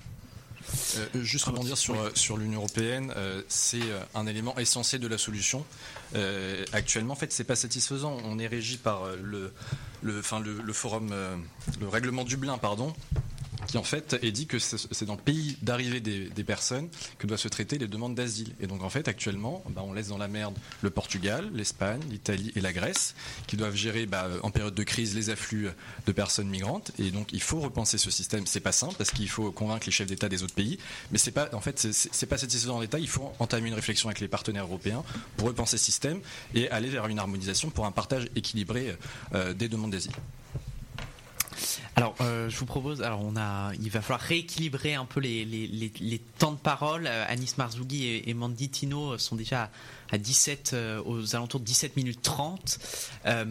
Euh, 0.97 1.23
juste 1.23 1.45
rebondir 1.45 1.77
sur, 1.77 1.99
euh, 1.99 2.11
sur 2.15 2.37
l'Union 2.37 2.59
européenne, 2.59 3.13
euh, 3.15 3.41
c'est 3.47 3.81
euh, 3.81 3.99
un 4.15 4.27
élément 4.27 4.57
essentiel 4.57 5.01
de 5.01 5.07
la 5.07 5.17
solution. 5.17 5.65
Euh, 6.15 6.65
actuellement, 6.73 7.13
en 7.13 7.17
fait, 7.17 7.31
c'est 7.31 7.43
pas 7.43 7.55
satisfaisant. 7.55 8.17
On 8.23 8.39
est 8.39 8.47
régi 8.47 8.77
par 8.77 9.03
euh, 9.03 9.17
le, 9.21 9.51
le, 10.01 10.19
enfin, 10.19 10.39
le, 10.39 10.61
le 10.61 10.73
forum, 10.73 11.09
euh, 11.11 11.35
le 11.79 11.87
règlement 11.87 12.23
Dublin, 12.23 12.57
pardon, 12.57 12.93
qui 13.67 13.77
en 13.77 13.83
fait 13.83 14.17
est 14.21 14.31
dit 14.31 14.47
que 14.47 14.59
c'est 14.59 15.05
dans 15.05 15.15
le 15.15 15.21
pays 15.21 15.57
d'arrivée 15.61 15.99
des, 15.99 16.43
personnes 16.43 16.89
que 17.19 17.25
doivent 17.25 17.39
se 17.39 17.47
traiter 17.47 17.77
les 17.77 17.87
demandes 17.87 18.15
d'asile. 18.15 18.53
Et 18.59 18.67
donc 18.67 18.83
en 18.83 18.89
fait 18.89 19.07
actuellement, 19.07 19.63
bah, 19.69 19.81
on 19.85 19.93
laisse 19.93 20.09
dans 20.09 20.17
la 20.17 20.27
merde 20.27 20.55
le 20.81 20.89
Portugal, 20.89 21.49
l'Espagne, 21.53 22.01
l'Italie 22.09 22.51
et 22.55 22.61
la 22.61 22.73
Grèce, 22.73 23.15
qui 23.47 23.55
doivent 23.55 23.75
gérer 23.75 24.05
bah, 24.05 24.27
en 24.43 24.51
période 24.51 24.75
de 24.75 24.83
crise 24.83 25.15
les 25.15 25.29
afflux 25.29 25.69
de 26.05 26.11
personnes 26.11 26.49
migrantes. 26.49 26.91
Et 26.99 27.11
donc 27.11 27.29
il 27.31 27.41
faut 27.41 27.59
repenser 27.61 27.97
ce 27.97 28.11
système. 28.11 28.45
C'est 28.45 28.59
pas 28.59 28.73
simple 28.73 28.95
parce 28.97 29.11
qu'il 29.11 29.29
faut 29.29 29.51
convaincre 29.51 29.85
les 29.85 29.91
chefs 29.91 30.07
d'État 30.07 30.27
des 30.27 30.43
autres 30.43 30.53
pays, 30.55 30.77
mais 31.11 31.17
c'est 31.17 31.31
pas 31.31 31.49
en 31.53 31.61
fait 31.61 31.79
c'est- 31.79 32.25
pas 32.25 32.37
satisfaisant 32.37 32.77
en 32.77 32.81
l'État. 32.81 32.99
Il 32.99 33.09
faut 33.09 33.31
entamer 33.39 33.67
une 33.69 33.73
réflexion 33.73 34.09
avec 34.09 34.19
les 34.19 34.27
partenaires 34.27 34.63
européens 34.63 35.03
pour 35.37 35.47
repenser 35.47 35.77
ce 35.77 35.85
système 35.85 36.19
et 36.55 36.69
aller 36.69 36.89
vers 36.89 37.07
une 37.07 37.19
harmonisation 37.19 37.69
pour 37.69 37.85
un 37.85 37.91
partage 37.91 38.27
équilibré 38.35 38.95
euh, 39.33 39.53
des 39.53 39.69
demandes 39.69 39.91
d'asile. 39.91 40.11
Alors, 41.95 42.15
euh, 42.21 42.49
je 42.49 42.57
vous 42.57 42.65
propose, 42.65 43.03
alors 43.03 43.21
on 43.23 43.35
a, 43.37 43.71
il 43.79 43.89
va 43.91 44.01
falloir 44.01 44.19
rééquilibrer 44.19 44.95
un 44.95 45.05
peu 45.05 45.19
les, 45.19 45.45
les, 45.45 45.67
les, 45.67 45.91
les 45.99 46.19
temps 46.39 46.51
de 46.51 46.57
parole. 46.57 47.05
Euh, 47.05 47.25
Anis 47.27 47.55
Marzougi 47.57 48.05
et, 48.07 48.29
et 48.29 48.33
Mandy 48.33 48.69
Tino 48.69 49.17
sont 49.19 49.35
déjà 49.35 49.69
à 50.11 50.17
17, 50.17 50.71
euh, 50.73 51.01
aux 51.05 51.35
alentours 51.35 51.59
de 51.59 51.65
17 51.65 51.95
minutes 51.95 52.21
30. 52.21 52.79
Euh, 53.25 53.45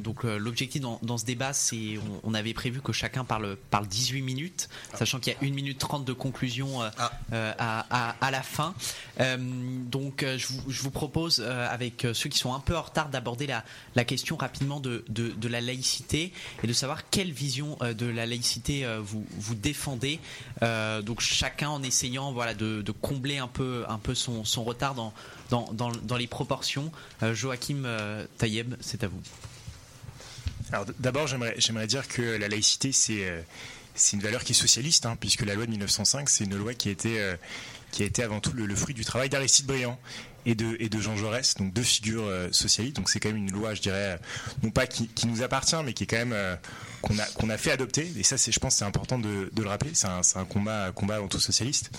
donc 0.00 0.24
euh, 0.24 0.36
l'objectif 0.38 0.80
dans, 0.80 0.98
dans 1.02 1.18
ce 1.18 1.24
débat, 1.24 1.52
c'est, 1.52 1.98
on, 1.98 2.30
on 2.30 2.34
avait 2.34 2.54
prévu 2.54 2.80
que 2.80 2.92
chacun 2.92 3.24
parle, 3.24 3.56
parle 3.70 3.86
18 3.88 4.22
minutes, 4.22 4.68
sachant 4.94 5.18
qu'il 5.18 5.32
y 5.32 5.36
a 5.36 5.38
1 5.48 5.52
minute 5.52 5.78
30 5.78 6.04
de 6.04 6.12
conclusion 6.12 6.82
euh, 6.82 6.90
euh, 7.32 7.52
à, 7.58 7.86
à, 7.90 8.16
à 8.24 8.30
la 8.30 8.42
fin. 8.42 8.74
Euh, 9.20 9.36
donc 9.38 10.22
euh, 10.22 10.38
je, 10.38 10.46
vous, 10.48 10.70
je 10.70 10.82
vous 10.82 10.90
propose, 10.90 11.40
euh, 11.40 11.66
avec 11.68 12.04
euh, 12.04 12.14
ceux 12.14 12.28
qui 12.28 12.38
sont 12.38 12.54
un 12.54 12.60
peu 12.60 12.76
en 12.76 12.82
retard, 12.82 13.08
d'aborder 13.08 13.46
la, 13.46 13.64
la 13.96 14.04
question 14.04 14.36
rapidement 14.36 14.78
de, 14.80 15.04
de, 15.08 15.30
de 15.30 15.48
la 15.48 15.60
laïcité 15.60 16.32
et 16.62 16.66
de 16.66 16.72
savoir 16.72 17.10
quelle 17.10 17.32
vision 17.32 17.76
euh, 17.82 17.87
de 17.94 18.06
la 18.06 18.26
laïcité 18.26 18.84
euh, 18.84 19.00
vous, 19.00 19.26
vous 19.38 19.54
défendez. 19.54 20.20
Euh, 20.62 21.02
donc 21.02 21.20
chacun 21.20 21.68
en 21.68 21.82
essayant 21.82 22.32
voilà, 22.32 22.54
de, 22.54 22.82
combler 23.00 23.38
un 23.38 23.48
peu, 23.48 23.84
un 23.88 23.98
peu 23.98 24.14
son, 24.14 24.42
retard 24.64 24.94
dans, 24.94 25.12
dans, 25.50 25.72
dans, 25.72 26.16
les 26.16 26.26
proportions. 26.26 26.90
Euh, 27.22 27.34
Joachim 27.34 27.84
euh, 27.84 28.26
Tayeb, 28.38 28.74
c'est 28.80 29.04
à 29.04 29.08
vous. 29.08 29.20
Alors 30.72 30.86
d'abord, 30.98 31.26
j'aimerais 31.26 31.86
dire 31.86 32.06
que 32.08 32.22
la 32.22 32.48
laïcité, 32.48 32.92
c'est 32.92 33.24
euh, 33.26 33.40
une 34.12 34.20
valeur 34.20 34.44
qui 34.44 34.52
est 34.52 34.54
socialiste, 34.54 35.06
hein, 35.06 35.16
puisque 35.18 35.42
la 35.42 35.54
loi 35.54 35.66
de 35.66 35.70
1905, 35.70 36.28
c'est 36.28 36.44
une 36.44 36.56
loi 36.56 36.74
qui 36.74 36.88
a 36.88 36.92
été, 36.92 37.20
euh, 37.20 37.36
qui 37.90 38.02
a 38.02 38.06
été 38.06 38.22
avant 38.22 38.40
tout 38.40 38.52
le, 38.52 38.74
fruit 38.74 38.94
du 38.94 39.04
travail 39.04 39.28
d'Aristide 39.28 39.66
Briand 39.66 39.98
et 40.46 40.54
de, 40.54 40.76
et 40.78 40.88
de 40.88 40.98
Jean 41.00 41.16
Jaurès, 41.16 41.54
donc 41.56 41.72
deux 41.72 41.82
figures 41.82 42.24
euh, 42.26 42.48
socialistes. 42.52 42.96
Donc 42.96 43.08
c'est 43.08 43.20
quand 43.20 43.28
même 43.28 43.38
une 43.38 43.52
loi, 43.52 43.74
je 43.74 43.82
dirais, 43.82 44.14
euh, 44.14 44.18
non 44.62 44.70
pas 44.70 44.86
qui, 44.86 45.08
qui 45.08 45.26
nous 45.26 45.42
appartient, 45.42 45.76
mais 45.84 45.92
qui 45.92 46.04
est 46.04 46.06
quand 46.06 46.16
même 46.16 46.32
euh, 46.32 46.56
qu'on 47.02 47.18
a, 47.18 47.54
a 47.54 47.58
fait 47.58 47.72
adopter. 47.72 48.10
Et 48.16 48.22
ça, 48.22 48.38
c'est, 48.38 48.52
je 48.52 48.58
pense, 48.60 48.76
c'est 48.76 48.84
important 48.84 49.18
de, 49.18 49.50
de 49.52 49.62
le 49.62 49.68
rappeler. 49.68 49.90
C'est 49.94 50.06
un, 50.06 50.20
un 50.36 50.44
combat, 50.44 50.92
combat 50.92 51.16
avant 51.16 51.28
tout 51.28 51.40
socialiste. 51.40 51.90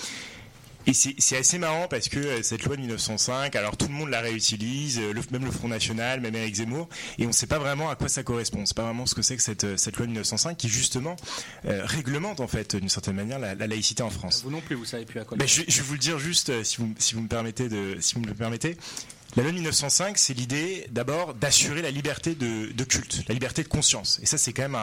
Et 0.90 0.94
c'est 0.94 1.38
assez 1.38 1.57
marrant 1.60 1.88
parce 1.88 2.10
que 2.10 2.18
euh, 2.20 2.41
cette 2.41 2.64
loi 2.64 2.76
de 2.76 2.82
1905, 2.82 3.56
alors 3.56 3.78
tout 3.78 3.88
le 3.88 3.94
monde 3.94 4.10
la 4.10 4.22
réutilise, 4.22 4.98
euh, 4.99 5.14
le- 5.14 5.22
même 5.32 5.45
le 5.45 5.52
Front 5.52 5.68
National, 5.68 6.20
même 6.20 6.36
Eric 6.36 6.56
Zemmour, 6.56 6.90
et 7.20 7.26
on 7.26 7.28
ne 7.28 7.34
sait 7.34 7.45
pas 7.48 7.60
vraiment 7.60 7.90
à 7.90 7.95
quoi 7.95 8.10
ça 8.10 8.24
correspond. 8.24 8.66
C'est 8.66 8.76
pas 8.76 8.84
vraiment 8.84 9.06
ce 9.06 9.14
que 9.14 9.22
c'est 9.22 9.36
que 9.38 9.44
cette, 9.44 9.64
euh, 9.66 9.78
cette 9.78 9.98
loi 9.98 10.06
de 10.07 10.11
1905 10.11 10.57
qui 10.57 10.68
justement 10.68 11.16
euh, 11.66 11.82
réglemente 11.86 12.40
en 12.40 12.48
fait 12.48 12.76
d'une 12.76 12.90
certaine 12.90 13.16
manière 13.16 13.38
la, 13.38 13.53
la 13.53 13.68
laïcité 13.68 14.02
en 14.02 14.10
France. 14.10 14.41
Vous 14.44 14.49
non 14.52 14.61
plus, 14.61 14.76
vous 14.76 14.86
savez 14.86 15.06
plus 15.06 15.20
à 15.20 15.26
quoi. 15.26 15.38
Ben, 15.38 15.48
je, 15.48 15.61
vais- 15.61 15.66
je 15.68 15.78
vais 15.78 15.84
vous 15.88 15.94
le 15.94 15.99
dire 15.99 16.18
juste, 16.18 16.64
si 16.64 16.78
vous, 16.78 16.91
si 16.98 17.14
vous 17.14 17.22
me 17.22 17.28
permettez 17.28 17.70
de, 17.70 17.98
si 17.99 18.16
vous 18.16 18.22
me 18.22 18.28
le 18.28 18.34
permettez. 18.34 18.76
La 19.35 19.43
loi 19.43 19.51
de 19.51 19.57
1905, 19.57 20.18
c'est 20.18 20.34
l'idée 20.34 20.88
d'abord 20.89 21.35
d'assurer 21.35 21.81
la 21.81 21.91
liberté 21.91 22.34
de, 22.34 22.84
culte, 22.84 23.23
la 23.27 23.34
liberté 23.34 23.61
de 23.61 23.68
conscience. 23.68 24.19
Et 24.23 24.26
ça, 24.26 24.38
c'est 24.38 24.53
quand 24.53 24.64
même 24.64 24.77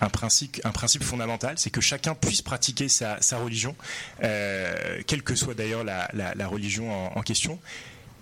un, 0.00 0.08
principe, 0.08 0.60
un 0.64 0.72
principe 0.72 1.02
fondamental, 1.02 1.58
c'est 1.58 1.70
que 1.70 1.80
chacun 1.80 2.14
puisse 2.14 2.42
pratiquer 2.42 2.88
sa, 2.88 3.18
religion, 3.38 3.74
euh, 4.22 5.02
quelle 5.06 5.22
que 5.22 5.34
soit 5.34 5.54
d'ailleurs 5.54 5.82
la, 5.82 6.48
religion 6.48 7.16
en 7.16 7.22
question. 7.22 7.58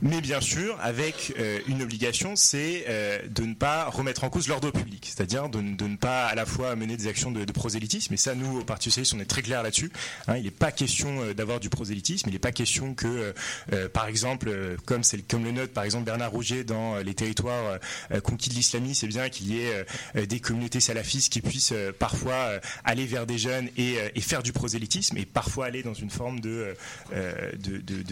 Mais 0.06 0.20
bien 0.20 0.42
sûr, 0.42 0.76
avec 0.82 1.32
euh, 1.38 1.60
une 1.66 1.80
obligation, 1.80 2.36
c'est 2.36 2.84
euh, 2.88 3.20
de 3.26 3.44
ne 3.44 3.54
pas 3.54 3.86
remettre 3.86 4.24
en 4.24 4.28
cause 4.28 4.48
l'ordre 4.48 4.70
public, 4.70 5.06
c'est-à-dire 5.06 5.48
de, 5.48 5.62
ne- 5.62 5.96
pas 5.96 6.26
à 6.26 6.34
la 6.34 6.44
fois 6.44 6.76
mener 6.76 6.98
des 6.98 7.06
actions 7.06 7.30
de, 7.30 7.50
prosélytisme. 7.52 8.12
Et 8.12 8.18
ça, 8.18 8.34
nous, 8.34 8.58
au 8.60 8.64
Parti 8.64 8.90
socialiste, 8.90 9.14
on 9.14 9.20
est 9.20 9.24
très 9.24 9.40
clair 9.40 9.62
là-dessus. 9.62 9.90
Hein, 10.28 10.36
il 10.36 10.44
n'est 10.44 10.50
pas 10.50 10.72
question 10.72 11.22
euh, 11.22 11.32
d'avoir 11.32 11.58
du 11.58 11.70
prosélytisme. 11.70 12.28
Il 12.28 12.32
n'est 12.32 12.38
pas 12.38 12.52
question 12.52 12.92
que, 12.92 13.32
par 13.94 14.06
exemple, 14.06 14.76
comme 14.84 15.00
comme 15.28 15.44
le 15.44 15.52
note 15.52 15.70
par 15.70 15.84
exemple 15.84 16.04
Bernard 16.04 16.32
Rouget 16.32 16.64
dans 16.64 16.98
les 16.98 17.14
territoires 17.14 17.78
conquis 18.22 18.50
de 18.50 18.54
l'islamisme, 18.54 19.00
c'est 19.00 19.06
bien 19.06 19.30
qu'il 19.30 19.54
y 19.54 19.60
ait 19.60 19.86
des 20.26 20.40
communautés 20.40 20.80
salafistes 20.80 21.32
qui 21.32 21.40
puissent 21.40 21.72
parfois 21.98 22.60
aller 22.84 23.06
vers 23.06 23.26
des 23.26 23.38
jeunes 23.38 23.68
et, 23.76 24.20
faire 24.20 24.42
du 24.42 24.52
prosélytisme, 24.52 25.16
et 25.16 25.24
parfois 25.24 25.66
aller 25.66 25.82
dans 25.82 25.94
une 25.94 26.10
forme 26.10 26.40
de 26.40 26.74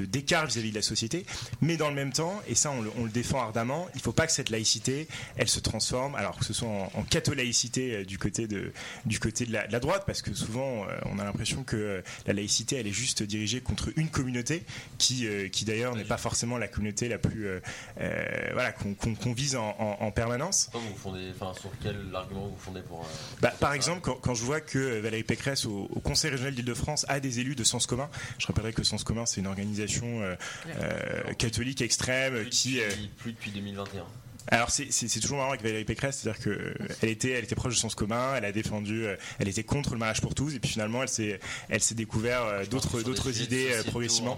d'écart 0.07 0.47
vis-à-vis 0.47 0.71
de 0.71 0.77
la 0.77 0.83
société. 0.83 1.27
Mais 1.61 1.77
le 1.89 1.95
même 1.95 2.13
temps, 2.13 2.41
et 2.47 2.55
ça 2.55 2.71
on 2.71 2.83
le, 2.83 2.91
on 2.99 3.05
le 3.05 3.11
défend 3.11 3.41
ardemment, 3.41 3.89
il 3.95 3.99
ne 3.99 4.03
faut 4.03 4.13
pas 4.13 4.27
que 4.27 4.33
cette 4.33 4.51
laïcité, 4.51 5.09
elle 5.37 5.49
se 5.49 5.61
transforme, 5.61 6.15
alors 6.15 6.39
que 6.39 6.45
ce 6.45 6.53
soit 6.53 6.69
en, 6.69 6.91
en 6.95 7.03
catho-laïcité 7.03 7.95
euh, 7.97 8.05
du 8.05 8.19
côté 8.19 8.47
de 8.47 8.73
du 9.07 9.19
côté 9.19 9.47
de 9.47 9.53
la, 9.53 9.67
de 9.67 9.73
la 9.73 9.81
droite, 9.81 10.05
parce 10.07 10.23
que 10.23 10.35
souvent 10.35 10.85
euh, 10.85 10.99
on 11.07 11.19
a 11.19 11.25
l'impression 11.25 11.65
que 11.65 11.77
euh, 11.77 12.03
la 12.27 12.33
laïcité, 12.33 12.77
elle 12.77 12.87
est 12.87 12.93
juste 12.93 13.23
dirigée 13.23 13.61
contre 13.61 13.91
une 13.97 14.09
communauté 14.09 14.65
qui 14.99 15.27
euh, 15.27 15.49
qui 15.49 15.65
d'ailleurs 15.65 15.97
n'est 15.97 16.05
pas 16.05 16.17
forcément 16.19 16.59
la 16.59 16.69
communauté 16.69 17.09
la 17.09 17.19
plus 17.19 17.47
euh, 17.47 17.61
euh, 18.01 18.51
voilà 18.53 18.73
qu'on 18.73 18.95
qu'on- 18.95 19.15
qu'on 19.15 19.33
vise 19.33 19.57
en, 19.57 19.77
en- 19.79 19.97
en 20.01 20.11
permanence. 20.11 20.69
Attends, 20.69 20.81
vous 20.81 20.97
fondez, 20.97 21.31
enfin, 21.35 21.53
sur 21.61 21.71
quel 21.83 21.97
argument 22.15 22.49
vous 22.49 22.57
fondez 22.59 22.83
pour. 22.83 23.01
euh, 23.01 23.05
Bah, 23.41 23.53
par 23.61 23.73
exemple, 23.75 24.01
quand, 24.03 24.15
quand 24.17 24.35
je 24.35 24.45
vois 24.45 24.61
que 24.61 25.01
Valérie 25.01 25.23
Pécresse 25.25 25.65
au, 25.67 25.89
au 25.93 26.01
Conseil 26.01 26.31
régional 26.31 26.55
d'Île-de-France 26.55 27.05
a 27.09 27.21
des 27.21 27.41
élus 27.41 27.55
de 27.55 27.65
Sens 27.65 27.87
commun, 27.87 28.09
je 28.39 28.47
rappellerai 28.47 28.73
que 28.73 28.83
Sens 28.83 29.05
commun 29.05 29.27
c'est 29.27 29.41
une 29.41 29.47
organisation 29.47 30.23
euh, 30.23 30.35
euh, 30.81 31.33
catholique 31.63 31.83
extrême 31.83 32.49
qui 32.49 32.81
euh, 32.81 32.89
Plus 33.19 33.33
depuis 33.33 33.51
2021. 33.53 34.05
alors 34.49 34.71
c'est- 34.71 34.91
c'est 34.91 35.07
c'est 35.09 35.21
toujours 35.21 35.39
marrant 35.39 35.51
avec 35.51 35.63
Valérie 35.63 35.85
Pécresse, 35.85 36.19
c'est-à-dire 36.19 36.43
que 36.43 36.51
euh, 36.51 36.75
elle 37.03 37.09
était, 37.11 37.31
elle 37.31 37.45
était 37.45 37.55
proche 37.55 37.75
de 37.75 37.79
sens 37.79 37.95
commun, 37.95 38.35
elle 38.37 38.45
a 38.45 38.51
défendu, 38.53 39.05
euh, 39.07 39.15
elle 39.39 39.49
était 39.49 39.63
contre 39.63 39.93
le 39.93 39.99
mariage 39.99 40.21
pour 40.21 40.35
tous, 40.35 40.55
et 40.55 40.59
puis 40.59 40.71
finalement 40.71 41.03
elle 41.03 41.09
s'est, 41.09 41.39
elle 41.69 41.81
s'est 41.81 41.95
découvert 41.95 42.67
d'autres, 42.69 43.01
d'autres 43.03 43.41
idées 43.41 43.71
progressivement. 43.87 44.35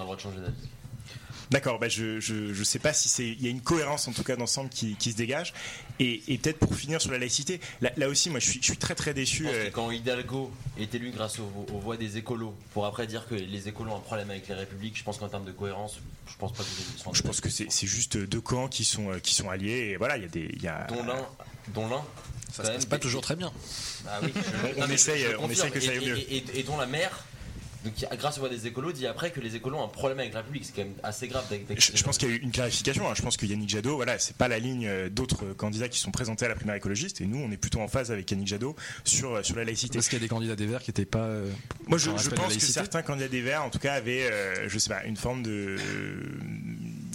le 0.00 0.02
droit 0.04 0.16
de 0.16 0.20
changer 0.20 0.40
d'avis. 0.40 0.68
D'accord, 1.50 1.78
bah 1.78 1.88
je, 1.88 2.18
je, 2.18 2.52
je 2.52 2.64
sais 2.64 2.78
pas 2.80 2.92
si 2.92 3.08
c'est, 3.08 3.26
il 3.26 3.40
y 3.42 3.46
a 3.46 3.50
une 3.50 3.60
cohérence 3.60 4.08
en 4.08 4.12
tout 4.12 4.24
cas 4.24 4.34
d'ensemble 4.34 4.68
qui, 4.68 4.96
qui 4.96 5.12
se 5.12 5.16
dégage, 5.16 5.54
et, 6.00 6.22
et 6.26 6.38
peut-être 6.38 6.58
pour 6.58 6.74
finir 6.74 7.00
sur 7.00 7.12
la 7.12 7.18
laïcité, 7.18 7.60
là, 7.80 7.90
là 7.96 8.08
aussi 8.08 8.30
moi 8.30 8.40
je 8.40 8.50
suis, 8.50 8.58
je 8.60 8.64
suis 8.66 8.76
très 8.76 8.94
très 8.96 9.14
déçu. 9.14 9.46
Euh, 9.46 9.70
quand 9.70 9.90
Hidalgo 9.92 10.50
est 10.78 10.92
élu 10.94 11.10
grâce 11.12 11.38
aux, 11.38 11.66
aux 11.72 11.78
voix 11.78 11.96
des 11.96 12.16
écolos, 12.16 12.54
pour 12.72 12.84
après 12.86 13.06
dire 13.06 13.26
que 13.28 13.34
les 13.36 13.68
écolos 13.68 13.92
ont 13.92 13.96
un 13.96 14.00
problème 14.00 14.30
avec 14.30 14.48
les 14.48 14.54
républiques, 14.54 14.96
je 14.98 15.04
pense 15.04 15.18
qu'en 15.18 15.28
termes 15.28 15.44
de 15.44 15.52
cohérence, 15.52 15.98
je 16.28 16.34
pense 16.36 16.52
pas 16.52 16.64
que 16.64 16.68
vous 16.68 16.98
soient 16.98 17.12
Je 17.14 17.22
pense 17.22 17.40
que 17.40 17.48
c'est 17.48 17.70
c'est 17.70 17.86
juste 17.86 18.16
deux 18.16 18.40
camps 18.40 18.66
qui 18.68 18.84
sont, 18.84 19.12
euh, 19.12 19.18
qui 19.20 19.34
sont 19.34 19.48
alliés. 19.48 19.90
Et 19.92 19.96
voilà, 19.96 20.16
il 20.16 20.24
y 20.24 20.26
a 20.26 20.28
des. 20.28 20.50
Y 20.60 20.66
a, 20.66 20.86
Dont 20.88 21.04
l'un. 21.04 21.26
Dont 21.68 21.88
l'un. 21.88 22.02
Ça 22.52 22.64
se 22.64 22.70
passe 22.72 22.86
pas 22.86 22.98
toujours 22.98 23.20
très 23.22 23.36
bien. 23.36 23.52
Ah 24.08 24.18
oui, 24.22 24.32
On 24.76 24.80
Non, 24.80 24.86
mais 24.88 24.94
essaye, 24.94 25.22
je- 25.22 25.30
je 25.30 25.36
on 25.36 25.42
confirme. 25.42 25.52
essaye 25.68 25.70
que 25.70 25.80
ça 25.80 25.90
aille 25.92 26.06
mieux. 26.06 26.18
Et, 26.18 26.36
et- 26.38 26.60
et 26.60 26.62
dont 26.64 26.76
la 26.76 26.86
maire, 26.86 27.24
donc, 27.86 27.94
qui- 27.94 28.06
grâce 28.18 28.36
aux 28.36 28.40
voix 28.40 28.48
des 28.48 28.66
écolos, 28.66 28.92
dit 28.92 29.06
après 29.06 29.30
que 29.30 29.40
les 29.40 29.56
écolos 29.56 29.78
ont 29.78 29.84
un 29.84 29.88
problème 29.88 30.18
avec 30.20 30.32
la 30.34 30.40
République. 30.40 30.64
C'est 30.66 30.72
quand 30.74 30.82
même 30.88 30.94
assez 31.02 31.28
grave. 31.28 31.44
Je, 31.76 31.90
je 31.96 32.02
pense 32.04 32.18
qu'il 32.18 32.28
y 32.28 32.32
a 32.32 32.34
eu 32.34 32.38
une 32.38 32.50
clarification. 32.52 33.08
hein. 33.08 33.14
Je 33.16 33.22
pense 33.22 33.36
que 33.36 33.46
Yannick 33.46 33.68
Jadot, 33.70 33.96
voilà, 33.96 34.18
c'est 34.18 34.36
pas 34.36 34.48
la 34.48 34.58
ligne 34.58 34.86
euh, 34.86 35.08
d'autres 35.08 35.44
euh, 35.46 35.54
candidats 35.54 35.88
qui 35.88 35.98
sont 35.98 36.10
présentés 36.10 36.44
à 36.44 36.48
la 36.48 36.54
primaire 36.54 36.74
écologiste. 36.74 37.20
Et 37.20 37.26
nous, 37.26 37.38
on 37.38 37.50
est 37.50 37.56
plutôt 37.56 37.80
en 37.80 37.88
phase 37.88 38.10
avec 38.12 38.30
Yannick 38.30 38.48
Jadot 38.48 38.76
sur, 39.04 39.36
euh, 39.36 39.42
sur 39.42 39.56
la 39.56 39.64
laïcité. 39.64 39.94
Parce 39.98 40.08
qu'il 40.08 40.18
y 40.18 40.20
a 40.20 40.24
des 40.24 40.28
candidats 40.28 40.56
des 40.56 40.66
Verts 40.66 40.82
qui 40.82 40.90
n'étaient 40.90 41.04
pas. 41.06 41.24
euh, 41.24 41.50
Moi, 41.86 41.98
je, 41.98 42.10
pense 42.10 42.54
que 42.54 42.60
certains 42.60 43.02
candidats 43.02 43.28
des 43.28 43.40
Verts, 43.42 43.62
en 43.62 43.70
tout 43.70 43.78
cas, 43.78 43.94
avaient, 43.94 44.28
euh, 44.30 44.68
je 44.68 44.78
sais 44.78 44.90
pas, 44.90 45.04
une 45.04 45.16
forme 45.16 45.42
de. 45.42 45.76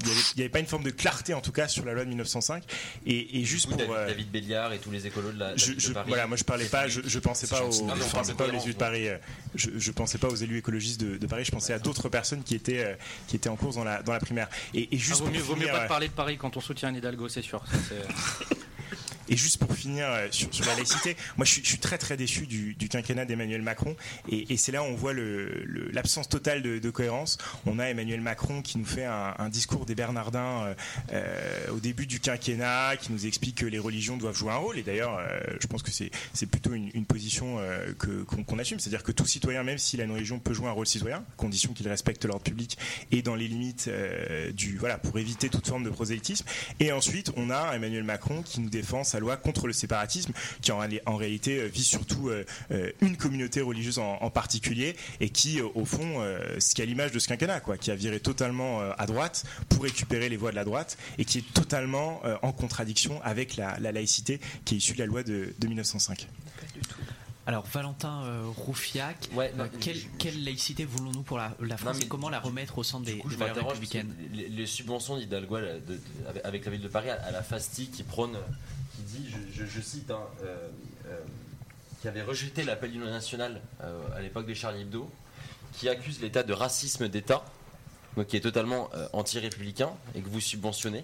Il 0.02 0.38
n'y 0.38 0.42
avait, 0.42 0.50
pas 0.50 0.60
une 0.60 0.66
forme 0.66 0.84
de 0.84 0.90
clarté, 0.90 1.34
en 1.34 1.42
tout 1.42 1.52
cas, 1.52 1.68
sur 1.68 1.86
la 1.86 1.94
loi 1.94 2.04
de 2.04 2.10
1905. 2.10 2.64
Et, 3.06 3.40
et 3.40 3.44
juste 3.44 3.66
coup, 3.68 3.72
pour. 3.72 3.80
David, 3.80 3.94
euh, 3.96 4.08
David 4.08 4.32
Béliard 4.32 4.74
et 4.74 4.80
tous 4.80 4.92
les 4.92 5.08
écolos 5.08 5.32
de 5.32 5.40
la, 5.40 5.56
je, 5.56 5.74
de 5.74 5.94
Paris. 5.94 6.08
voilà, 6.10 6.28
moi 6.28 6.38
je 6.38 6.44
parlais 6.44 6.66
pas, 6.66 6.88
je, 6.88 7.02
je 7.06 7.20
pensais 7.20 7.48
pas 7.48 7.64
aux. 7.64 7.84
Non, 7.84 7.96
je 7.96 8.12
pensais 8.12 8.34
pas 8.34 8.46
aux 8.46 8.52
élus 8.52 8.74
de. 8.74 8.78
Paris, 8.78 9.08
euh, 9.08 9.18
je, 9.56 9.70
je 9.78 9.92
pensais 9.92 10.18
pas 10.18 10.28
aux 10.28 10.36
élus 10.36 10.58
écologistes 10.58 11.00
de, 11.02 11.18
de 11.18 11.28
Paris, 11.28 11.46
je 11.46 11.52
pensais 11.52 11.74
à 11.74 11.80
d'autres 11.80 12.10
personnes 12.10 12.44
qui 12.44 12.56
étaient, 12.56 12.84
euh, 12.84 12.96
qui 13.28 13.36
étaient 13.36 13.50
en 13.50 13.56
course 13.56 13.76
dans 13.76 13.84
la, 13.84 14.02
dans 14.02 14.14
la 14.14 14.20
primaire. 14.20 14.50
Et, 14.74 14.84
et 14.84 14.88
Ah, 14.94 14.98
juste 14.98 15.22
vaut, 15.22 15.30
mieux, 15.30 15.40
vaut 15.40 15.56
mieux 15.56 15.62
finir, 15.62 15.74
pas 15.74 15.80
euh, 15.82 15.84
de 15.84 15.88
parler 15.90 16.08
de 16.08 16.14
Paris 16.14 16.38
quand 16.38 16.58
on 16.58 16.62
soutient 16.62 16.90
Anne 16.90 16.96
Hidalgo, 16.96 17.30
c'est 17.30 17.42
sûr. 17.42 17.64
Ça, 17.70 17.96
Et 19.32 19.38
juste 19.38 19.58
pour 19.60 19.74
finir 19.74 20.08
euh, 20.08 20.28
sur, 20.30 20.50
la 20.66 20.76
laïcité, 20.76 21.16
moi 21.38 21.46
je 21.46 21.62
suis, 21.62 21.78
très 21.78 21.98
très 21.98 22.18
déçu 22.18 22.46
du, 22.48 22.76
quinquennat 22.90 23.24
d'Emmanuel 23.24 23.62
Macron 23.62 23.96
et, 24.30 24.58
c'est 24.58 24.74
là 24.74 24.84
où 24.84 24.88
on 24.88 24.96
voit 24.96 25.14
l'absence 25.14 26.28
totale 26.28 26.62
de, 26.62 26.90
cohérence. 26.90 27.38
On 27.66 27.80
a 27.80 27.86
Emmanuel 27.86 28.20
Macron 28.20 28.62
qui 28.62 28.78
nous 28.78 28.86
fait 28.86 29.06
un, 29.06 29.50
discours 29.50 29.86
des 29.86 29.96
Bernardins 29.96 30.66
euh, 30.66 30.74
euh, 31.14 31.72
au 31.72 31.80
début 31.80 32.06
du 32.06 32.20
quinquennat, 32.20 32.98
qui 32.98 33.14
nous 33.14 33.26
explique 33.26 33.56
que 33.56 33.66
les 33.66 33.80
religions 33.80 34.18
doivent 34.18 34.36
jouer 34.36 34.52
un 34.52 34.58
rôle 34.58 34.78
et 34.78 34.84
d'ailleurs 34.84 35.20
je 35.60 35.68
pense 35.68 35.82
que 35.82 35.92
c'est 35.92 36.46
plutôt 36.48 36.74
une, 36.74 37.06
position 37.06 37.58
euh, 37.60 37.94
qu'on 37.96 38.60
assume, 38.60 38.80
c'est-à-dire 38.80 39.04
que 39.04 39.14
tout 39.14 39.26
citoyen, 39.26 39.64
même 39.64 39.78
s'il 39.78 40.02
a 40.02 40.04
une 40.04 40.12
religion, 40.12 40.40
peut 40.40 40.54
jouer 40.54 40.68
un 40.68 40.72
rôle 40.72 40.88
citoyen, 40.88 41.24
condition 41.38 41.72
qu'il 41.72 41.88
respecte 41.88 42.26
l'ordre 42.26 42.44
public 42.44 42.78
et 43.12 43.22
dans 43.22 43.36
les 43.36 43.48
limites 43.48 43.90
du 44.54 44.78
voilà 44.78 44.98
pour 44.98 45.18
éviter 45.18 45.48
toute 45.48 45.68
forme 45.68 45.86
de 45.86 45.90
prosélytisme. 45.90 46.46
Et 46.82 46.92
ensuite 46.92 47.32
on 47.38 47.50
a 47.50 47.74
Emmanuel 47.74 48.04
Macron 48.04 48.42
qui 48.42 48.60
nous 48.60 48.70
défend 48.70 49.06
sa 49.06 49.21
loi 49.22 49.38
contre 49.38 49.68
le 49.68 49.74
séparatisme, 49.74 50.34
qui 50.62 50.72
en, 50.72 50.82
réali- 50.82 51.00
en 51.06 51.16
réalité 51.16 51.60
euh, 51.62 51.68
vise 51.68 51.86
surtout 51.86 52.28
euh, 52.30 52.44
euh, 52.72 52.92
une 53.02 53.16
communauté 53.16 53.62
religieuse 53.62 54.00
en, 54.00 54.30
particulier, 54.30 54.96
et 55.20 55.30
qui, 55.30 55.62
au 55.62 55.86
fond, 55.86 56.24
ce 56.60 56.74
qui 56.74 56.82
à 56.82 56.86
l'image 56.86 57.12
de 57.12 57.20
ce 57.20 57.28
quinquennat, 57.28 57.60
quoi, 57.60 57.78
qui 57.78 57.92
a 57.92 57.96
viré 57.96 58.20
totalement 58.20 58.82
à 58.98 59.06
droite 59.06 59.44
pour 59.70 59.84
récupérer 59.84 60.30
les 60.30 60.38
voix 60.38 60.52
de 60.52 60.56
la 60.56 60.64
droite, 60.66 60.98
et 61.18 61.26
qui 61.26 61.38
est 61.40 61.54
totalement 61.54 62.22
en 62.42 62.52
contradiction 62.52 63.22
avec 63.24 63.56
la, 63.56 63.78
la 63.80 63.92
laïcité 63.92 64.40
qui 64.66 64.76
est 64.76 64.78
issue 64.78 64.94
de 64.94 65.00
la 65.00 65.06
loi 65.06 65.24
de, 65.24 65.54
de 65.60 65.68
1905. 65.68 66.28
Alors 67.48 67.66
Valentin 67.66 68.24
euh, 68.24 68.44
Roufiac, 68.56 69.30
euh, 69.50 69.68
quelle, 69.80 69.98
quelle 70.20 70.44
laïcité 70.44 70.86
voulons-nous 70.86 71.24
pour 71.24 71.38
la, 71.40 71.56
la 71.60 71.76
France 71.78 71.98
mais 71.98 72.06
et 72.06 72.08
comment 72.08 72.30
la 72.30 72.40
remettre 72.40 72.78
au 72.78 72.84
centre 72.84 73.06
des, 73.06 73.18
coup, 73.18 73.30
des 73.30 73.36
valeurs 73.36 73.56
républicaines 73.70 74.16
les, 74.32 74.48
les 74.48 74.66
subventions 74.68 75.18
d'Hidalgo 75.18 75.58
de- 75.60 75.80
de- 75.88 76.00
avec- 76.44 76.66
la 76.66 76.72
ville 76.72 76.82
de 76.82 76.88
Paris 76.88 77.10
à, 77.10 77.16
à 77.16 77.32
la 77.32 77.42
FASTI 77.42 77.88
qui 77.88 78.04
prône, 78.04 78.38
qui 78.96 79.02
dit, 79.02 79.28
je, 79.54 79.82
cite, 79.82 80.12
hein, 80.12 80.20
euh, 80.44 80.70
euh, 81.08 81.20
qui 82.02 82.08
avait 82.08 82.22
rejeté 82.22 82.64
l'appel 82.64 82.92
d'union 82.92 83.06
nationale 83.10 83.60
euh, 83.82 84.00
à 84.16 84.22
l'époque 84.22 84.46
des 84.46 84.56
Charlie 84.56 84.82
Hebdo, 84.82 85.10
qui 85.74 85.90
accuse 85.90 86.22
l'État 86.22 86.44
de 86.44 86.54
racisme 86.54 87.08
d'État, 87.10 87.44
donc 88.18 88.28
qui 88.28 88.38
est 88.38 88.42
totalement 88.42 88.90
euh, 88.94 89.08
anti-républicain 89.14 89.90
et 90.14 90.22
que 90.22 90.30
vous 90.30 90.42
subventionnez. 90.42 91.04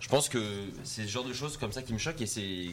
Je 0.00 0.08
pense 0.08 0.28
que 0.28 0.42
c'est 0.82 1.04
ce 1.04 1.08
genre 1.08 1.24
de 1.24 1.32
choses 1.32 1.56
comme 1.56 1.70
ça 1.70 1.82
qui 1.82 1.92
me 1.92 1.98
choquent 1.98 2.20
et 2.22 2.26
c'est. 2.26 2.66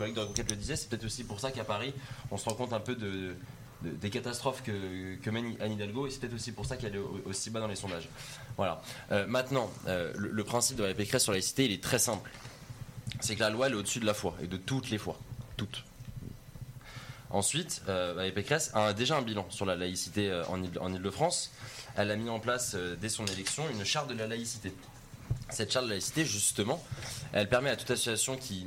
Collègue 0.00 0.14
de 0.14 0.20
Reconquête 0.20 0.50
le 0.50 0.56
disait, 0.56 0.76
c'est 0.76 0.88
peut-être 0.88 1.04
aussi 1.04 1.24
pour 1.24 1.40
ça 1.40 1.50
qu'à 1.50 1.62
Paris, 1.62 1.92
on 2.30 2.38
se 2.38 2.48
rend 2.48 2.54
compte 2.54 2.72
un 2.72 2.80
peu 2.80 2.94
de, 2.96 3.34
de- 3.82 3.90
des 3.90 4.08
catastrophes 4.08 4.62
que, 4.62 5.30
mène 5.30 5.56
Anne 5.60 5.72
Hidalgo 5.72 6.06
et 6.06 6.10
c'est 6.10 6.20
peut-être 6.20 6.32
aussi 6.36 6.52
pour 6.52 6.64
ça 6.64 6.78
qu'elle 6.78 6.94
est 6.94 6.98
au- 6.98 7.20
aussi 7.26 7.50
bas 7.50 7.60
dans 7.60 7.68
les 7.68 7.76
sondages. 7.76 8.08
Voilà. 8.56 8.80
Euh, 9.12 9.26
maintenant, 9.26 9.70
euh, 9.88 10.10
le, 10.16 10.42
principe 10.44 10.78
de 10.78 10.84
la 10.84 10.94
Pécresse 10.94 11.22
sur 11.24 11.32
la 11.32 11.36
laïcité, 11.36 11.66
il 11.66 11.72
est 11.72 11.82
très 11.82 11.98
simple. 11.98 12.30
C'est 13.20 13.34
que 13.34 13.40
la 13.40 13.50
loi, 13.50 13.66
elle 13.66 13.74
est 13.74 13.76
au-dessus 13.76 14.00
de 14.00 14.06
la 14.06 14.14
foi 14.14 14.34
et 14.42 14.46
de 14.46 14.56
toutes 14.56 14.88
les 14.88 14.96
fois. 14.96 15.18
Toutes. 15.58 15.84
Ensuite, 17.28 17.82
euh, 17.88 18.14
Valérie 18.16 18.34
Pécresse 18.34 18.70
a 18.72 18.94
déjà 18.94 19.18
un 19.18 19.22
bilan 19.22 19.46
sur 19.50 19.66
la 19.66 19.76
laïcité 19.76 20.30
euh, 20.30 20.46
en 20.46 20.62
Ile- 20.62 20.78
en 20.80 20.92
Ile-de-France. 20.94 21.50
Elle 21.96 22.10
a 22.10 22.16
mis 22.16 22.30
en 22.30 22.40
place, 22.40 22.74
dès 23.02 23.10
son 23.10 23.26
élection, 23.26 23.64
une 23.70 23.84
charte 23.84 24.08
de 24.08 24.14
la 24.14 24.26
laïcité. 24.26 24.72
Cette 25.50 25.70
charte 25.72 25.84
de 25.84 25.90
laïcité, 25.90 26.24
justement, 26.24 26.82
elle 27.32 27.48
permet 27.50 27.68
à 27.70 27.76
toute 27.76 27.90
association 27.90 28.36
qui 28.36 28.66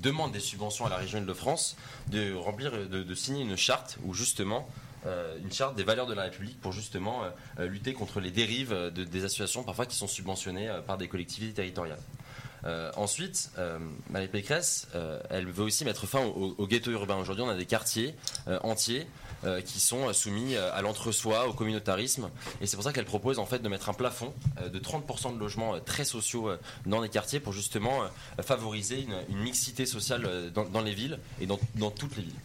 demande 0.00 0.32
des 0.32 0.40
subventions 0.40 0.86
à 0.86 0.88
la 0.88 0.96
région 0.96 1.18
Île-de-France 1.18 1.76
de 2.08 2.34
remplir, 2.34 2.72
de, 2.72 3.02
de 3.02 3.14
signer 3.14 3.42
une 3.42 3.56
charte 3.56 3.98
où 4.04 4.14
justement 4.14 4.68
euh, 5.06 5.38
une 5.44 5.52
charte 5.52 5.76
des 5.76 5.84
valeurs 5.84 6.06
de 6.06 6.14
la 6.14 6.22
République 6.22 6.60
pour 6.60 6.72
justement 6.72 7.22
euh, 7.22 7.30
euh, 7.60 7.66
lutter 7.68 7.92
contre 7.92 8.18
les 8.20 8.30
dérives 8.32 8.72
de- 8.72 9.04
des 9.04 9.24
associations 9.24 9.62
parfois 9.62 9.86
qui 9.86 9.96
sont 9.96 10.08
subventionnées 10.08 10.68
par 10.86 10.98
des 10.98 11.08
collectivités 11.08 11.52
territoriales. 11.54 12.00
Ensuite, 12.96 13.50
Valérie 14.10 14.30
Pécresse, 14.32 14.88
elle 15.30 15.46
veut 15.46 15.62
aussi 15.62 15.84
mettre 15.84 16.06
fin 16.08 16.24
au, 16.24 16.56
au 16.58 16.66
ghetto 16.66 16.90
urbain. 16.90 17.16
Aujourd'hui, 17.16 17.44
on 17.44 17.48
a 17.48 17.54
des 17.54 17.66
quartiers 17.66 18.16
entiers 18.62 19.06
euh, 19.44 19.60
qui 19.60 19.80
sont 19.80 20.08
euh, 20.08 20.12
soumis 20.12 20.56
euh, 20.56 20.72
à 20.74 20.82
l'entre-soi, 20.82 21.48
au 21.48 21.52
communautarisme, 21.52 22.28
et 22.60 22.66
c'est 22.66 22.76
pour 22.76 22.84
ça 22.84 22.92
qu'elle 22.92 23.04
propose 23.04 23.38
en 23.38 23.46
fait 23.46 23.60
de 23.60 23.68
mettre 23.68 23.88
un 23.88 23.94
plafond 23.94 24.34
de 24.72 24.78
30% 24.78 25.34
de 25.34 25.38
logements 25.38 25.78
très 25.80 26.04
sociaux 26.04 26.50
dans 26.86 27.00
les 27.00 27.08
quartiers 27.08 27.40
pour 27.40 27.52
justement 27.52 28.02
favoriser 28.42 29.00
une, 29.00 29.16
une 29.28 29.38
mixité 29.38 29.86
sociale 29.86 30.50
dans, 30.52 30.64
dans 30.64 30.80
les 30.80 30.92
villes 30.92 31.18
et 31.40 31.46
dans, 31.46 31.58
dans 31.76 31.90
toutes 31.90 32.16
les 32.16 32.22
villes. 32.22 32.40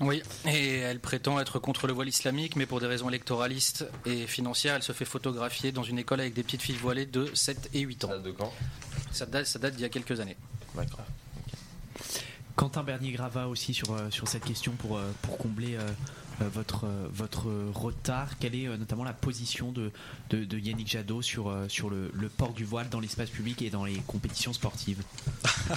Oui, 0.00 0.22
et 0.46 0.78
elle 0.78 0.98
prétend 0.98 1.38
être 1.38 1.58
contre 1.58 1.86
le 1.86 1.92
voile 1.92 2.08
islamique, 2.08 2.56
mais 2.56 2.66
pour 2.66 2.80
des 2.80 2.86
raisons 2.86 3.08
électoralistes 3.08 3.86
et 4.04 4.26
financières, 4.26 4.74
elle 4.74 4.82
se 4.82 4.92
fait 4.92 5.04
photographier 5.04 5.70
dans 5.72 5.84
une 5.84 5.98
école 5.98 6.20
avec 6.20 6.34
des 6.34 6.42
petites 6.42 6.62
filles 6.62 6.76
voilées 6.76 7.06
de 7.06 7.30
7 7.32 7.70
et 7.74 7.80
8 7.80 8.04
ans. 8.04 8.08
Ça 8.08 8.14
date 8.14 8.22
de 8.24 8.30
quand? 8.32 8.52
Ça 9.12 9.26
date, 9.26 9.46
ça 9.46 9.58
date 9.58 9.74
d'il 9.76 9.82
y 9.82 9.86
a 9.86 9.88
quelques 9.88 10.18
années. 10.18 10.36
D'accord. 10.74 11.04
Quentin 12.56 12.82
Bernier-Grava 12.84 13.48
aussi 13.48 13.74
sur, 13.74 13.92
euh, 13.92 14.10
sur 14.10 14.28
cette 14.28 14.44
question 14.44 14.72
pour, 14.72 14.96
euh, 14.96 15.10
pour 15.22 15.38
combler 15.38 15.74
euh, 15.76 15.88
votre, 16.52 16.86
votre 17.12 17.46
retard. 17.74 18.38
Quelle 18.38 18.54
est 18.54 18.66
notamment 18.78 19.04
la 19.04 19.12
position 19.12 19.72
de, 19.72 19.90
de, 20.30 20.44
de 20.44 20.58
Yannick 20.58 20.88
Jadot 20.88 21.22
sur, 21.22 21.52
sur 21.68 21.90
le, 21.90 22.10
le 22.12 22.28
port 22.28 22.52
du 22.52 22.64
voile 22.64 22.88
dans 22.90 23.00
l'espace 23.00 23.30
public 23.30 23.62
et 23.62 23.70
dans 23.70 23.84
les 23.84 23.96
compétitions 24.06 24.52
sportives? 24.52 25.02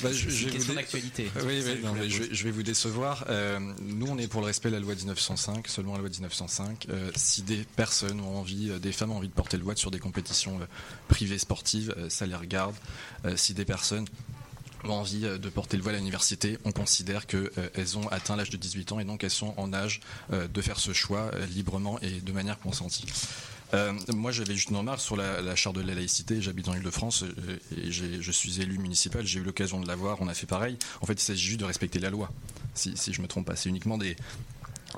Bah, 0.00 0.12
je- 0.12 0.30
C'est 0.30 0.36
je 0.36 0.44
une 0.44 0.50
vais 0.52 0.58
vous 0.58 0.74
dé-. 1.16 1.30
Oui, 1.44 1.60
C'est 1.60 1.72
oui, 1.74 1.80
non, 1.82 1.92
mais 1.92 2.08
je, 2.08 2.22
vais- 2.22 2.28
je 2.32 2.44
vais 2.44 2.52
vous 2.52 2.62
décevoir. 2.62 3.24
Euh, 3.30 3.58
nous, 3.82 4.06
on 4.06 4.16
est 4.16 4.28
pour 4.28 4.40
le 4.42 4.46
respect 4.46 4.68
de 4.68 4.74
la 4.74 4.80
loi 4.80 4.94
1905, 4.94 5.66
seulement 5.66 5.94
la 5.94 5.98
loi 5.98 6.08
1905. 6.08 6.86
Euh, 6.88 7.10
si 7.16 7.42
des 7.42 7.64
personnes 7.74 8.20
ont 8.20 8.38
envie, 8.38 8.70
euh, 8.70 8.78
des 8.78 8.92
femmes 8.92 9.10
ont 9.10 9.16
envie 9.16 9.26
de 9.26 9.32
porter 9.32 9.56
le 9.56 9.64
voile 9.64 9.76
sur 9.76 9.90
des 9.90 9.98
compétitions 9.98 10.60
privées 11.08 11.38
sportives, 11.38 11.96
ça 12.10 12.26
les 12.26 12.36
regarde. 12.36 12.76
Si 13.34 13.54
des 13.54 13.64
personnes 13.64 14.06
ont 14.84 14.92
envie 14.92 15.26
euh, 15.26 15.38
de 15.38 15.48
porter 15.48 15.76
le 15.76 15.82
voile 15.82 15.96
à 15.96 15.98
l'université, 15.98 16.58
on 16.64 16.72
considère 16.72 17.26
qu'elles 17.26 17.98
ont 17.98 18.08
atteint 18.08 18.36
l'âge 18.36 18.50
de 18.50 18.56
18 18.56 18.92
ans 18.92 19.00
et 19.00 19.04
donc 19.04 19.24
elles 19.24 19.30
sont 19.30 19.54
en 19.56 19.72
âge 19.72 20.00
euh, 20.32 20.48
de 20.48 20.60
faire 20.62 20.78
ce 20.78 20.92
choix 20.92 21.30
euh, 21.34 21.46
librement 21.46 21.98
et 22.00 22.20
de 22.20 22.32
manière 22.32 22.58
consentie. 22.58 23.06
Euh, 23.74 23.92
moi, 24.14 24.32
j'avais 24.32 24.54
juste 24.54 24.70
une 24.70 24.76
remarque 24.76 25.00
sur 25.00 25.16
la, 25.16 25.40
la 25.42 25.54
charte 25.54 25.76
de 25.76 25.82
la 25.82 25.94
laïcité. 25.94 26.40
J'habite 26.40 26.68
en 26.68 26.74
Ile-de-France 26.74 27.24
euh, 27.24 27.58
et 27.76 27.90
je 27.92 28.32
suis 28.32 28.60
élu 28.60 28.78
municipal. 28.78 29.26
J'ai 29.26 29.40
eu 29.40 29.42
l'occasion 29.42 29.80
de 29.80 29.86
la 29.86 29.94
voir. 29.94 30.18
On 30.20 30.28
a 30.28 30.34
fait 30.34 30.46
pareil. 30.46 30.78
En 31.00 31.06
fait, 31.06 31.14
il 31.14 31.20
s'agit 31.20 31.46
juste 31.46 31.60
de 31.60 31.64
respecter 31.64 31.98
la 31.98 32.10
loi. 32.10 32.30
Si, 32.74 32.96
si 32.96 33.12
je 33.12 33.20
me 33.20 33.26
trompe 33.26 33.46
pas, 33.46 33.56
c'est 33.56 33.68
uniquement 33.68 33.98
des, 33.98 34.16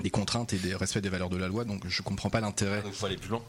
des 0.01 0.09
contraintes 0.09 0.53
et 0.53 0.57
des 0.57 0.75
respects 0.75 0.99
des 0.99 1.09
valeurs 1.09 1.29
de 1.29 1.37
la 1.37 1.47
loi. 1.47 1.65
Donc, 1.65 1.85
je 1.87 2.01
comprends 2.01 2.29
pas 2.29 2.41
l'intérêt. 2.41 2.81
Il 2.85 2.93
faut 2.93 3.07
aller 3.07 3.17
plus 3.17 3.29
loin. 3.29 3.41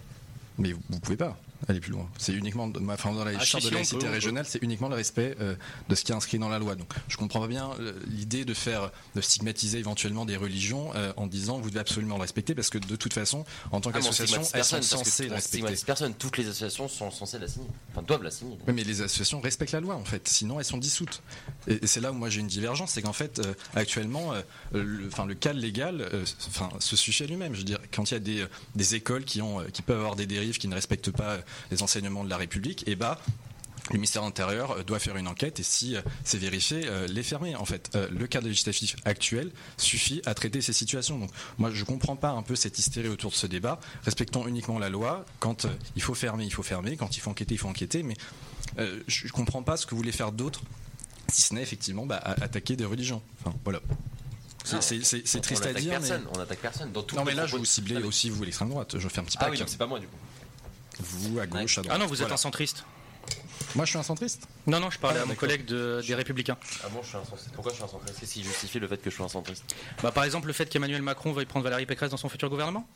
Mais 0.59 0.73
vous, 0.73 0.81
vous 0.91 1.01
pouvez 1.01 1.17
pas 1.17 1.37
aller 1.69 1.79
plus 1.79 1.93
loin. 1.93 2.09
C'est 2.19 2.33
uniquement, 2.33 2.69
enfin, 2.89 3.13
dans 3.13 3.25
la 3.25 3.33
Ah, 3.39 3.45
charte 3.45 3.63
si, 3.63 3.71
de 3.71 3.75
laïcité 3.77 4.09
régionale, 4.09 4.45
c'est 4.49 4.61
uniquement 4.65 4.89
le 4.89 4.97
respect 4.97 5.37
euh, 5.41 5.55
de 5.89 5.95
ce 5.95 6.03
qui 6.03 6.11
est 6.11 6.15
inscrit 6.15 6.41
dans 6.41 6.49
la 6.49 6.59
loi. 6.59 6.75
Donc, 6.75 6.89
je 7.07 7.17
comprends 7.17 7.39
pas 7.41 7.47
bien 7.47 7.71
euh, 7.79 7.93
l'idée 8.09 8.45
de 8.45 8.53
faire, 8.53 8.91
de 9.15 9.21
stigmatiser 9.21 9.79
éventuellement 9.79 10.25
des 10.25 10.37
religions 10.37 10.91
euh, 10.97 11.13
en 11.17 11.29
disant 11.29 11.59
vous 11.61 11.69
devez 11.71 11.79
absolument 11.79 12.17
le 12.17 12.23
respecter 12.23 12.57
parce 12.57 12.69
que 12.69 12.79
de 12.79 12.97
toute 12.97 13.13
façon, 13.15 13.45
en 13.71 13.81
tant 13.81 13.91
Ah, 13.91 13.99
qu'association, 14.01 14.43
elles 14.55 14.65
sont 14.65 14.83
censées 14.83 15.29
le 15.29 15.35
respecter. 15.35 15.77
personne. 15.87 16.15
Toutes 16.15 16.37
les 16.37 16.49
associations 16.49 16.89
sont 16.89 17.13
censées 17.13 17.39
la 17.39 17.47
signer. 17.47 17.69
Enfin, 17.93 18.03
doivent 18.03 18.25
la 18.25 18.33
signer. 18.33 18.59
Oui, 18.67 18.75
mais 18.75 18.83
les 18.83 19.01
associations 19.01 19.41
respectent 19.41 19.73
la 19.73 19.81
loi 19.81 19.95
en 19.95 20.05
fait, 20.05 20.27
sinon 20.27 20.59
elles 20.59 20.65
sont 20.67 20.79
dissoutes. 20.79 21.23
Et, 21.69 21.75
et 21.85 21.87
c'est 21.87 22.01
là 22.01 22.11
où 22.11 22.15
moi 22.15 22.29
j'ai 22.29 22.41
une 22.41 22.49
divergence, 22.49 22.91
c'est 22.91 23.03
qu'en 23.03 23.13
fait 23.13 23.39
euh, 23.39 23.55
actuellement, 23.77 24.33
le, 24.73 25.07
enfin, 25.07 25.27
le 25.27 25.35
cadre 25.35 25.61
légal 25.61 26.09
enfin, 26.49 26.71
se 26.81 26.97
suffit 26.97 27.23
à 27.23 27.27
lui-même. 27.27 27.53
Je 27.55 27.59
veux 27.59 27.65
dire, 27.65 27.79
quand 27.95 28.11
il 28.11 28.15
y 28.15 28.17
a 28.17 28.21
des, 28.21 28.45
des 28.75 28.95
écoles 28.97 29.23
qui, 29.25 29.41
ont, 29.41 29.63
qui 29.73 29.83
peuvent 29.83 29.99
avoir 30.01 30.17
des 30.17 30.27
dérives, 30.27 30.42
qui 30.51 30.69
ne 30.69 30.75
respectent 30.75 31.11
pas 31.11 31.31
euh, 31.31 31.43
les 31.71 31.83
enseignements 31.83 32.25
de 32.25 32.31
la 32.31 32.37
République, 32.37 32.87
et 32.87 32.97
bah 32.97 33.19
le 33.91 33.97
ministère 33.97 34.23
de 34.23 34.29
l'Intérieur 34.29 34.71
euh, 34.71 34.83
doit 34.85 35.01
faire 35.01 35.17
une 35.17 35.27
enquête 35.27 35.59
et 35.59 35.65
si 35.65 35.97
euh, 35.97 36.03
c'est 36.25 36.39
vérifié, 36.39 36.89
les 37.09 37.23
fermer. 37.23 37.57
En 37.57 37.65
fait, 37.65 37.97
le 38.11 38.27
cadre 38.27 38.47
législatif 38.47 38.97
actuel 39.05 39.51
suffit 39.77 40.23
à 40.25 40.35
traiter 40.35 40.61
ces 40.61 40.73
situations. 40.73 41.19
Donc, 41.19 41.31
moi, 41.59 41.71
je 41.73 41.85
comprends 41.85 42.17
pas 42.17 42.31
un 42.31 42.43
peu 42.43 42.55
cette 42.55 42.79
hystérie 42.79 43.09
autour 43.09 43.33
de 43.33 43.37
ce 43.37 43.47
débat. 43.47 43.81
Respectons 44.05 44.47
uniquement 44.47 44.79
la 44.79 44.89
loi. 44.89 45.25
Quand 45.41 45.67
il 45.97 46.03
faut 46.03 46.15
fermer, 46.15 46.45
il 46.45 46.53
faut 46.53 46.63
fermer. 46.63 46.97
Quand 46.97 47.17
il 47.17 47.21
faut 47.21 47.31
enquêter, 47.31 47.55
il 47.55 47.59
faut 47.59 47.69
enquêter. 47.69 48.03
Mais 48.03 48.17
euh, 48.79 49.01
je, 49.07 49.29
comprends 49.29 49.63
pas 49.63 49.77
ce 49.77 49.87
que 49.87 49.91
vous 49.91 49.99
voulez 49.99 50.13
faire 50.13 50.33
d'autre, 50.33 50.63
si 51.29 51.43
ce 51.43 51.55
n'est 51.55 51.63
effectivement 51.63 52.07
bah, 52.07 52.17
attaquer 52.17 52.77
des 52.77 52.85
religions. 52.85 53.23
Enfin, 53.41 53.57
voilà. 53.65 53.81
C'est- 54.65 55.37
on 55.37 55.41
triste 55.41 55.67
à 55.67 55.75
dire. 55.75 55.91
personne, 55.91 56.23
mais... 56.25 56.39
On 56.39 56.41
attaque 56.41 56.61
personne. 56.61 56.93
Dans 56.93 57.03
toutes 57.03 57.19
Non, 57.19 57.25
mais 57.25 57.35
là, 57.35 57.47
je 57.47 57.57
vous 57.57 57.65
ciblez 57.65 57.97
Ah, 58.03 58.07
aussi, 58.07 58.31
vous, 58.31 58.45
l'extrême 58.45 58.69
droite. 58.69 58.99
Je 58.99 59.09
fais 59.09 59.21
un 59.21 59.25
petit 59.25 59.37
Ah 59.41 59.47
pack. 59.47 59.55
oui, 59.59 59.65
c'est 59.67 59.77
pas 59.79 59.87
moi 59.87 59.99
du 59.99 60.07
coup. 60.07 60.17
Vous, 61.01 61.39
à 61.39 61.47
gauche, 61.47 61.79
à 61.79 61.83
droite. 61.83 61.97
Ah 61.97 61.99
non, 61.99 62.07
vous 62.07 62.15
êtes 62.15 62.21
Voilà. 62.21 62.35
un 62.35 62.39
centriste. 62.39 62.85
Moi, 63.75 63.85
je 63.85 63.91
suis 63.91 63.99
un 63.99 64.03
centriste 64.03 64.47
Non, 64.67 64.81
non, 64.81 64.91
je 64.91 64.99
parlais 64.99 65.19
Ah, 65.19 65.23
à 65.23 65.25
mon 65.25 65.31
d'accord. 65.31 65.41
collègue 65.49 65.65
de- 65.65 66.03
des 66.07 66.15
Républicains. 66.15 66.59
Ah 66.85 66.89
bon, 66.91 67.01
je 67.03 67.09
suis 67.09 67.17
un 67.17 67.25
centriste. 67.25 67.51
Pourquoi 67.55 67.71
je 67.73 67.77
suis 67.77 67.85
un 67.85 67.89
centriste? 67.89 68.19
Qu'est-ce 68.21 68.35
qui 68.35 68.43
justifie 68.45 68.79
le 68.81 68.89
fait 68.89 68.99
que 68.99 69.09
je 69.11 69.15
sois 69.17 69.25
un 69.27 69.31
centriste 69.31 69.65
Bah, 70.03 70.11
par 70.11 70.25
exemple, 70.25 70.49
le 70.49 70.53
fait 70.53 70.67
qu'Emmanuel 70.69 71.01
Macron 71.03 71.33
veuille 71.33 71.47
prendre 71.47 71.65
Valérie 71.65 71.87
Pécresse 71.87 72.11
dans 72.11 72.17
son 72.17 72.29
futur 72.29 72.51
gouvernement 72.51 72.87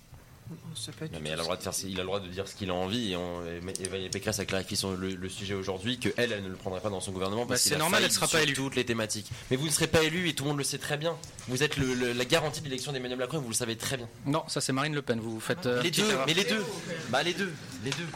Non, 1.12 1.18
mais 1.23 1.31
elle 1.31 1.35
a 1.35 1.36
le 1.39 1.43
droit 1.43 1.56
de 1.56 1.62
faire, 1.62 1.73
il 1.85 1.97
a 1.98 2.02
le 2.02 2.06
droit 2.06 2.20
de 2.20 2.28
dire 2.28 2.47
ce 2.47 2.55
qu'il 2.55 2.70
a 2.70 2.74
envie 2.74 3.12
et, 3.12 3.16
on, 3.16 3.44
et 3.47 3.89
Valérie 3.89 4.10
Pécresse 4.10 4.39
a 4.39 4.44
clarifié 4.44 4.77
son- 4.77 4.93
le, 4.94 5.10
le 5.14 5.28
sujet 5.28 5.55
aujourd'hui 5.55 5.98
que 5.98 6.09
elle, 6.16 6.31
elle 6.32 6.44
ne 6.44 6.48
le 6.48 6.55
prendrait 6.55 6.81
pas 6.81 6.90
dans 6.90 7.01
son 7.01 7.10
gouvernement 7.12 7.47
parce 7.47 7.64
Bah, 7.64 7.70
c'est 7.70 7.78
normal, 7.78 8.02
elle 8.05 8.12
sera 8.12 8.27
sur 8.28 8.39
pas 8.39 8.43
élue. 8.44 8.52
toutes 8.55 8.77
les 8.77 8.85
thématiques. 8.85 9.31
Mais 9.51 9.56
vous 9.56 9.66
ne 9.66 9.70
serez 9.73 9.86
pas 9.89 10.02
élu 10.02 10.28
et 10.28 10.35
tout 10.35 10.44
le 10.44 10.51
monde 10.51 10.59
le 10.59 10.64
sait 10.64 10.78
très 10.78 10.97
bien. 10.98 11.16
Vous 11.48 11.62
êtes 11.62 11.77
le- 11.78 11.94
le- 11.94 12.12
la 12.12 12.24
garantie 12.24 12.60
de 12.60 12.66
l'élection 12.66 12.93
d'Emmanuel 12.93 13.18
Macron 13.18 13.39
vous 13.40 13.48
le 13.48 13.55
savez 13.55 13.77
très 13.77 13.97
bien. 13.97 14.09
Non, 14.27 14.44
ça 14.47 14.60
c'est 14.60 14.73
Marine 14.73 14.94
Le 14.94 15.02
Pen. 15.02 15.18
Vous 15.18 15.40
faites 15.40 15.66
euh, 15.66 15.82
les 15.82 15.90
deux, 15.90 16.05
mais 16.27 16.35
les 16.35 16.44
deux, 16.44 16.62
bah 17.09 17.23
les 17.23 17.35
deux, 17.35 17.52
les 17.85 17.90
deux, 17.90 18.06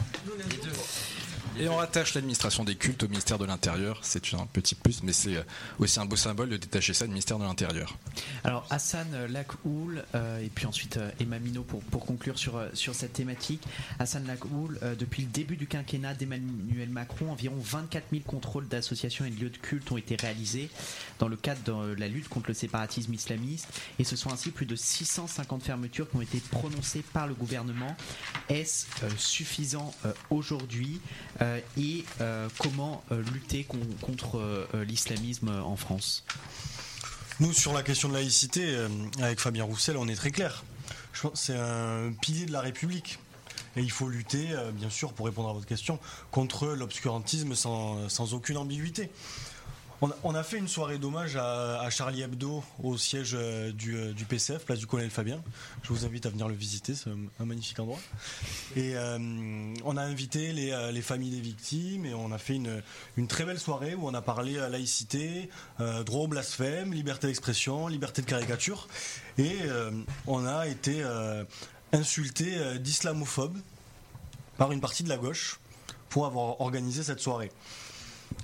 les 0.49 0.57
deux. 0.57 0.71
Et 1.59 1.67
on 1.67 1.75
rattache 1.75 2.13
l'administration 2.13 2.63
des 2.63 2.75
cultes 2.75 3.03
au 3.03 3.07
ministère 3.07 3.37
de 3.37 3.45
l'Intérieur. 3.45 3.99
C'est 4.03 4.33
un 4.33 4.45
petit 4.45 4.73
plus, 4.75 5.03
mais 5.03 5.13
c'est 5.13 5.35
euh, 5.35 5.43
aussi 5.79 5.99
un 5.99 6.05
beau 6.05 6.15
symbole 6.15 6.49
de 6.49 6.57
détacher 6.57 6.93
ça 6.93 7.05
du 7.05 7.11
ministère 7.11 7.37
de 7.37 7.43
l'Intérieur. 7.43 7.97
Alors 8.43 8.65
Hassan 8.69 9.07
Lachoul 9.27 10.03
euh, 10.15 10.39
et 10.39 10.49
puis 10.49 10.65
ensuite 10.65 10.97
euh, 10.97 11.11
Emma 11.19 11.39
Minot 11.39 11.63
pour, 11.63 11.81
pour 11.83 12.05
conclure 12.05 12.37
sur, 12.37 12.57
euh, 12.57 12.69
sur 12.73 12.95
cette 12.95 13.13
thématique. 13.13 13.61
Hassan 13.99 14.25
Lachoul, 14.25 14.79
euh, 14.81 14.95
depuis 14.95 15.23
le 15.23 15.27
début 15.29 15.57
du 15.57 15.67
quinquennat 15.67 16.13
d'Emmanuel 16.13 16.89
Macron, 16.89 17.31
environ 17.31 17.57
24 17.59 18.05
000 18.11 18.23
contrôles 18.25 18.67
d'associations 18.67 19.25
et 19.25 19.29
de 19.29 19.39
lieux 19.39 19.49
de 19.49 19.57
culte 19.57 19.91
ont 19.91 19.97
été 19.97 20.15
réalisés 20.15 20.69
dans 21.19 21.27
le 21.27 21.35
cadre 21.35 21.61
de 21.63 21.93
la 21.99 22.07
lutte 22.07 22.29
contre 22.29 22.47
le 22.47 22.53
séparatisme 22.53 23.13
islamiste 23.13 23.67
et 23.99 24.03
ce 24.03 24.15
sont 24.15 24.31
ainsi 24.31 24.51
plus 24.51 24.65
de 24.65 24.75
650 24.75 25.63
fermetures 25.63 26.09
qui 26.09 26.15
ont 26.15 26.21
été 26.21 26.39
prononcées 26.51 27.03
par 27.13 27.27
le 27.27 27.33
gouvernement. 27.33 27.95
Est-ce 28.49 28.85
suffisant 29.17 29.93
aujourd'hui 30.29 30.99
et 31.77 32.03
euh, 32.21 32.47
comment 32.59 33.03
euh, 33.11 33.21
lutter 33.33 33.63
con- 33.63 33.79
contre 34.01 34.37
euh, 34.37 34.65
l'islamisme 34.85 35.49
en 35.49 35.75
France 35.75 36.23
Nous, 37.39 37.53
sur 37.53 37.73
la 37.73 37.83
question 37.83 38.09
de 38.09 38.13
laïcité, 38.13 38.63
euh, 38.75 38.87
avec 39.21 39.39
Fabien 39.39 39.63
Roussel, 39.63 39.97
on 39.97 40.07
est 40.07 40.15
très 40.15 40.31
clair. 40.31 40.63
C'est 41.33 41.55
un 41.57 42.11
pilier 42.21 42.45
de 42.45 42.51
la 42.51 42.61
République. 42.61 43.19
Et 43.77 43.81
il 43.81 43.91
faut 43.91 44.09
lutter, 44.09 44.47
euh, 44.51 44.71
bien 44.71 44.89
sûr, 44.89 45.13
pour 45.13 45.25
répondre 45.27 45.49
à 45.49 45.53
votre 45.53 45.65
question, 45.67 45.97
contre 46.31 46.67
l'obscurantisme 46.67 47.55
sans, 47.55 48.09
sans 48.09 48.33
aucune 48.33 48.57
ambiguïté. 48.57 49.09
On 50.01 50.33
a, 50.33 50.41
fait 50.41 50.57
une 50.57 50.67
soirée 50.67 50.97
d'hommage 50.97 51.35
à, 51.35 51.87
Charlie 51.91 52.23
Hebdo 52.23 52.63
au 52.81 52.97
siège 52.97 53.35
euh, 53.35 53.71
du, 53.71 53.95
euh, 53.95 54.13
PCF, 54.27 54.65
place 54.65 54.79
du 54.79 54.87
colonel 54.87 55.11
Fabien. 55.11 55.39
Je 55.83 55.89
vous 55.89 56.05
invite 56.05 56.25
à 56.25 56.29
venir 56.29 56.47
le 56.47 56.55
visiter, 56.55 56.95
c'est 56.95 57.11
un, 57.11 57.45
magnifique 57.45 57.79
endroit. 57.79 57.99
Et 58.75 58.95
euh, 58.95 59.19
on 59.85 59.97
a 59.97 60.01
invité 60.01 60.53
les, 60.53 60.89
les 60.91 61.01
familles 61.03 61.29
des 61.29 61.39
victimes 61.39 62.07
et 62.07 62.15
on 62.15 62.31
a 62.31 62.39
fait 62.39 62.55
une, 62.55 63.27
très 63.27 63.45
belle 63.45 63.59
soirée 63.59 63.93
où 63.93 64.07
on 64.07 64.15
a 64.15 64.23
parlé 64.23 64.53
laïcité, 64.53 65.49
droit 65.77 66.21
au 66.21 66.27
blasphème, 66.27 66.93
liberté 66.93 67.27
d'expression, 67.27 67.87
liberté 67.87 68.23
de 68.23 68.27
caricature. 68.27 68.87
Et 69.37 69.55
on 70.25 70.47
a 70.47 70.65
été 70.65 71.03
insulté 71.93 72.79
d'islamophobes 72.79 73.59
par 74.57 74.71
une 74.71 74.81
partie 74.81 75.03
de 75.03 75.09
la 75.09 75.17
gauche 75.17 75.59
pour 76.09 76.25
avoir 76.25 76.59
organisé 76.59 77.03
cette 77.03 77.19
soirée. 77.19 77.51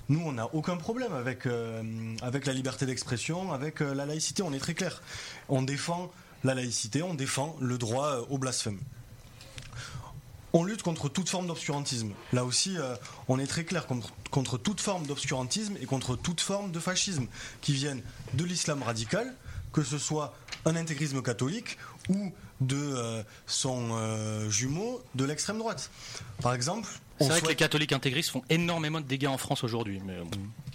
Nous, 0.10 0.22
on 0.22 0.32
n'a 0.32 0.54
aucun 0.54 0.78
problème 0.78 1.14
avec, 1.14 1.46
euh, 1.46 1.84
la 2.22 2.54
liberté 2.54 2.86
d'expression, 2.86 3.52
avec 3.52 3.82
euh, 3.82 3.94
la 3.94 4.06
laïcité, 4.06 4.42
on 4.42 4.54
est 4.54 4.60
très 4.60 4.74
clair. 4.74 5.02
On 5.50 5.62
défend 5.62 6.12
la 6.44 6.54
laïcité, 6.54 7.04
on 7.04 7.14
défend 7.14 7.58
le 7.60 7.78
droit 7.78 8.08
euh, 8.08 8.26
au 8.30 8.38
blasphème. 8.38 8.80
On 10.54 10.64
lutte 10.64 10.82
contre 10.82 11.10
toute 11.10 11.28
forme 11.28 11.48
d'obscurantisme. 11.48 12.14
Là 12.32 12.46
aussi, 12.46 12.78
on 13.28 13.38
est 13.38 13.46
très 13.46 13.64
clair 13.66 13.86
contre, 13.86 14.58
toute 14.58 14.80
forme 14.80 15.06
d'obscurantisme 15.06 15.76
et 15.82 15.86
contre 15.86 16.16
toute 16.16 16.40
forme 16.40 16.72
de 16.72 16.80
fascisme 16.80 17.28
qui 17.62 17.74
viennent 17.74 18.02
de 18.34 18.44
l'islam 18.46 18.82
radical, 18.82 19.36
que 19.74 19.84
ce 19.84 20.00
soit 20.00 20.34
un 20.66 20.76
intégrisme 20.78 21.22
catholique 21.22 21.78
ou 22.10 22.32
de 22.62 23.24
son 23.46 24.50
jumeau 24.50 25.04
de 25.14 25.26
l'extrême 25.26 25.60
droite. 25.60 25.92
Par 26.42 26.56
exemple, 26.56 26.90
C'est 27.20 27.28
vrai 27.28 27.42
que 27.42 27.48
les 27.48 27.56
catholiques 27.56 27.94
intégristes 27.94 28.30
font 28.30 28.44
énormément 28.50 29.02
de 29.02 29.06
dégâts 29.06 29.28
en 29.28 29.38
France 29.38 29.64
aujourd'hui. 29.64 30.02
Mais. 30.06 30.18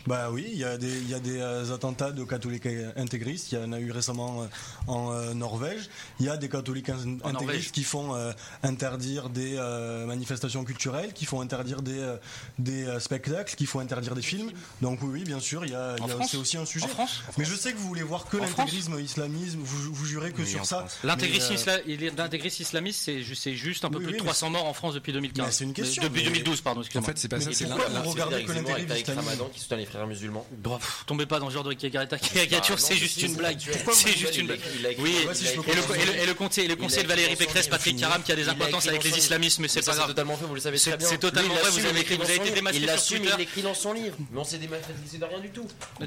Bah 0.07 0.31
oui, 0.31 0.47
il 0.53 0.59
y 0.59 0.65
a 0.65 0.77
des, 0.77 0.89
il 1.01 1.09
y 1.09 1.15
a 1.15 1.21
des 1.21 1.39
euh, 1.39 1.75
attentats 1.75 2.11
de 2.13 2.25
catholiques 2.25 2.67
intégristes. 2.97 3.53
Il 3.53 3.59
y 3.59 3.63
en 3.63 3.73
a 3.73 3.79
eu 3.81 3.91
récemment 3.93 4.43
euh, 4.43 4.47
en 4.87 5.13
euh, 5.13 5.35
Norvège. 5.35 5.89
Il 6.21 6.27
y 6.27 6.29
a 6.29 6.37
des 6.37 6.49
catholiques 6.49 6.89
in- 6.89 6.97
Norvège. 7.05 7.35
intégristes 7.37 7.73
qui 7.75 7.85
font 7.85 8.15
euh, 8.15 8.33
interdire 8.63 9.29
des 9.29 9.57
euh, 9.57 10.07
manifestations 10.07 10.65
culturelles, 10.65 11.13
qui 11.13 11.25
font 11.25 11.41
interdire 11.41 11.83
des, 11.83 11.99
euh, 11.99 12.17
des 12.59 12.87
spectacles, 13.01 13.55
qui 13.55 13.67
font 13.67 13.81
interdire 13.81 14.15
des 14.15 14.23
films. 14.23 14.51
Donc 14.81 15.01
oui, 15.03 15.11
oui, 15.13 15.25
bien 15.25 15.41
sûr, 15.41 15.65
il 15.65 15.73
y 15.73 15.75
a, 15.75 15.97
il 15.99 16.03
y 16.07 16.11
a- 16.11 16.15
France 16.17 16.29
c'est 16.33 16.37
aussi 16.37 16.57
un 16.57 16.65
sujet. 16.65 16.85
En 16.87 16.89
France 16.89 17.23
Mais 17.39 17.45
je 17.45 17.55
sais 17.55 17.73
que 17.73 17.79
vous 17.79 17.87
voulez 17.89 18.03
voir 18.03 18.27
que 18.27 18.37
l'intégrisme, 18.37 18.99
islamisme. 19.01 19.61
Vous, 19.63 19.93
vous 19.95 20.05
jurez 20.07 20.33
que 20.33 20.43
Oui, 20.43 20.49
sur 20.49 20.65
ça. 20.67 20.87
L'intégrisme 21.05 21.55
Mais, 21.55 21.69
euh, 21.73 21.79
isla- 21.87 22.47
islamiste, 22.61 23.01
c'est 23.05 23.23
ju- 23.23 23.35
c'est 23.35 23.55
juste 23.55 23.85
un 23.85 23.91
peu 23.91 23.99
Oui, 23.99 24.05
plus 24.05 24.13
oui, 24.15 24.19
de 24.19 24.23
mais 24.25 24.29
300 24.29 24.51
morts 24.51 24.67
en 24.67 24.73
France 24.75 24.95
depuis 24.95 25.13
2015. 25.13 25.47
Mais 25.47 25.53
c'est 25.53 25.65
une 25.65 25.73
question, 25.73 26.03
Depuis 26.03 26.21
mais- 26.23 26.31
2012, 26.31 26.61
pardon. 26.61 26.81
excusez-moi. 26.81 27.05
En 27.09 27.13
fait, 27.13 27.19
c'est 27.19 27.29
pas 27.29 27.41
ça, 27.41 27.51
Et 27.51 27.55
c'est 27.55 27.67
pourquoi 27.67 27.89
l'un- 27.89 28.01
vous 28.03 28.11
regardez 28.11 28.43
que 28.43 28.49
que 28.49 28.53
l'intégrisme 28.53 28.89
l'intégrisme 28.89 29.92
frères 29.93 30.07
musulmans 30.07 30.47
Bref, 30.53 31.05
tombez 31.07 31.27
pas 31.27 31.39
dans 31.39 31.49
ce 31.49 31.55
genre 31.55 31.65
de 31.65 31.73
caricature, 31.75 32.19
caricature, 32.33 32.77
Ah, 32.79 32.83
c'est 32.83 32.97
juste 32.97 33.23
une 33.23 33.29
c'est 33.33 33.37
blague. 33.39 33.59
C'est 33.93 34.17
juste 34.17 34.37
une 34.37 34.47
blague. 34.47 34.59
écrit- 34.59 34.83
écrit- 34.93 35.03
Oui, 35.03 35.11
et 35.11 35.23
écrit 35.23 35.57
le, 35.57 36.21
le- 36.21 36.27
le 36.27 36.35
conseil, 36.35 36.69
le 36.69 36.77
de 36.77 37.03
écrit 37.03 37.07
Valérie 37.09 37.37
Pécresse. 37.37 37.69
Patrick 37.69 37.99
Caram, 37.99 38.23
qui 38.23 38.33
a 38.33 38.37
des 38.37 38.49
importances 38.49 38.85
écrit 38.87 38.97
avec 38.97 39.05
les 39.05 39.19
islamismes, 39.19 39.63
mais 39.63 39.69
c'est 39.69 39.85
pas 39.85 39.95
grave. 39.95 40.09
totalement 40.09 40.37
fait, 40.37 40.45
vous 40.47 40.55
le 40.55 40.61
savez 40.61 40.79
C'est- 40.79 40.91
très 40.91 40.99
bien. 40.99 41.09
c'est 41.09 41.19
totalement 41.19 41.55
vrai, 41.55 41.71
vous 41.71 41.87
avez 41.87 42.01
écrit- 42.01 42.17
vous 42.17 42.23
avez 42.23 42.37
été 42.37 42.51
démasqué 42.51 42.79
sur 42.99 43.17
Twitter. 43.19 43.33
il 43.35 43.39
l'écrit 43.39 43.63
dans 43.63 43.75
son 43.75 43.93
livre. 43.93 44.17
Mais 44.31 44.41
on 44.41 44.45
s'est 44.45 44.59
démasqué 44.59 44.93
de 45.19 45.25
rien 45.25 45.41
du 45.41 45.51
tout. 45.51 45.67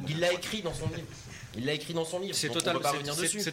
Il 0.09 0.19
l'a 0.19 0.33
écrit 0.33 0.61
dans 0.61 0.73
son 0.73 0.87
livre. 0.87 1.07
Il 1.57 1.65
l'a 1.65 1.73
écrit 1.73 1.93
dans 1.93 2.05
son 2.05 2.19
livre. 2.19 2.35
C'est 2.35 2.49
total- 2.49 2.77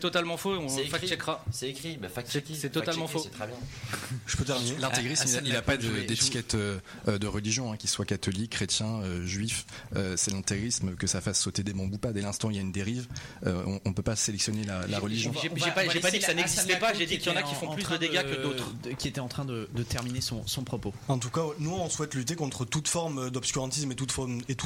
totalement 0.01 0.37
faux, 0.37 0.53
on 0.55 0.69
C'est 0.69 0.81
écrit. 0.81 0.91
fact-checkera. 0.91 1.45
C'est 1.53 1.69
écrit, 1.69 1.97
bah 1.97 2.09
fact 2.09 2.29
C'est- 2.31 2.71
totalement 2.71 3.07
faux. 3.07 3.21
Très 3.33 3.47
bien. 3.47 3.57
Je 4.27 4.37
peux 4.37 4.45
terminer 4.45 4.77
L'intégrisme, 4.79 5.25
Ah, 5.37 5.41
il 5.45 5.53
n'a 5.53 5.63
pas 5.63 5.77
d'étiquette 5.77 6.55
euh, 6.55 6.79
de 7.07 7.27
religion, 7.27 7.73
hein, 7.73 7.77
qu'il 7.77 7.91
soit 7.91 8.05
catholique, 8.05 8.51
chrétien, 8.53 9.01
euh, 9.03 9.25
juif. 9.27 9.67
Euh, 9.97 10.17
c'est 10.17 10.31
l'intégrisme, 10.33 10.95
que 10.97 11.07
ça 11.07 11.21
fasse 11.21 11.41
sauter 11.41 11.63
des 11.63 11.73
bambous 11.73 11.99
pas. 11.99 12.13
Dès 12.13 12.21
l'instant 12.23 12.49
où 12.49 12.51
il 12.51 12.57
y 12.57 12.59
a 12.59 12.63
une 12.63 12.73
dérive, 12.73 13.07
euh, 13.47 13.63
on 13.85 13.89
ne 13.89 13.95
peut 13.95 14.03
pas 14.03 14.17
sélectionner 14.17 14.65
la, 14.65 14.87
la 14.87 14.99
religion. 14.99 15.33
J'ai 15.41 15.49
pas, 15.71 15.85
pas 15.85 16.11
dit 16.11 16.19
que 16.19 16.25
ça 16.25 16.35
n'existait 16.35 16.79
pas, 16.79 16.95
j'ai 16.95 17.07
dit 17.07 17.19
qu'il 17.19 17.33
y 17.33 17.35
en 17.35 17.39
a 17.39 17.43
qui 17.43 17.55
font 17.55 17.73
plus 17.75 17.85
de 17.85 17.97
dégâts 17.97 18.23
que 18.23 18.43
d'autres. 18.43 18.73
qui 18.99 19.09
était 19.09 19.21
en 19.21 19.29
train 19.29 19.45
de, 19.45 19.69
terminer 19.89 20.21
son, 20.21 20.45
propos. 20.65 20.95
En 21.09 21.19
tout 21.19 21.31
cas, 21.31 21.43
nous, 21.59 21.73
on 21.73 21.91
souhaite 21.91 22.15
lutter 22.15 22.37
contre 22.37 22.65
toute 22.65 22.89
forme 22.89 23.31
d'obscurantisme 23.31 23.93
et 23.93 23.97
toute 23.97 24.13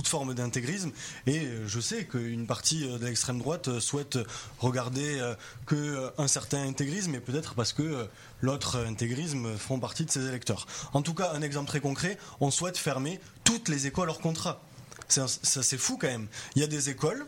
forme, 0.07 0.35
d'intégrisme. 0.35 0.93
Et 1.27 1.43
je 1.67 1.81
sais 1.81 2.05
qu'une 2.05 2.47
partie 2.47 2.87
de 2.87 3.05
l'extrême 3.05 3.26
droite 3.35 3.69
euh, 3.69 3.81
souhaite 3.81 4.19
regarder 4.59 5.19
euh, 5.19 5.35
que 5.67 5.75
euh, 5.75 6.11
un 6.19 6.29
certain 6.29 6.63
intégrisme, 6.67 7.15
et 7.15 7.21
peut-être 7.21 7.55
parce 7.55 7.73
que 7.73 8.09
l'autre 8.41 8.85
intégrisme 8.87 9.57
font 9.57 9.79
partie 9.79 10.05
de 10.05 10.11
ses 10.11 10.27
électeurs. 10.27 10.67
En 10.93 11.03
tout 11.03 11.15
cas, 11.15 11.33
un 11.35 11.43
exemple 11.43 11.69
très 11.69 11.81
concret, 11.81 12.19
on 12.41 12.51
souhaite 12.51 12.79
fermer 12.79 13.21
toutes 13.45 13.69
les 13.69 13.87
écoles 13.87 14.11
hors 14.11 14.21
contrat. 14.21 14.61
Ça, 15.09 15.27
c'est 15.29 15.79
fou 15.79 15.99
quand 16.01 16.09
même. 16.09 16.27
Il 16.57 16.61
y 16.63 16.65
a 16.65 16.69
des 16.69 16.91
écoles 16.91 17.27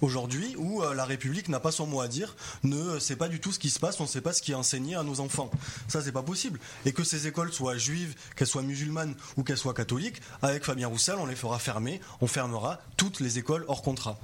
aujourd'hui 0.00 0.54
où 0.56 0.82
la 0.94 1.04
République 1.04 1.48
n'a 1.48 1.58
pas 1.58 1.72
son 1.72 1.86
mot 1.86 2.00
à 2.00 2.06
dire, 2.06 2.36
ne 2.62 2.98
sait 3.00 3.16
pas 3.16 3.28
du 3.28 3.40
tout 3.40 3.52
ce 3.52 3.58
qui 3.58 3.70
se 3.70 3.80
passe, 3.80 3.98
on 4.00 4.04
ne 4.04 4.08
sait 4.08 4.20
pas 4.20 4.32
ce 4.32 4.40
qui 4.42 4.52
est 4.52 4.56
enseigné 4.56 4.94
à 4.94 5.02
nos 5.02 5.18
enfants. 5.18 5.50
Ça, 5.88 6.00
c'est 6.02 6.12
pas 6.12 6.22
possible. 6.22 6.60
Et 6.84 6.92
que 6.92 7.02
ces 7.02 7.26
écoles 7.26 7.52
soient 7.52 7.76
juives, 7.76 8.14
qu'elles 8.36 8.46
soient 8.46 8.62
musulmanes 8.62 9.14
ou 9.36 9.42
qu'elles 9.42 9.58
soient 9.58 9.74
catholiques, 9.74 10.22
avec 10.42 10.64
Fabien 10.64 10.88
Roussel, 10.88 11.16
on 11.18 11.26
les 11.26 11.36
fera 11.36 11.58
fermer, 11.58 12.00
on 12.20 12.26
fermera 12.26 12.78
toutes 12.96 13.20
les 13.20 13.38
écoles 13.38 13.64
hors 13.68 13.82
contrat. 13.82 14.18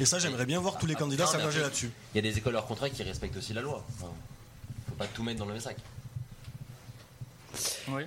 Et 0.00 0.04
ça, 0.04 0.18
j'aimerais 0.18 0.46
bien 0.46 0.60
voir 0.60 0.78
tous 0.78 0.86
les 0.86 0.94
candidats 0.94 1.24
Non, 1.24 1.30
mais 1.32 1.38
s'engager 1.40 1.60
là-dessus. 1.60 1.90
Il 2.14 2.16
y 2.16 2.18
a 2.18 2.22
des 2.22 2.38
écoles 2.38 2.54
hors 2.56 2.66
contrat 2.66 2.90
qui 2.90 3.02
respectent 3.02 3.36
aussi 3.36 3.52
la 3.52 3.62
loi. 3.62 3.84
Enfin, 3.96 4.12
faut 4.88 4.94
pas 4.94 5.06
tout 5.06 5.22
mettre 5.22 5.38
dans 5.38 5.46
le 5.46 5.52
même 5.52 5.60
sac. 5.60 5.76
Oui, 7.88 8.02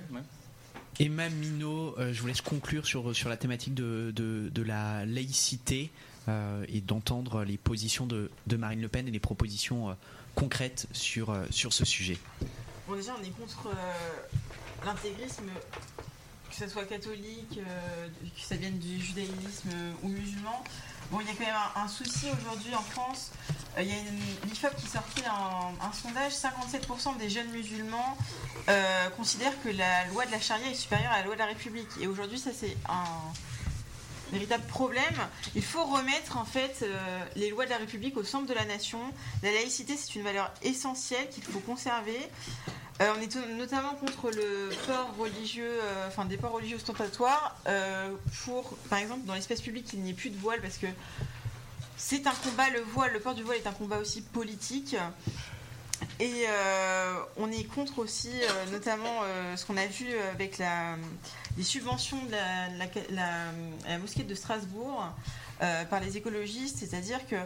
Emma 1.00 1.28
Minot, 1.28 1.94
euh, 1.98 2.12
je 2.12 2.20
vous 2.20 2.26
laisse 2.28 2.40
conclure 2.42 2.86
sur, 2.86 3.14
sur 3.16 3.28
la 3.28 3.36
thématique 3.36 3.74
de, 3.74 4.12
de, 4.14 4.50
de 4.50 4.62
la 4.62 5.04
laïcité 5.06 5.90
euh, 6.28 6.64
et 6.68 6.80
d'entendre 6.80 7.44
les 7.44 7.56
positions 7.58 8.06
de, 8.06 8.30
de 8.46 8.56
Marine 8.56 8.80
Le 8.80 8.88
Pen 8.88 9.08
et 9.08 9.10
les 9.10 9.18
propositions 9.18 9.90
euh, 9.90 9.94
concrètes 10.34 10.86
sur, 10.92 11.30
euh, 11.30 11.44
sur 11.50 11.72
ce 11.72 11.84
sujet. 11.84 12.18
Bon, 12.86 12.94
déjà, 12.94 13.14
on 13.18 13.24
est 13.24 13.30
contre 13.30 13.68
euh, 13.68 14.84
l'intégrisme, 14.84 15.48
que 16.50 16.54
ce 16.56 16.68
soit 16.68 16.84
catholique, 16.84 17.58
euh, 17.58 18.08
que 18.22 18.40
ça 18.40 18.56
vienne 18.56 18.78
du 18.78 19.00
judaïsme 19.00 19.70
ou 20.02 20.08
musulman. 20.08 20.62
Bon, 21.12 21.20
il 21.20 21.26
y 21.26 21.30
a 21.30 21.34
quand 21.34 21.44
même 21.44 21.54
un, 21.76 21.88
souci 21.88 22.28
aujourd'hui 22.40 22.74
en 22.74 22.80
France. 22.80 23.32
Euh, 23.76 23.82
il 23.82 23.88
y 23.88 23.92
a 23.92 23.98
une 23.98 24.48
l'IFOP 24.48 24.74
qui 24.76 24.86
sortait 24.86 25.26
un, 25.26 25.86
un 25.86 25.92
sondage 25.92 26.32
57% 26.32 27.18
des 27.18 27.28
jeunes 27.28 27.50
musulmans 27.50 28.16
euh, 28.70 29.10
considèrent 29.10 29.62
que 29.62 29.68
la 29.68 30.06
loi 30.06 30.24
de 30.24 30.30
la 30.30 30.40
charia 30.40 30.70
est 30.70 30.74
supérieure 30.74 31.12
à 31.12 31.18
la 31.18 31.26
loi 31.26 31.34
de 31.34 31.40
la 31.40 31.46
République. 31.46 31.90
Et 32.00 32.06
aujourd'hui, 32.06 32.38
ça, 32.38 32.50
c'est 32.58 32.78
un 32.88 33.04
véritable 34.32 34.64
problème. 34.68 35.14
Il 35.54 35.62
faut 35.62 35.84
remettre 35.84 36.38
en 36.38 36.46
fait 36.46 36.78
euh, 36.80 37.24
les 37.36 37.50
lois 37.50 37.66
de 37.66 37.70
la 37.70 37.76
République 37.76 38.16
au 38.16 38.24
centre 38.24 38.46
de 38.46 38.54
la 38.54 38.64
nation. 38.64 39.00
La 39.42 39.52
laïcité, 39.52 39.98
c'est 39.98 40.14
une 40.14 40.24
valeur 40.24 40.50
essentielle 40.62 41.28
qu'il 41.28 41.44
faut 41.44 41.60
conserver. 41.60 42.18
Euh, 43.02 43.12
on 43.18 43.20
est 43.20 43.34
notamment 43.56 43.94
contre 43.94 44.30
le 44.30 44.70
port 44.86 45.14
religieux, 45.18 45.66
euh, 45.82 46.06
enfin 46.06 46.24
des 46.24 46.36
ports 46.36 46.52
religieux 46.52 46.76
ostentatoires, 46.76 47.56
euh, 47.66 48.10
pour, 48.44 48.76
par 48.90 48.98
exemple, 49.00 49.24
dans 49.24 49.34
l'espace 49.34 49.60
public, 49.60 49.88
il 49.92 50.00
n'y 50.02 50.10
ait 50.10 50.14
plus 50.14 50.30
de 50.30 50.38
voile 50.38 50.60
parce 50.60 50.76
que 50.76 50.86
c'est 51.96 52.26
un 52.26 52.34
combat, 52.44 52.70
le 52.70 52.80
voile, 52.80 53.12
le 53.12 53.18
port 53.20 53.34
du 53.34 53.42
voile 53.42 53.56
est 53.56 53.66
un 53.66 53.72
combat 53.72 53.98
aussi 53.98 54.20
politique. 54.22 54.94
Et 56.20 56.46
on 57.36 57.50
est 57.50 57.64
contre 57.64 57.98
aussi, 58.00 58.30
notamment, 58.72 59.22
ce 59.56 59.64
qu'on 59.64 59.76
a 59.76 59.86
vu 59.86 60.06
avec 60.32 60.58
la, 60.58 60.96
les 61.56 61.62
subventions 61.62 62.18
de 62.26 62.32
la, 62.32 62.68
la- 63.10 63.52
la- 63.88 63.98
mosquée 63.98 64.24
de 64.24 64.34
Strasbourg 64.34 65.04
par 65.58 66.00
les 66.00 66.16
écologistes, 66.16 66.78
c'est-à-dire 66.78 67.20
que. 67.28 67.36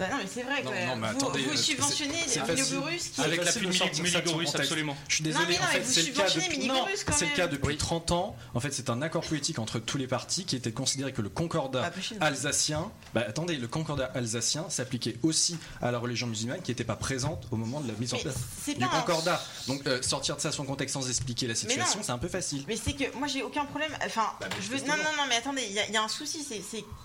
Bah 0.00 0.06
non, 0.10 0.16
mais 0.16 0.26
c'est 0.32 0.42
vrai, 0.42 0.62
Non, 0.64 0.70
non, 0.70 0.96
mais 0.96 1.08
vous, 1.10 1.16
attendez, 1.16 1.42
vous 1.42 1.50
euh, 1.52 1.56
subventionnez. 1.56 2.14
Minogorus 2.48 3.08
qui. 3.08 3.20
Avec 3.20 3.44
la 3.44 3.52
pluie 3.52 3.68
de 3.68 3.78
contexte. 3.78 4.56
absolument. 4.56 4.96
Je 5.08 5.14
suis 5.16 5.24
Non, 5.24 5.30
désolé, 5.30 5.46
mais 5.48 5.54
non, 5.58 5.60
en 5.60 5.66
mais 5.66 5.72
fait, 5.74 5.80
vous 5.80 5.92
c'est 5.92 6.00
le 6.02 6.06
cas 6.06 6.12
subventionnez 6.28 6.44
depuis, 6.46 6.58
Minigorus, 6.58 6.98
non, 6.98 7.04
quand 7.06 7.12
c'est 7.12 7.26
le 7.30 7.36
cas 7.36 7.46
depuis 7.46 7.66
Oui. 7.68 7.76
30 7.76 8.10
ans. 8.12 8.36
En 8.54 8.60
fait, 8.60 8.72
c'est 8.72 8.88
un 8.90 9.02
accord 9.02 9.22
politique 9.24 9.58
entre 9.58 9.78
tous 9.78 9.98
les 9.98 10.06
partis 10.06 10.44
qui 10.46 10.56
était 10.56 10.72
considéré 10.72 11.12
que 11.12 11.20
le 11.22 11.28
concordat 11.28 11.90
alsacien, 12.20 12.90
bah 13.14 13.24
attendez, 13.28 13.56
le 13.56 13.68
concordat 13.68 14.10
alsacien 14.14 14.68
s'appliquait 14.70 15.16
aussi 15.22 15.58
à 15.82 15.90
la 15.90 15.98
religion 15.98 16.26
musulmane 16.26 16.62
qui 16.62 16.70
n'était 16.70 16.84
pas 16.84 16.96
présente 16.96 17.46
au 17.50 17.56
moment 17.56 17.80
de 17.80 17.88
la 17.88 17.94
mise 17.94 18.14
en 18.14 18.18
place 18.18 18.36
du 18.66 18.86
concordat. 18.86 19.44
Donc 19.66 19.86
euh, 19.86 20.00
sortir 20.02 20.36
de 20.36 20.40
ça 20.40 20.50
son 20.52 20.64
contexte 20.64 20.94
sans 20.94 21.08
expliquer 21.08 21.46
la 21.46 21.54
situation, 21.54 22.00
c'est 22.02 22.12
un 22.12 22.18
peu 22.18 22.28
facile. 22.28 22.64
Mais 22.68 22.76
c'est 22.76 22.94
que 22.94 23.14
moi 23.16 23.26
j'ai 23.28 23.42
aucun 23.42 23.64
problème. 23.66 23.92
Enfin, 24.04 24.32
Bah, 24.40 24.48
je 24.60 24.68
veux. 24.68 24.78
Non, 24.78 24.96
non, 24.96 25.02
non, 25.16 25.24
mais 25.28 25.36
attendez, 25.36 25.62
il 25.68 25.72
y, 25.74 25.78
a- 25.78 25.86
il 25.88 25.92
y 25.92 25.96
a 25.96 26.02
un 26.02 26.08
souci. 26.08 26.46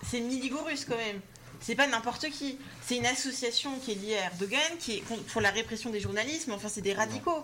C'est, 0.09 0.19
Miligorus 0.19 0.85
quand 0.85 0.95
même. 0.95 1.19
C'est 1.61 1.75
pas 1.75 1.87
n'importe 1.87 2.29
qui. 2.29 2.57
C'est 2.85 2.97
une 2.97 3.05
association 3.05 3.71
qui 3.83 3.91
est 3.91 3.95
liée 3.95 4.17
à 4.17 4.25
Erdogan, 4.25 4.59
qui 4.79 4.93
est 4.97 4.99
contre- 5.01 5.23
pour 5.23 5.41
la 5.41 5.51
répression 5.51 5.89
des 5.89 5.99
journalistes. 5.99 6.45
Mais 6.47 6.53
enfin, 6.53 6.69
c'est 6.69 6.81
des 6.81 6.93
radicaux. 6.93 7.43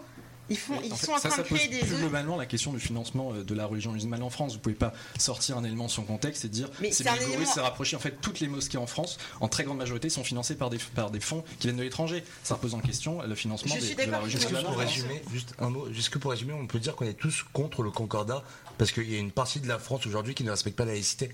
Ils, 0.50 0.58
font, 0.58 0.74
ils 0.84 0.92
En 0.92 0.96
fait, 0.98 1.06
sont 1.06 1.12
en 1.14 1.18
ça, 1.18 1.30
train 1.30 1.38
ça 1.38 1.44
de 1.44 1.48
pose 1.48 1.58
créer 1.60 1.70
des 1.70 1.78
plus 1.80 1.96
globalement 1.96 2.36
la 2.36 2.46
question 2.46 2.74
du 2.74 2.80
financement 2.80 3.32
euh, 3.34 3.44
de 3.46 3.54
la 3.56 3.66
religion 3.66 3.94
musulmane 3.94 4.22
en 4.22 4.30
France. 4.30 4.52
Vous 4.54 4.60
pouvez 4.60 4.76
pas 4.76 4.92
sortir 5.18 5.58
un 5.58 5.64
élément 5.64 5.86
de 5.86 5.92
son 5.92 6.04
contexte 6.04 6.44
et 6.44 6.50
dire 6.50 6.68
Mais 6.82 6.92
c'est 6.92 7.06
c'est 7.06 7.24
élément- 7.24 7.46
s'est 7.46 7.62
rapproché. 7.62 7.96
En 7.96 8.00
fait, 8.00 8.20
toutes 8.22 8.42
les 8.42 8.50
mosquées 8.50 8.78
en 8.78 8.86
France, 8.88 9.18
en 9.40 9.48
très 9.48 9.64
grande 9.64 9.78
majorité, 9.78 10.10
sont 10.10 10.26
financées 10.26 10.56
par 10.56 10.70
des, 10.70 10.78
par 10.94 11.10
des 11.10 11.22
fonds 11.22 11.46
qui 11.60 11.68
viennent 11.68 11.78
de 11.78 11.84
l'étranger. 11.84 12.26
Ça 12.44 12.56
repose 12.56 12.74
en 12.74 12.80
question 12.82 13.22
le 13.22 13.34
financement 13.36 13.74
Je 13.76 13.80
des- 13.80 13.86
suis 13.86 13.96
de 13.96 14.02
la 14.02 14.06
d'accord. 14.08 14.22
religion 14.24 14.40
musulmane. 14.40 14.64
pour 14.64 14.72
en 14.74 14.76
France. 14.82 14.90
résumer, 14.94 15.22
juste 15.32 15.54
un 15.60 15.70
mot, 15.70 15.88
est-ce 15.88 16.10
que 16.10 16.18
pour 16.18 16.32
résumer, 16.32 16.52
on 16.54 16.68
peut 16.68 16.80
dire 16.80 16.98
qu'on 16.98 17.06
est 17.06 17.14
tous 17.14 17.46
contre 17.54 17.82
le 17.82 17.92
concordat 17.92 18.44
parce 18.78 18.92
qu'il 18.92 19.10
y 19.10 19.16
a 19.16 19.20
une 19.20 19.32
partie 19.32 19.62
de 19.62 19.70
la 19.70 19.80
France 19.80 20.06
aujourd'hui 20.06 20.36
qui 20.36 20.44
ne 20.44 20.52
respecte 20.52 20.76
pas 20.76 20.84
la 20.86 20.92
laïcité? 20.94 21.32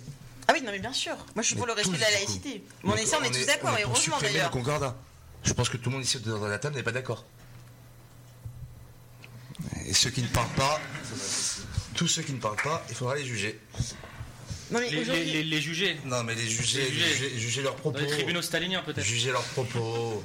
Ah 0.47 0.53
oui, 0.53 0.61
non, 0.61 0.71
mais 0.71 0.79
bien 0.79 0.93
sûr. 0.93 1.15
Moi, 1.35 1.41
je 1.41 1.47
suis 1.47 1.55
Mais 1.55 1.59
pour 1.59 1.67
le 1.67 1.73
respect 1.73 1.97
de 1.97 2.01
la 2.01 2.09
laïcité. 2.11 2.63
Mais 2.83 2.91
on 2.93 2.95
est 2.95 3.05
ça, 3.05 3.17
on 3.21 3.23
est 3.23 3.31
tous 3.31 3.45
d'accord, 3.45 3.77
et 3.77 3.83
heureusement 3.83 4.17
d'ailleurs. 4.21 4.45
le 4.45 4.53
concordat. 4.53 4.95
Je 5.43 5.53
pense 5.53 5.69
que 5.69 5.77
tout 5.77 5.89
le 5.89 5.95
monde 5.97 6.05
ici 6.05 6.17
autour 6.17 6.39
de 6.39 6.45
la 6.47 6.57
table 6.59 6.75
n'est 6.75 6.83
pas 6.83 6.91
d'accord. 6.91 7.25
Et 9.85 9.93
ceux 9.93 10.09
qui 10.09 10.21
ne 10.21 10.27
parlent 10.27 10.47
pas, 10.55 10.79
tous 11.95 12.07
ceux 12.07 12.21
qui 12.21 12.33
ne 12.33 12.39
parlent 12.39 12.61
pas, 12.61 12.85
il 12.89 12.95
faudra 12.95 13.15
les 13.15 13.25
juger. 13.25 13.59
Non, 14.71 14.79
mais 14.79 14.89
Les, 14.89 14.95
les, 14.97 15.01
aujourd'hui- 15.01 15.31
les- 15.31 15.43
les 15.43 15.61
juger. 15.61 15.97
Non, 16.05 16.23
mais 16.23 16.35
les 16.35 16.47
juger, 16.49 16.81
Les 16.83 16.91
juger. 16.91 17.15
juger, 17.15 17.39
juger 17.39 17.61
leurs 17.61 17.75
propos. 17.75 17.97
Dans 17.99 18.05
les 18.05 18.11
tribunaux 18.11 18.41
staliniens, 18.41 18.81
peut-être. 18.83 19.01
Juger 19.05 19.31
leurs 19.31 19.43
propos. 19.43 20.21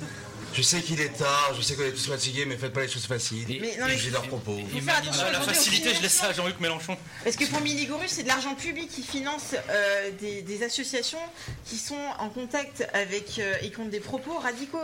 Je 0.54 0.60
sais 0.62 0.82
qu'il 0.82 1.00
est 1.00 1.16
tard, 1.16 1.52
je 1.56 1.62
sais 1.62 1.74
qu'on 1.76 1.82
est 1.84 1.92
tous 1.92 2.08
fatigués, 2.08 2.44
mais 2.44 2.56
faites 2.56 2.72
pas 2.72 2.82
les 2.82 2.88
choses 2.88 3.06
faciles. 3.06 3.46
Mais 3.60 3.76
non, 3.78 3.86
mais- 3.86 3.96
Jugez 3.96 4.10
leurs 4.10 4.26
propos. 4.28 4.58
faut 4.70 4.80
faire 4.80 4.98
attention 4.98 5.24
la 5.32 5.40
facilité, 5.40 5.94
je 5.94 6.02
laisse 6.02 6.12
ça 6.12 6.26
à. 6.26 6.32
Jean-Luc 6.32 6.60
Mélenchon. 6.60 6.96
Parce 7.24 7.36
que 7.36 7.44
pour 7.46 7.60
Miligorus, 7.60 8.10
c'est 8.10 8.22
de 8.22 8.28
l'argent 8.28 8.54
public 8.54 8.88
qui 8.90 9.02
finance 9.02 9.54
euh, 9.70 10.10
des, 10.20 10.42
des 10.42 10.62
associations 10.62 11.18
qui 11.64 11.76
sont 11.78 11.96
en 12.18 12.28
contact 12.28 12.86
avec 12.92 13.38
euh, 13.38 13.54
et 13.62 13.70
qui 13.70 13.80
ont 13.80 13.86
des 13.86 14.00
propos 14.00 14.38
radicaux. 14.38 14.78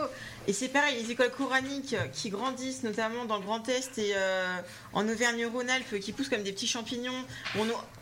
Et 0.47 0.53
c'est 0.53 0.69
pareil, 0.69 0.95
les 1.03 1.11
écoles 1.11 1.31
coraniques 1.31 1.95
qui 2.13 2.29
grandissent, 2.29 2.81
notamment 2.83 3.25
dans 3.25 3.37
le 3.37 3.43
Grand 3.43 3.67
Est 3.69 3.97
et 3.99 4.13
euh, 4.15 4.45
en 4.93 5.07
Auvergne-Rhône-Alpes, 5.07 5.99
qui 5.99 6.11
poussent 6.13 6.29
comme 6.29 6.43
des 6.43 6.51
petits 6.51 6.67
champignons. 6.67 7.23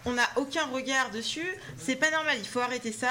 On 0.05 0.13
n'a 0.13 0.29
aucun 0.37 0.65
regard 0.67 1.09
dessus. 1.11 1.47
C'est 1.77 1.95
pas 1.97 2.09
normal, 2.11 2.37
il 2.39 2.47
faut 2.47 2.61
arrêter 2.61 2.93
ça. 2.93 3.09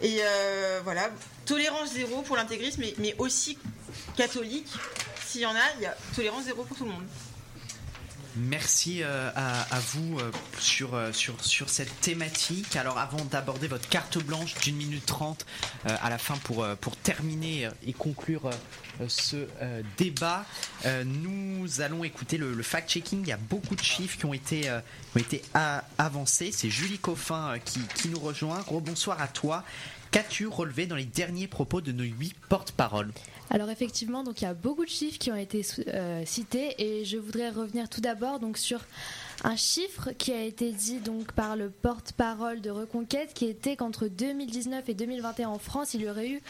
Et 0.00 0.20
euh, 0.22 0.80
voilà, 0.84 1.10
tolérance 1.44 1.92
zéro 1.92 2.22
pour 2.22 2.36
l'intégrisme, 2.36 2.80
mais, 2.80 2.94
mais 2.98 3.14
aussi 3.18 3.58
catholique. 4.16 4.68
S'il 5.26 5.42
y 5.42 5.46
en 5.46 5.54
a, 5.54 5.74
il 5.76 5.82
y 5.82 5.86
a 5.86 5.96
tolérance 6.14 6.44
zéro 6.44 6.62
pour 6.64 6.76
tout 6.76 6.84
le 6.84 6.90
monde. 6.90 7.04
Merci 8.38 9.02
euh, 9.02 9.30
à, 9.34 9.80
vous 9.80 10.18
euh, 10.18 10.30
sur, 10.60 10.94
euh, 10.94 11.12
sur, 11.12 11.44
sur 11.44 11.68
cette 11.68 12.00
thématique. 12.00 12.76
Alors 12.76 12.98
avant 12.98 13.24
d'aborder 13.24 13.66
votre 13.66 13.88
carte 13.88 14.18
blanche 14.18 14.54
d'une 14.60 14.76
minute 14.76 15.06
trente 15.06 15.44
à 15.84 16.08
la 16.10 16.18
fin 16.18 16.36
pour, 16.38 16.66
pour 16.80 16.96
terminer 16.96 17.68
et 17.86 17.92
conclure 17.92 18.50
ce 19.06 19.46
débat, 19.96 20.44
nous 21.04 21.80
allons 21.80 22.04
écouter 22.04 22.36
le, 22.36 22.62
fact-checking. 22.62 23.22
Il 23.22 23.28
y 23.28 23.32
a 23.32 23.38
beaucoup 23.38 23.74
de 23.74 23.82
chiffres 23.82 24.18
qui 24.18 24.26
ont 24.26 24.34
été, 24.34 24.70
ont 24.70 25.18
été 25.18 25.42
avancés. 25.98 26.50
C'est 26.52 26.70
Julie 26.70 26.98
Coffin 26.98 27.54
qui, 27.64 27.80
qui 27.94 28.08
nous 28.08 28.18
rejoint. 28.18 28.60
Rebonsoir 28.66 29.20
à 29.20 29.28
toi. 29.28 29.64
Qu'as-tu 30.10 30.46
relevé 30.46 30.86
dans 30.86 30.96
les 30.96 31.04
derniers 31.04 31.48
propos 31.48 31.80
de 31.80 31.92
nos 31.92 32.04
huit 32.04 32.34
porte-paroles? 32.48 33.12
Alors 33.50 33.70
effectivement, 33.70 34.22
donc 34.24 34.40
il 34.42 34.44
y 34.44 34.46
a 34.48 34.54
beaucoup 34.54 34.84
de 34.84 34.90
chiffres 34.90 35.18
qui 35.18 35.32
ont 35.32 35.36
été 35.36 35.64
euh, 35.88 36.22
cités 36.26 36.74
et 36.78 37.04
je 37.06 37.16
voudrais 37.16 37.48
revenir 37.50 37.88
tout 37.88 38.00
d'abord 38.02 38.40
donc 38.40 38.58
sur 38.58 38.80
un 39.44 39.56
chiffre 39.56 40.10
qui 40.18 40.32
a 40.32 40.42
été 40.42 40.70
dit 40.70 40.98
donc 40.98 41.32
par 41.32 41.56
le 41.56 41.70
porte-parole 41.70 42.60
de 42.60 42.70
Reconquête 42.70 43.32
qui 43.32 43.46
était 43.46 43.74
qu'entre 43.76 44.06
2019 44.08 44.88
et 44.88 44.94
2021 44.94 45.48
en 45.48 45.58
France, 45.58 45.94
il 45.94 46.02
y 46.02 46.10
aurait 46.10 46.28
eu 46.28 46.42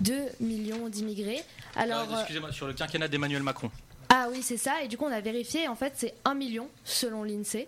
2 0.00 0.14
millions 0.40 0.88
d'immigrés. 0.88 1.42
Alors 1.74 2.06
Euh, 2.12 2.18
Excusez-moi, 2.20 2.52
sur 2.52 2.68
le 2.68 2.72
quinquennat 2.72 3.08
d'Emmanuel 3.08 3.42
Macron. 3.42 3.70
ah 4.10 4.28
oui, 4.30 4.40
c'est 4.42 4.56
ça 4.58 4.82
et 4.84 4.88
du 4.88 4.96
coup 4.96 5.04
on 5.06 5.12
a 5.12 5.20
vérifié 5.20 5.66
en 5.66 5.74
fait 5.74 5.94
c'est 5.96 6.14
1 6.24 6.34
million 6.34 6.68
selon 6.84 7.24
l'INSEE. 7.24 7.66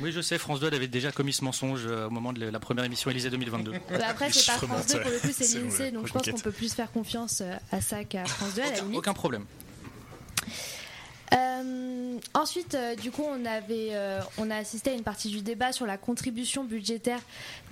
Oui, 0.00 0.12
je 0.12 0.20
sais, 0.20 0.36
France 0.36 0.60
2 0.60 0.66
avait 0.66 0.88
déjà 0.88 1.10
commis 1.10 1.32
ce 1.32 1.42
mensonge 1.42 1.82
euh, 1.86 2.06
au 2.06 2.10
moment 2.10 2.32
de 2.34 2.44
la 2.44 2.60
première 2.60 2.84
émission 2.84 3.10
Élysée 3.10 3.30
2022. 3.30 3.72
Bah, 3.72 3.78
Après 4.08 4.30
c'est 4.30 4.46
pas 4.46 4.58
France 4.58 4.86
2 4.88 5.00
pour 5.00 5.10
le 5.10 5.18
coup 5.18 5.28
c'est 5.32 5.58
l'INSEE 5.58 5.90
donc 5.92 6.06
je 6.06 6.12
pense 6.12 6.28
qu'on 6.30 6.38
peut 6.38 6.52
plus 6.52 6.72
faire 6.74 6.92
confiance 6.92 7.40
euh, 7.40 7.54
à 7.72 7.80
ça 7.80 8.04
qu'à 8.04 8.24
France 8.26 8.54
2 8.56 8.62
à 8.62 8.70
la 8.70 8.80
limite. 8.80 8.98
Aucun 8.98 9.14
problème. 9.14 9.46
Euh, 11.34 12.18
ensuite, 12.34 12.74
euh, 12.74 12.94
du 12.94 13.10
coup, 13.10 13.24
on 13.26 13.44
avait, 13.44 13.88
euh, 13.92 14.20
on 14.38 14.50
a 14.50 14.56
assisté 14.56 14.90
à 14.90 14.94
une 14.94 15.02
partie 15.02 15.28
du 15.28 15.42
débat 15.42 15.72
sur 15.72 15.86
la 15.86 15.96
contribution 15.96 16.64
budgétaire 16.64 17.20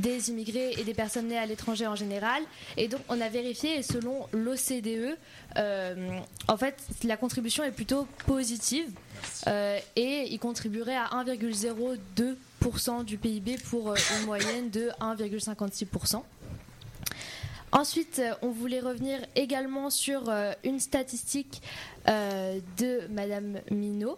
des 0.01 0.31
immigrés 0.31 0.73
et 0.73 0.85
des 0.85 0.95
personnes 0.95 1.29
nées 1.29 1.39
à 1.39 1.47
l'étranger 1.47 1.87
en 1.87 1.95
général. 1.95 2.43
Et 2.77 2.89
donc, 2.89 3.01
on 3.09 3.21
a 3.21 3.29
vérifié 3.29 3.79
et 3.79 3.83
selon 3.83 4.27
l'OCDE, 4.33 5.17
en 6.49 6.57
fait, 6.57 6.77
la 7.05 7.17
contribution 7.17 7.63
est 7.65 7.71
plutôt 7.71 8.07
positive 8.27 8.91
et 9.47 10.27
il 10.31 10.39
contribuerait 10.39 10.97
à 10.97 11.11
1,02% 11.25 13.05
du 13.05 13.19
PIB 13.19 13.59
pour 13.71 13.95
une 14.19 14.27
moyenne 14.27 14.71
de 14.71 14.91
1,56%. 15.01 16.23
Ensuite, 17.77 18.21
euh, 18.21 18.35
on 18.41 18.51
voulait 18.51 18.79
revenir 18.79 19.19
également 19.35 19.91
sur 19.91 20.29
euh, 20.29 20.53
une 20.63 20.79
statistique 20.79 21.61
euh, 22.09 22.61
de 22.79 23.01
Madame 23.11 23.59
Minot, 23.73 24.17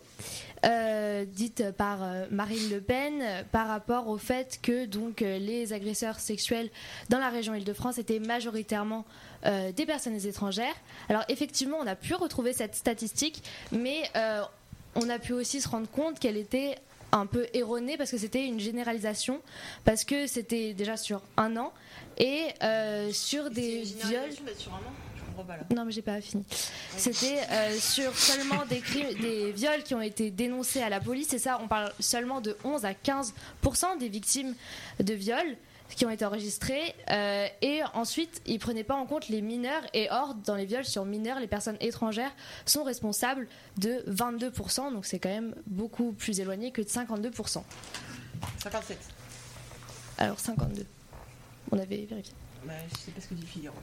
dite 1.28 1.70
par 1.78 2.00
Marine 2.30 2.70
Le 2.70 2.80
Pen, 2.80 3.22
par 3.52 3.68
rapport 3.68 4.08
au 4.08 4.18
fait 4.18 4.58
que 4.60 4.84
donc 4.84 5.20
les 5.20 5.72
agresseurs 5.72 6.18
sexuels 6.18 6.70
dans 7.08 7.20
la 7.20 7.28
région 7.28 7.54
Île-de-France 7.54 7.98
étaient 7.98 8.18
majoritairement 8.18 9.04
des 9.44 9.86
personnes 9.86 10.16
étrangères. 10.26 10.74
Alors 11.08 11.22
effectivement, 11.28 11.76
on 11.80 11.86
a 11.86 11.94
pu 11.94 12.14
retrouver 12.14 12.52
cette 12.52 12.74
statistique, 12.74 13.44
mais 13.70 14.10
on 14.96 15.08
a 15.08 15.20
pu 15.20 15.34
aussi 15.34 15.60
se 15.60 15.68
rendre 15.68 15.88
compte 15.88 16.18
qu'elle 16.18 16.36
était 16.36 16.78
un 17.12 17.26
peu 17.26 17.46
erronée 17.54 17.96
parce 17.96 18.10
que 18.10 18.18
c'était 18.18 18.44
une 18.44 18.60
généralisation, 18.60 19.40
parce 19.84 20.04
que 20.04 20.26
c'était 20.26 20.74
déjà 20.74 20.96
sur 20.96 21.22
un 21.36 21.56
an 21.56 21.72
et 22.18 22.48
euh, 22.62 23.12
sur 23.12 23.50
des 23.50 23.82
viols. 23.82 24.30
Non, 25.74 25.84
mais 25.84 25.92
j'ai 25.92 26.02
pas 26.02 26.20
fini. 26.20 26.44
C'était 26.96 27.40
euh, 27.50 27.78
sur 27.78 28.16
seulement 28.16 28.64
des 28.68 28.80
crimes, 28.80 29.12
des 29.20 29.52
viols 29.52 29.82
qui 29.82 29.94
ont 29.94 30.00
été 30.00 30.30
dénoncés 30.30 30.80
à 30.80 30.88
la 30.88 30.98
police. 30.98 31.32
Et 31.34 31.38
ça, 31.38 31.58
on 31.62 31.68
parle 31.68 31.92
seulement 32.00 32.40
de 32.40 32.56
11 32.64 32.84
à 32.86 32.92
15% 32.92 33.98
des 33.98 34.08
victimes 34.08 34.54
de 34.98 35.12
viols 35.12 35.56
qui 35.94 36.04
ont 36.06 36.10
été 36.10 36.24
enregistrées. 36.24 36.94
Euh, 37.10 37.46
et 37.62 37.80
ensuite, 37.94 38.42
ils 38.46 38.58
prenaient 38.58 38.84
pas 38.84 38.96
en 38.96 39.06
compte 39.06 39.28
les 39.28 39.42
mineurs. 39.42 39.82
Et 39.94 40.08
or, 40.10 40.34
dans 40.34 40.54
les 40.54 40.66
viols 40.66 40.84
sur 40.84 41.04
mineurs, 41.04 41.40
les 41.40 41.46
personnes 41.46 41.76
étrangères 41.80 42.32
sont 42.64 42.82
responsables 42.84 43.48
de 43.78 44.04
22% 44.08 44.92
Donc 44.92 45.06
c'est 45.06 45.18
quand 45.18 45.28
même 45.28 45.54
beaucoup 45.66 46.12
plus 46.12 46.40
éloigné 46.40 46.70
que 46.72 46.82
de 46.82 46.88
52% 46.88 47.62
57. 48.58 48.98
Alors 50.18 50.38
52. 50.38 50.86
On 51.70 51.78
avait 51.78 52.04
vérifié. 52.04 52.34
Bah, 52.64 52.72
je 52.90 52.98
sais 52.98 53.10
pas 53.12 53.20
ce 53.20 53.28
que 53.28 53.34
dit 53.34 53.46
Figaro. 53.46 53.76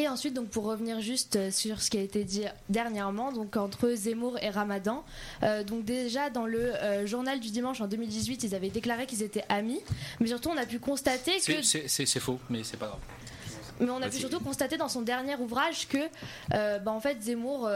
Et 0.00 0.06
ensuite, 0.06 0.32
donc 0.34 0.48
pour 0.48 0.64
revenir 0.64 1.00
juste 1.00 1.34
euh, 1.36 1.50
sur 1.50 1.82
ce 1.82 1.90
qui 1.90 1.98
a 1.98 2.02
été 2.02 2.22
dit 2.22 2.44
dernièrement, 2.68 3.32
donc 3.32 3.56
entre 3.56 3.90
Zemmour 3.94 4.38
et 4.40 4.48
Ramadan, 4.48 5.04
euh, 5.42 5.64
donc 5.64 5.84
déjà 5.84 6.30
dans 6.30 6.46
le 6.46 6.60
euh, 6.76 7.04
journal 7.06 7.40
du 7.40 7.50
dimanche 7.50 7.80
en 7.80 7.88
2018, 7.88 8.44
ils 8.44 8.54
avaient 8.54 8.70
déclaré 8.70 9.06
qu'ils 9.06 9.22
étaient 9.24 9.44
amis, 9.48 9.80
mais 10.20 10.28
surtout 10.28 10.50
on 10.50 10.56
a 10.56 10.66
pu 10.66 10.78
constater 10.78 11.32
que 11.38 11.62
C'est- 11.62 12.20
faux, 12.20 12.38
mais 12.48 12.62
c'est 12.62 12.76
pas 12.76 12.86
grave. 12.86 13.00
mais 13.80 13.90
on 13.90 14.00
a 14.00 14.08
pu 14.08 14.18
surtout 14.18 14.38
constater 14.40 14.76
dans 14.76 14.88
son 14.88 15.02
dernier 15.02 15.34
ouvrage 15.36 15.88
que, 15.88 15.98
euh, 16.54 16.78
bah, 16.78 16.92
en 16.92 17.00
fait, 17.00 17.20
Zemmour 17.20 17.68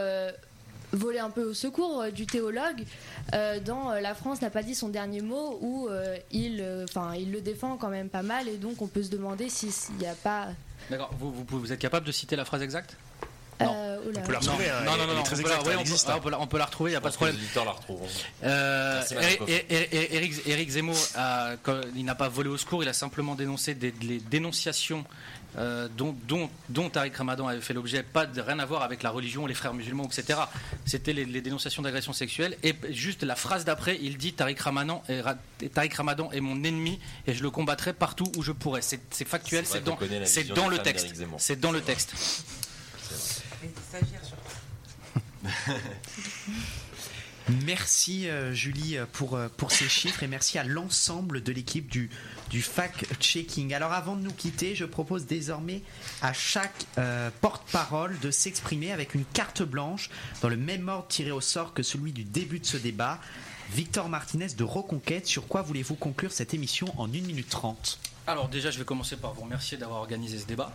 volait 0.93 1.19
un 1.19 1.29
peu 1.31 1.43
au 1.43 1.53
secours 1.53 2.05
du 2.13 2.25
théologue. 2.27 2.85
euh, 3.33 3.59
dans 3.59 3.91
La 3.93 4.13
France 4.15 4.41
n'a 4.41 4.49
pas 4.49 4.61
dit 4.63 4.75
son 4.75 4.89
dernier 4.89 5.21
mot, 5.21 5.57
où 5.61 5.87
euh, 5.89 6.17
il, 6.31 6.61
euh, 6.61 6.85
enfin, 6.87 7.15
il 7.15 7.31
le 7.31 7.41
défend 7.41 7.77
quand 7.77 7.89
même 7.89 8.09
pas 8.09 8.21
mal, 8.21 8.47
et 8.47 8.57
donc 8.57 8.81
on 8.81 8.87
peut 8.87 9.01
se 9.03 9.09
demander 9.09 9.49
s'il 9.49 9.71
n'y 9.97 10.05
a 10.07 10.13
pas. 10.15 10.47
D'accord, 10.89 11.09
vous, 11.19 11.31
vous, 11.31 11.59
vous 11.59 11.71
êtes 11.71 11.79
capable 11.79 12.05
de 12.05 12.11
citer 12.11 12.35
la 12.35 12.45
phrase 12.45 12.61
exacte? 12.61 12.97
Euh, 13.61 13.99
oula. 14.09 14.19
On 14.19 14.25
peut 14.25 14.31
la 14.33 14.39
retrouver, 14.39 14.69
hein, 14.69 14.81
non, 14.83 14.93
elle 14.93 14.99
non, 15.01 15.07
non, 15.07 15.13
non, 15.15 15.23
très 15.23 15.35
on 15.39 15.43
peut 15.43 15.49
la- 15.49 15.55
exacte, 15.55 15.67
ouais, 15.67 15.73
on 15.73 15.75
peut- 15.77 15.81
existe, 15.81 16.05
ah, 16.09 16.13
hein. 16.13 16.15
on 16.17 16.21
peut 16.21 16.29
la- 16.31 16.39
on 16.41 16.47
peut 16.47 16.57
la 16.57 16.65
retrouver, 16.65 16.89
il 16.89 16.93
n'y 16.93 16.97
a 16.97 17.01
pas 17.01 17.09
de 17.11 17.15
problème. 17.15 17.35
les 17.37 17.43
auditeurs 17.43 17.65
la 17.65 17.71
retrouveront. 17.71 18.07
Euh, 18.43 18.95
Merci, 18.95 19.13
Madame 19.15 19.29
Eric. 19.47 20.33
Eric- 20.47 20.69
Zemmour, 20.71 20.97
a- 21.15 21.51
il 21.95 22.03
n'a 22.03 22.15
pas 22.15 22.27
volé 22.29 22.49
au 22.49 22.57
secours, 22.57 22.83
il 22.83 22.89
a 22.89 22.93
simplement 22.93 23.35
dénoncé 23.35 23.75
des, 23.75 23.93
les 24.01 24.19
dénonciations 24.19 25.05
euh, 25.57 25.87
dont, 25.97 26.15
dont, 26.27 26.49
dont 26.69 26.89
Tariq 26.89 27.15
Ramadan 27.15 27.47
avait 27.47 27.61
fait 27.61 27.73
l'objet, 27.73 28.03
pas 28.03 28.25
de 28.25 28.41
rien 28.41 28.59
à 28.59 28.65
voir 28.65 28.81
avec 28.83 29.03
la 29.03 29.09
religion, 29.11 29.45
les 29.45 29.53
frères 29.53 29.73
musulmans, 29.73 30.05
etc. 30.05 30.39
C'était 30.85 31.13
les, 31.13 31.25
les 31.25 31.41
dénonciations 31.41 31.81
d'agression 31.83 32.13
sexuelle. 32.13 32.57
Et 32.63 32.73
juste 32.89 33.23
la 33.23 33.35
phrase 33.35 33.65
d'après, 33.65 33.97
il 34.01 34.17
dit 34.17 34.33
Tariq 34.33 34.59
Ramadan, 34.61 35.03
est, 35.09 35.21
Ra- 35.21 35.35
Tariq 35.73 35.93
Ramadan 35.95 36.31
est 36.31 36.39
mon 36.41 36.63
ennemi 36.63 36.99
et 37.27 37.33
je 37.33 37.43
le 37.43 37.49
combattrai 37.51 37.93
partout 37.93 38.31
où 38.35 38.43
je 38.43 38.51
pourrai. 38.51 38.81
C'est 38.81 38.99
c'est 39.11 39.27
factuel, 39.27 39.65
C'est 39.65 39.83
dans, 39.83 39.97
c'est 40.25 40.43
le 40.69 40.77
texte. 40.79 41.13
C'est 41.37 41.59
dans 41.59 41.71
le 41.71 41.81
texte. 41.81 42.13
Merci 47.65 48.29
euh, 48.29 48.53
Julie 48.53 48.95
pour, 49.11 49.35
euh, 49.35 49.49
pour 49.57 49.71
ces 49.71 49.89
chiffres 49.89 50.23
et 50.23 50.27
merci 50.27 50.57
à 50.57 50.63
l'ensemble 50.63 51.43
de 51.43 51.51
l'équipe 51.51 51.91
du, 51.91 52.09
du 52.53 52.61
fact-checking. 52.61 53.73
Alors 53.73 53.93
avant 53.93 54.15
de 54.15 54.21
nous 54.21 54.31
quitter, 54.31 54.75
je 54.75 54.85
propose 54.85 55.25
désormais 55.25 55.81
à 56.21 56.33
chaque 56.33 56.85
euh, 56.99 57.31
porte-parole 57.41 58.19
de 58.19 58.29
s'exprimer 58.29 58.91
avec 58.91 59.15
une 59.15 59.25
carte 59.25 59.63
blanche 59.63 60.11
dans 60.43 60.49
le 60.49 60.55
même 60.55 60.87
ordre 60.87 61.07
tiré 61.07 61.31
au 61.31 61.41
sort 61.41 61.73
que 61.73 61.81
celui 61.81 62.11
du 62.11 62.23
début 62.23 62.59
de 62.59 62.65
ce 62.65 62.77
débat. 62.77 63.19
Victor 63.71 64.07
Martinez 64.07 64.49
de 64.55 64.63
Reconquête, 64.63 65.25
sur 65.25 65.47
quoi 65.47 65.63
voulez-vous 65.63 65.95
conclure 65.95 66.31
cette 66.31 66.53
émission 66.53 66.93
en 66.99 67.05
1 67.05 67.07
minute 67.21 67.49
30 67.49 67.97
Alors 68.27 68.49
déjà, 68.49 68.69
je 68.69 68.77
vais 68.77 68.85
commencer 68.85 69.17
par 69.17 69.33
vous 69.33 69.41
remercier 69.41 69.79
d'avoir 69.79 70.01
organisé 70.01 70.37
ce 70.37 70.45
débat. 70.45 70.71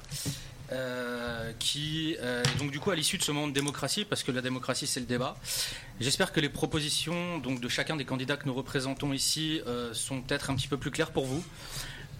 Euh, 0.70 1.52
qui 1.58 2.14
euh, 2.20 2.42
donc 2.58 2.70
du 2.70 2.78
coup 2.78 2.90
à 2.90 2.94
l'issue 2.94 3.16
de 3.16 3.22
ce 3.22 3.32
moment 3.32 3.48
de 3.48 3.54
démocratie, 3.54 4.04
parce 4.04 4.22
que 4.22 4.30
la 4.30 4.42
démocratie 4.42 4.86
c'est 4.86 5.00
le 5.00 5.06
débat. 5.06 5.34
J'espère 5.98 6.30
que 6.30 6.40
les 6.40 6.50
propositions 6.50 7.38
donc 7.38 7.60
de 7.60 7.68
chacun 7.68 7.96
des 7.96 8.04
candidats 8.04 8.36
que 8.36 8.44
nous 8.44 8.52
représentons 8.52 9.14
ici 9.14 9.62
euh, 9.66 9.94
sont 9.94 10.20
peut-être 10.20 10.50
un 10.50 10.56
petit 10.56 10.68
peu 10.68 10.76
plus 10.76 10.90
claires 10.90 11.10
pour 11.10 11.24
vous. 11.24 11.42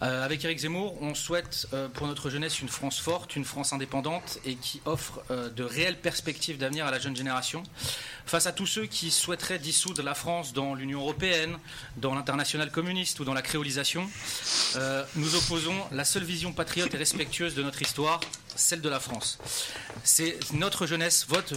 Euh, 0.00 0.24
avec 0.24 0.44
Eric 0.44 0.60
Zemmour, 0.60 0.96
on 1.02 1.14
souhaite 1.14 1.66
pour 1.92 2.06
notre 2.06 2.30
jeunesse 2.30 2.60
une 2.60 2.68
France 2.68 2.98
forte, 3.00 3.36
une 3.36 3.44
France 3.44 3.72
indépendante 3.72 4.38
et 4.46 4.54
qui 4.54 4.80
offre 4.86 5.22
de 5.28 5.64
réelles 5.64 5.98
perspectives 5.98 6.56
d'avenir 6.56 6.86
à 6.86 6.90
la 6.90 7.00
jeune 7.00 7.16
génération. 7.16 7.64
Face 8.28 8.44
à 8.44 8.52
tous 8.52 8.66
ceux 8.66 8.84
qui 8.84 9.10
souhaiteraient 9.10 9.58
dissoudre 9.58 10.02
la 10.02 10.14
France 10.14 10.52
dans 10.52 10.74
l'Union 10.74 11.00
européenne, 11.00 11.56
dans 11.96 12.14
l'international 12.14 12.70
communiste 12.70 13.18
ou 13.20 13.24
dans 13.24 13.32
la 13.32 13.40
créolisation, 13.40 14.06
euh, 14.76 15.02
nous 15.16 15.34
opposons 15.34 15.74
la 15.92 16.04
seule 16.04 16.24
vision 16.24 16.52
patriote 16.52 16.92
et 16.92 16.98
respectueuse 16.98 17.54
de 17.54 17.62
notre 17.62 17.80
histoire, 17.80 18.20
celle 18.54 18.82
de 18.82 18.88
la 18.90 19.00
France. 19.00 19.38
C'est 20.04 20.38
notre 20.52 20.86
jeunesse, 20.86 21.24
votre, 21.26 21.54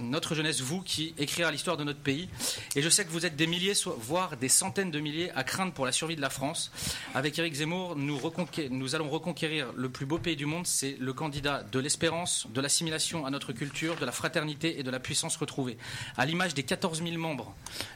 notre 0.00 0.34
jeunesse, 0.34 0.60
vous, 0.60 0.82
qui 0.82 1.14
écrira 1.18 1.52
l'histoire 1.52 1.76
de 1.76 1.84
notre 1.84 2.00
pays. 2.00 2.28
Et 2.74 2.82
je 2.82 2.88
sais 2.88 3.04
que 3.04 3.10
vous 3.10 3.24
êtes 3.24 3.36
des 3.36 3.46
milliers, 3.46 3.74
voire 3.98 4.36
des 4.36 4.48
centaines 4.48 4.90
de 4.90 4.98
milliers, 4.98 5.30
à 5.36 5.44
craindre 5.44 5.72
pour 5.72 5.86
la 5.86 5.92
survie 5.92 6.16
de 6.16 6.20
la 6.20 6.30
France. 6.30 6.72
Avec 7.14 7.38
Éric 7.38 7.54
Zemmour, 7.54 7.94
nous 7.94 8.94
allons 8.94 9.08
reconquérir 9.08 9.68
le 9.76 9.88
plus 9.88 10.06
beau 10.06 10.18
pays 10.18 10.36
du 10.36 10.46
monde. 10.46 10.66
C'est 10.66 10.96
le 10.98 11.12
candidat 11.12 11.62
de 11.62 11.78
l'espérance, 11.78 12.48
de 12.52 12.60
l'assimilation 12.60 13.24
à 13.24 13.30
notre 13.30 13.52
culture, 13.52 13.94
de 13.96 14.04
la 14.04 14.12
fraternité 14.12 14.80
et 14.80 14.82
de 14.82 14.90
la 14.90 14.98
puissance 14.98 15.36
retrouvée. 15.36 15.75
À 16.16 16.26
l'image 16.26 16.54
des 16.54 16.62
14 16.62 17.02
000 17.02 17.16
membres 17.18 17.54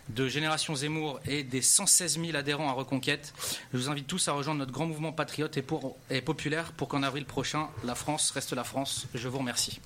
de 0.08 0.28
Génération 0.28 0.74
Zemmour 0.74 1.20
et 1.26 1.42
des 1.42 1.62
116 1.62 2.18
000 2.20 2.36
adhérents 2.36 2.68
à 2.68 2.72
Reconquête, 2.72 3.32
je 3.72 3.78
vous 3.78 3.88
invite 3.88 4.06
tous 4.06 4.28
à 4.28 4.32
rejoindre 4.32 4.58
notre 4.60 4.72
grand 4.72 4.86
mouvement 4.86 5.12
patriote 5.12 5.56
et, 5.56 5.62
pour- 5.62 5.96
et 6.10 6.20
populaire 6.20 6.72
pour 6.72 6.88
qu'en 6.88 7.02
avril 7.02 7.24
prochain, 7.24 7.68
la 7.84 7.94
France 7.94 8.30
reste 8.32 8.52
la 8.52 8.64
France. 8.64 9.06
Je 9.14 9.28
vous 9.28 9.38
remercie. 9.38 9.80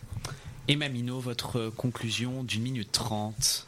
Emma 0.69 0.89
Minot, 0.89 1.21
votre 1.21 1.69
conclusion 1.71 2.43
d'une 2.43 2.63
minute 2.63 2.91
30. 2.93 3.67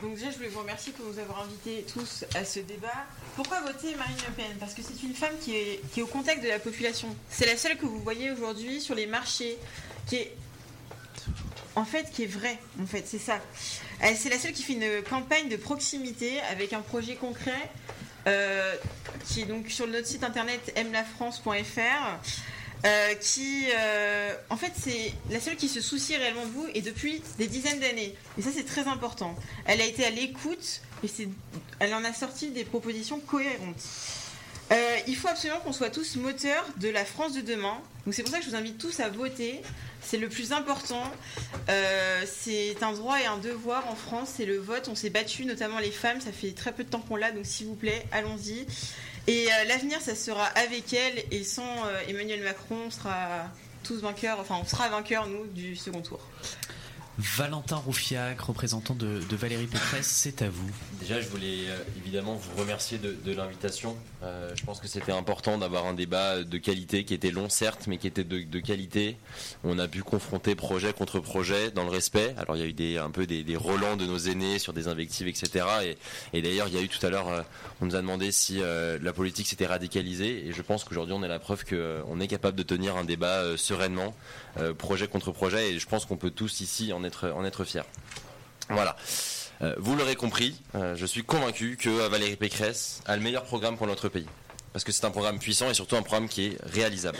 Donc 0.00 0.14
déjà, 0.14 0.30
je 0.30 0.36
voulais 0.36 0.48
vous 0.48 0.60
remercier 0.60 0.92
pour 0.92 1.04
nous 1.06 1.18
avoir 1.18 1.42
invités 1.42 1.84
tous 1.92 2.24
à 2.36 2.44
ce 2.44 2.60
débat. 2.60 2.86
Pourquoi 3.34 3.60
voter 3.62 3.94
Marine 3.96 4.14
Le 4.28 4.32
Pen? 4.32 4.56
Parce 4.60 4.72
que 4.72 4.80
c'est 4.80 5.02
une 5.04 5.12
femme 5.12 5.34
qui 5.42 5.56
est, 5.56 5.80
qui 5.92 6.00
est 6.00 6.02
au 6.04 6.06
contact 6.06 6.42
de 6.42 6.48
la 6.48 6.60
population. 6.60 7.08
C'est 7.28 7.46
la 7.46 7.56
seule 7.56 7.76
que 7.76 7.84
vous 7.84 8.00
voyez 8.00 8.30
aujourd'hui 8.30 8.80
sur 8.80 8.94
les 8.94 9.06
marchés, 9.06 9.58
qui 10.06 10.14
est 10.16 10.36
en 11.78 11.84
fait 11.84 12.10
qui 12.10 12.24
est 12.24 12.26
vraie. 12.26 12.58
En 12.82 12.86
fait, 12.86 13.04
c'est 13.06 13.18
ça. 13.18 13.40
C'est 14.00 14.28
la 14.28 14.38
seule 14.38 14.52
qui 14.52 14.62
fait 14.62 14.74
une 14.74 15.02
campagne 15.02 15.48
de 15.48 15.56
proximité 15.56 16.40
avec 16.50 16.72
un 16.72 16.80
projet 16.80 17.14
concret. 17.14 17.70
euh, 18.26 18.74
qui 19.26 19.42
est 19.42 19.44
donc 19.46 19.70
sur 19.70 19.86
notre 19.86 20.06
site 20.06 20.22
internet 20.22 20.60
mlafrance.fr 20.90 21.50
euh, 22.84 23.14
qui, 23.14 23.66
euh, 23.76 24.34
en 24.50 24.56
fait, 24.56 24.72
c'est 24.78 25.12
la 25.30 25.40
seule 25.40 25.56
qui 25.56 25.68
se 25.68 25.80
soucie 25.80 26.16
réellement 26.16 26.44
de 26.44 26.50
vous 26.50 26.66
et 26.74 26.82
depuis 26.82 27.22
des 27.38 27.46
dizaines 27.46 27.80
d'années. 27.80 28.14
Et 28.38 28.42
ça, 28.42 28.50
c'est 28.54 28.66
très 28.66 28.86
important. 28.86 29.34
Elle 29.64 29.80
a 29.80 29.84
été 29.84 30.04
à 30.04 30.10
l'écoute 30.10 30.82
et 31.02 31.08
elle 31.80 31.94
en 31.94 32.04
a 32.04 32.12
sorti 32.12 32.50
des 32.50 32.64
propositions 32.64 33.18
cohérentes. 33.20 33.82
Il 35.06 35.16
faut 35.16 35.28
absolument 35.28 35.60
qu'on 35.60 35.72
soit 35.72 35.90
tous 35.90 36.16
moteurs 36.16 36.64
de 36.76 36.88
la 36.88 37.04
France 37.04 37.32
de 37.32 37.40
demain. 37.40 37.80
Donc 38.08 38.14
c'est 38.14 38.22
pour 38.22 38.32
ça 38.32 38.38
que 38.38 38.44
je 38.46 38.48
vous 38.48 38.56
invite 38.56 38.78
tous 38.78 39.00
à 39.00 39.10
voter. 39.10 39.60
C'est 40.00 40.16
le 40.16 40.30
plus 40.30 40.52
important. 40.52 41.02
Euh, 41.68 42.24
c'est 42.26 42.82
un 42.82 42.92
droit 42.92 43.20
et 43.20 43.26
un 43.26 43.36
devoir 43.36 43.86
en 43.86 43.94
France. 43.94 44.30
C'est 44.34 44.46
le 44.46 44.56
vote. 44.56 44.88
On 44.90 44.94
s'est 44.94 45.10
battu, 45.10 45.44
notamment 45.44 45.78
les 45.78 45.90
femmes. 45.90 46.18
Ça 46.22 46.32
fait 46.32 46.52
très 46.52 46.72
peu 46.72 46.84
de 46.84 46.88
temps 46.88 47.02
qu'on 47.06 47.16
l'a. 47.16 47.32
Donc 47.32 47.44
s'il 47.44 47.66
vous 47.66 47.74
plaît, 47.74 48.06
allons-y. 48.10 48.66
Et 49.26 49.52
euh, 49.52 49.64
l'avenir, 49.66 50.00
ça 50.00 50.14
sera 50.14 50.46
avec 50.46 50.94
elle. 50.94 51.22
Et 51.32 51.44
sans 51.44 51.84
euh, 51.84 52.00
Emmanuel 52.08 52.42
Macron, 52.42 52.78
on 52.86 52.90
sera 52.90 53.44
tous 53.82 54.00
vainqueurs. 54.00 54.40
Enfin, 54.40 54.56
on 54.58 54.64
sera 54.64 54.88
vainqueurs, 54.88 55.26
nous, 55.26 55.44
du 55.44 55.76
second 55.76 56.00
tour. 56.00 56.20
Valentin 57.18 57.76
Roufiac, 57.76 58.40
représentant 58.40 58.94
de, 58.94 59.20
Valérie 59.32 59.66
Pécresse, 59.66 60.06
c'est 60.06 60.40
à 60.40 60.48
vous. 60.48 60.70
Déjà, 61.00 61.20
je 61.20 61.26
voulais 61.28 61.68
euh, 61.68 61.76
évidemment 61.96 62.36
vous 62.36 62.60
remercier 62.60 62.96
de, 62.98 63.32
l'invitation. 63.32 63.96
Euh, 64.22 64.52
je 64.54 64.64
pense 64.64 64.78
que 64.78 64.86
c'était 64.86 65.10
important 65.10 65.58
d'avoir 65.58 65.86
un 65.86 65.94
débat 65.94 66.44
de 66.44 66.58
qualité 66.58 67.02
qui 67.04 67.14
était 67.14 67.32
long, 67.32 67.48
certes, 67.48 67.88
mais 67.88 67.98
qui 67.98 68.06
était 68.06 68.22
de, 68.22 68.60
qualité. 68.60 69.16
On 69.64 69.80
a 69.80 69.88
pu 69.88 70.04
confronter 70.04 70.54
projet 70.54 70.92
contre 70.92 71.18
projet 71.18 71.72
dans 71.72 71.82
le 71.82 71.90
respect. 71.90 72.36
Alors, 72.38 72.56
il 72.56 72.60
y 72.60 72.62
a 72.62 72.94
eu 72.94 72.98
un 73.04 73.10
peu 73.10 73.26
des, 73.26 73.56
relents 73.56 73.96
de 73.96 74.06
nos 74.06 74.18
aînés 74.18 74.60
sur 74.60 74.72
des 74.72 74.86
invectives, 74.86 75.26
etc. 75.26 75.66
Et, 76.32 76.40
d'ailleurs, 76.40 76.68
il 76.68 76.74
y 76.74 76.78
a 76.78 76.82
eu 76.82 76.88
tout 76.88 77.04
à 77.04 77.10
l'heure, 77.10 77.28
euh, 77.28 77.42
on 77.80 77.86
nous 77.86 77.96
a 77.96 78.00
demandé 78.00 78.30
si 78.30 78.60
la 78.60 79.12
politique 79.12 79.48
s'était 79.48 79.66
radicalisée. 79.66 80.46
Et 80.46 80.52
je 80.52 80.62
pense 80.62 80.84
qu'aujourd'hui, 80.84 81.16
on 81.18 81.24
est 81.24 81.28
la 81.28 81.40
preuve 81.40 81.64
qu'on 81.64 82.20
est 82.20 82.28
capable 82.28 82.56
de 82.56 82.62
tenir 82.62 82.96
un 82.96 83.04
débat 83.04 83.56
sereinement, 83.56 84.14
projet 84.78 85.08
contre 85.08 85.32
projet. 85.32 85.72
Et 85.72 85.78
je 85.78 85.86
pense 85.86 86.04
qu'on 86.04 86.16
peut 86.16 86.30
tous 86.30 86.60
ici 86.60 86.92
en 86.92 87.04
être, 87.04 87.30
en 87.30 87.44
être 87.44 87.64
fiers. 87.64 87.82
Voilà. 88.68 88.96
Euh, 89.60 89.74
vous 89.78 89.96
l'aurez 89.96 90.14
compris, 90.14 90.60
euh, 90.76 90.94
je 90.94 91.04
suis 91.04 91.24
convaincu 91.24 91.76
que 91.76 91.88
euh, 91.88 92.08
Valérie 92.08 92.36
Pécresse 92.36 93.00
a 93.06 93.16
le 93.16 93.22
meilleur 93.22 93.44
programme 93.44 93.76
pour 93.76 93.86
notre 93.86 94.08
pays. 94.08 94.26
Parce 94.72 94.84
que 94.84 94.92
c'est 94.92 95.04
un 95.04 95.10
programme 95.10 95.38
puissant 95.38 95.68
et 95.68 95.74
surtout 95.74 95.96
un 95.96 96.02
programme 96.02 96.28
qui 96.28 96.46
est 96.46 96.58
réalisable. 96.62 97.18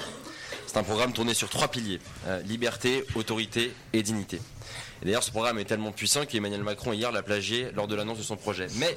C'est 0.66 0.76
un 0.76 0.84
programme 0.84 1.12
tourné 1.12 1.34
sur 1.34 1.48
trois 1.48 1.68
piliers 1.68 1.98
euh, 2.26 2.40
liberté, 2.42 3.04
autorité 3.14 3.72
et 3.92 4.02
dignité. 4.02 4.40
Et 5.02 5.06
d'ailleurs, 5.06 5.22
ce 5.22 5.30
programme 5.30 5.58
est 5.58 5.64
tellement 5.64 5.90
puissant 5.90 6.26
qu'Emmanuel 6.26 6.62
Macron 6.62 6.92
hier 6.92 7.10
l'a 7.10 7.22
plagié 7.22 7.70
lors 7.74 7.88
de 7.88 7.94
l'annonce 7.94 8.18
de 8.18 8.22
son 8.22 8.36
projet. 8.36 8.66
Mais 8.76 8.94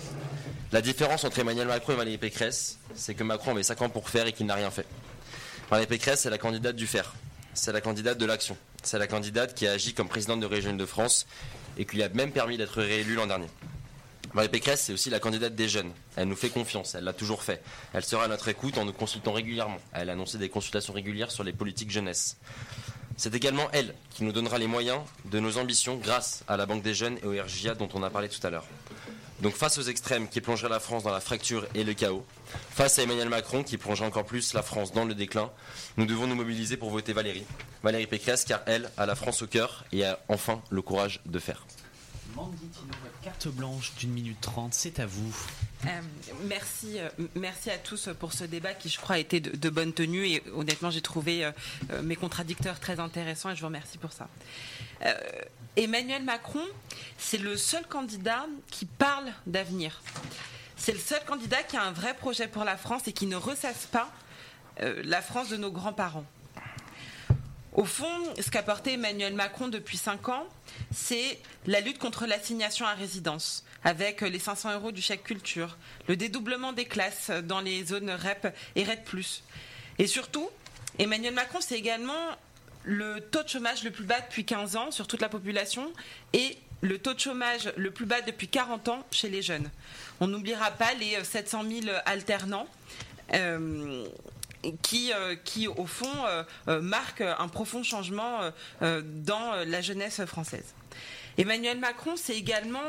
la 0.71 0.81
différence 0.81 1.23
entre 1.23 1.39
Emmanuel 1.39 1.67
Macron 1.67 1.93
et 1.93 1.95
Valérie 1.95 2.17
Pécresse, 2.17 2.77
c'est 2.93 3.15
que 3.15 3.23
Macron 3.23 3.51
avait 3.51 3.63
5 3.63 3.81
ans 3.83 3.89
pour 3.89 4.09
faire 4.09 4.27
et 4.27 4.33
qu'il 4.33 4.45
n'a 4.45 4.55
rien 4.55 4.69
fait. 4.69 4.85
Valérie 5.69 5.87
Pécresse, 5.87 6.21
c'est 6.21 6.29
la 6.29 6.37
candidate 6.37 6.75
du 6.75 6.85
faire. 6.85 7.13
C'est 7.53 7.73
la 7.73 7.81
candidate 7.81 8.17
de 8.17 8.25
l'action. 8.25 8.57
C'est 8.83 8.97
la 8.97 9.07
candidate 9.07 9.53
qui 9.53 9.67
a 9.67 9.71
agi 9.71 9.93
comme 9.93 10.07
présidente 10.07 10.39
de 10.39 10.45
région 10.45 10.73
de 10.73 10.85
France 10.85 11.27
et 11.77 11.85
qui 11.85 11.97
lui 11.97 12.03
a 12.03 12.09
même 12.09 12.31
permis 12.31 12.57
d'être 12.57 12.81
réélue 12.81 13.15
l'an 13.15 13.27
dernier. 13.27 13.47
Valérie 14.33 14.51
Pécresse, 14.51 14.83
c'est 14.83 14.93
aussi 14.93 15.09
la 15.09 15.19
candidate 15.19 15.55
des 15.55 15.67
jeunes. 15.67 15.91
Elle 16.15 16.29
nous 16.29 16.37
fait 16.37 16.49
confiance, 16.49 16.95
elle 16.95 17.03
l'a 17.03 17.11
toujours 17.11 17.43
fait. 17.43 17.61
Elle 17.93 18.05
sera 18.05 18.23
à 18.23 18.27
notre 18.29 18.47
écoute 18.47 18.77
en 18.77 18.85
nous 18.85 18.93
consultant 18.93 19.33
régulièrement. 19.33 19.79
Elle 19.91 20.09
a 20.09 20.13
annoncé 20.13 20.37
des 20.37 20.47
consultations 20.47 20.93
régulières 20.93 21.31
sur 21.31 21.43
les 21.43 21.51
politiques 21.51 21.91
jeunesse. 21.91 22.37
C'est 23.17 23.35
également 23.35 23.67
elle 23.73 23.93
qui 24.09 24.23
nous 24.23 24.31
donnera 24.31 24.57
les 24.57 24.67
moyens 24.67 25.01
de 25.25 25.39
nos 25.39 25.57
ambitions 25.57 25.97
grâce 25.97 26.43
à 26.47 26.55
la 26.55 26.65
Banque 26.65 26.81
des 26.81 26.93
Jeunes 26.93 27.17
et 27.21 27.25
au 27.25 27.31
RJA 27.31 27.75
dont 27.75 27.89
on 27.93 28.03
a 28.03 28.09
parlé 28.09 28.29
tout 28.29 28.45
à 28.47 28.49
l'heure. 28.49 28.65
Donc 29.41 29.55
face 29.55 29.79
aux 29.79 29.83
extrêmes 29.83 30.27
qui 30.27 30.39
plongeraient 30.39 30.69
la 30.69 30.79
France 30.79 31.03
dans 31.03 31.11
la 31.11 31.19
fracture 31.19 31.65
et 31.73 31.83
le 31.83 31.93
chaos, 31.93 32.23
face 32.69 32.99
à 32.99 33.03
Emmanuel 33.03 33.27
Macron 33.27 33.63
qui 33.63 33.77
plongerait 33.77 34.05
encore 34.05 34.25
plus 34.25 34.53
la 34.53 34.61
France 34.61 34.93
dans 34.93 35.03
le 35.03 35.15
déclin, 35.15 35.49
nous 35.97 36.05
devons 36.05 36.27
nous 36.27 36.35
mobiliser 36.35 36.77
pour 36.77 36.91
voter 36.91 37.11
Valérie. 37.11 37.45
Valérie 37.81 38.05
Pécresse 38.05 38.45
car 38.45 38.61
elle 38.67 38.91
a 38.97 39.07
la 39.07 39.15
France 39.15 39.41
au 39.41 39.47
cœur 39.47 39.83
et 39.91 40.05
a 40.05 40.19
enfin 40.27 40.61
le 40.69 40.83
courage 40.83 41.21
de 41.25 41.39
faire. 41.39 41.65
Mandy 42.35 42.67
Tino, 42.67 42.93
votre 43.03 43.19
carte 43.21 43.47
blanche 43.49 43.93
d'une 43.97 44.11
minute 44.11 44.39
30, 44.41 44.73
c'est 44.73 44.99
à 44.99 45.05
vous. 45.05 45.35
Euh, 45.85 46.01
merci, 46.45 46.99
euh, 46.99 47.09
merci 47.35 47.69
à 47.69 47.77
tous 47.77 48.09
pour 48.19 48.33
ce 48.33 48.43
débat 48.43 48.73
qui, 48.73 48.89
je 48.89 48.99
crois, 48.99 49.15
a 49.15 49.19
été 49.19 49.39
de, 49.39 49.55
de 49.55 49.69
bonne 49.69 49.93
tenue 49.93 50.25
et 50.27 50.43
honnêtement, 50.53 50.89
j'ai 50.91 51.01
trouvé 51.01 51.43
euh, 51.45 51.51
euh, 51.91 52.01
mes 52.01 52.15
contradicteurs 52.15 52.79
très 52.79 52.99
intéressants 52.99 53.49
et 53.49 53.55
je 53.55 53.61
vous 53.61 53.67
remercie 53.67 53.97
pour 53.97 54.11
ça. 54.11 54.27
Euh, 55.03 55.13
Emmanuel 55.75 56.23
Macron, 56.23 56.63
c'est 57.17 57.37
le 57.37 57.57
seul 57.57 57.85
candidat 57.87 58.45
qui 58.69 58.85
parle 58.85 59.31
d'avenir. 59.47 60.01
C'est 60.77 60.93
le 60.93 60.99
seul 60.99 61.23
candidat 61.25 61.63
qui 61.63 61.77
a 61.77 61.83
un 61.83 61.91
vrai 61.91 62.13
projet 62.13 62.47
pour 62.47 62.63
la 62.63 62.77
France 62.77 63.07
et 63.07 63.13
qui 63.13 63.25
ne 63.27 63.35
ressasse 63.35 63.85
pas 63.85 64.11
euh, 64.81 65.01
la 65.05 65.21
France 65.21 65.49
de 65.49 65.57
nos 65.57 65.71
grands-parents. 65.71 66.25
Au 67.73 67.85
fond, 67.85 68.05
ce 68.37 68.51
qu'a 68.51 68.63
porté 68.63 68.93
Emmanuel 68.93 69.33
Macron 69.33 69.69
depuis 69.69 69.97
5 69.97 70.27
ans, 70.27 70.45
c'est 70.93 71.39
la 71.67 71.79
lutte 71.79 71.99
contre 71.99 72.25
l'assignation 72.25 72.85
à 72.85 72.93
résidence, 72.93 73.63
avec 73.85 74.21
les 74.21 74.39
500 74.39 74.73
euros 74.73 74.91
du 74.91 75.01
chèque 75.01 75.23
culture, 75.23 75.77
le 76.09 76.17
dédoublement 76.17 76.73
des 76.73 76.83
classes 76.83 77.31
dans 77.31 77.61
les 77.61 77.85
zones 77.85 78.09
REP 78.09 78.53
et 78.75 78.83
RED+. 78.83 78.99
Et 79.99 80.07
surtout, 80.07 80.49
Emmanuel 80.99 81.33
Macron, 81.33 81.59
c'est 81.61 81.77
également 81.77 82.35
le 82.83 83.21
taux 83.21 83.43
de 83.43 83.47
chômage 83.47 83.83
le 83.83 83.91
plus 83.91 84.03
bas 84.03 84.19
depuis 84.19 84.43
15 84.43 84.75
ans 84.75 84.91
sur 84.91 85.07
toute 85.07 85.21
la 85.21 85.29
population 85.29 85.93
et 86.33 86.57
le 86.81 86.97
taux 86.97 87.13
de 87.13 87.19
chômage 87.19 87.71
le 87.77 87.91
plus 87.91 88.05
bas 88.05 88.21
depuis 88.21 88.47
40 88.49 88.89
ans 88.89 89.05
chez 89.11 89.29
les 89.29 89.41
jeunes. 89.41 89.69
On 90.19 90.27
n'oubliera 90.27 90.71
pas 90.71 90.93
les 90.95 91.23
700 91.23 91.63
000 91.83 91.95
alternants. 92.05 92.67
euh, 93.33 94.05
qui, 94.81 95.11
euh, 95.13 95.35
qui, 95.43 95.67
au 95.67 95.85
fond, 95.85 96.25
euh, 96.25 96.43
euh, 96.67 96.81
marque 96.81 97.21
un 97.21 97.47
profond 97.47 97.83
changement 97.83 98.39
dans 98.81 99.65
la 99.65 99.81
jeunesse 99.81 100.23
française. 100.25 100.73
Emmanuel 101.37 101.79
Macron, 101.79 102.15
c'est 102.17 102.35
également 102.35 102.79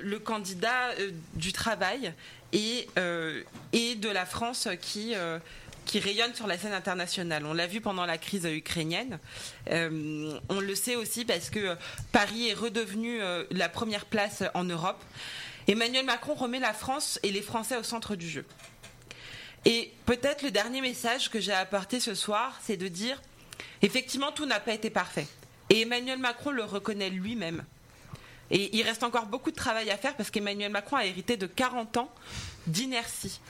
le 0.00 0.18
candidat 0.18 0.90
du 1.34 1.52
travail 1.52 2.12
et, 2.52 2.88
et 3.72 3.94
de 3.94 4.08
la 4.08 4.26
France 4.26 4.68
qui, 4.80 5.14
qui 5.86 6.00
rayonne 6.00 6.34
sur 6.34 6.46
la 6.46 6.58
scène 6.58 6.72
internationale. 6.72 7.46
On 7.46 7.54
l'a 7.54 7.66
vu 7.66 7.80
pendant 7.80 8.04
la 8.04 8.18
crise 8.18 8.44
ukrainienne. 8.44 9.18
Euh, 9.70 10.38
on 10.50 10.60
le 10.60 10.74
sait 10.74 10.96
aussi 10.96 11.24
parce 11.24 11.48
que 11.48 11.76
Paris 12.12 12.48
est 12.48 12.54
redevenu 12.54 13.22
euh, 13.22 13.44
la 13.50 13.68
première 13.68 14.04
place 14.04 14.42
en 14.54 14.64
Europe. 14.64 15.02
Emmanuel 15.68 16.04
Macron 16.04 16.34
remet 16.34 16.58
la 16.58 16.72
France 16.72 17.18
et 17.22 17.32
les 17.32 17.42
Français 17.42 17.76
au 17.76 17.82
centre 17.82 18.16
du 18.16 18.28
jeu. 18.28 18.44
Et 19.66 19.92
peut-être 20.06 20.42
le 20.42 20.52
dernier 20.52 20.80
message 20.80 21.28
que 21.28 21.40
j'ai 21.40 21.50
à 21.50 21.58
apporter 21.58 21.98
ce 21.98 22.14
soir, 22.14 22.56
c'est 22.62 22.76
de 22.76 22.86
dire, 22.86 23.20
effectivement, 23.82 24.30
tout 24.30 24.46
n'a 24.46 24.60
pas 24.60 24.72
été 24.72 24.90
parfait. 24.90 25.26
Et 25.70 25.80
Emmanuel 25.80 26.20
Macron 26.20 26.52
le 26.52 26.62
reconnaît 26.62 27.10
lui-même. 27.10 27.64
Et 28.52 28.76
il 28.76 28.82
reste 28.84 29.02
encore 29.02 29.26
beaucoup 29.26 29.50
de 29.50 29.56
travail 29.56 29.90
à 29.90 29.96
faire 29.96 30.14
parce 30.14 30.30
qu'Emmanuel 30.30 30.70
Macron 30.70 30.94
a 30.94 31.04
hérité 31.04 31.36
de 31.36 31.48
40 31.48 31.96
ans 31.96 32.14
d'inertie. 32.68 33.40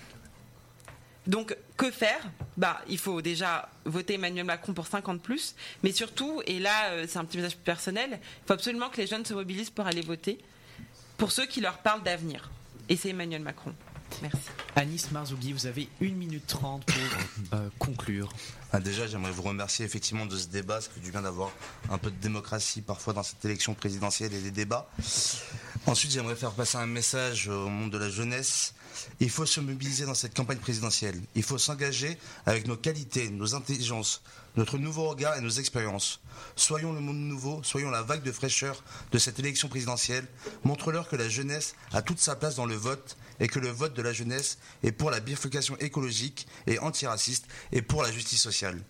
Donc, 1.27 1.55
que 1.77 1.91
faire? 1.91 2.25
Bah, 2.57 2.81
Il 2.89 2.97
faut 2.97 3.21
déjà 3.21 3.69
voter 3.85 4.15
Emmanuel 4.15 4.47
Macron 4.47 4.73
pour 4.73 4.87
50 4.87 5.21
plus, 5.21 5.55
mais 5.83 5.93
surtout, 5.93 6.41
et 6.47 6.59
là, 6.61 6.93
euh, 6.93 7.05
c'est 7.07 7.19
un 7.19 7.27
petit 7.27 7.37
message 7.37 7.59
personnel, 7.59 8.21
il 8.23 8.47
faut 8.47 8.55
absolument 8.55 8.89
que 8.89 8.97
les 8.97 9.07
jeunes 9.07 9.27
se 9.27 9.35
mobilisent 9.35 9.69
pour 9.69 9.87
aller 9.87 10.01
voter, 10.01 10.39
pour 11.19 11.31
ceux 11.31 11.45
qui 11.45 11.61
leur 11.61 11.77
parlent 11.79 12.05
d'avenir. 12.05 12.51
Et 12.89 12.97
c'est 12.97 13.11
Emmanuel 13.11 13.43
Macron. 13.43 13.75
Merci. 14.23 14.39
Anis 14.75 15.11
Marzougui, 15.11 15.53
vous 15.53 15.67
avez 15.67 15.89
1 16.03 16.07
minute 16.11 16.47
30 16.47 16.85
pour 16.85 16.97
euh, 17.59 17.69
conclure. 17.79 18.29
Ah, 18.73 18.81
déjà, 18.81 19.07
j'aimerais 19.07 19.31
vous 19.31 19.43
remercier 19.43 19.85
effectivement 19.85 20.27
de 20.27 20.37
ce 20.37 20.49
débat. 20.49 20.81
Ça 20.81 20.91
fait 20.91 21.01
du 21.01 21.11
bien 21.11 21.23
d'avoir 21.23 21.51
un 21.91 21.99
peu 21.99 22.11
de 22.11 22.17
démocratie 22.17 22.83
parfois 22.83 23.13
dans 23.13 23.23
cette 23.23 23.45
élection 23.45 23.75
présidentielle 23.75 24.35
et 24.35 24.41
des 24.41 24.51
débats. 24.51 24.89
Ensuite, 25.87 26.11
j'aimerais 26.13 26.37
faire 26.37 26.53
passer 26.53 26.79
un 26.79 26.87
message 26.87 27.49
au 27.49 27.69
monde 27.69 27.93
de 27.93 27.99
la 27.99 28.11
jeunesse. 28.11 28.75
Il 29.21 29.31
faut 29.31 29.47
se 29.47 29.61
mobiliser 29.61 30.05
dans 30.05 30.15
cette 30.15 30.35
campagne 30.35 30.59
présidentielle. 30.59 31.21
Il 31.35 31.43
faut 31.43 31.59
s'engager 31.59 32.19
avec 32.45 32.67
nos 32.67 32.77
qualités, 32.77 33.31
nos 33.31 33.55
intelligences, 33.55 34.23
notre 34.57 34.79
nouveau 34.79 35.09
regard 35.09 35.37
et 35.37 35.41
nos 35.41 35.51
expériences. 35.51 36.21
Soyons 36.57 36.93
le 36.93 37.01
monde 37.01 37.19
nouveau, 37.19 37.63
soyons 37.63 37.91
la 37.91 38.03
vague 38.03 38.23
de 38.23 38.33
fraîcheur 38.33 38.83
de 39.13 39.19
cette 39.19 39.39
élection 39.39 39.69
présidentielle. 39.69 40.27
Montre-leur 40.65 41.09
que 41.09 41.17
la 41.17 41.29
jeunesse 41.29 41.75
a 41.93 42.03
toute 42.03 42.19
sa 42.19 42.37
place 42.37 42.57
dans 42.57 42.67
le 42.67 42.75
vote 42.75 43.17
et 43.41 43.49
que 43.49 43.59
le 43.59 43.69
vote 43.69 43.95
de 43.95 44.03
la 44.03 44.13
jeunesse 44.13 44.59
est 44.83 44.93
pour 44.93 45.11
la 45.11 45.21
bifurcation 45.21 45.77
écologique 45.79 46.47
et 46.67 46.79
antiraciste 46.79 47.47
et 47.73 47.83
pour 47.83 48.03
la 48.03 48.13
justice 48.13 48.41
sociale. 48.41 48.81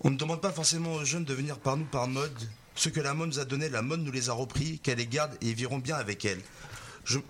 On 0.00 0.10
ne 0.10 0.16
demande 0.16 0.40
pas 0.40 0.52
forcément 0.52 0.94
aux 0.94 1.04
jeunes 1.04 1.24
de 1.24 1.34
venir 1.34 1.58
par 1.58 1.76
nous 1.76 1.84
par 1.84 2.08
mode. 2.08 2.48
Ce 2.74 2.88
que 2.88 3.00
la 3.00 3.14
mode 3.14 3.28
nous 3.28 3.38
a 3.38 3.44
donné, 3.44 3.68
la 3.68 3.82
mode 3.82 4.00
nous 4.00 4.12
les 4.12 4.30
a 4.30 4.32
repris, 4.32 4.78
qu'elle 4.80 4.98
les 4.98 5.06
garde 5.06 5.36
et 5.40 5.52
vivront 5.52 5.78
bien 5.78 5.96
avec 5.96 6.24
elle. 6.24 6.40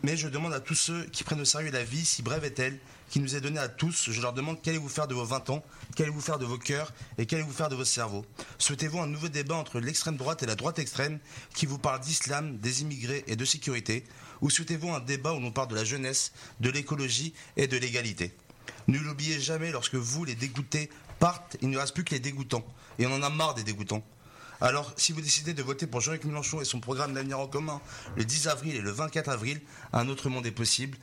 Mais 0.02 0.16
je 0.16 0.28
demande 0.28 0.52
à 0.52 0.60
tous 0.60 0.74
ceux 0.74 1.04
qui 1.06 1.24
prennent 1.24 1.40
au 1.40 1.46
sérieux 1.46 1.70
la 1.70 1.84
vie, 1.84 2.04
si 2.04 2.22
brève 2.22 2.44
est-elle, 2.44 2.78
qui 3.10 3.20
nous 3.20 3.36
est 3.36 3.40
donnée 3.40 3.58
à 3.58 3.68
tous, 3.68 4.10
je 4.10 4.22
leur 4.22 4.32
demande 4.32 4.62
qu'allez-vous 4.62 4.88
faire 4.88 5.06
de 5.06 5.14
vos 5.14 5.24
20 5.24 5.50
ans, 5.50 5.62
qu'allez-vous 5.96 6.22
faire 6.22 6.38
de 6.38 6.46
vos 6.46 6.56
cœurs 6.56 6.92
et 7.18 7.26
qu'allez-vous 7.26 7.52
faire 7.52 7.68
de 7.68 7.74
vos 7.74 7.84
cerveaux. 7.84 8.24
Souhaitez-vous 8.58 9.00
un 9.00 9.06
nouveau 9.06 9.28
débat 9.28 9.56
entre 9.56 9.80
l'extrême 9.80 10.16
droite 10.16 10.42
et 10.42 10.46
la 10.46 10.54
droite 10.54 10.78
extrême 10.78 11.18
qui 11.54 11.66
vous 11.66 11.78
parle 11.78 12.00
d'islam, 12.00 12.56
des 12.56 12.80
immigrés 12.80 13.22
et 13.26 13.36
de 13.36 13.44
sécurité? 13.44 14.04
Ou 14.42 14.50
souhaitez-vous 14.50 14.90
un 14.90 15.00
débat 15.00 15.32
où 15.32 15.40
l'on 15.40 15.52
parle 15.52 15.68
de 15.68 15.74
la 15.76 15.84
jeunesse, 15.84 16.32
de 16.60 16.68
l'écologie 16.68 17.32
et 17.56 17.66
de 17.68 17.76
l'égalité? 17.76 18.34
Ne 18.88 18.98
l'oubliez 18.98 19.40
jamais, 19.40 19.70
lorsque 19.70 19.94
vous, 19.94 20.24
les 20.24 20.34
dégoûtés, 20.34 20.90
partent, 21.18 21.56
il 21.62 21.70
ne 21.70 21.78
reste 21.78 21.94
plus 21.94 22.04
que 22.04 22.10
les 22.10 22.20
dégoûtants. 22.20 22.66
Et 22.98 23.06
on 23.06 23.12
en 23.12 23.22
a 23.22 23.30
marre 23.30 23.54
des 23.54 23.62
dégoûtants. 23.62 24.04
Alors, 24.60 24.92
si 24.96 25.12
vous 25.12 25.20
décidez 25.20 25.54
de 25.54 25.62
voter 25.62 25.86
pour 25.86 26.00
Jean-Luc 26.00 26.24
Mélenchon 26.24 26.60
et 26.60 26.64
son 26.64 26.80
programme 26.80 27.14
d'avenir 27.14 27.38
en 27.38 27.46
commun 27.46 27.80
le 28.16 28.24
10 28.24 28.48
avril 28.48 28.74
et 28.74 28.80
le 28.80 28.90
24 28.90 29.28
avril, 29.28 29.60
un 29.92 30.08
autre 30.08 30.28
monde 30.28 30.46
est 30.46 30.52
possible. 30.52 30.98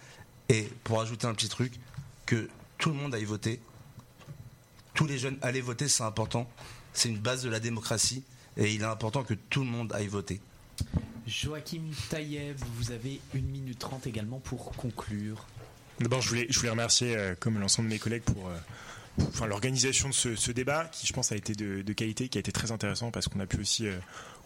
Et 0.49 0.69
pour 0.83 1.01
ajouter 1.01 1.27
un 1.27 1.33
petit 1.33 1.49
truc, 1.49 1.73
que 2.25 2.49
tout 2.77 2.89
le 2.89 2.95
monde 2.95 3.15
aille 3.15 3.25
voter, 3.25 3.61
tous 4.93 5.05
les 5.05 5.17
jeunes 5.17 5.37
allez 5.41 5.61
voter, 5.61 5.87
c'est 5.87 6.03
important. 6.03 6.49
C'est 6.93 7.09
une 7.09 7.19
base 7.19 7.43
de 7.43 7.49
la 7.49 7.59
démocratie 7.59 8.23
et 8.57 8.73
il 8.73 8.81
est 8.81 8.85
important 8.85 9.23
que 9.23 9.33
tout 9.33 9.61
le 9.61 9.69
monde 9.69 9.93
aille 9.93 10.07
voter. 10.07 10.41
Joachim 11.27 11.81
Taïev, 12.09 12.57
vous 12.75 12.91
avez 12.91 13.21
1 13.35 13.39
minute 13.39 13.79
30 13.79 14.07
également 14.07 14.39
pour 14.39 14.71
conclure. 14.71 15.45
D'abord, 15.99 16.21
je 16.21 16.29
voulais, 16.29 16.47
je 16.49 16.57
voulais 16.57 16.71
remercier, 16.71 17.15
euh, 17.15 17.35
comme 17.39 17.59
l'ensemble 17.59 17.89
de 17.89 17.93
mes 17.93 17.99
collègues, 17.99 18.23
pour, 18.23 18.47
euh, 18.47 18.57
enfin, 19.27 19.45
l'organisation 19.45 20.09
de 20.09 20.13
ce, 20.13 20.51
débat, 20.51 20.85
qui 20.91 21.07
je 21.07 21.13
pense 21.13 21.31
a 21.31 21.35
été 21.35 21.53
de, 21.53 21.93
qualité, 21.93 22.29
qui 22.29 22.37
a 22.37 22.41
été 22.41 22.51
très 22.51 22.71
intéressant 22.71 23.11
parce 23.11 23.27
qu'on 23.27 23.39
a 23.39 23.45
pu 23.45 23.59
aussi 23.59 23.87
euh, 23.87 23.97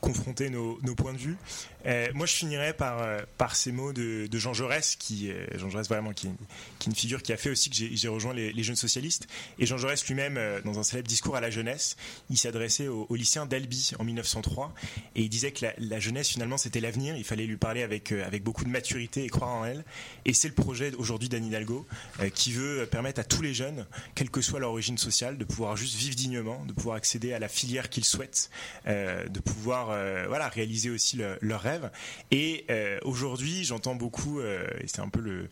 confronter 0.02 0.50
nos, 0.50 0.78
points 0.96 1.14
de 1.14 1.18
vue. 1.18 1.38
Euh, 1.86 2.08
moi, 2.14 2.26
je 2.26 2.34
finirais 2.34 2.74
par, 2.74 3.00
euh, 3.02 3.22
ces 3.54 3.72
mots 3.72 3.94
de, 3.94 4.28
Jean 4.34 4.54
Jaurès, 4.54 4.96
qui, 4.96 5.32
Jean 5.56 5.70
Jaurès 5.70 5.88
vraiment, 5.88 6.14
qui, 6.14 6.28
est- 6.28 6.86
une 6.88 6.96
figure 6.96 7.22
qui 7.22 7.32
a 7.32 7.38
fait 7.38 7.50
aussi 7.50 7.70
que 7.70 7.76
j'ai 7.76 8.08
rejoint 8.08 8.34
les, 8.34 8.64
jeunes 8.64 8.76
socialistes. 8.76 9.28
Et 9.60 9.66
Jean 9.66 9.78
Jaurès 9.78 10.06
lui-même, 10.08 10.40
dans 10.66 10.80
un 10.80 10.84
célèbre 10.84 11.08
discours 11.08 11.36
à 11.36 11.42
la 11.42 11.50
jeunesse, 11.50 11.96
il 12.30 12.38
s'adressait 12.38 12.88
aux, 12.88 13.06
aux 13.10 13.16
lycéens 13.16 13.46
d'Albi 13.46 13.92
en 14.00 14.04
1903, 14.04 14.74
et 15.16 15.22
il 15.22 15.30
disait 15.30 15.52
que 15.52 15.66
la, 15.78 16.00
jeunesse, 16.00 16.30
finalement, 16.30 16.58
c'était 16.58 16.80
l'avenir. 16.82 17.16
Il 17.16 17.24
fallait 17.24 17.46
lui 17.46 17.58
parler 17.58 17.84
avec, 17.84 18.12
avec 18.12 18.44
beaucoup 18.44 18.64
de 18.64 18.70
maturité 18.70 19.24
et 19.24 19.30
croire 19.30 19.52
en 19.52 19.66
elle. 19.66 19.86
Et 20.26 20.34
c'est 20.34 20.48
le 20.48 20.54
projet 20.54 20.94
aujourd'hui 20.96 21.30
d'Anne 21.30 21.46
Hidalgo, 21.46 21.86
qui 22.34 22.54
veut 22.54 22.86
permettre 22.86 23.20
à 23.20 23.24
tous 23.24 23.42
les 23.42 23.54
jeunes, 23.54 23.86
quelle 24.16 24.30
que 24.30 24.42
soit 24.42 24.60
leur 24.64 24.72
origine 24.72 24.98
sociale, 24.98 25.38
de 25.38 25.46
pouvoir 25.46 25.78
juste 25.78 25.96
vivre 25.96 26.16
dignement, 26.16 26.66
de 26.66 26.74
pouvoir 26.74 26.96
accéder 26.96 27.34
à 27.34 27.40
la 27.40 27.48
filière 27.48 27.90
qu'ils 27.90 28.06
souhaitent, 28.06 28.50
euh, 28.88 29.28
de 29.28 29.40
pouvoir 29.40 29.90
euh, 29.92 30.26
voilà, 30.28 30.50
réaliser 30.50 30.90
aussi 30.90 31.18
le- 31.18 31.38
leurs 31.42 31.62
rêves. 31.62 31.90
Et 32.32 32.66
euh, 32.70 32.98
aujourd'hui, 33.04 33.64
j'entends 33.64 33.96
beaucoup, 33.96 34.42
et 34.42 34.88
c'est 34.88 35.02
un 35.02 35.10
peu 35.10 35.48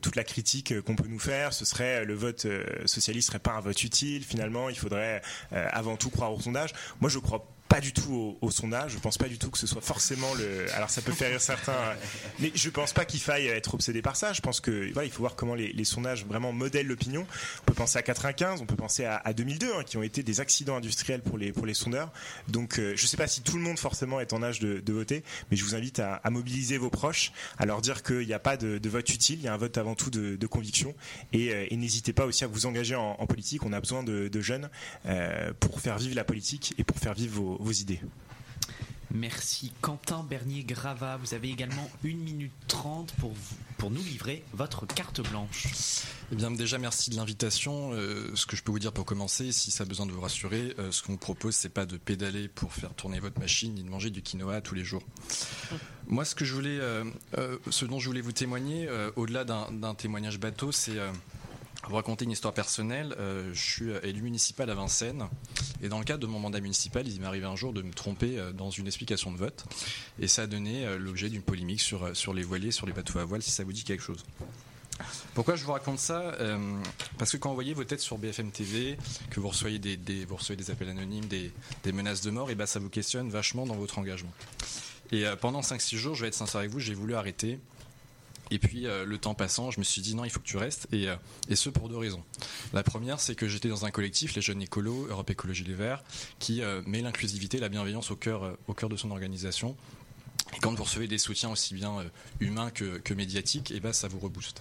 toute 0.00 0.16
la 0.16 0.24
critique 0.24 0.80
qu'on 0.82 0.96
peut 0.96 1.08
nous 1.08 1.18
faire, 1.18 1.52
ce 1.52 1.64
serait 1.64 2.04
le 2.04 2.14
vote 2.14 2.46
socialiste 2.86 3.28
serait 3.28 3.38
pas 3.38 3.52
un 3.52 3.60
vote 3.60 3.82
utile, 3.84 4.24
finalement, 4.24 4.68
il 4.68 4.76
faudrait 4.76 5.20
avant 5.52 5.96
tout 5.96 6.10
croire 6.10 6.32
au 6.32 6.40
sondage. 6.40 6.70
Moi, 7.00 7.10
je 7.10 7.18
crois 7.18 7.46
pas 7.74 7.80
du 7.80 7.92
tout 7.92 8.36
au, 8.40 8.50
sondage. 8.52 8.92
Je 8.92 8.98
pense 9.00 9.18
pas 9.18 9.26
du 9.26 9.36
tout 9.36 9.50
que 9.50 9.58
ce 9.58 9.66
soit 9.66 9.80
forcément 9.80 10.32
le. 10.34 10.72
Alors 10.74 10.90
ça 10.90 11.02
peut 11.02 11.10
faire 11.10 11.30
rire 11.30 11.40
certains, 11.40 11.72
euh, 11.72 11.94
mais 12.38 12.52
je 12.54 12.70
pense 12.70 12.92
pas 12.92 13.04
qu'il 13.04 13.18
faille 13.18 13.48
être 13.48 13.74
obsédé 13.74 14.00
par 14.00 14.14
ça. 14.14 14.32
Je 14.32 14.40
pense 14.40 14.60
que 14.60 14.92
voilà, 14.92 15.06
il 15.06 15.10
faut 15.10 15.24
voir 15.24 15.34
comment 15.34 15.56
les, 15.56 15.84
sondages 15.84 16.24
vraiment 16.24 16.52
modèlent 16.52 16.86
l'opinion. 16.86 17.26
On 17.62 17.64
peut 17.64 17.74
penser 17.74 17.98
à 17.98 18.02
95, 18.02 18.62
on 18.62 18.66
peut 18.66 18.76
penser 18.76 19.06
à, 19.06 19.16
à 19.16 19.32
2002, 19.32 19.72
hein, 19.74 19.82
qui 19.84 19.96
ont 19.96 20.04
été 20.04 20.22
des 20.22 20.40
accidents 20.40 20.76
industriels 20.76 21.20
pour 21.20 21.36
les 21.36 21.52
pour 21.52 21.66
les 21.66 21.74
sondeurs. 21.74 22.12
Donc 22.46 22.78
euh, 22.78 22.92
je 22.94 23.08
sais 23.08 23.16
pas 23.16 23.26
si 23.26 23.40
tout 23.40 23.56
le 23.56 23.62
monde 23.62 23.80
forcément 23.80 24.20
est 24.20 24.32
en 24.32 24.44
âge 24.44 24.60
de, 24.60 24.92
voter, 24.92 25.24
mais 25.50 25.56
je 25.56 25.64
vous 25.64 25.74
invite 25.74 25.98
à, 25.98 26.20
mobiliser 26.30 26.78
vos 26.78 26.90
proches, 26.90 27.32
à 27.58 27.66
leur 27.66 27.80
dire 27.80 28.04
qu'il 28.04 28.24
n'y 28.24 28.34
a 28.34 28.38
pas 28.38 28.56
de, 28.56 28.88
vote 28.88 29.08
utile, 29.08 29.40
il 29.40 29.44
y 29.44 29.48
a 29.48 29.52
un 29.52 29.56
vote 29.56 29.76
avant 29.78 29.96
tout 29.96 30.10
de, 30.10 30.46
conviction, 30.46 30.94
et, 31.32 31.52
euh, 31.52 31.66
et 31.68 31.76
n'hésitez 31.76 32.12
pas 32.12 32.24
aussi 32.24 32.44
à 32.44 32.46
vous 32.46 32.66
engager 32.66 32.94
en, 32.94 33.26
politique. 33.26 33.64
On 33.64 33.72
a 33.72 33.80
besoin 33.80 34.04
de, 34.04 34.28
de 34.28 34.40
jeunes 34.40 34.70
euh, 35.06 35.52
pour 35.58 35.80
faire 35.80 35.98
vivre 35.98 36.14
la 36.14 36.24
politique 36.24 36.74
et 36.78 36.84
pour 36.84 36.98
faire 36.98 37.14
vivre 37.14 37.56
vos, 37.58 37.63
vos 37.64 37.72
idées. 37.72 38.00
Merci. 39.10 39.72
Quentin 39.80 40.24
Bernier-Grava, 40.28 41.18
vous 41.18 41.34
avez 41.34 41.48
également 41.48 41.88
1 42.04 42.08
minute 42.16 42.50
30 42.66 43.12
pour, 43.20 43.30
vous- 43.30 43.56
pour 43.78 43.90
nous 43.92 44.02
livrer 44.02 44.42
votre 44.54 44.86
carte 44.86 45.20
blanche. 45.30 45.68
Eh 46.32 46.34
bien, 46.34 46.50
déjà, 46.50 46.78
merci 46.78 47.10
de 47.10 47.16
l'invitation. 47.16 47.92
Euh, 47.92 48.32
ce 48.34 48.44
que 48.44 48.56
je 48.56 48.64
peux 48.64 48.72
vous 48.72 48.80
dire 48.80 48.92
pour 48.92 49.04
commencer, 49.04 49.52
si 49.52 49.70
ça 49.70 49.84
a 49.84 49.86
besoin 49.86 50.06
de 50.06 50.10
vous 50.10 50.20
rassurer, 50.20 50.74
euh, 50.80 50.90
ce 50.90 51.02
qu'on 51.04 51.12
vous 51.12 51.18
propose, 51.18 51.54
c'est 51.54 51.68
pas 51.68 51.86
de 51.86 51.96
pédaler 51.96 52.48
pour 52.48 52.72
faire 52.72 52.92
tourner 52.94 53.20
votre 53.20 53.38
machine, 53.38 53.74
ni 53.74 53.84
de 53.84 53.88
manger 53.88 54.10
du 54.10 54.20
quinoa 54.20 54.60
tous 54.60 54.74
les 54.74 54.84
jours. 54.84 55.02
Moi, 56.08 56.24
ce 56.24 56.34
que 56.34 56.44
je 56.44 56.52
voulais, 56.54 56.78
euh, 56.80 57.04
euh, 57.38 57.58
ce 57.70 57.84
dont 57.84 58.00
je 58.00 58.08
voulais 58.08 58.20
vous 58.20 58.32
témoigner, 58.32 58.88
euh, 58.88 59.12
au-delà 59.14 59.44
d'un 59.44 59.70
d'un 59.70 59.94
témoignage 59.94 60.40
bateau, 60.40 60.72
c'est 60.72 60.98
euh, 60.98 61.12
vous 61.88 61.96
raconter 61.96 62.24
une 62.24 62.30
histoire 62.30 62.54
personnelle. 62.54 63.14
Euh, 63.18 63.50
je 63.52 63.60
suis 63.62 63.90
élu 64.02 64.22
municipal 64.22 64.68
à 64.70 64.74
Vincennes, 64.74 65.28
et 65.82 65.88
dans 65.88 65.98
le 65.98 66.04
cadre 66.04 66.20
de 66.20 66.26
mon 66.26 66.38
mandat 66.38 66.60
municipal, 66.60 67.06
il 67.06 67.20
m'est 67.20 67.26
arrivé 67.26 67.46
un 67.46 67.56
jour 67.56 67.72
de 67.72 67.82
me 67.82 67.92
tromper 67.92 68.38
euh, 68.38 68.52
dans 68.52 68.70
une 68.70 68.86
explication 68.86 69.32
de 69.32 69.36
vote, 69.36 69.64
et 70.18 70.28
ça 70.28 70.42
a 70.42 70.46
donné 70.46 70.86
euh, 70.86 70.98
l'objet 70.98 71.28
d'une 71.28 71.42
polémique 71.42 71.80
sur, 71.80 72.16
sur 72.16 72.32
les 72.34 72.42
voiliers, 72.42 72.70
sur 72.70 72.86
les 72.86 72.92
bateaux 72.92 73.18
à 73.18 73.24
voile, 73.24 73.42
si 73.42 73.50
ça 73.50 73.64
vous 73.64 73.72
dit 73.72 73.84
quelque 73.84 74.02
chose. 74.02 74.24
Pourquoi 75.34 75.56
je 75.56 75.64
vous 75.64 75.72
raconte 75.72 75.98
ça 75.98 76.36
Parce 77.18 77.32
que 77.32 77.36
quand 77.36 77.48
vous 77.48 77.56
voyez 77.56 77.74
vos 77.74 77.82
têtes 77.82 77.98
sur 78.00 78.16
BFM 78.16 78.52
TV, 78.52 78.96
que 79.30 79.40
vous 79.40 79.48
recevez 79.48 79.80
des, 79.80 79.96
des- 79.96 80.24
vous 80.24 80.36
recevez 80.36 80.54
des 80.56 80.70
appels 80.70 80.88
anonymes, 80.88 81.24
des, 81.24 81.50
des 81.82 81.90
menaces 81.90 82.20
de 82.20 82.30
mort, 82.30 82.48
et 82.50 82.54
ben 82.54 82.64
ça 82.66 82.78
vous 82.78 82.90
questionne 82.90 83.28
vachement 83.28 83.66
dans 83.66 83.74
votre 83.74 83.98
engagement. 83.98 84.30
Et 85.10 85.24
pendant 85.40 85.62
5-6 85.62 85.96
jours, 85.96 86.14
je 86.14 86.22
vais 86.22 86.28
être 86.28 86.34
sincère 86.34 86.60
avec 86.60 86.70
vous, 86.70 86.78
j'ai 86.78 86.94
voulu 86.94 87.16
arrêter. 87.16 87.58
Et 88.50 88.58
puis 88.58 88.86
euh, 88.86 89.04
le 89.04 89.18
temps 89.18 89.34
passant, 89.34 89.70
je 89.70 89.78
me 89.78 89.84
suis 89.84 90.02
dit 90.02 90.14
non, 90.14 90.24
il 90.24 90.30
faut 90.30 90.40
que 90.40 90.46
tu 90.46 90.56
restes. 90.56 90.86
Et, 90.92 91.08
euh, 91.08 91.16
et 91.48 91.56
ce 91.56 91.70
pour 91.70 91.88
deux 91.88 91.96
raisons. 91.96 92.22
La 92.72 92.82
première, 92.82 93.20
c'est 93.20 93.34
que 93.34 93.48
j'étais 93.48 93.68
dans 93.68 93.84
un 93.84 93.90
collectif, 93.90 94.34
les 94.34 94.42
jeunes 94.42 94.62
écolos, 94.62 95.06
Europe 95.08 95.30
Écologie 95.30 95.64
Les 95.64 95.74
Verts, 95.74 96.02
qui 96.38 96.62
euh, 96.62 96.82
met 96.86 97.00
l'inclusivité, 97.00 97.58
la 97.58 97.68
bienveillance 97.68 98.10
au 98.10 98.16
cœur, 98.16 98.56
au 98.68 98.74
cœur 98.74 98.88
de 98.88 98.96
son 98.96 99.10
organisation. 99.10 99.76
Et 100.54 100.60
quand 100.60 100.72
vous 100.72 100.84
recevez 100.84 101.08
des 101.08 101.18
soutiens 101.18 101.50
aussi 101.50 101.74
bien 101.74 102.04
humains 102.38 102.70
que, 102.70 102.98
que 102.98 103.12
médiatiques, 103.12 103.72
et 103.72 103.80
ben 103.80 103.92
ça 103.92 104.06
vous 104.06 104.20
rebooste. 104.20 104.60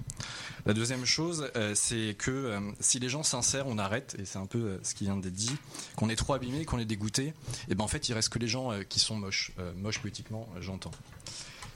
La 0.66 0.74
deuxième 0.74 1.06
chose, 1.06 1.52
c'est 1.76 2.16
que 2.18 2.58
si 2.80 2.98
les 2.98 3.10
gens 3.10 3.22
s'insèrent, 3.22 3.68
on 3.68 3.78
arrête, 3.78 4.16
et 4.18 4.26
c'est 4.26 4.40
un 4.40 4.48
peu 4.48 4.80
ce 4.82 4.96
qui 4.96 5.04
vient 5.04 5.18
d'être 5.18 5.36
dit, 5.36 5.56
qu'on 5.96 6.10
est 6.10 6.16
trop 6.16 6.34
abîmé, 6.34 6.66
qu'on 6.66 6.80
est 6.80 6.86
dégoûté, 6.86 7.34
et 7.70 7.76
ben 7.76 7.84
en 7.84 7.88
fait 7.88 8.10
il 8.10 8.14
reste 8.14 8.30
que 8.30 8.40
les 8.40 8.48
gens 8.48 8.72
qui 8.90 9.00
sont 9.00 9.18
moches, 9.18 9.52
moches 9.76 10.00
politiquement, 10.00 10.50
j'entends. 10.62 10.92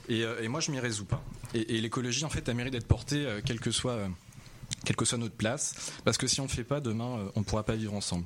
Et, 0.08 0.24
euh, 0.24 0.42
et 0.42 0.48
moi 0.48 0.60
je 0.60 0.70
m'y 0.70 0.80
résous 0.80 1.04
pas. 1.04 1.22
Et, 1.54 1.80
l'écologie 1.80 2.24
en 2.24 2.30
fait 2.30 2.48
a 2.48 2.54
mérite 2.54 2.72
d'être 2.72 2.86
portée, 2.86 3.26
euh, 3.26 3.40
quelle 3.44 3.60
que 3.60 3.70
soit, 3.70 3.92
euh, 3.92 4.08
quelle 4.84 4.96
que 4.96 5.04
soit 5.04 5.18
notre 5.18 5.34
place, 5.34 5.92
parce 6.04 6.18
que 6.18 6.26
si 6.26 6.40
on 6.40 6.44
ne 6.44 6.48
le 6.48 6.54
fait 6.54 6.64
pas, 6.64 6.80
demain 6.80 7.30
on 7.34 7.40
ne 7.40 7.44
pourra 7.44 7.62
pas 7.62 7.76
vivre 7.76 7.94
ensemble. 7.94 8.24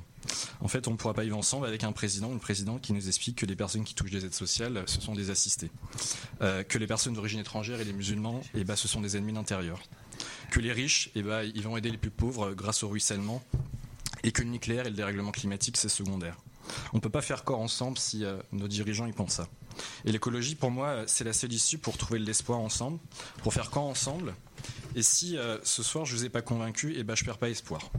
En 0.61 0.69
fait, 0.69 0.87
on 0.87 0.91
ne 0.91 0.95
pourra 0.95 1.13
pas 1.13 1.23
vivre 1.23 1.37
ensemble 1.37 1.65
avec 1.65 1.83
un 1.83 1.91
président 1.91 2.29
ou 2.29 2.33
une 2.33 2.39
présidente 2.39 2.81
qui 2.81 2.93
nous 2.93 3.07
explique 3.07 3.37
que 3.37 3.45
les 3.45 3.57
personnes 3.57 3.83
qui 3.83 3.93
touchent 3.93 4.11
des 4.11 4.23
aides 4.23 4.33
sociales, 4.33 4.83
ce 4.85 5.01
sont 5.01 5.13
des 5.13 5.29
assistés. 5.29 5.69
Que 6.39 6.77
les 6.77 6.87
personnes 6.87 7.13
d'origine 7.13 7.41
étrangère 7.41 7.81
et 7.81 7.83
les 7.83 7.91
musulmans, 7.91 8.41
eh 8.55 8.63
ben, 8.63 8.77
ce 8.77 8.87
sont 8.87 9.01
des 9.01 9.17
ennemis 9.17 9.33
d'intérieur. 9.33 9.81
Que 10.49 10.61
les 10.61 10.71
riches, 10.71 11.09
eh 11.15 11.23
ben, 11.23 11.43
ils 11.43 11.63
vont 11.63 11.75
aider 11.75 11.91
les 11.91 11.97
plus 11.97 12.09
pauvres 12.09 12.53
grâce 12.53 12.83
au 12.83 12.87
ruissellement. 12.87 13.43
Et 14.23 14.31
que 14.31 14.41
le 14.41 14.49
nucléaire 14.49 14.85
et 14.85 14.89
le 14.89 14.95
dérèglement 14.95 15.31
climatique, 15.31 15.75
c'est 15.75 15.89
secondaire. 15.89 16.37
On 16.93 16.97
ne 16.97 17.01
peut 17.01 17.09
pas 17.09 17.21
faire 17.21 17.43
corps 17.43 17.59
ensemble 17.59 17.97
si 17.97 18.23
euh, 18.23 18.37
nos 18.51 18.67
dirigeants 18.67 19.05
y 19.05 19.11
pensent 19.11 19.33
ça. 19.33 19.47
Et 20.05 20.11
l'écologie, 20.11 20.55
pour 20.55 20.71
moi, 20.71 20.87
euh, 20.87 21.03
c'est 21.07 21.23
la 21.23 21.33
seule 21.33 21.53
issue 21.53 21.77
pour 21.77 21.97
trouver 21.97 22.19
de 22.19 22.25
l'espoir 22.25 22.59
ensemble, 22.59 22.99
pour 23.41 23.53
faire 23.53 23.69
corps 23.69 23.83
ensemble. 23.83 24.33
Et 24.95 25.01
si 25.01 25.37
euh, 25.37 25.57
ce 25.63 25.81
soir 25.81 26.05
je 26.05 26.15
vous 26.15 26.25
ai 26.25 26.29
pas 26.29 26.41
convaincu, 26.41 26.93
eh 26.95 27.03
ben 27.03 27.15
je 27.15 27.25
perds 27.25 27.39
pas 27.39 27.49
espoir. 27.49 27.91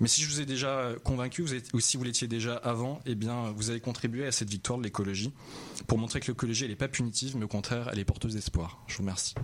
Mais 0.00 0.08
si 0.08 0.20
je 0.22 0.28
vous 0.28 0.40
ai 0.40 0.46
déjà 0.46 0.92
convaincu, 1.02 1.44
ou 1.72 1.80
si 1.80 1.96
vous 1.96 2.04
l'étiez 2.04 2.28
déjà 2.28 2.56
avant, 2.56 3.00
eh 3.06 3.14
bien 3.14 3.50
vous 3.56 3.70
avez 3.70 3.80
contribué 3.80 4.26
à 4.26 4.32
cette 4.32 4.50
victoire 4.50 4.78
de 4.78 4.84
l'écologie 4.84 5.32
pour 5.86 5.98
montrer 5.98 6.20
que 6.20 6.28
l'écologie 6.28 6.64
elle 6.64 6.70
n'est 6.70 6.76
pas 6.76 6.88
punitive, 6.88 7.36
mais 7.36 7.44
au 7.44 7.48
contraire 7.48 7.88
elle 7.90 7.98
est 7.98 8.04
porteuse 8.04 8.34
d'espoir. 8.34 8.82
Je 8.86 8.96
vous 8.96 9.02
remercie. 9.02 9.34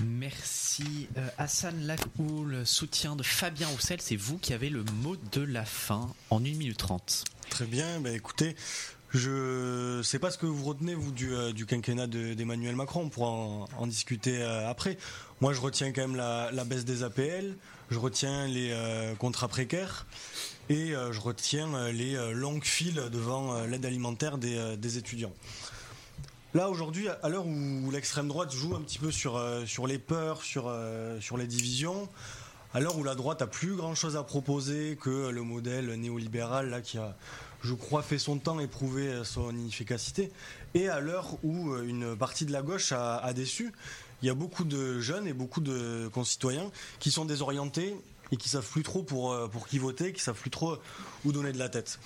Merci 0.00 1.08
euh, 1.16 1.28
Hassan 1.38 1.86
Lacoul, 1.86 2.62
soutien 2.64 3.14
de 3.14 3.22
Fabien 3.22 3.68
Roussel, 3.68 4.00
c'est 4.00 4.16
vous 4.16 4.38
qui 4.38 4.52
avez 4.52 4.70
le 4.70 4.84
mot 5.02 5.16
de 5.32 5.42
la 5.42 5.64
fin 5.64 6.08
en 6.30 6.38
1 6.38 6.40
minute 6.40 6.78
30. 6.78 7.24
Très 7.50 7.66
bien, 7.66 8.00
bah 8.00 8.10
écoutez, 8.10 8.56
je 9.10 10.00
sais 10.02 10.18
pas 10.18 10.30
ce 10.30 10.38
que 10.38 10.46
vous 10.46 10.64
retenez 10.64 10.94
vous 10.94 11.12
du, 11.12 11.34
euh, 11.34 11.52
quinquennat 11.52 12.06
de- 12.06 12.34
d'Emmanuel 12.34 12.74
Macron, 12.74 13.02
on 13.02 13.08
pourra 13.10 13.28
en, 13.28 13.86
discuter 13.86 14.42
euh, 14.42 14.68
après. 14.68 14.96
Moi 15.40 15.52
je 15.52 15.60
retiens 15.60 15.92
quand 15.92 16.00
même 16.02 16.16
la, 16.16 16.64
baisse 16.64 16.84
des 16.84 17.02
APL, 17.02 17.54
je 17.90 17.98
retiens 17.98 18.46
les 18.48 18.74
contrats 19.18 19.48
précaires 19.48 20.06
et 20.70 20.92
je 20.92 21.20
retiens 21.20 21.90
les 21.90 22.16
longues 22.32 22.64
files 22.64 23.02
devant 23.12 23.64
l'aide 23.64 23.84
alimentaire 23.84 24.38
des 24.38 24.96
étudiants. 24.98 25.34
Là 26.54 26.68
aujourd'hui, 26.68 27.08
à 27.08 27.30
l'heure 27.30 27.46
où 27.46 27.90
l'extrême 27.90 28.28
droite 28.28 28.52
joue 28.52 28.76
un 28.76 28.82
petit 28.82 28.98
peu 28.98 29.10
sur, 29.10 29.36
euh, 29.36 29.64
sur 29.64 29.86
les 29.86 29.98
peurs, 29.98 30.42
sur, 30.42 30.64
euh, 30.66 31.18
sur 31.18 31.38
les 31.38 31.46
divisions, 31.46 32.10
à 32.74 32.80
l'heure 32.80 32.98
où 32.98 33.04
la 33.04 33.14
droite 33.14 33.40
a 33.40 33.46
plus 33.46 33.74
grand 33.74 33.94
chose 33.94 34.16
à 34.16 34.22
proposer 34.22 34.98
que 35.00 35.30
le 35.30 35.42
modèle 35.42 35.86
néolibéral 35.94 36.68
là, 36.68 36.82
qui 36.82 36.98
a, 36.98 37.16
je 37.62 37.72
crois, 37.72 38.02
fait 38.02 38.18
son 38.18 38.36
temps 38.36 38.60
et 38.60 38.66
prouvé 38.66 39.08
euh, 39.08 39.24
son 39.24 39.56
inefficacité, 39.56 40.30
et 40.74 40.90
à 40.90 41.00
l'heure 41.00 41.38
où 41.42 41.74
une 41.74 42.14
partie 42.16 42.44
de 42.44 42.52
la 42.52 42.60
gauche 42.60 42.92
a, 42.92 43.16
a 43.16 43.32
déçu, 43.32 43.72
il 44.20 44.26
y 44.26 44.30
a 44.30 44.34
beaucoup 44.34 44.64
de 44.64 45.00
jeunes 45.00 45.26
et 45.26 45.32
beaucoup 45.32 45.62
de 45.62 46.10
concitoyens 46.12 46.70
qui 46.98 47.10
sont 47.10 47.24
désorientés 47.24 47.96
et 48.30 48.36
qui 48.36 48.50
savent 48.50 48.68
plus 48.68 48.82
trop 48.82 49.02
pour, 49.02 49.34
pour 49.48 49.66
qui 49.66 49.78
voter, 49.78 50.12
qui 50.12 50.20
savent 50.20 50.38
plus 50.38 50.50
trop 50.50 50.76
où 51.24 51.32
donner 51.32 51.52
de 51.52 51.58
la 51.58 51.70
tête. 51.70 51.98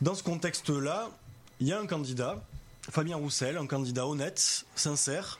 Dans 0.00 0.14
ce 0.14 0.22
contexte-là, 0.22 1.10
il 1.58 1.66
y 1.66 1.72
a 1.72 1.80
un 1.80 1.86
candidat, 1.86 2.42
Fabien 2.90 3.16
Roussel, 3.16 3.56
un 3.56 3.66
candidat 3.66 4.06
honnête, 4.06 4.66
sincère, 4.74 5.38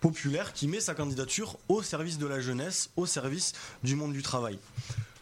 populaire, 0.00 0.52
qui 0.52 0.68
met 0.68 0.80
sa 0.80 0.94
candidature 0.94 1.58
au 1.68 1.82
service 1.82 2.18
de 2.18 2.26
la 2.26 2.40
jeunesse, 2.40 2.90
au 2.96 3.06
service 3.06 3.52
du 3.82 3.96
monde 3.96 4.12
du 4.12 4.22
travail. 4.22 4.58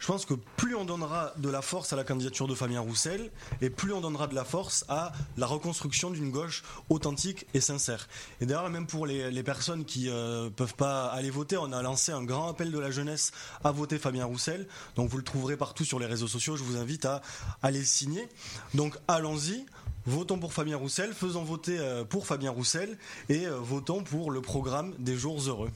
Je 0.00 0.06
pense 0.06 0.24
que 0.24 0.32
plus 0.32 0.74
on 0.74 0.86
donnera 0.86 1.34
de 1.36 1.50
la 1.50 1.60
force 1.60 1.92
à 1.92 1.96
la 1.96 2.04
candidature 2.04 2.48
de 2.48 2.54
Fabien 2.54 2.80
Roussel, 2.80 3.30
et 3.60 3.68
plus 3.68 3.92
on 3.92 4.00
donnera 4.00 4.26
de 4.26 4.34
la 4.34 4.44
force 4.44 4.86
à 4.88 5.12
la 5.36 5.46
reconstruction 5.46 6.10
d'une 6.10 6.30
gauche 6.30 6.64
authentique 6.88 7.46
et 7.52 7.60
sincère. 7.60 8.08
Et 8.40 8.46
d'ailleurs, 8.46 8.68
même 8.70 8.86
pour 8.86 9.06
les, 9.06 9.42
personnes 9.42 9.84
qui 9.84 10.06
ne 10.06 10.48
peuvent 10.48 10.74
pas 10.74 11.06
aller 11.08 11.30
voter, 11.30 11.58
on 11.58 11.70
a 11.72 11.82
lancé 11.82 12.12
un 12.12 12.24
grand 12.24 12.48
appel 12.48 12.72
de 12.72 12.78
la 12.78 12.90
jeunesse 12.90 13.30
à 13.62 13.72
voter 13.72 13.98
Fabien 13.98 14.24
Roussel. 14.24 14.66
Donc 14.96 15.10
vous 15.10 15.18
le 15.18 15.22
trouverez 15.22 15.58
partout 15.58 15.84
sur 15.84 15.98
les 15.98 16.06
réseaux 16.06 16.28
sociaux. 16.28 16.56
Je 16.56 16.62
vous 16.62 16.78
invite 16.78 17.04
à 17.04 17.20
aller 17.62 17.80
le 17.80 17.84
signer. 17.84 18.26
Donc 18.74 18.96
allons-y. 19.06 19.66
Votons 20.06 20.38
pour 20.38 20.54
Fabien 20.54 20.78
Roussel, 20.78 21.12
faisons 21.12 21.44
voter 21.44 21.78
euh, 21.78 22.04
pour 22.04 22.26
Fabien 22.26 22.50
Roussel 22.50 22.96
et 23.28 23.46
euh, 23.46 23.56
votons 23.56 24.02
pour 24.02 24.30
le 24.30 24.40
programme 24.40 24.94
des 24.98 25.14
jours 25.14 25.40
heureux. 25.46 25.70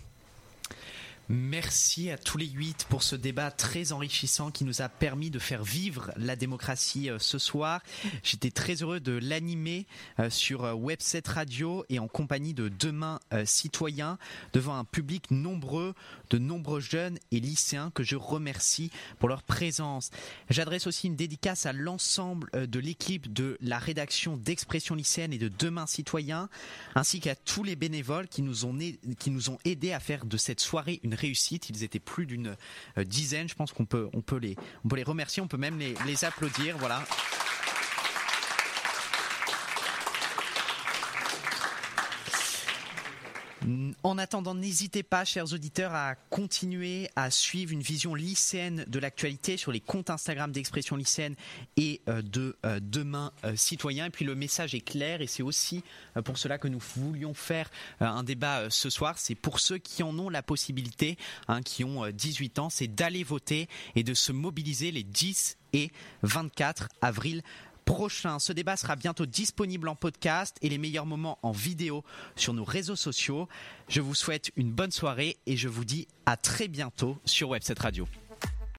Merci 1.30 2.10
à 2.10 2.18
tous 2.18 2.36
les 2.36 2.48
huit 2.48 2.84
pour 2.90 3.02
ce 3.02 3.16
débat 3.16 3.50
très 3.50 3.92
enrichissant 3.92 4.50
qui 4.50 4.64
nous 4.64 4.82
a 4.82 4.90
permis 4.90 5.30
de 5.30 5.38
faire 5.38 5.64
vivre 5.64 6.12
la 6.18 6.36
démocratie 6.36 7.08
euh, 7.08 7.18
ce 7.18 7.38
soir. 7.38 7.80
J'étais 8.22 8.50
très 8.50 8.82
heureux 8.82 9.00
de 9.00 9.12
l'animer 9.12 9.86
euh, 10.18 10.28
sur 10.28 10.64
euh, 10.64 10.74
Webset 10.74 11.22
Radio 11.26 11.86
et 11.88 11.98
en 11.98 12.08
compagnie 12.08 12.52
de 12.52 12.68
Demain 12.68 13.20
Citoyens 13.46 14.18
devant 14.52 14.76
un 14.76 14.84
public 14.84 15.30
nombreux, 15.30 15.94
de 16.28 16.36
nombreux 16.36 16.80
jeunes 16.80 17.18
et 17.32 17.40
lycéens 17.40 17.90
que 17.94 18.02
je 18.02 18.16
remercie 18.16 18.90
pour 19.18 19.30
leur 19.30 19.42
présence. 19.42 20.10
J'adresse 20.50 20.86
aussi 20.86 21.06
une 21.06 21.16
dédicace 21.16 21.64
à 21.64 21.72
l'ensemble 21.72 22.50
de 22.52 22.78
l'équipe 22.78 23.32
de 23.32 23.56
la 23.62 23.78
rédaction 23.78 24.36
d'Expression 24.36 24.94
lycéenne 24.94 25.32
et 25.32 25.38
de 25.38 25.48
Demain 25.48 25.86
Citoyens 25.86 26.48
ainsi 26.94 27.20
qu'à 27.20 27.34
tous 27.34 27.64
les 27.64 27.76
bénévoles 27.76 28.28
qui 28.28 28.42
nous 28.42 28.66
ont 28.66 29.58
aidés 29.64 29.92
à 29.92 30.00
faire 30.00 30.26
de 30.26 30.36
cette 30.36 30.60
soirée 30.60 31.00
une 31.02 31.13
réussite. 31.14 31.70
Ils 31.70 31.84
étaient 31.84 31.98
plus 31.98 32.26
d'une 32.26 32.56
euh, 32.98 33.04
dizaine. 33.04 33.48
Je 33.48 33.54
pense 33.54 33.72
qu'on 33.72 33.86
peut, 33.86 34.08
on 34.12 34.20
peut, 34.20 34.36
les, 34.36 34.56
on 34.84 34.88
peut 34.88 34.96
les 34.96 35.02
remercier, 35.02 35.42
on 35.42 35.48
peut 35.48 35.56
même 35.56 35.78
les, 35.78 35.94
les 36.06 36.24
applaudir. 36.24 36.76
Voilà. 36.78 37.04
En 44.02 44.18
attendant, 44.18 44.54
n'hésitez 44.54 45.02
pas, 45.02 45.24
chers 45.24 45.52
auditeurs, 45.52 45.94
à 45.94 46.14
continuer 46.30 47.08
à 47.16 47.30
suivre 47.30 47.72
une 47.72 47.80
vision 47.80 48.14
lycéenne 48.14 48.84
de 48.86 48.98
l'actualité 48.98 49.56
sur 49.56 49.72
les 49.72 49.80
comptes 49.80 50.10
Instagram 50.10 50.52
d'Expression 50.52 50.96
lycéenne 50.96 51.34
et 51.76 52.02
euh, 52.08 52.20
de 52.20 52.56
euh, 52.66 52.78
Demain 52.82 53.32
euh, 53.44 53.56
Citoyen. 53.56 54.06
Et 54.06 54.10
puis 54.10 54.24
le 54.24 54.34
message 54.34 54.74
est 54.74 54.80
clair 54.80 55.22
et 55.22 55.26
c'est 55.26 55.42
aussi 55.42 55.82
pour 56.24 56.36
cela 56.36 56.58
que 56.58 56.68
nous 56.68 56.82
voulions 56.96 57.34
faire 57.34 57.70
un 58.00 58.22
débat 58.22 58.70
ce 58.70 58.90
soir. 58.90 59.18
C'est 59.18 59.34
pour 59.34 59.60
ceux 59.60 59.78
qui 59.78 60.02
en 60.02 60.18
ont 60.18 60.28
la 60.28 60.42
possibilité, 60.42 61.16
hein, 61.48 61.62
qui 61.62 61.84
ont 61.84 62.04
euh, 62.04 62.12
18 62.12 62.58
ans, 62.58 62.70
c'est 62.70 62.88
d'aller 62.88 63.24
voter 63.24 63.68
et 63.94 64.02
de 64.02 64.14
se 64.14 64.32
mobiliser 64.32 64.90
les 64.90 65.02
10 65.02 65.56
et 65.72 65.90
24 66.22 66.88
avril 67.00 67.42
prochain. 67.84 68.38
Ce 68.38 68.52
débat 68.52 68.76
sera 68.76 68.96
bientôt 68.96 69.26
disponible 69.26 69.88
en 69.88 69.94
podcast 69.94 70.56
et 70.62 70.68
les 70.68 70.78
meilleurs 70.78 71.06
moments 71.06 71.38
en 71.42 71.52
vidéo 71.52 72.04
sur 72.36 72.54
nos 72.54 72.64
réseaux 72.64 72.96
sociaux. 72.96 73.48
Je 73.88 74.00
vous 74.00 74.14
souhaite 74.14 74.50
une 74.56 74.72
bonne 74.72 74.92
soirée 74.92 75.36
et 75.46 75.56
je 75.56 75.68
vous 75.68 75.84
dis 75.84 76.08
à 76.26 76.36
très 76.36 76.68
bientôt 76.68 77.16
sur 77.24 77.50
Webset 77.50 77.74
Radio. 77.78 78.06